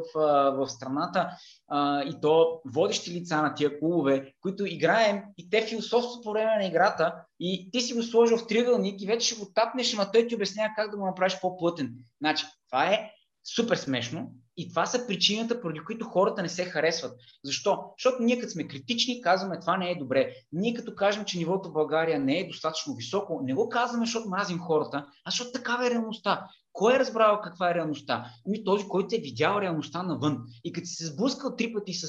в 0.57 0.67
страната, 0.67 1.29
а, 1.67 2.03
и 2.03 2.21
то 2.21 2.61
водещи 2.65 3.11
лица 3.11 3.41
на 3.41 3.53
тия 3.53 3.79
клубове, 3.79 4.33
които 4.41 4.65
играем 4.65 5.23
и 5.37 5.49
те 5.49 5.61
философстват 5.61 6.23
по 6.23 6.31
време 6.31 6.55
на 6.55 6.65
играта 6.65 7.13
и 7.39 7.69
ти 7.71 7.81
си 7.81 7.93
го 7.93 8.03
сложил 8.03 8.37
в 8.37 8.47
триъгълник 8.47 9.01
и 9.01 9.07
вече 9.07 9.27
ще 9.27 9.45
го 9.45 9.51
тапнеш, 9.53 9.93
ама 9.93 10.11
той 10.11 10.27
ти 10.27 10.35
обяснява 10.35 10.73
как 10.75 10.91
да 10.91 10.97
го 10.97 11.05
направиш 11.05 11.39
по-плътен. 11.41 11.93
Значи, 12.21 12.45
това 12.69 12.85
е 12.85 13.11
супер 13.55 13.75
смешно 13.75 14.31
и 14.57 14.69
това 14.69 14.85
са 14.85 15.07
причината, 15.07 15.61
поради 15.61 15.79
които 15.79 16.05
хората 16.05 16.41
не 16.41 16.49
се 16.49 16.65
харесват. 16.65 17.19
Защо? 17.43 17.83
Защото 17.97 18.23
ние 18.23 18.39
като 18.39 18.51
сме 18.51 18.67
критични, 18.67 19.21
казваме 19.21 19.59
това 19.59 19.77
не 19.77 19.91
е 19.91 19.95
добре. 19.95 20.33
Ние 20.51 20.73
като 20.73 20.95
кажем, 20.95 21.25
че 21.25 21.37
нивото 21.37 21.69
в 21.69 21.73
България 21.73 22.19
не 22.19 22.39
е 22.39 22.47
достатъчно 22.47 22.95
високо, 22.95 23.41
не 23.43 23.53
го 23.53 23.69
казваме, 23.69 24.05
защото 24.05 24.29
мразим 24.29 24.59
хората, 24.59 25.05
а 25.25 25.31
защото 25.31 25.51
такава 25.51 25.87
е 25.87 25.89
реалността. 25.89 26.47
Кой 26.73 26.95
е 26.95 26.99
разбрал 26.99 27.41
каква 27.43 27.71
е 27.71 27.75
реалността? 27.75 28.25
Ами 28.47 28.63
този, 28.63 28.87
който 28.87 29.15
е 29.15 29.19
видял 29.19 29.61
реалността 29.61 30.03
навън. 30.03 30.37
И 30.63 30.73
като 30.73 30.87
си 30.87 30.95
се 30.95 31.05
сблъскал 31.05 31.55
три 31.55 31.73
пъти 31.73 31.93
с, 31.93 32.07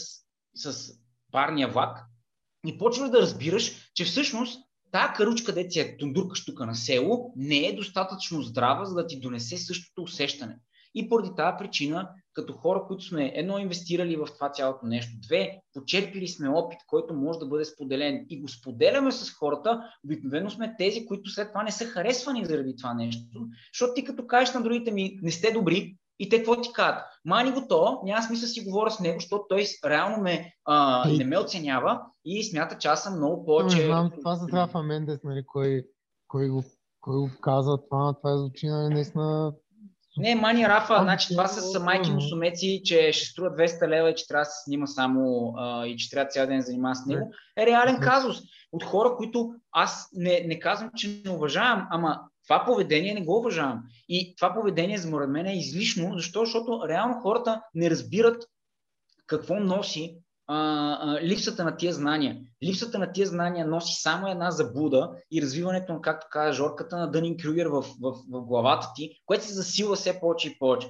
с 0.55 0.93
парния 1.33 1.69
влак, 1.69 1.99
и 2.67 2.79
почваш 2.79 3.11
да 3.11 3.23
разбираш, 3.23 3.91
че 3.95 4.05
всъщност 4.05 4.61
Тая 4.91 5.13
каручка, 5.13 5.53
де 5.53 5.71
си 5.71 5.81
е 5.81 5.97
тундурка 5.97 6.35
штука 6.35 6.67
на 6.67 6.75
село, 6.75 7.33
не 7.37 7.67
е 7.67 7.77
достатъчно 7.77 8.43
здрава, 8.43 8.85
за 8.85 8.95
да 8.95 9.07
ти 9.07 9.21
донесе 9.21 9.57
същото 9.57 10.03
усещане. 10.03 10.59
И 10.95 11.09
поради 11.09 11.31
тази 11.37 11.57
причина, 11.59 12.11
като 12.33 12.53
хора, 12.53 12.85
които 12.89 13.05
сме 13.05 13.33
едно 13.35 13.59
инвестирали 13.59 14.17
в 14.17 14.29
това 14.35 14.53
цялото 14.53 14.87
нещо, 14.87 15.13
две, 15.23 15.61
почерпили 15.75 16.29
сме 16.29 16.49
опит, 16.49 16.79
който 16.87 17.15
може 17.15 17.39
да 17.39 17.47
бъде 17.47 17.65
споделен 17.65 18.27
и 18.29 18.41
го 18.41 18.49
споделяме 18.49 19.13
с 19.13 19.31
хората, 19.31 19.83
обикновено 20.05 20.51
сме 20.51 20.75
тези, 20.79 21.07
които 21.07 21.31
след 21.31 21.49
това 21.49 21.63
не 21.63 21.71
са 21.71 21.85
харесвани 21.85 22.45
заради 22.45 22.77
това 22.77 22.95
нещо. 22.95 23.47
Защото 23.73 23.95
ти 23.95 24.05
като 24.05 24.27
кажеш 24.27 24.55
на 24.55 24.63
другите 24.63 24.91
ми, 24.91 25.19
не 25.23 25.31
сте 25.31 25.53
добри, 25.53 25.97
и 26.19 26.29
те 26.29 26.37
какво 26.37 26.61
ти 26.61 26.73
казват? 26.73 27.05
Мани 27.25 27.53
го 27.53 27.67
то, 27.69 28.01
няма 28.05 28.23
смисъл 28.23 28.49
си 28.49 28.65
говоря 28.65 28.91
с 28.91 29.01
него, 29.01 29.21
защото 29.21 29.45
той 29.49 29.65
реално 29.85 30.23
ме, 30.23 30.53
а, 30.65 31.09
не 31.09 31.25
ме 31.25 31.39
оценява 31.39 32.01
и 32.25 32.45
смята, 32.45 32.79
че 32.79 32.89
аз 32.89 33.03
съм 33.03 33.17
много 33.17 33.45
повече... 33.45 33.77
Не 33.77 33.85
знам, 33.85 34.11
това 34.19 34.35
за 34.35 34.47
това 34.47 34.83
Мендес, 34.83 35.19
нали, 35.25 35.43
кой, 35.47 35.83
кой, 36.29 36.49
го, 36.49 36.65
кой 37.01 37.17
го 37.17 37.31
каза 37.41 37.79
това, 37.91 38.15
това 38.15 38.33
е 38.33 38.37
звучи 38.37 38.67
нали, 38.67 38.95
наистина 38.95 39.53
не, 40.19 40.35
Мани 40.35 40.69
Рафа, 40.69 40.99
значи 41.03 41.29
това 41.29 41.47
с 41.49 41.81
майки 41.81 42.11
мусумеци, 42.11 42.83
че 42.85 43.13
ще 43.13 43.27
струва 43.27 43.51
200 43.51 43.89
лева 43.89 44.11
и 44.11 44.15
че 44.15 44.29
трябва 44.29 44.45
да 44.45 44.51
се 44.51 44.63
снима 44.65 44.87
само 44.87 45.55
а, 45.57 45.87
и 45.87 45.97
че 45.97 46.11
трябва 46.11 46.29
цял 46.29 46.47
ден 46.47 46.57
да 46.57 46.63
занимава 46.63 46.95
с 46.95 47.07
него, 47.07 47.31
е 47.57 47.67
реален 47.67 48.01
казус. 48.01 48.37
От 48.73 48.85
хора, 48.85 49.17
които 49.17 49.55
аз 49.73 50.09
не, 50.13 50.45
не 50.47 50.61
казвам, 50.61 50.91
че 50.97 51.21
не 51.25 51.31
уважавам, 51.31 51.87
ама 51.91 52.21
това 52.45 52.65
поведение 52.65 53.15
не 53.15 53.25
го 53.25 53.39
уважавам. 53.39 53.83
И 54.09 54.37
това 54.37 54.55
поведение, 54.55 54.99
за 54.99 55.11
мен, 55.11 55.47
е 55.47 55.59
излишно, 55.59 56.13
защо? 56.15 56.41
защото 56.41 56.89
реално 56.89 57.21
хората 57.21 57.63
не 57.75 57.91
разбират 57.91 58.45
какво 59.27 59.61
носи 59.61 60.19
а, 60.49 61.19
липсата 61.23 61.65
на 61.65 61.77
тия 61.77 61.93
знания. 61.93 62.37
Липсата 62.65 62.99
на 62.99 63.13
тия 63.13 63.27
знания 63.27 63.67
носи 63.67 64.03
само 64.03 64.29
една 64.29 64.51
заблуда 64.51 65.11
и 65.33 65.43
развиването 65.43 65.93
на, 65.93 66.01
както 66.01 66.27
каза 66.31 66.53
Жорката, 66.53 66.97
на 66.97 67.11
Дънин 67.11 67.37
Крюгер 67.37 67.67
в, 67.67 67.83
в, 67.83 68.13
в 68.31 68.41
главата 68.47 68.89
ти, 68.95 69.11
което 69.27 69.45
се 69.45 69.53
засилва 69.53 69.97
все 69.97 70.21
повече 70.21 70.49
и 70.49 70.59
повече. 70.59 70.89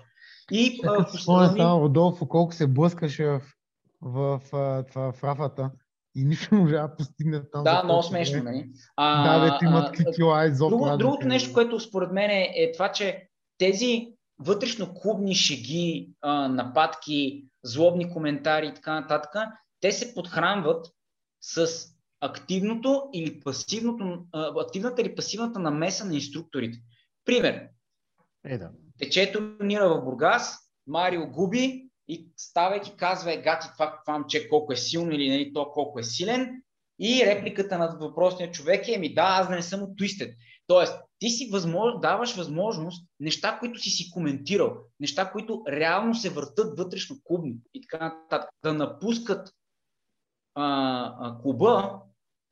И 0.52 0.80
а, 0.86 0.92
в 0.92 1.06
последни... 1.12 1.60
само 1.60 1.80
Родолфо, 1.80 2.28
колко 2.28 2.54
се 2.54 2.66
блъскаше 2.66 3.26
в, 3.26 3.40
в, 4.02 4.40
в, 4.52 4.84
в, 4.94 5.12
в 5.12 5.24
рафата 5.24 5.70
и 6.16 6.24
нищо 6.24 6.54
не 6.54 6.60
можа 6.60 6.82
да 6.82 6.96
постигне 6.96 7.42
там. 7.52 7.64
Да, 7.64 7.82
много 7.84 8.02
смешно, 8.02 8.42
нали? 8.42 8.70
А, 8.96 9.38
да, 9.38 9.58
имат 9.62 9.96
кикила 9.96 10.46
и 10.46 10.50
Друго, 10.50 10.96
другото 10.96 11.26
нещо, 11.26 11.52
което 11.52 11.80
според 11.80 12.12
мен 12.12 12.30
е, 12.30 12.52
е 12.56 12.72
това, 12.72 12.92
че 12.92 13.28
тези 13.58 14.12
вътрешно 14.38 14.94
клубни 14.94 15.34
шеги, 15.34 16.10
а, 16.20 16.48
нападки, 16.48 17.44
злобни 17.62 18.12
коментари 18.12 18.66
и 18.66 18.74
така 18.74 19.00
нататък, 19.00 19.32
те 19.80 19.92
се 19.92 20.14
подхранват 20.14 20.86
с 21.40 21.68
активното 22.20 23.02
или 23.12 23.40
пасивното, 23.40 24.24
активната 24.32 25.02
или 25.02 25.14
пасивната 25.14 25.58
намеса 25.58 26.04
на 26.04 26.14
инструкторите. 26.14 26.78
Пример. 27.24 27.68
Е, 28.44 28.58
да. 28.58 28.70
Тече 28.98 29.32
турнира 29.32 29.88
в 29.88 30.04
Бургас, 30.04 30.58
Марио 30.86 31.26
губи 31.26 31.88
и 32.08 32.32
ставайки 32.36 32.96
казва, 32.96 33.32
е 33.32 33.42
гати 33.42 33.68
това, 33.72 34.00
това 34.04 34.18
момче 34.18 34.48
колко 34.48 34.72
е 34.72 34.76
силно 34.76 35.12
или 35.12 35.30
нали, 35.30 35.52
то 35.54 35.72
колко 35.72 35.98
е 35.98 36.02
силен. 36.02 36.62
И 37.00 37.26
репликата 37.26 37.78
на 37.78 37.96
въпросния 38.00 38.50
човек 38.50 38.88
е, 38.88 38.98
ми 38.98 39.14
да, 39.14 39.22
аз 39.22 39.48
не 39.48 39.62
съм 39.62 39.82
от 39.82 39.90
Twisted. 39.90 40.34
Тоест, 40.66 40.96
ти 41.18 41.30
си 41.30 41.48
възмож... 41.52 41.92
даваш 42.02 42.36
възможност 42.36 43.08
неща, 43.20 43.58
които 43.58 43.80
си 43.80 43.90
си 43.90 44.10
коментирал, 44.10 44.76
неща, 45.00 45.30
които 45.30 45.62
реално 45.68 46.14
се 46.14 46.30
въртат 46.30 46.78
вътрешно 46.78 47.16
клубно 47.24 47.54
и 47.74 47.80
така 47.80 48.04
нататък, 48.04 48.50
да 48.62 48.74
напускат 48.74 49.52
а, 50.54 50.64
а, 51.20 51.42
клуба. 51.42 52.00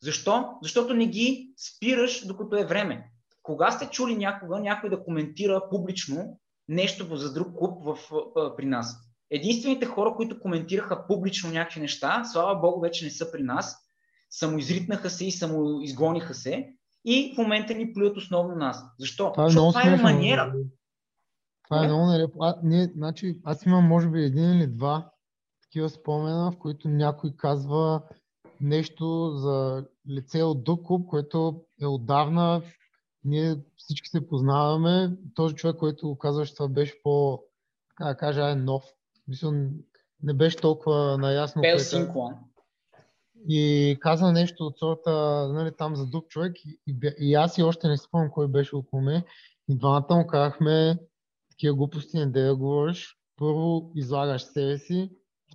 Защо? 0.02 0.59
Защото 0.62 0.94
не 0.94 1.06
ги 1.06 1.52
спираш 1.56 2.26
докато 2.26 2.56
е 2.56 2.66
време. 2.66 3.10
Кога 3.43 3.70
сте 3.70 3.86
чули 3.90 4.16
някога 4.16 4.60
някой 4.60 4.90
да 4.90 5.05
коментира 5.05 5.68
публично 5.70 6.38
нещо 6.68 7.16
за 7.16 7.32
друг 7.32 7.59
клуб 7.59 7.84
в, 7.84 7.98
а, 8.36 8.56
при 8.56 8.66
нас? 8.66 8.97
Единствените 9.30 9.86
хора, 9.86 10.14
които 10.16 10.40
коментираха 10.40 11.06
публично 11.06 11.51
някакви 11.51 11.80
неща, 11.80 12.24
слава 12.24 12.60
Богу, 12.60 12.80
вече 12.80 13.05
не 13.05 13.10
са 13.10 13.32
при 13.32 13.43
нас, 13.43 13.76
самоизритнаха 14.30 15.10
се 15.10 15.26
и 15.26 15.32
самоизгониха 15.32 16.34
се 16.34 16.75
и 17.06 17.34
в 17.34 17.38
момента 17.38 17.74
ни 17.74 17.92
плюят 17.92 18.16
основно 18.16 18.54
нас. 18.56 18.84
Защо? 18.98 19.32
Това 19.32 19.44
е 19.44 19.48
Защото 19.48 19.68
това 19.68 19.92
е 19.92 19.96
маниера. 19.96 20.54
Това 21.64 21.84
е 21.84 21.86
много 21.86 22.06
нелепо. 22.06 22.38
А, 22.40 22.54
не, 22.62 22.84
значи, 22.84 23.40
аз 23.44 23.66
имам 23.66 23.84
може 23.84 24.08
би 24.08 24.24
един 24.24 24.52
или 24.52 24.66
два 24.66 25.10
такива 25.62 25.88
спомена, 25.88 26.52
в 26.52 26.58
които 26.58 26.88
някой 26.88 27.36
казва 27.36 28.02
нещо 28.60 29.32
за 29.36 29.84
лице 30.10 30.42
от 30.42 30.64
друг 30.64 30.86
клуб, 30.86 31.06
което 31.08 31.64
е 31.82 31.86
отдавна. 31.86 32.62
Ние 33.24 33.56
всички 33.76 34.08
се 34.08 34.28
познаваме. 34.28 35.16
Този 35.34 35.54
човек, 35.54 35.76
който 35.76 36.08
го 36.08 36.18
казваше, 36.18 36.54
това 36.54 36.68
беше 36.68 37.02
по, 37.02 37.42
така 37.88 38.08
да 38.08 38.16
кажа, 38.16 38.50
е 38.50 38.54
нов. 38.54 38.84
Мисля, 39.28 39.52
не 40.22 40.34
беше 40.34 40.56
толкова 40.56 41.18
наясно. 41.18 41.62
Пел 41.62 41.78
Синклон 41.78 42.32
и 43.48 43.97
каза 44.01 44.32
нещо 44.32 44.66
от 44.66 44.78
сорта, 44.78 45.48
нали, 45.52 45.70
там 45.78 45.97
за 45.97 46.06
друг 46.06 46.28
човек 46.28 46.56
и, 46.64 46.78
и, 47.18 47.35
аз 47.35 47.59
и 47.59 47.62
още 47.62 47.89
не 47.89 47.97
спомням 47.97 48.31
кой 48.31 48.48
беше 48.48 48.77
около 48.77 49.02
мен. 49.02 49.23
И 49.68 49.78
двамата 49.78 50.06
му 50.10 50.27
казахме 50.27 50.98
такива 51.51 51.77
глупости, 51.77 52.18
не 52.18 52.27
да 52.27 52.56
говориш. 52.56 53.16
Първо 53.36 53.93
излагаш 53.94 54.43
себе 54.43 54.78
си, 54.78 55.10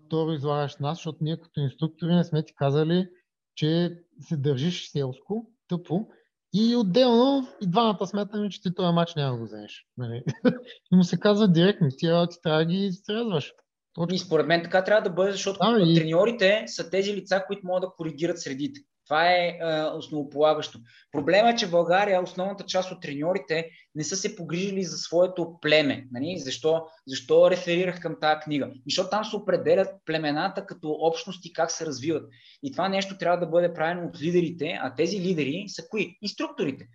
второ 0.05 0.31
излагаш 0.31 0.77
нас, 0.77 0.97
защото 0.97 1.17
ние 1.21 1.37
като 1.37 1.59
инструктори 1.59 2.15
не 2.15 2.23
сме 2.23 2.45
ти 2.45 2.55
казали, 2.55 3.09
че 3.55 3.99
се 4.19 4.37
държиш 4.37 4.91
селско, 4.91 5.51
тъпо. 5.67 6.07
И 6.53 6.75
отделно 6.75 7.47
и 7.61 7.67
двамата 7.67 8.07
смятаме, 8.07 8.49
че 8.49 8.61
ти 8.61 8.73
този 8.75 8.93
матч 8.93 9.15
няма 9.15 9.31
да 9.31 9.37
го 9.37 9.45
вземеш. 9.45 9.85
Нали? 9.97 10.23
и 10.91 10.95
му 10.95 11.03
се 11.03 11.19
казва 11.19 11.47
директно, 11.47 11.89
ти 11.97 12.11
работи 12.11 12.37
трябва 12.43 12.59
да 12.59 12.65
ги 12.65 12.91
стрязваш. 12.91 13.53
Точно. 13.93 14.15
И 14.15 14.19
според 14.19 14.47
мен 14.47 14.63
така 14.63 14.83
трябва 14.83 15.01
да 15.01 15.09
бъде, 15.09 15.31
защото 15.31 15.59
а, 15.61 15.79
и... 15.79 15.95
треньорите 15.95 16.63
са 16.67 16.89
тези 16.89 17.13
лица, 17.13 17.43
които 17.47 17.67
могат 17.67 17.81
да 17.81 17.93
коригират 17.97 18.41
средите. 18.41 18.81
Това 19.05 19.31
е, 19.31 19.59
е 19.61 19.83
основополагащо. 19.83 20.79
Проблема 21.11 21.49
е, 21.49 21.55
че 21.55 21.67
в 21.67 21.71
България 21.71 22.23
основната 22.23 22.63
част 22.65 22.91
от 22.91 23.01
треньорите 23.01 23.69
не 23.95 24.03
са 24.03 24.15
се 24.15 24.35
погрижили 24.35 24.83
за 24.83 24.97
своето 24.97 25.59
племе. 25.61 26.07
Нали? 26.11 26.37
Защо, 26.37 26.85
защо 27.07 27.51
реферирах 27.51 28.01
към 28.01 28.15
тази 28.21 28.39
книга? 28.39 28.71
Защото 28.85 29.09
там 29.09 29.25
се 29.25 29.35
определят 29.35 29.89
племената 30.05 30.65
като 30.65 30.89
общности 30.89 31.53
как 31.53 31.71
се 31.71 31.85
развиват. 31.85 32.29
И 32.63 32.71
това 32.71 32.89
нещо 32.89 33.17
трябва 33.17 33.45
да 33.45 33.51
бъде 33.51 33.73
правено 33.73 34.07
от 34.07 34.21
лидерите, 34.21 34.79
а 34.81 34.95
тези 34.95 35.19
лидери 35.19 35.65
са 35.67 35.83
кои? 35.89 36.17
Инструкторите. 36.21 36.87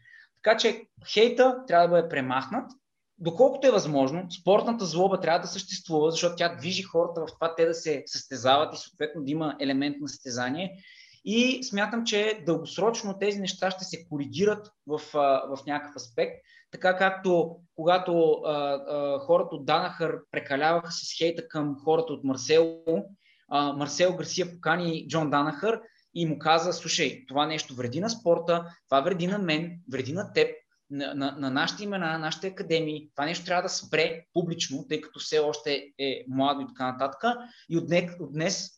Така 0.42 0.56
че 0.56 0.82
хейта 1.12 1.56
трябва 1.66 1.88
да 1.88 1.90
бъде 1.90 2.08
премахнат 2.08 2.70
доколкото 3.18 3.66
е 3.66 3.70
възможно, 3.70 4.30
спортната 4.40 4.84
злоба 4.84 5.20
трябва 5.20 5.40
да 5.40 5.46
съществува, 5.46 6.10
защото 6.10 6.36
тя 6.36 6.56
движи 6.56 6.82
хората 6.82 7.20
в 7.20 7.34
това 7.34 7.54
те 7.54 7.66
да 7.66 7.74
се 7.74 8.02
състезават 8.06 8.74
и 8.74 8.78
съответно 8.78 9.24
да 9.24 9.30
има 9.30 9.56
елемент 9.60 9.96
на 10.00 10.08
състезание. 10.08 10.78
И 11.24 11.64
смятам, 11.64 12.04
че 12.04 12.42
дългосрочно 12.46 13.18
тези 13.18 13.40
неща 13.40 13.70
ще 13.70 13.84
се 13.84 14.08
коригират 14.08 14.70
в, 14.86 15.00
в 15.48 15.58
някакъв 15.66 15.96
аспект, 15.96 16.32
така 16.70 16.96
както 16.96 17.56
когато 17.74 18.30
а, 18.32 18.52
а, 18.52 19.18
хората 19.18 19.56
от 19.56 19.66
Данахър 19.66 20.18
прекаляваха 20.30 20.92
с 20.92 21.18
хейта 21.18 21.48
към 21.48 21.76
хората 21.84 22.12
от 22.12 22.24
Марсело, 22.24 23.04
а, 23.48 23.72
Марсел 23.72 24.16
Гарсия 24.16 24.52
покани 24.52 25.08
Джон 25.08 25.30
Данахър 25.30 25.80
и 26.14 26.26
му 26.26 26.38
каза, 26.38 26.72
слушай, 26.72 27.24
това 27.28 27.46
нещо 27.46 27.74
вреди 27.74 28.00
на 28.00 28.10
спорта, 28.10 28.64
това 28.88 29.00
вреди 29.00 29.26
на 29.26 29.38
мен, 29.38 29.80
вреди 29.92 30.12
на 30.12 30.32
теб, 30.32 30.50
на, 30.90 31.14
на, 31.14 31.36
на 31.38 31.50
нашите 31.50 31.84
имена, 31.84 32.06
на 32.06 32.18
нашите 32.18 32.46
академии. 32.46 33.10
Това 33.14 33.26
нещо 33.26 33.44
трябва 33.44 33.62
да 33.62 33.68
спре 33.68 34.24
публично, 34.32 34.86
тъй 34.88 35.00
като 35.00 35.20
все 35.20 35.38
още 35.38 35.92
е 35.98 36.24
младо 36.28 36.60
и 36.60 36.66
така 36.66 36.92
нататък. 36.92 37.24
И 37.68 37.76
от 37.76 37.86
днес, 37.86 38.10
от 38.20 38.32
днес 38.32 38.70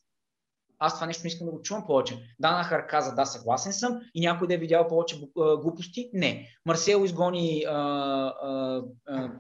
аз 0.79 0.95
това 0.95 1.07
нещо 1.07 1.23
не 1.25 1.29
искам 1.29 1.47
да 1.47 1.53
го 1.53 1.63
чувам 1.63 1.87
повече. 1.87 2.19
Данахар 2.39 2.87
каза, 2.87 3.15
да, 3.15 3.27
съгласен 3.27 3.73
съм. 3.73 4.01
И 4.15 4.21
някой 4.21 4.49
да 4.49 4.55
е 4.55 4.59
видял 4.59 4.89
повече 4.89 5.21
глупости? 5.35 6.11
Не. 6.13 6.49
Марсело 6.67 7.05
изгони 7.05 7.65
а, 7.69 7.73
а, 7.73 8.83
а, 9.07 9.31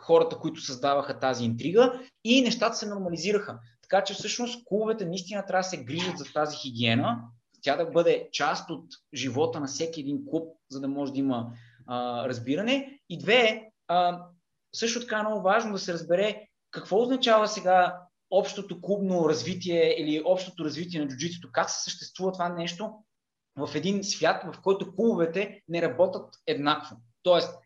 хората, 0.00 0.38
които 0.38 0.60
създаваха 0.60 1.18
тази 1.18 1.44
интрига 1.44 2.00
и 2.24 2.42
нещата 2.42 2.76
се 2.76 2.88
нормализираха. 2.88 3.58
Така 3.82 4.04
че 4.04 4.14
всъщност 4.14 4.64
клубовете 4.64 5.04
наистина 5.04 5.46
трябва 5.46 5.60
да 5.60 5.68
се 5.68 5.84
грижат 5.84 6.18
за 6.18 6.24
тази 6.32 6.56
хигиена, 6.56 7.22
тя 7.62 7.76
да 7.76 7.86
бъде 7.86 8.28
част 8.32 8.70
от 8.70 8.84
живота 9.14 9.60
на 9.60 9.66
всеки 9.66 10.00
един 10.00 10.26
клуб, 10.30 10.48
за 10.70 10.80
да 10.80 10.88
може 10.88 11.12
да 11.12 11.18
има 11.18 11.52
а, 11.90 12.28
разбиране. 12.28 13.00
И 13.08 13.18
две, 13.18 13.70
а, 13.88 14.26
също 14.74 15.00
така 15.00 15.18
е 15.18 15.22
много 15.22 15.42
важно 15.42 15.72
да 15.72 15.78
се 15.78 15.92
разбере 15.92 16.46
какво 16.70 17.02
означава 17.02 17.48
сега 17.48 18.00
общото 18.30 18.80
клубно 18.80 19.28
развитие 19.28 19.94
или 19.98 20.22
общото 20.24 20.64
развитие 20.64 21.00
на 21.00 21.08
джуджитото, 21.08 21.48
как 21.52 21.70
се 21.70 21.82
съществува 21.82 22.32
това 22.32 22.48
нещо 22.48 22.92
в 23.56 23.74
един 23.74 24.04
свят, 24.04 24.42
в 24.54 24.60
който 24.62 24.94
клубовете 24.94 25.62
не 25.68 25.82
работят 25.82 26.34
еднакво. 26.46 26.96
Тоест, 27.22 27.58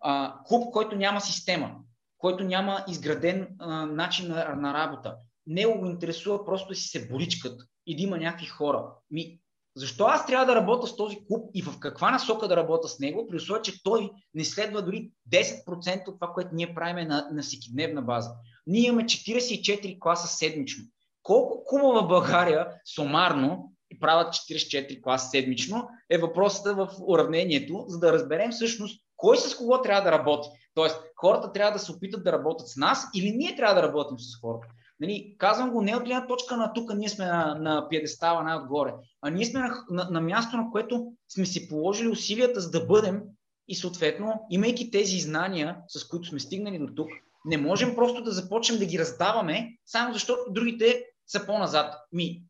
а, 0.00 0.36
клуб, 0.44 0.72
който 0.72 0.96
няма 0.96 1.20
система, 1.20 1.76
който 2.18 2.44
няма 2.44 2.84
изграден 2.88 3.48
а, 3.58 3.86
начин 3.86 4.28
на, 4.28 4.54
на 4.54 4.74
работа, 4.74 5.16
не 5.46 5.66
го 5.66 5.86
интересува 5.86 6.44
просто 6.44 6.68
да 6.68 6.74
си 6.74 6.88
се 6.88 7.08
боричкат 7.08 7.60
и 7.86 7.96
да 7.96 8.02
има 8.02 8.18
някакви 8.18 8.46
хора. 8.46 8.92
Ми, 9.10 9.40
защо 9.76 10.04
аз 10.04 10.26
трябва 10.26 10.46
да 10.46 10.54
работя 10.54 10.86
с 10.86 10.96
този 10.96 11.16
клуб 11.26 11.50
и 11.54 11.62
в 11.62 11.78
каква 11.78 12.10
насока 12.10 12.48
да 12.48 12.56
работя 12.56 12.88
с 12.88 12.98
него, 12.98 13.26
при 13.28 13.36
условие, 13.36 13.62
че 13.62 13.82
той 13.82 14.10
не 14.34 14.44
следва 14.44 14.82
дори 14.82 15.10
10% 15.32 16.08
от 16.08 16.20
това, 16.20 16.32
което 16.34 16.50
ние 16.52 16.74
правиме 16.74 17.04
на, 17.04 17.28
на 17.32 17.42
всекидневна 17.42 18.02
база. 18.02 18.30
Ние 18.66 18.86
имаме 18.86 19.04
44 19.04 19.98
класа 19.98 20.26
седмично. 20.26 20.84
Колко 21.22 21.64
клуба 21.64 22.02
в 22.02 22.08
България 22.08 22.66
сумарно 22.94 23.72
правят 24.00 24.34
44 24.34 25.02
класа 25.02 25.28
седмично 25.28 25.88
е 26.10 26.18
въпросът 26.18 26.76
в 26.76 26.88
уравнението, 27.06 27.84
за 27.88 27.98
да 27.98 28.12
разберем 28.12 28.50
всъщност 28.50 29.02
кой 29.16 29.36
с 29.36 29.56
кого 29.56 29.82
трябва 29.82 30.02
да 30.02 30.18
работи. 30.18 30.48
Тоест, 30.74 31.00
хората 31.16 31.52
трябва 31.52 31.72
да 31.72 31.78
се 31.78 31.92
опитат 31.92 32.24
да 32.24 32.32
работят 32.32 32.68
с 32.68 32.76
нас 32.76 33.06
или 33.14 33.30
ние 33.30 33.56
трябва 33.56 33.74
да 33.74 33.82
работим 33.82 34.18
с 34.18 34.40
хората. 34.40 34.66
Нали, 35.00 35.34
казвам 35.38 35.70
го 35.70 35.82
не 35.82 35.96
от 35.96 36.04
гледна 36.04 36.26
точка 36.26 36.56
на 36.56 36.72
тук, 36.72 36.94
ние 36.94 37.08
сме 37.08 37.26
на, 37.26 37.54
на 37.54 37.88
пиедестала 37.88 38.42
най-отгоре, 38.42 38.92
а 39.22 39.30
ние 39.30 39.46
сме 39.46 39.60
на, 39.60 39.84
на, 39.90 40.08
на 40.10 40.20
място, 40.20 40.56
на 40.56 40.70
което 40.70 41.12
сме 41.28 41.46
си 41.46 41.68
положили 41.68 42.08
усилията 42.08 42.60
за 42.60 42.70
да 42.70 42.86
бъдем 42.86 43.22
и 43.68 43.74
съответно, 43.74 44.46
имайки 44.50 44.90
тези 44.90 45.20
знания, 45.20 45.76
с 45.88 46.08
които 46.08 46.28
сме 46.28 46.40
стигнали 46.40 46.78
до 46.78 46.94
тук, 46.94 47.08
не 47.44 47.56
можем 47.56 47.94
просто 47.94 48.22
да 48.22 48.30
започнем 48.30 48.78
да 48.78 48.86
ги 48.86 48.98
раздаваме, 48.98 49.76
само 49.86 50.12
защото 50.12 50.52
другите 50.52 51.04
са 51.26 51.46
по-назад. 51.46 51.94
Ми, 52.12 52.42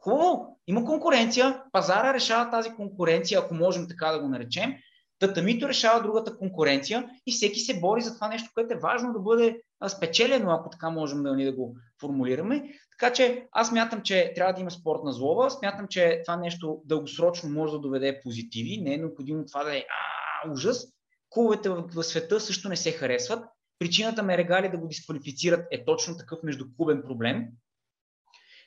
хубаво, 0.00 0.58
има 0.66 0.84
конкуренция, 0.84 1.62
пазара 1.72 2.14
решава 2.14 2.50
тази 2.50 2.70
конкуренция, 2.70 3.40
ако 3.40 3.54
можем 3.54 3.88
така 3.88 4.06
да 4.06 4.20
го 4.20 4.28
наречем, 4.28 4.74
Татамито 5.20 5.68
решава 5.68 6.02
другата 6.02 6.36
конкуренция 6.36 7.10
и 7.26 7.32
всеки 7.32 7.60
се 7.60 7.80
бори 7.80 8.02
за 8.02 8.14
това 8.14 8.28
нещо, 8.28 8.50
което 8.54 8.74
е 8.74 8.80
важно 8.82 9.12
да 9.12 9.18
бъде 9.18 9.60
спечелено, 9.88 10.50
ако 10.50 10.70
така 10.70 10.90
можем 10.90 11.22
да, 11.22 11.36
да 11.36 11.52
го 11.52 11.76
формулираме. 12.00 12.72
Така 12.90 13.12
че 13.12 13.46
аз 13.52 13.72
мятам, 13.72 14.02
че 14.02 14.32
трябва 14.34 14.52
да 14.52 14.60
има 14.60 14.70
спортна 14.70 15.12
злоба, 15.12 15.50
смятам, 15.50 15.86
че 15.88 16.22
това 16.26 16.36
нещо 16.36 16.82
дългосрочно 16.84 17.50
може 17.50 17.72
да 17.72 17.78
доведе 17.78 18.20
позитиви, 18.22 18.80
не 18.82 18.94
е 18.94 18.98
необходимо 18.98 19.46
това 19.46 19.64
да 19.64 19.76
е 19.76 19.78
а, 19.78 20.50
ужас. 20.52 20.86
Клубовете 21.30 21.68
в, 21.68 22.02
света 22.02 22.40
също 22.40 22.68
не 22.68 22.76
се 22.76 22.92
харесват. 22.92 23.44
Причината 23.78 24.22
ме 24.22 24.38
регали 24.38 24.68
да 24.68 24.78
го 24.78 24.88
дисквалифицират 24.88 25.66
е 25.70 25.84
точно 25.84 26.16
такъв 26.16 26.42
междуклубен 26.42 27.02
проблем. 27.02 27.46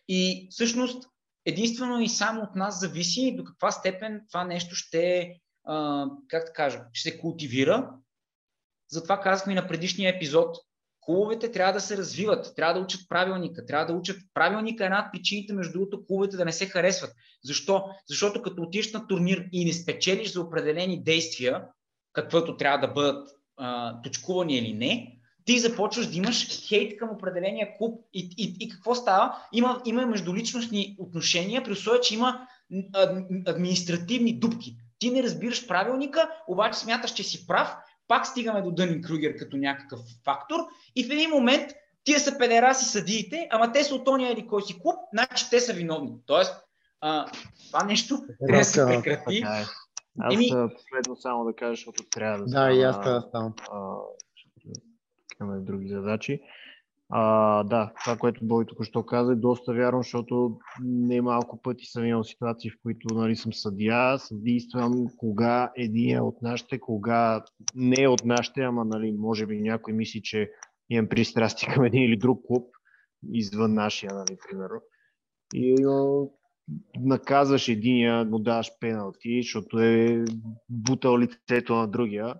И 0.08 0.48
всъщност 0.52 1.10
единствено 1.46 2.00
и 2.00 2.10
само 2.10 2.42
от 2.42 2.56
нас 2.56 2.80
зависи 2.80 3.36
до 3.38 3.44
каква 3.44 3.72
степен 3.72 4.22
това 4.30 4.44
нещо 4.44 4.76
ще 4.76 5.36
как 6.27 6.45
да 6.45 6.53
кажа, 6.53 6.81
ще 6.94 7.10
се 7.10 7.19
култивира. 7.19 7.90
Затова 8.90 9.19
казахме 9.19 9.53
на 9.53 9.68
предишния 9.68 10.15
епизод. 10.15 10.57
Клубовете 10.99 11.52
трябва 11.52 11.73
да 11.73 11.80
се 11.81 11.98
развиват, 11.98 12.53
трябва 12.56 12.73
да 12.73 12.80
учат 12.80 13.02
правилника, 13.10 13.65
трябва 13.65 13.85
да 13.85 13.94
учат 13.94 14.18
правилника 14.34 14.85
една 14.85 14.99
от 14.99 15.11
причините, 15.11 15.53
между 15.53 15.73
другото, 15.73 16.06
клубовете 16.06 16.38
да 16.38 16.45
не 16.45 16.52
се 16.52 16.65
харесват. 16.65 17.11
Защо? 17.44 17.85
Защото 18.07 18.41
като 18.41 18.61
отидеш 18.61 18.94
на 18.94 19.07
турнир 19.07 19.49
и 19.52 19.65
не 19.65 19.73
спечелиш 19.73 20.34
за 20.34 20.41
определени 20.41 21.03
действия, 21.03 21.65
каквото 22.14 22.57
трябва 22.57 22.88
да 22.88 22.94
бъдат 22.94 23.30
а, 23.57 24.02
точкувани 24.02 24.57
или 24.57 24.73
не, 24.73 25.18
ти 25.45 25.60
започваш 25.60 26.07
да 26.07 26.18
имаш 26.18 26.68
хейт 26.68 26.98
към 26.98 27.10
определения 27.10 27.77
клуб 27.77 28.02
и, 28.14 28.35
и, 28.38 28.56
и 28.60 28.69
какво 28.69 28.95
става? 28.95 29.38
Има, 29.53 29.81
има 29.85 30.06
междуличностни 30.06 30.95
отношения, 30.99 31.64
при 31.64 31.72
условие, 31.72 32.02
че 32.02 32.14
има 32.14 32.48
административни 33.45 34.40
дупки. 34.40 34.77
Ти 35.04 35.12
не 35.12 35.24
разбираш 35.24 35.68
правилника, 35.68 36.30
обаче 36.48 36.80
смяташ, 36.80 37.12
че 37.12 37.24
си 37.24 37.48
прав, 37.48 37.76
пак 38.08 38.28
стигаме 38.28 38.62
до 38.62 38.72
Дънин 38.72 39.02
Кругер 39.02 39.36
като 39.38 39.58
някакъв 39.58 40.00
фактор 40.26 40.60
и 40.96 41.04
в 41.04 41.12
един 41.12 41.30
момент 41.30 41.72
тия 42.04 42.20
са 42.20 42.38
педераси 42.38 42.86
съдиите, 42.86 43.48
ама 43.52 43.72
те 43.72 43.84
са 43.84 43.96
от 43.96 44.06
тония 44.06 44.34
или 44.34 44.48
кой 44.48 44.62
си 44.62 44.80
клуб, 44.82 44.96
значи 45.14 45.50
те 45.50 45.60
са 45.60 45.74
виновни. 45.74 46.14
Тоест, 46.26 46.54
а, 47.02 47.26
това 47.68 47.84
нещо 47.84 48.18
трябва 48.48 48.60
да 48.60 48.66
се 48.66 48.86
прекрати. 48.86 49.38
Е. 49.38 49.66
Аз 50.20 50.34
Еми... 50.34 50.50
последно 50.50 51.16
само 51.16 51.46
да 51.46 51.56
кажа, 51.56 51.72
защото 51.72 52.04
трябва 52.04 52.46
да. 52.46 52.46
Да, 52.46 52.74
и 52.74 52.82
аз 52.82 53.02
трябва 53.02 53.20
да 53.20 53.28
ставам. 53.28 53.54
Имаме 55.42 55.60
други 55.60 55.88
задачи. 55.88 56.42
А, 57.10 57.64
да, 57.64 57.94
това, 58.04 58.18
което 58.18 58.48
Бой 58.48 58.66
току-що 58.66 59.06
каза 59.06 59.34
е 59.34 59.36
доста 59.36 59.74
вярно, 59.74 60.02
защото 60.02 60.58
не 60.84 61.22
малко 61.22 61.62
пъти 61.62 61.86
съм 61.86 62.06
имал 62.06 62.24
ситуации, 62.24 62.72
в 62.72 62.78
които 62.84 63.16
нали, 63.16 63.36
съм 63.36 63.54
съдия, 63.54 64.20
съдействам 64.20 65.08
кога 65.18 65.72
един 65.76 66.22
от 66.22 66.42
нашите, 66.42 66.80
кога 66.80 67.44
не 67.76 68.02
е 68.02 68.08
от 68.08 68.26
нашите, 68.26 68.62
ама 68.62 68.86
нали, 68.86 69.12
може 69.12 69.46
би 69.46 69.62
някой 69.62 69.94
мисли, 69.94 70.22
че 70.24 70.52
имам 70.90 71.10
пристрасти 71.10 71.66
към 71.66 71.84
един 71.86 72.04
или 72.04 72.18
друг 72.18 72.46
клуб, 72.48 72.68
извън 73.34 73.74
нашия, 73.74 74.14
нали, 74.14 74.38
примерно. 74.50 74.82
И 75.54 75.76
но, 75.82 76.30
наказваш 77.00 77.68
единия, 77.68 78.26
му 78.26 78.40
даваш 78.40 78.72
пеналти, 78.80 79.42
защото 79.42 79.80
е 79.80 80.26
бутал 80.70 81.20
лицето 81.20 81.76
на 81.76 81.88
другия, 81.88 82.36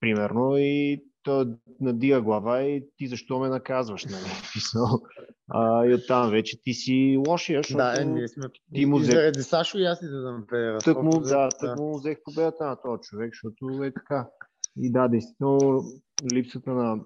примерно, 0.00 0.56
и 0.56 1.04
той 1.28 1.46
надига 1.80 2.20
глава 2.22 2.62
и 2.62 2.88
ти 2.96 3.06
защо 3.06 3.38
ме 3.38 3.48
наказваш, 3.48 4.04
нали? 4.04 4.24
а, 5.48 5.86
и 5.86 5.94
оттам 5.94 6.30
вече 6.30 6.62
ти 6.62 6.72
си 6.72 7.22
лошия, 7.28 7.58
защото 7.58 7.76
да, 7.76 8.02
е, 8.02 8.04
ние 8.04 8.28
сме... 8.28 8.44
ти 8.74 8.86
му 8.86 8.98
взе... 8.98 9.12
Заради 9.12 9.42
Сашо 9.42 9.78
и 9.78 9.84
аз 9.84 10.02
и 10.02 10.08
да 10.08 10.22
дам 10.22 10.44
пея. 10.48 10.78
Так 10.78 11.02
му, 11.02 11.20
да, 11.20 11.48
так 11.60 11.78
му 11.78 11.98
взех 11.98 12.18
победата 12.24 12.66
на 12.66 12.76
този 12.76 13.00
човек, 13.02 13.30
защото 13.32 13.84
е 13.84 13.92
така. 13.92 14.28
И 14.76 14.92
да, 14.92 15.08
действително, 15.08 15.82
липсата 16.32 16.70
на 16.70 16.96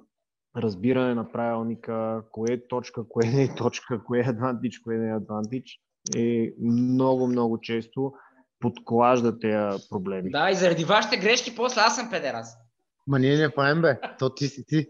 разбиране 0.57 1.15
на 1.15 1.33
правилника, 1.33 2.23
кое 2.33 2.53
е 2.53 2.69
точка, 2.69 3.03
кое 3.09 3.27
не 3.27 3.43
е 3.43 3.55
точка, 3.55 4.05
кое 4.05 4.19
е 4.19 4.29
адвантич, 4.29 4.79
кое 4.79 4.97
не 4.97 5.09
е 5.09 5.17
адвантич, 5.17 5.79
е 6.17 6.53
много, 6.63 7.27
много 7.27 7.61
често 7.61 8.13
подклажда 8.61 9.39
тези 9.39 9.87
проблеми. 9.91 10.31
Да, 10.31 10.51
и 10.51 10.55
заради 10.55 10.85
вашите 10.85 11.17
грешки 11.17 11.55
после 11.57 11.81
аз 11.81 11.97
съм 11.97 12.11
педерас. 12.11 12.62
Ма 13.07 13.19
ние 13.19 13.37
не 13.37 13.55
правим, 13.55 13.83
бе. 13.83 14.01
То 14.19 14.35
ти 14.35 14.49
си 14.49 14.65
ти. 14.67 14.89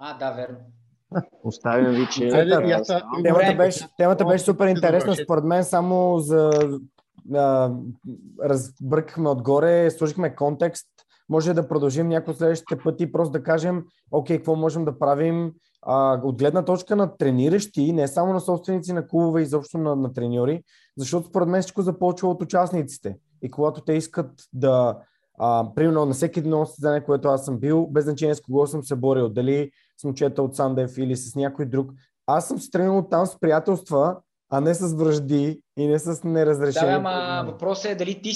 А, 0.00 0.18
да, 0.18 0.30
верно. 0.30 0.56
Оставям 1.44 1.94
ви, 1.94 2.08
че... 2.12 2.28
темата, 3.22 3.54
беше, 3.56 3.88
темата 3.96 4.24
беше 4.24 4.44
супер 4.44 4.66
интересна. 4.66 5.16
Според 5.16 5.44
мен 5.44 5.64
само 5.64 6.18
за... 6.18 6.50
А, 7.34 7.72
разбъркахме 8.44 9.28
отгоре, 9.28 9.90
сложихме 9.90 10.34
контекст. 10.34 10.88
Може 11.28 11.54
да 11.54 11.68
продължим 11.68 12.08
някои 12.08 12.34
следващите 12.34 12.78
пъти, 12.78 13.12
просто 13.12 13.32
да 13.32 13.42
кажем, 13.42 13.84
окей, 14.10 14.36
какво 14.36 14.56
можем 14.56 14.84
да 14.84 14.98
правим 14.98 15.52
а, 15.82 16.20
от 16.24 16.38
гледна 16.38 16.64
точка 16.64 16.96
на 16.96 17.16
трениращи, 17.16 17.92
не 17.92 18.08
само 18.08 18.32
на 18.32 18.40
собственици 18.40 18.92
на 18.92 19.06
клубове, 19.06 19.42
изобщо 19.42 19.78
на, 19.78 19.96
на 19.96 20.12
треньори, 20.12 20.62
защото 20.96 21.28
според 21.28 21.48
мен 21.48 21.62
всичко 21.62 21.82
започва 21.82 22.28
от 22.28 22.42
участниците. 22.42 23.16
И 23.42 23.50
когато 23.50 23.80
те 23.80 23.92
искат 23.92 24.30
да 24.52 24.98
а, 25.38 25.74
примерно 25.74 26.06
на 26.06 26.14
всеки 26.14 26.38
едно 26.38 26.66
състезание, 26.66 27.04
което 27.04 27.28
аз 27.28 27.44
съм 27.44 27.58
бил, 27.58 27.86
без 27.86 28.04
значение 28.04 28.34
с 28.34 28.40
кого 28.40 28.66
съм 28.66 28.84
се 28.84 28.96
борил, 28.96 29.28
дали 29.28 29.70
с 30.00 30.04
момчета 30.04 30.42
от 30.42 30.56
Сандев 30.56 30.98
или 30.98 31.16
с 31.16 31.36
някой 31.36 31.66
друг, 31.66 31.90
аз 32.26 32.48
съм 32.48 32.58
се 32.58 32.70
тренирал 32.70 33.08
там 33.10 33.26
с 33.26 33.40
приятелства, 33.40 34.16
а 34.50 34.60
не 34.60 34.74
с 34.74 34.94
връжди 34.94 35.60
и 35.76 35.86
не 35.86 35.98
с 35.98 36.20
Да, 36.20 36.28
неразрешени. 36.28 36.86
бе, 36.86 36.92
ама 36.92 37.44
въпросът 37.46 37.84
е 37.84 37.94
дали 37.94 38.22
ти 38.22 38.32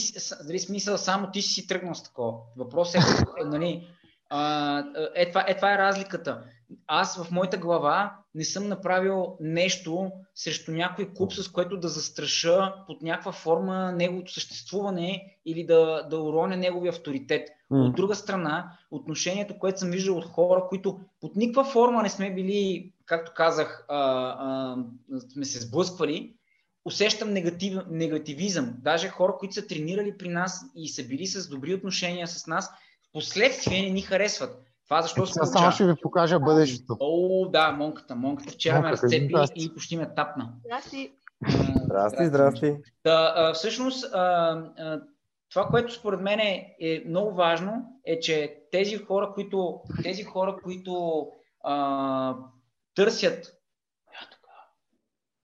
дали 0.46 0.58
смисъл 0.58 0.98
само 0.98 1.30
ти 1.32 1.42
си 1.42 1.66
тръгнал 1.66 1.94
с 1.94 2.02
такова. 2.02 2.32
Въпросът 2.56 3.02
е, 3.40 3.44
нали, 3.44 3.88
а, 4.30 4.84
е, 5.14 5.28
това, 5.28 5.44
е, 5.48 5.56
това 5.56 5.74
е 5.74 5.78
разликата. 5.78 6.42
Аз 6.86 7.24
в 7.24 7.30
моята 7.30 7.58
глава 7.58 8.16
не 8.34 8.44
съм 8.44 8.68
направил 8.68 9.36
нещо 9.40 10.10
срещу 10.34 10.72
някой 10.72 11.14
клуб, 11.14 11.32
с 11.32 11.48
което 11.48 11.76
да 11.76 11.88
застраша 11.88 12.74
под 12.86 13.02
някаква 13.02 13.32
форма 13.32 13.92
неговото 13.92 14.32
съществуване 14.32 15.36
или 15.46 15.66
да, 15.66 16.06
да 16.10 16.20
уроня 16.20 16.56
неговия 16.56 16.90
авторитет. 16.90 17.48
М. 17.70 17.78
От 17.78 17.94
друга 17.94 18.14
страна, 18.14 18.78
отношението, 18.90 19.58
което 19.58 19.78
съм 19.78 19.90
виждал 19.90 20.16
от 20.16 20.24
хора, 20.24 20.66
които 20.68 21.00
под 21.20 21.36
никаква 21.36 21.64
форма 21.64 22.02
не 22.02 22.08
сме 22.08 22.34
били, 22.34 22.92
както 23.06 23.32
казах, 23.34 23.84
а, 23.88 23.98
а, 23.98 24.76
сме 25.32 25.44
се 25.44 25.60
сблъсквали, 25.60 26.34
усещам 26.84 27.32
негатив, 27.32 27.78
негативизъм. 27.90 28.74
Даже 28.78 29.08
хора, 29.08 29.36
които 29.38 29.54
са 29.54 29.66
тренирали 29.66 30.18
при 30.18 30.28
нас 30.28 30.64
и 30.76 30.88
са 30.88 31.04
били 31.04 31.26
с 31.26 31.48
добри 31.48 31.74
отношения 31.74 32.28
с 32.28 32.46
нас, 32.46 32.70
последствие 33.12 33.82
не 33.82 33.90
ни 33.90 34.02
харесват. 34.02 34.65
Това 34.88 35.02
защо 35.02 35.26
се 35.26 35.32
Сега 35.32 35.46
само 35.46 35.52
получава? 35.52 35.72
ще 35.72 35.86
ви 35.86 35.94
покажа 36.02 36.40
бъдещето. 36.40 36.96
О, 37.00 37.48
да, 37.48 37.72
монката. 37.72 38.14
Монката 38.16 38.52
вчера 38.52 38.74
ме 38.74 38.80
Монката, 38.80 39.02
разцепи 39.02 39.26
здрасти. 39.26 39.64
и 39.64 39.74
почти 39.74 39.96
ме 39.96 40.14
тапна. 40.14 40.52
Здрасти. 40.64 41.12
Здрасти, 41.84 42.26
здрасти. 42.26 42.76
Да, 43.04 43.32
а, 43.36 43.52
всъщност, 43.52 44.14
а, 44.14 44.18
а, 44.78 45.00
това, 45.50 45.66
което 45.66 45.94
според 45.94 46.20
мен 46.20 46.40
е, 46.40 46.76
е 46.80 47.02
много 47.06 47.34
важно, 47.34 48.00
е, 48.04 48.20
че 48.20 48.58
тези 48.70 48.96
хора, 48.96 49.32
които, 49.34 49.80
тези 50.02 50.22
хора, 50.22 50.56
които 50.62 51.26
а, 51.64 52.34
търсят 52.94 53.44
тук. 54.30 54.40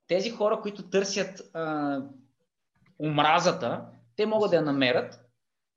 тези 0.08 0.30
хора, 0.30 0.60
които 0.60 0.90
търсят 0.90 1.40
а, 1.54 1.98
омразата, 2.98 3.84
те 4.16 4.26
могат 4.26 4.50
да 4.50 4.56
я 4.56 4.62
намерят. 4.62 5.20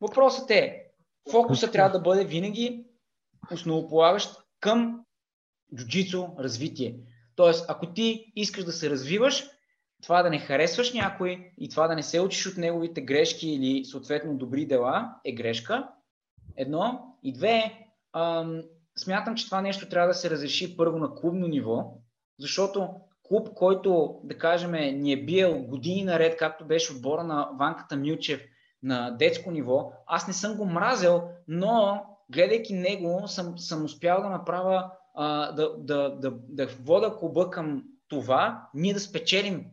Въпросът 0.02 0.52
е, 0.52 0.84
фокуса 1.32 1.72
трябва 1.72 1.92
да 1.92 2.00
бъде 2.00 2.24
винаги 2.24 2.85
основополагащ 3.52 4.38
към 4.60 5.06
джуджицу 5.76 6.28
развитие. 6.40 7.00
Тоест, 7.36 7.66
ако 7.68 7.94
ти 7.94 8.32
искаш 8.36 8.64
да 8.64 8.72
се 8.72 8.90
развиваш, 8.90 9.50
това 10.04 10.24
да 10.24 10.30
не 10.30 10.40
харесваш 10.40 10.94
някой 10.94 11.52
и 11.58 11.70
това 11.70 11.88
да 11.88 11.96
не 11.96 12.04
се 12.04 12.20
учиш 12.20 12.48
от 12.48 12.58
неговите 12.58 13.02
грешки 13.02 13.50
или 13.50 13.86
съответно 13.86 14.38
добри 14.38 14.66
дела 14.66 15.16
е 15.26 15.32
грешка. 15.32 15.90
Едно. 16.58 17.18
И 17.24 17.34
две, 17.34 17.88
ам, 18.14 18.62
смятам, 18.98 19.36
че 19.36 19.46
това 19.46 19.62
нещо 19.62 19.90
трябва 19.90 20.08
да 20.08 20.14
се 20.14 20.30
разреши 20.30 20.78
първо 20.78 20.98
на 20.98 21.16
клубно 21.16 21.48
ниво, 21.48 21.94
защото 22.40 22.90
клуб, 23.24 23.50
който, 23.56 24.20
да 24.24 24.38
кажем, 24.38 24.72
ни 25.02 25.14
е 25.14 25.26
биел 25.26 25.60
години 25.60 26.04
наред, 26.04 26.38
както 26.38 26.66
беше 26.66 26.94
отбора 26.94 27.24
на 27.24 27.50
Ванката 27.60 27.96
Милчев 27.96 28.42
на 28.84 29.12
детско 29.12 29.52
ниво, 29.52 29.92
аз 30.08 30.28
не 30.28 30.34
съм 30.34 30.58
го 30.58 30.66
мразел, 30.66 31.30
но 31.48 32.04
гледайки 32.31 32.73
него, 32.73 33.23
съм, 33.27 33.57
съм 33.57 33.85
успял 33.85 34.22
да 34.22 34.30
направя, 34.30 34.91
а, 35.15 35.52
да, 35.52 35.77
да, 35.77 36.10
да, 36.10 36.34
да 36.49 36.68
вода 36.68 37.15
клуба 37.19 37.49
към 37.49 37.84
това, 38.07 38.69
ние 38.73 38.93
да 38.93 38.99
спечелим 38.99 39.65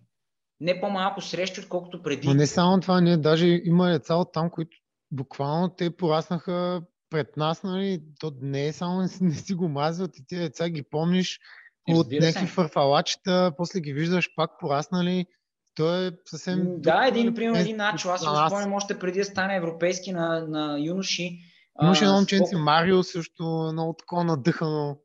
не 0.62 0.80
по-малко 0.80 1.20
срещи, 1.20 1.60
отколкото 1.60 2.02
преди. 2.02 2.28
Но 2.28 2.34
не 2.34 2.46
само 2.46 2.80
това, 2.80 3.00
ние 3.00 3.16
даже 3.16 3.46
има 3.64 3.90
деца 3.90 4.14
от 4.14 4.32
там, 4.32 4.50
които 4.50 4.76
буквално 5.10 5.68
те 5.68 5.96
пораснаха 5.96 6.82
пред 7.10 7.36
нас, 7.36 7.62
нали? 7.62 8.02
То 8.20 8.32
не 8.40 8.66
е 8.66 8.72
само 8.72 9.00
не 9.00 9.08
си- 9.08 9.24
не 9.24 9.34
си 9.34 9.54
го 9.54 9.68
мазят 9.68 10.18
и 10.18 10.26
тези 10.26 10.42
деца 10.42 10.68
ги 10.68 10.82
помниш 10.82 11.40
от 11.88 12.06
някакви 12.10 12.46
фарфалачета, 12.46 13.52
после 13.56 13.80
ги 13.80 13.92
виждаш 13.92 14.34
пак 14.36 14.50
пораснали. 14.60 15.26
То 15.74 16.06
е 16.06 16.10
съвсем... 16.24 16.80
Да, 16.80 17.06
един, 17.08 17.26
тип 17.26 17.36
примерно, 17.36 17.58
е 17.58 17.60
един 17.60 17.76
Начо. 17.76 18.08
Аз 18.08 18.26
го 18.26 18.48
спомням 18.48 18.72
още 18.72 18.98
преди 18.98 19.18
да 19.18 19.24
стане 19.24 19.56
европейски 19.56 20.12
на, 20.12 20.46
на 20.48 20.78
юноши. 20.80 21.38
Имаше 21.82 22.04
едно 22.04 22.16
момченце, 22.16 22.56
Марио, 22.56 23.02
също 23.02 23.44
много 23.72 23.92
такова 23.92 24.24
надъхано. 24.24 24.96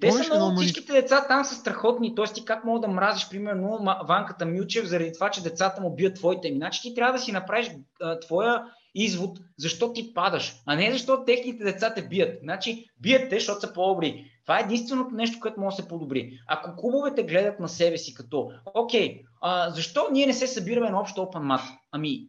Те 0.00 0.12
са 0.12 0.34
много, 0.34 0.56
всичките 0.56 0.92
деца 0.92 1.26
там 1.28 1.44
са 1.44 1.54
страхотни. 1.54 2.14
Тоест 2.14 2.34
ти 2.34 2.44
как 2.44 2.64
мога 2.64 2.80
да 2.80 2.88
мразиш, 2.88 3.28
примерно, 3.28 3.78
Ванката 4.08 4.46
Милчев, 4.46 4.86
заради 4.86 5.12
това, 5.12 5.30
че 5.30 5.42
децата 5.42 5.80
му 5.80 5.94
бият 5.94 6.14
твоите. 6.14 6.48
Ами, 6.48 6.56
Значи 6.56 6.82
ти 6.82 6.94
трябва 6.94 7.12
да 7.12 7.18
си 7.18 7.32
направиш 7.32 7.70
а, 8.02 8.20
твоя 8.20 8.64
извод, 8.94 9.38
защо 9.58 9.92
ти 9.92 10.14
падаш, 10.14 10.56
а 10.66 10.76
не 10.76 10.92
защо 10.92 11.24
техните 11.24 11.64
деца 11.64 11.94
те 11.94 12.02
бият. 12.08 12.38
Значи 12.42 12.86
бият 13.00 13.30
те, 13.30 13.38
защото 13.38 13.60
са 13.60 13.72
по-добри. 13.72 14.24
Това 14.42 14.58
е 14.58 14.62
единственото 14.62 15.14
нещо, 15.14 15.40
което 15.40 15.60
може 15.60 15.76
да 15.76 15.82
се 15.82 15.88
подобри. 15.88 16.40
Ако 16.48 16.76
клубовете 16.76 17.22
гледат 17.22 17.60
на 17.60 17.68
себе 17.68 17.98
си 17.98 18.14
като, 18.14 18.50
окей, 18.74 19.22
а, 19.40 19.70
защо 19.70 20.08
ние 20.12 20.26
не 20.26 20.32
се 20.32 20.46
събираме 20.46 20.90
на 20.90 21.00
общо 21.00 21.20
open 21.20 21.56
mat? 21.56 21.62
Ами, 21.92 22.28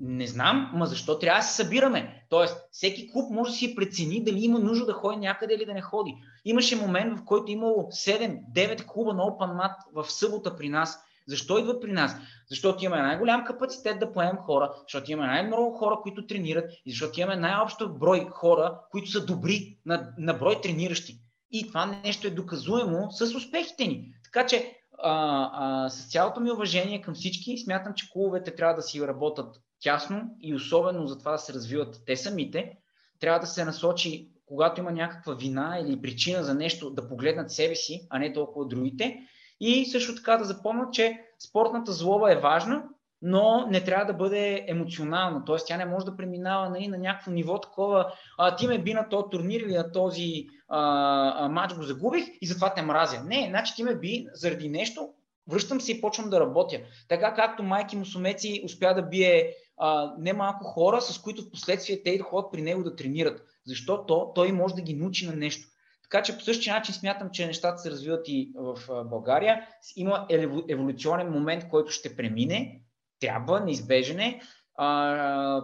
не 0.00 0.26
знам, 0.26 0.70
ма 0.74 0.86
защо 0.86 1.18
трябва 1.18 1.40
да 1.40 1.46
се 1.46 1.62
събираме? 1.62 2.24
Тоест, 2.28 2.56
всеки 2.70 3.12
клуб 3.12 3.30
може 3.30 3.50
да 3.50 3.56
си 3.56 3.74
прецени 3.74 4.24
дали 4.24 4.44
има 4.44 4.58
нужда 4.58 4.86
да 4.86 4.92
ходи 4.92 5.16
някъде 5.16 5.54
или 5.54 5.66
да 5.66 5.74
не 5.74 5.80
ходи. 5.80 6.14
Имаше 6.44 6.76
момент, 6.76 7.18
в 7.18 7.24
който 7.24 7.52
имало 7.52 7.82
7-9 7.82 8.86
клуба 8.86 9.14
на 9.14 9.22
Open 9.22 9.60
Mat 9.60 9.74
в 9.92 10.10
събота 10.10 10.56
при 10.56 10.68
нас. 10.68 10.98
Защо 11.28 11.58
идват 11.58 11.82
при 11.82 11.92
нас? 11.92 12.16
Защото 12.50 12.84
имаме 12.84 13.02
най-голям 13.02 13.44
капацитет 13.44 13.98
да 13.98 14.12
поемем 14.12 14.36
хора, 14.36 14.72
защото 14.82 15.12
имаме 15.12 15.28
най-много 15.28 15.78
хора, 15.78 15.98
които 16.02 16.26
тренират 16.26 16.72
и 16.86 16.90
защото 16.90 17.20
имаме 17.20 17.36
най-общо 17.36 17.94
брой 17.94 18.28
хора, 18.30 18.80
които 18.90 19.10
са 19.10 19.26
добри 19.26 19.78
на, 19.86 20.12
на 20.18 20.34
брой 20.34 20.60
трениращи. 20.60 21.20
И 21.50 21.68
това 21.68 21.86
нещо 22.04 22.26
е 22.26 22.30
доказуемо 22.30 23.10
с 23.10 23.34
успехите 23.34 23.86
ни. 23.86 24.12
Така 24.24 24.46
че 24.46 24.75
а, 25.02 25.88
с 25.88 26.10
цялото 26.10 26.40
ми 26.40 26.50
уважение 26.50 27.00
към 27.00 27.14
всички, 27.14 27.58
смятам, 27.58 27.94
че 27.94 28.10
клубовете 28.12 28.54
трябва 28.54 28.74
да 28.74 28.82
си 28.82 29.06
работят 29.06 29.60
тясно 29.80 30.36
и 30.40 30.54
особено 30.54 31.06
за 31.06 31.18
това 31.18 31.32
да 31.32 31.38
се 31.38 31.52
развиват 31.52 32.02
те 32.06 32.16
самите. 32.16 32.76
Трябва 33.20 33.40
да 33.40 33.46
се 33.46 33.64
насочи, 33.64 34.30
когато 34.46 34.80
има 34.80 34.92
някаква 34.92 35.34
вина 35.34 35.78
или 35.82 36.02
причина 36.02 36.44
за 36.44 36.54
нещо, 36.54 36.90
да 36.90 37.08
погледнат 37.08 37.50
себе 37.50 37.74
си, 37.74 38.06
а 38.10 38.18
не 38.18 38.32
толкова 38.32 38.66
другите. 38.66 39.20
И 39.60 39.86
също 39.86 40.14
така 40.14 40.36
да 40.36 40.44
запомнят, 40.44 40.92
че 40.92 41.20
спортната 41.38 41.92
злоба 41.92 42.32
е 42.32 42.40
важна, 42.40 42.84
но 43.22 43.66
не 43.70 43.84
трябва 43.84 44.04
да 44.04 44.12
бъде 44.12 44.64
емоционална. 44.68 45.44
Т.е. 45.44 45.56
тя 45.66 45.76
не 45.76 45.86
може 45.86 46.04
да 46.04 46.16
преминава 46.16 46.70
нали, 46.70 46.88
на 46.88 46.98
някакво 46.98 47.30
ниво 47.30 47.60
такова. 47.60 48.12
А, 48.38 48.56
ти 48.56 48.66
ме 48.66 48.78
би 48.78 48.94
на 48.94 49.08
този 49.08 49.24
турнир 49.30 49.60
или 49.60 49.74
на 49.74 49.92
този 49.92 50.46
а, 50.68 51.44
а, 51.44 51.48
матч 51.48 51.74
го 51.74 51.82
загубих 51.82 52.24
и 52.40 52.46
затова 52.46 52.74
те 52.74 52.82
мразя. 52.82 53.24
Не, 53.24 53.46
значи 53.50 53.74
ти 53.76 53.82
ме 53.82 53.98
би 53.98 54.26
заради 54.32 54.68
нещо, 54.68 55.08
връщам 55.50 55.80
се 55.80 55.92
и 55.92 56.00
почвам 56.00 56.30
да 56.30 56.40
работя. 56.40 56.80
Така 57.08 57.34
както 57.34 57.62
майки 57.62 57.96
мусумеци 57.96 58.62
успя 58.64 58.94
да 58.94 59.02
бие 59.02 59.52
а, 59.78 60.12
немалко 60.18 60.64
хора, 60.64 61.00
с 61.00 61.18
които 61.18 61.42
в 61.42 61.50
последствие 61.50 62.02
те 62.02 62.18
ходят 62.18 62.52
при 62.52 62.62
него 62.62 62.82
да 62.82 62.96
тренират. 62.96 63.42
Защото 63.66 64.32
той 64.34 64.52
може 64.52 64.74
да 64.74 64.82
ги 64.82 64.94
научи 64.94 65.26
на 65.26 65.36
нещо. 65.36 65.68
Така 66.02 66.22
че 66.22 66.36
по 66.36 66.44
същия 66.44 66.74
начин 66.74 66.94
смятам, 66.94 67.30
че 67.32 67.46
нещата 67.46 67.78
се 67.78 67.90
развиват 67.90 68.28
и 68.28 68.52
в 68.56 69.04
България. 69.04 69.66
Има 69.96 70.26
еволю- 70.30 70.64
еволюционен 70.68 71.30
момент, 71.30 71.68
който 71.68 71.90
ще 71.90 72.16
премине. 72.16 72.80
Трябва, 73.20 73.60
неизбежен 73.60 74.20
е. 74.20 74.40
А, 74.78 75.62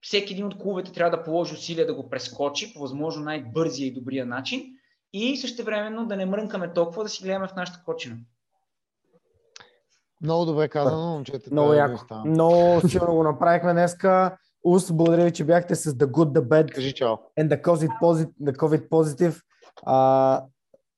всеки 0.00 0.32
един 0.32 0.46
от 0.46 0.58
клубовете 0.58 0.92
трябва 0.92 1.16
да 1.16 1.22
положи 1.22 1.54
усилия 1.54 1.86
да 1.86 1.94
го 1.94 2.10
прескочи 2.10 2.74
по 2.74 2.80
възможно 2.80 3.24
най-бързия 3.24 3.86
и 3.86 3.94
добрия 3.94 4.26
начин 4.26 4.66
и 5.12 5.36
същевременно 5.36 6.06
да 6.06 6.16
не 6.16 6.26
мрънкаме 6.26 6.72
толкова 6.72 7.02
да 7.02 7.08
си 7.08 7.22
гледаме 7.22 7.48
в 7.48 7.56
нашата 7.56 7.82
кочина. 7.84 8.16
Много 10.22 10.44
добре 10.44 10.68
казано, 10.68 11.12
момчета. 11.12 11.50
Много 11.52 11.72
яко. 11.72 12.14
Много 12.24 12.88
силно 12.88 13.14
го 13.14 13.22
направихме 13.22 13.72
днеска. 13.72 14.36
Ус, 14.64 14.92
благодаря 14.92 15.24
ви, 15.24 15.32
че 15.32 15.44
бяхте 15.44 15.74
с 15.74 15.92
The 15.92 16.04
Good, 16.04 16.38
The 16.38 16.40
Bad 16.40 16.74
Кажи 16.74 16.94
чао. 16.94 17.16
and 17.40 17.48
The 17.48 17.62
COVID 17.62 18.00
Positive. 18.02 18.32
The 18.42 18.56
COVID 18.56 18.88
positive. 18.88 19.42
А, 19.86 20.44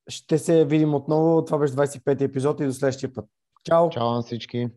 ще 0.09 0.39
се 0.39 0.65
видим 0.65 0.95
отново. 0.95 1.45
Това 1.45 1.59
беше 1.59 1.73
25 1.73 2.21
епизод 2.21 2.61
и 2.61 2.67
до 2.67 2.73
следващия 2.73 3.13
път. 3.13 3.25
Чао! 3.65 3.91
Чао 3.91 4.11
на 4.11 4.23
всички. 4.23 4.69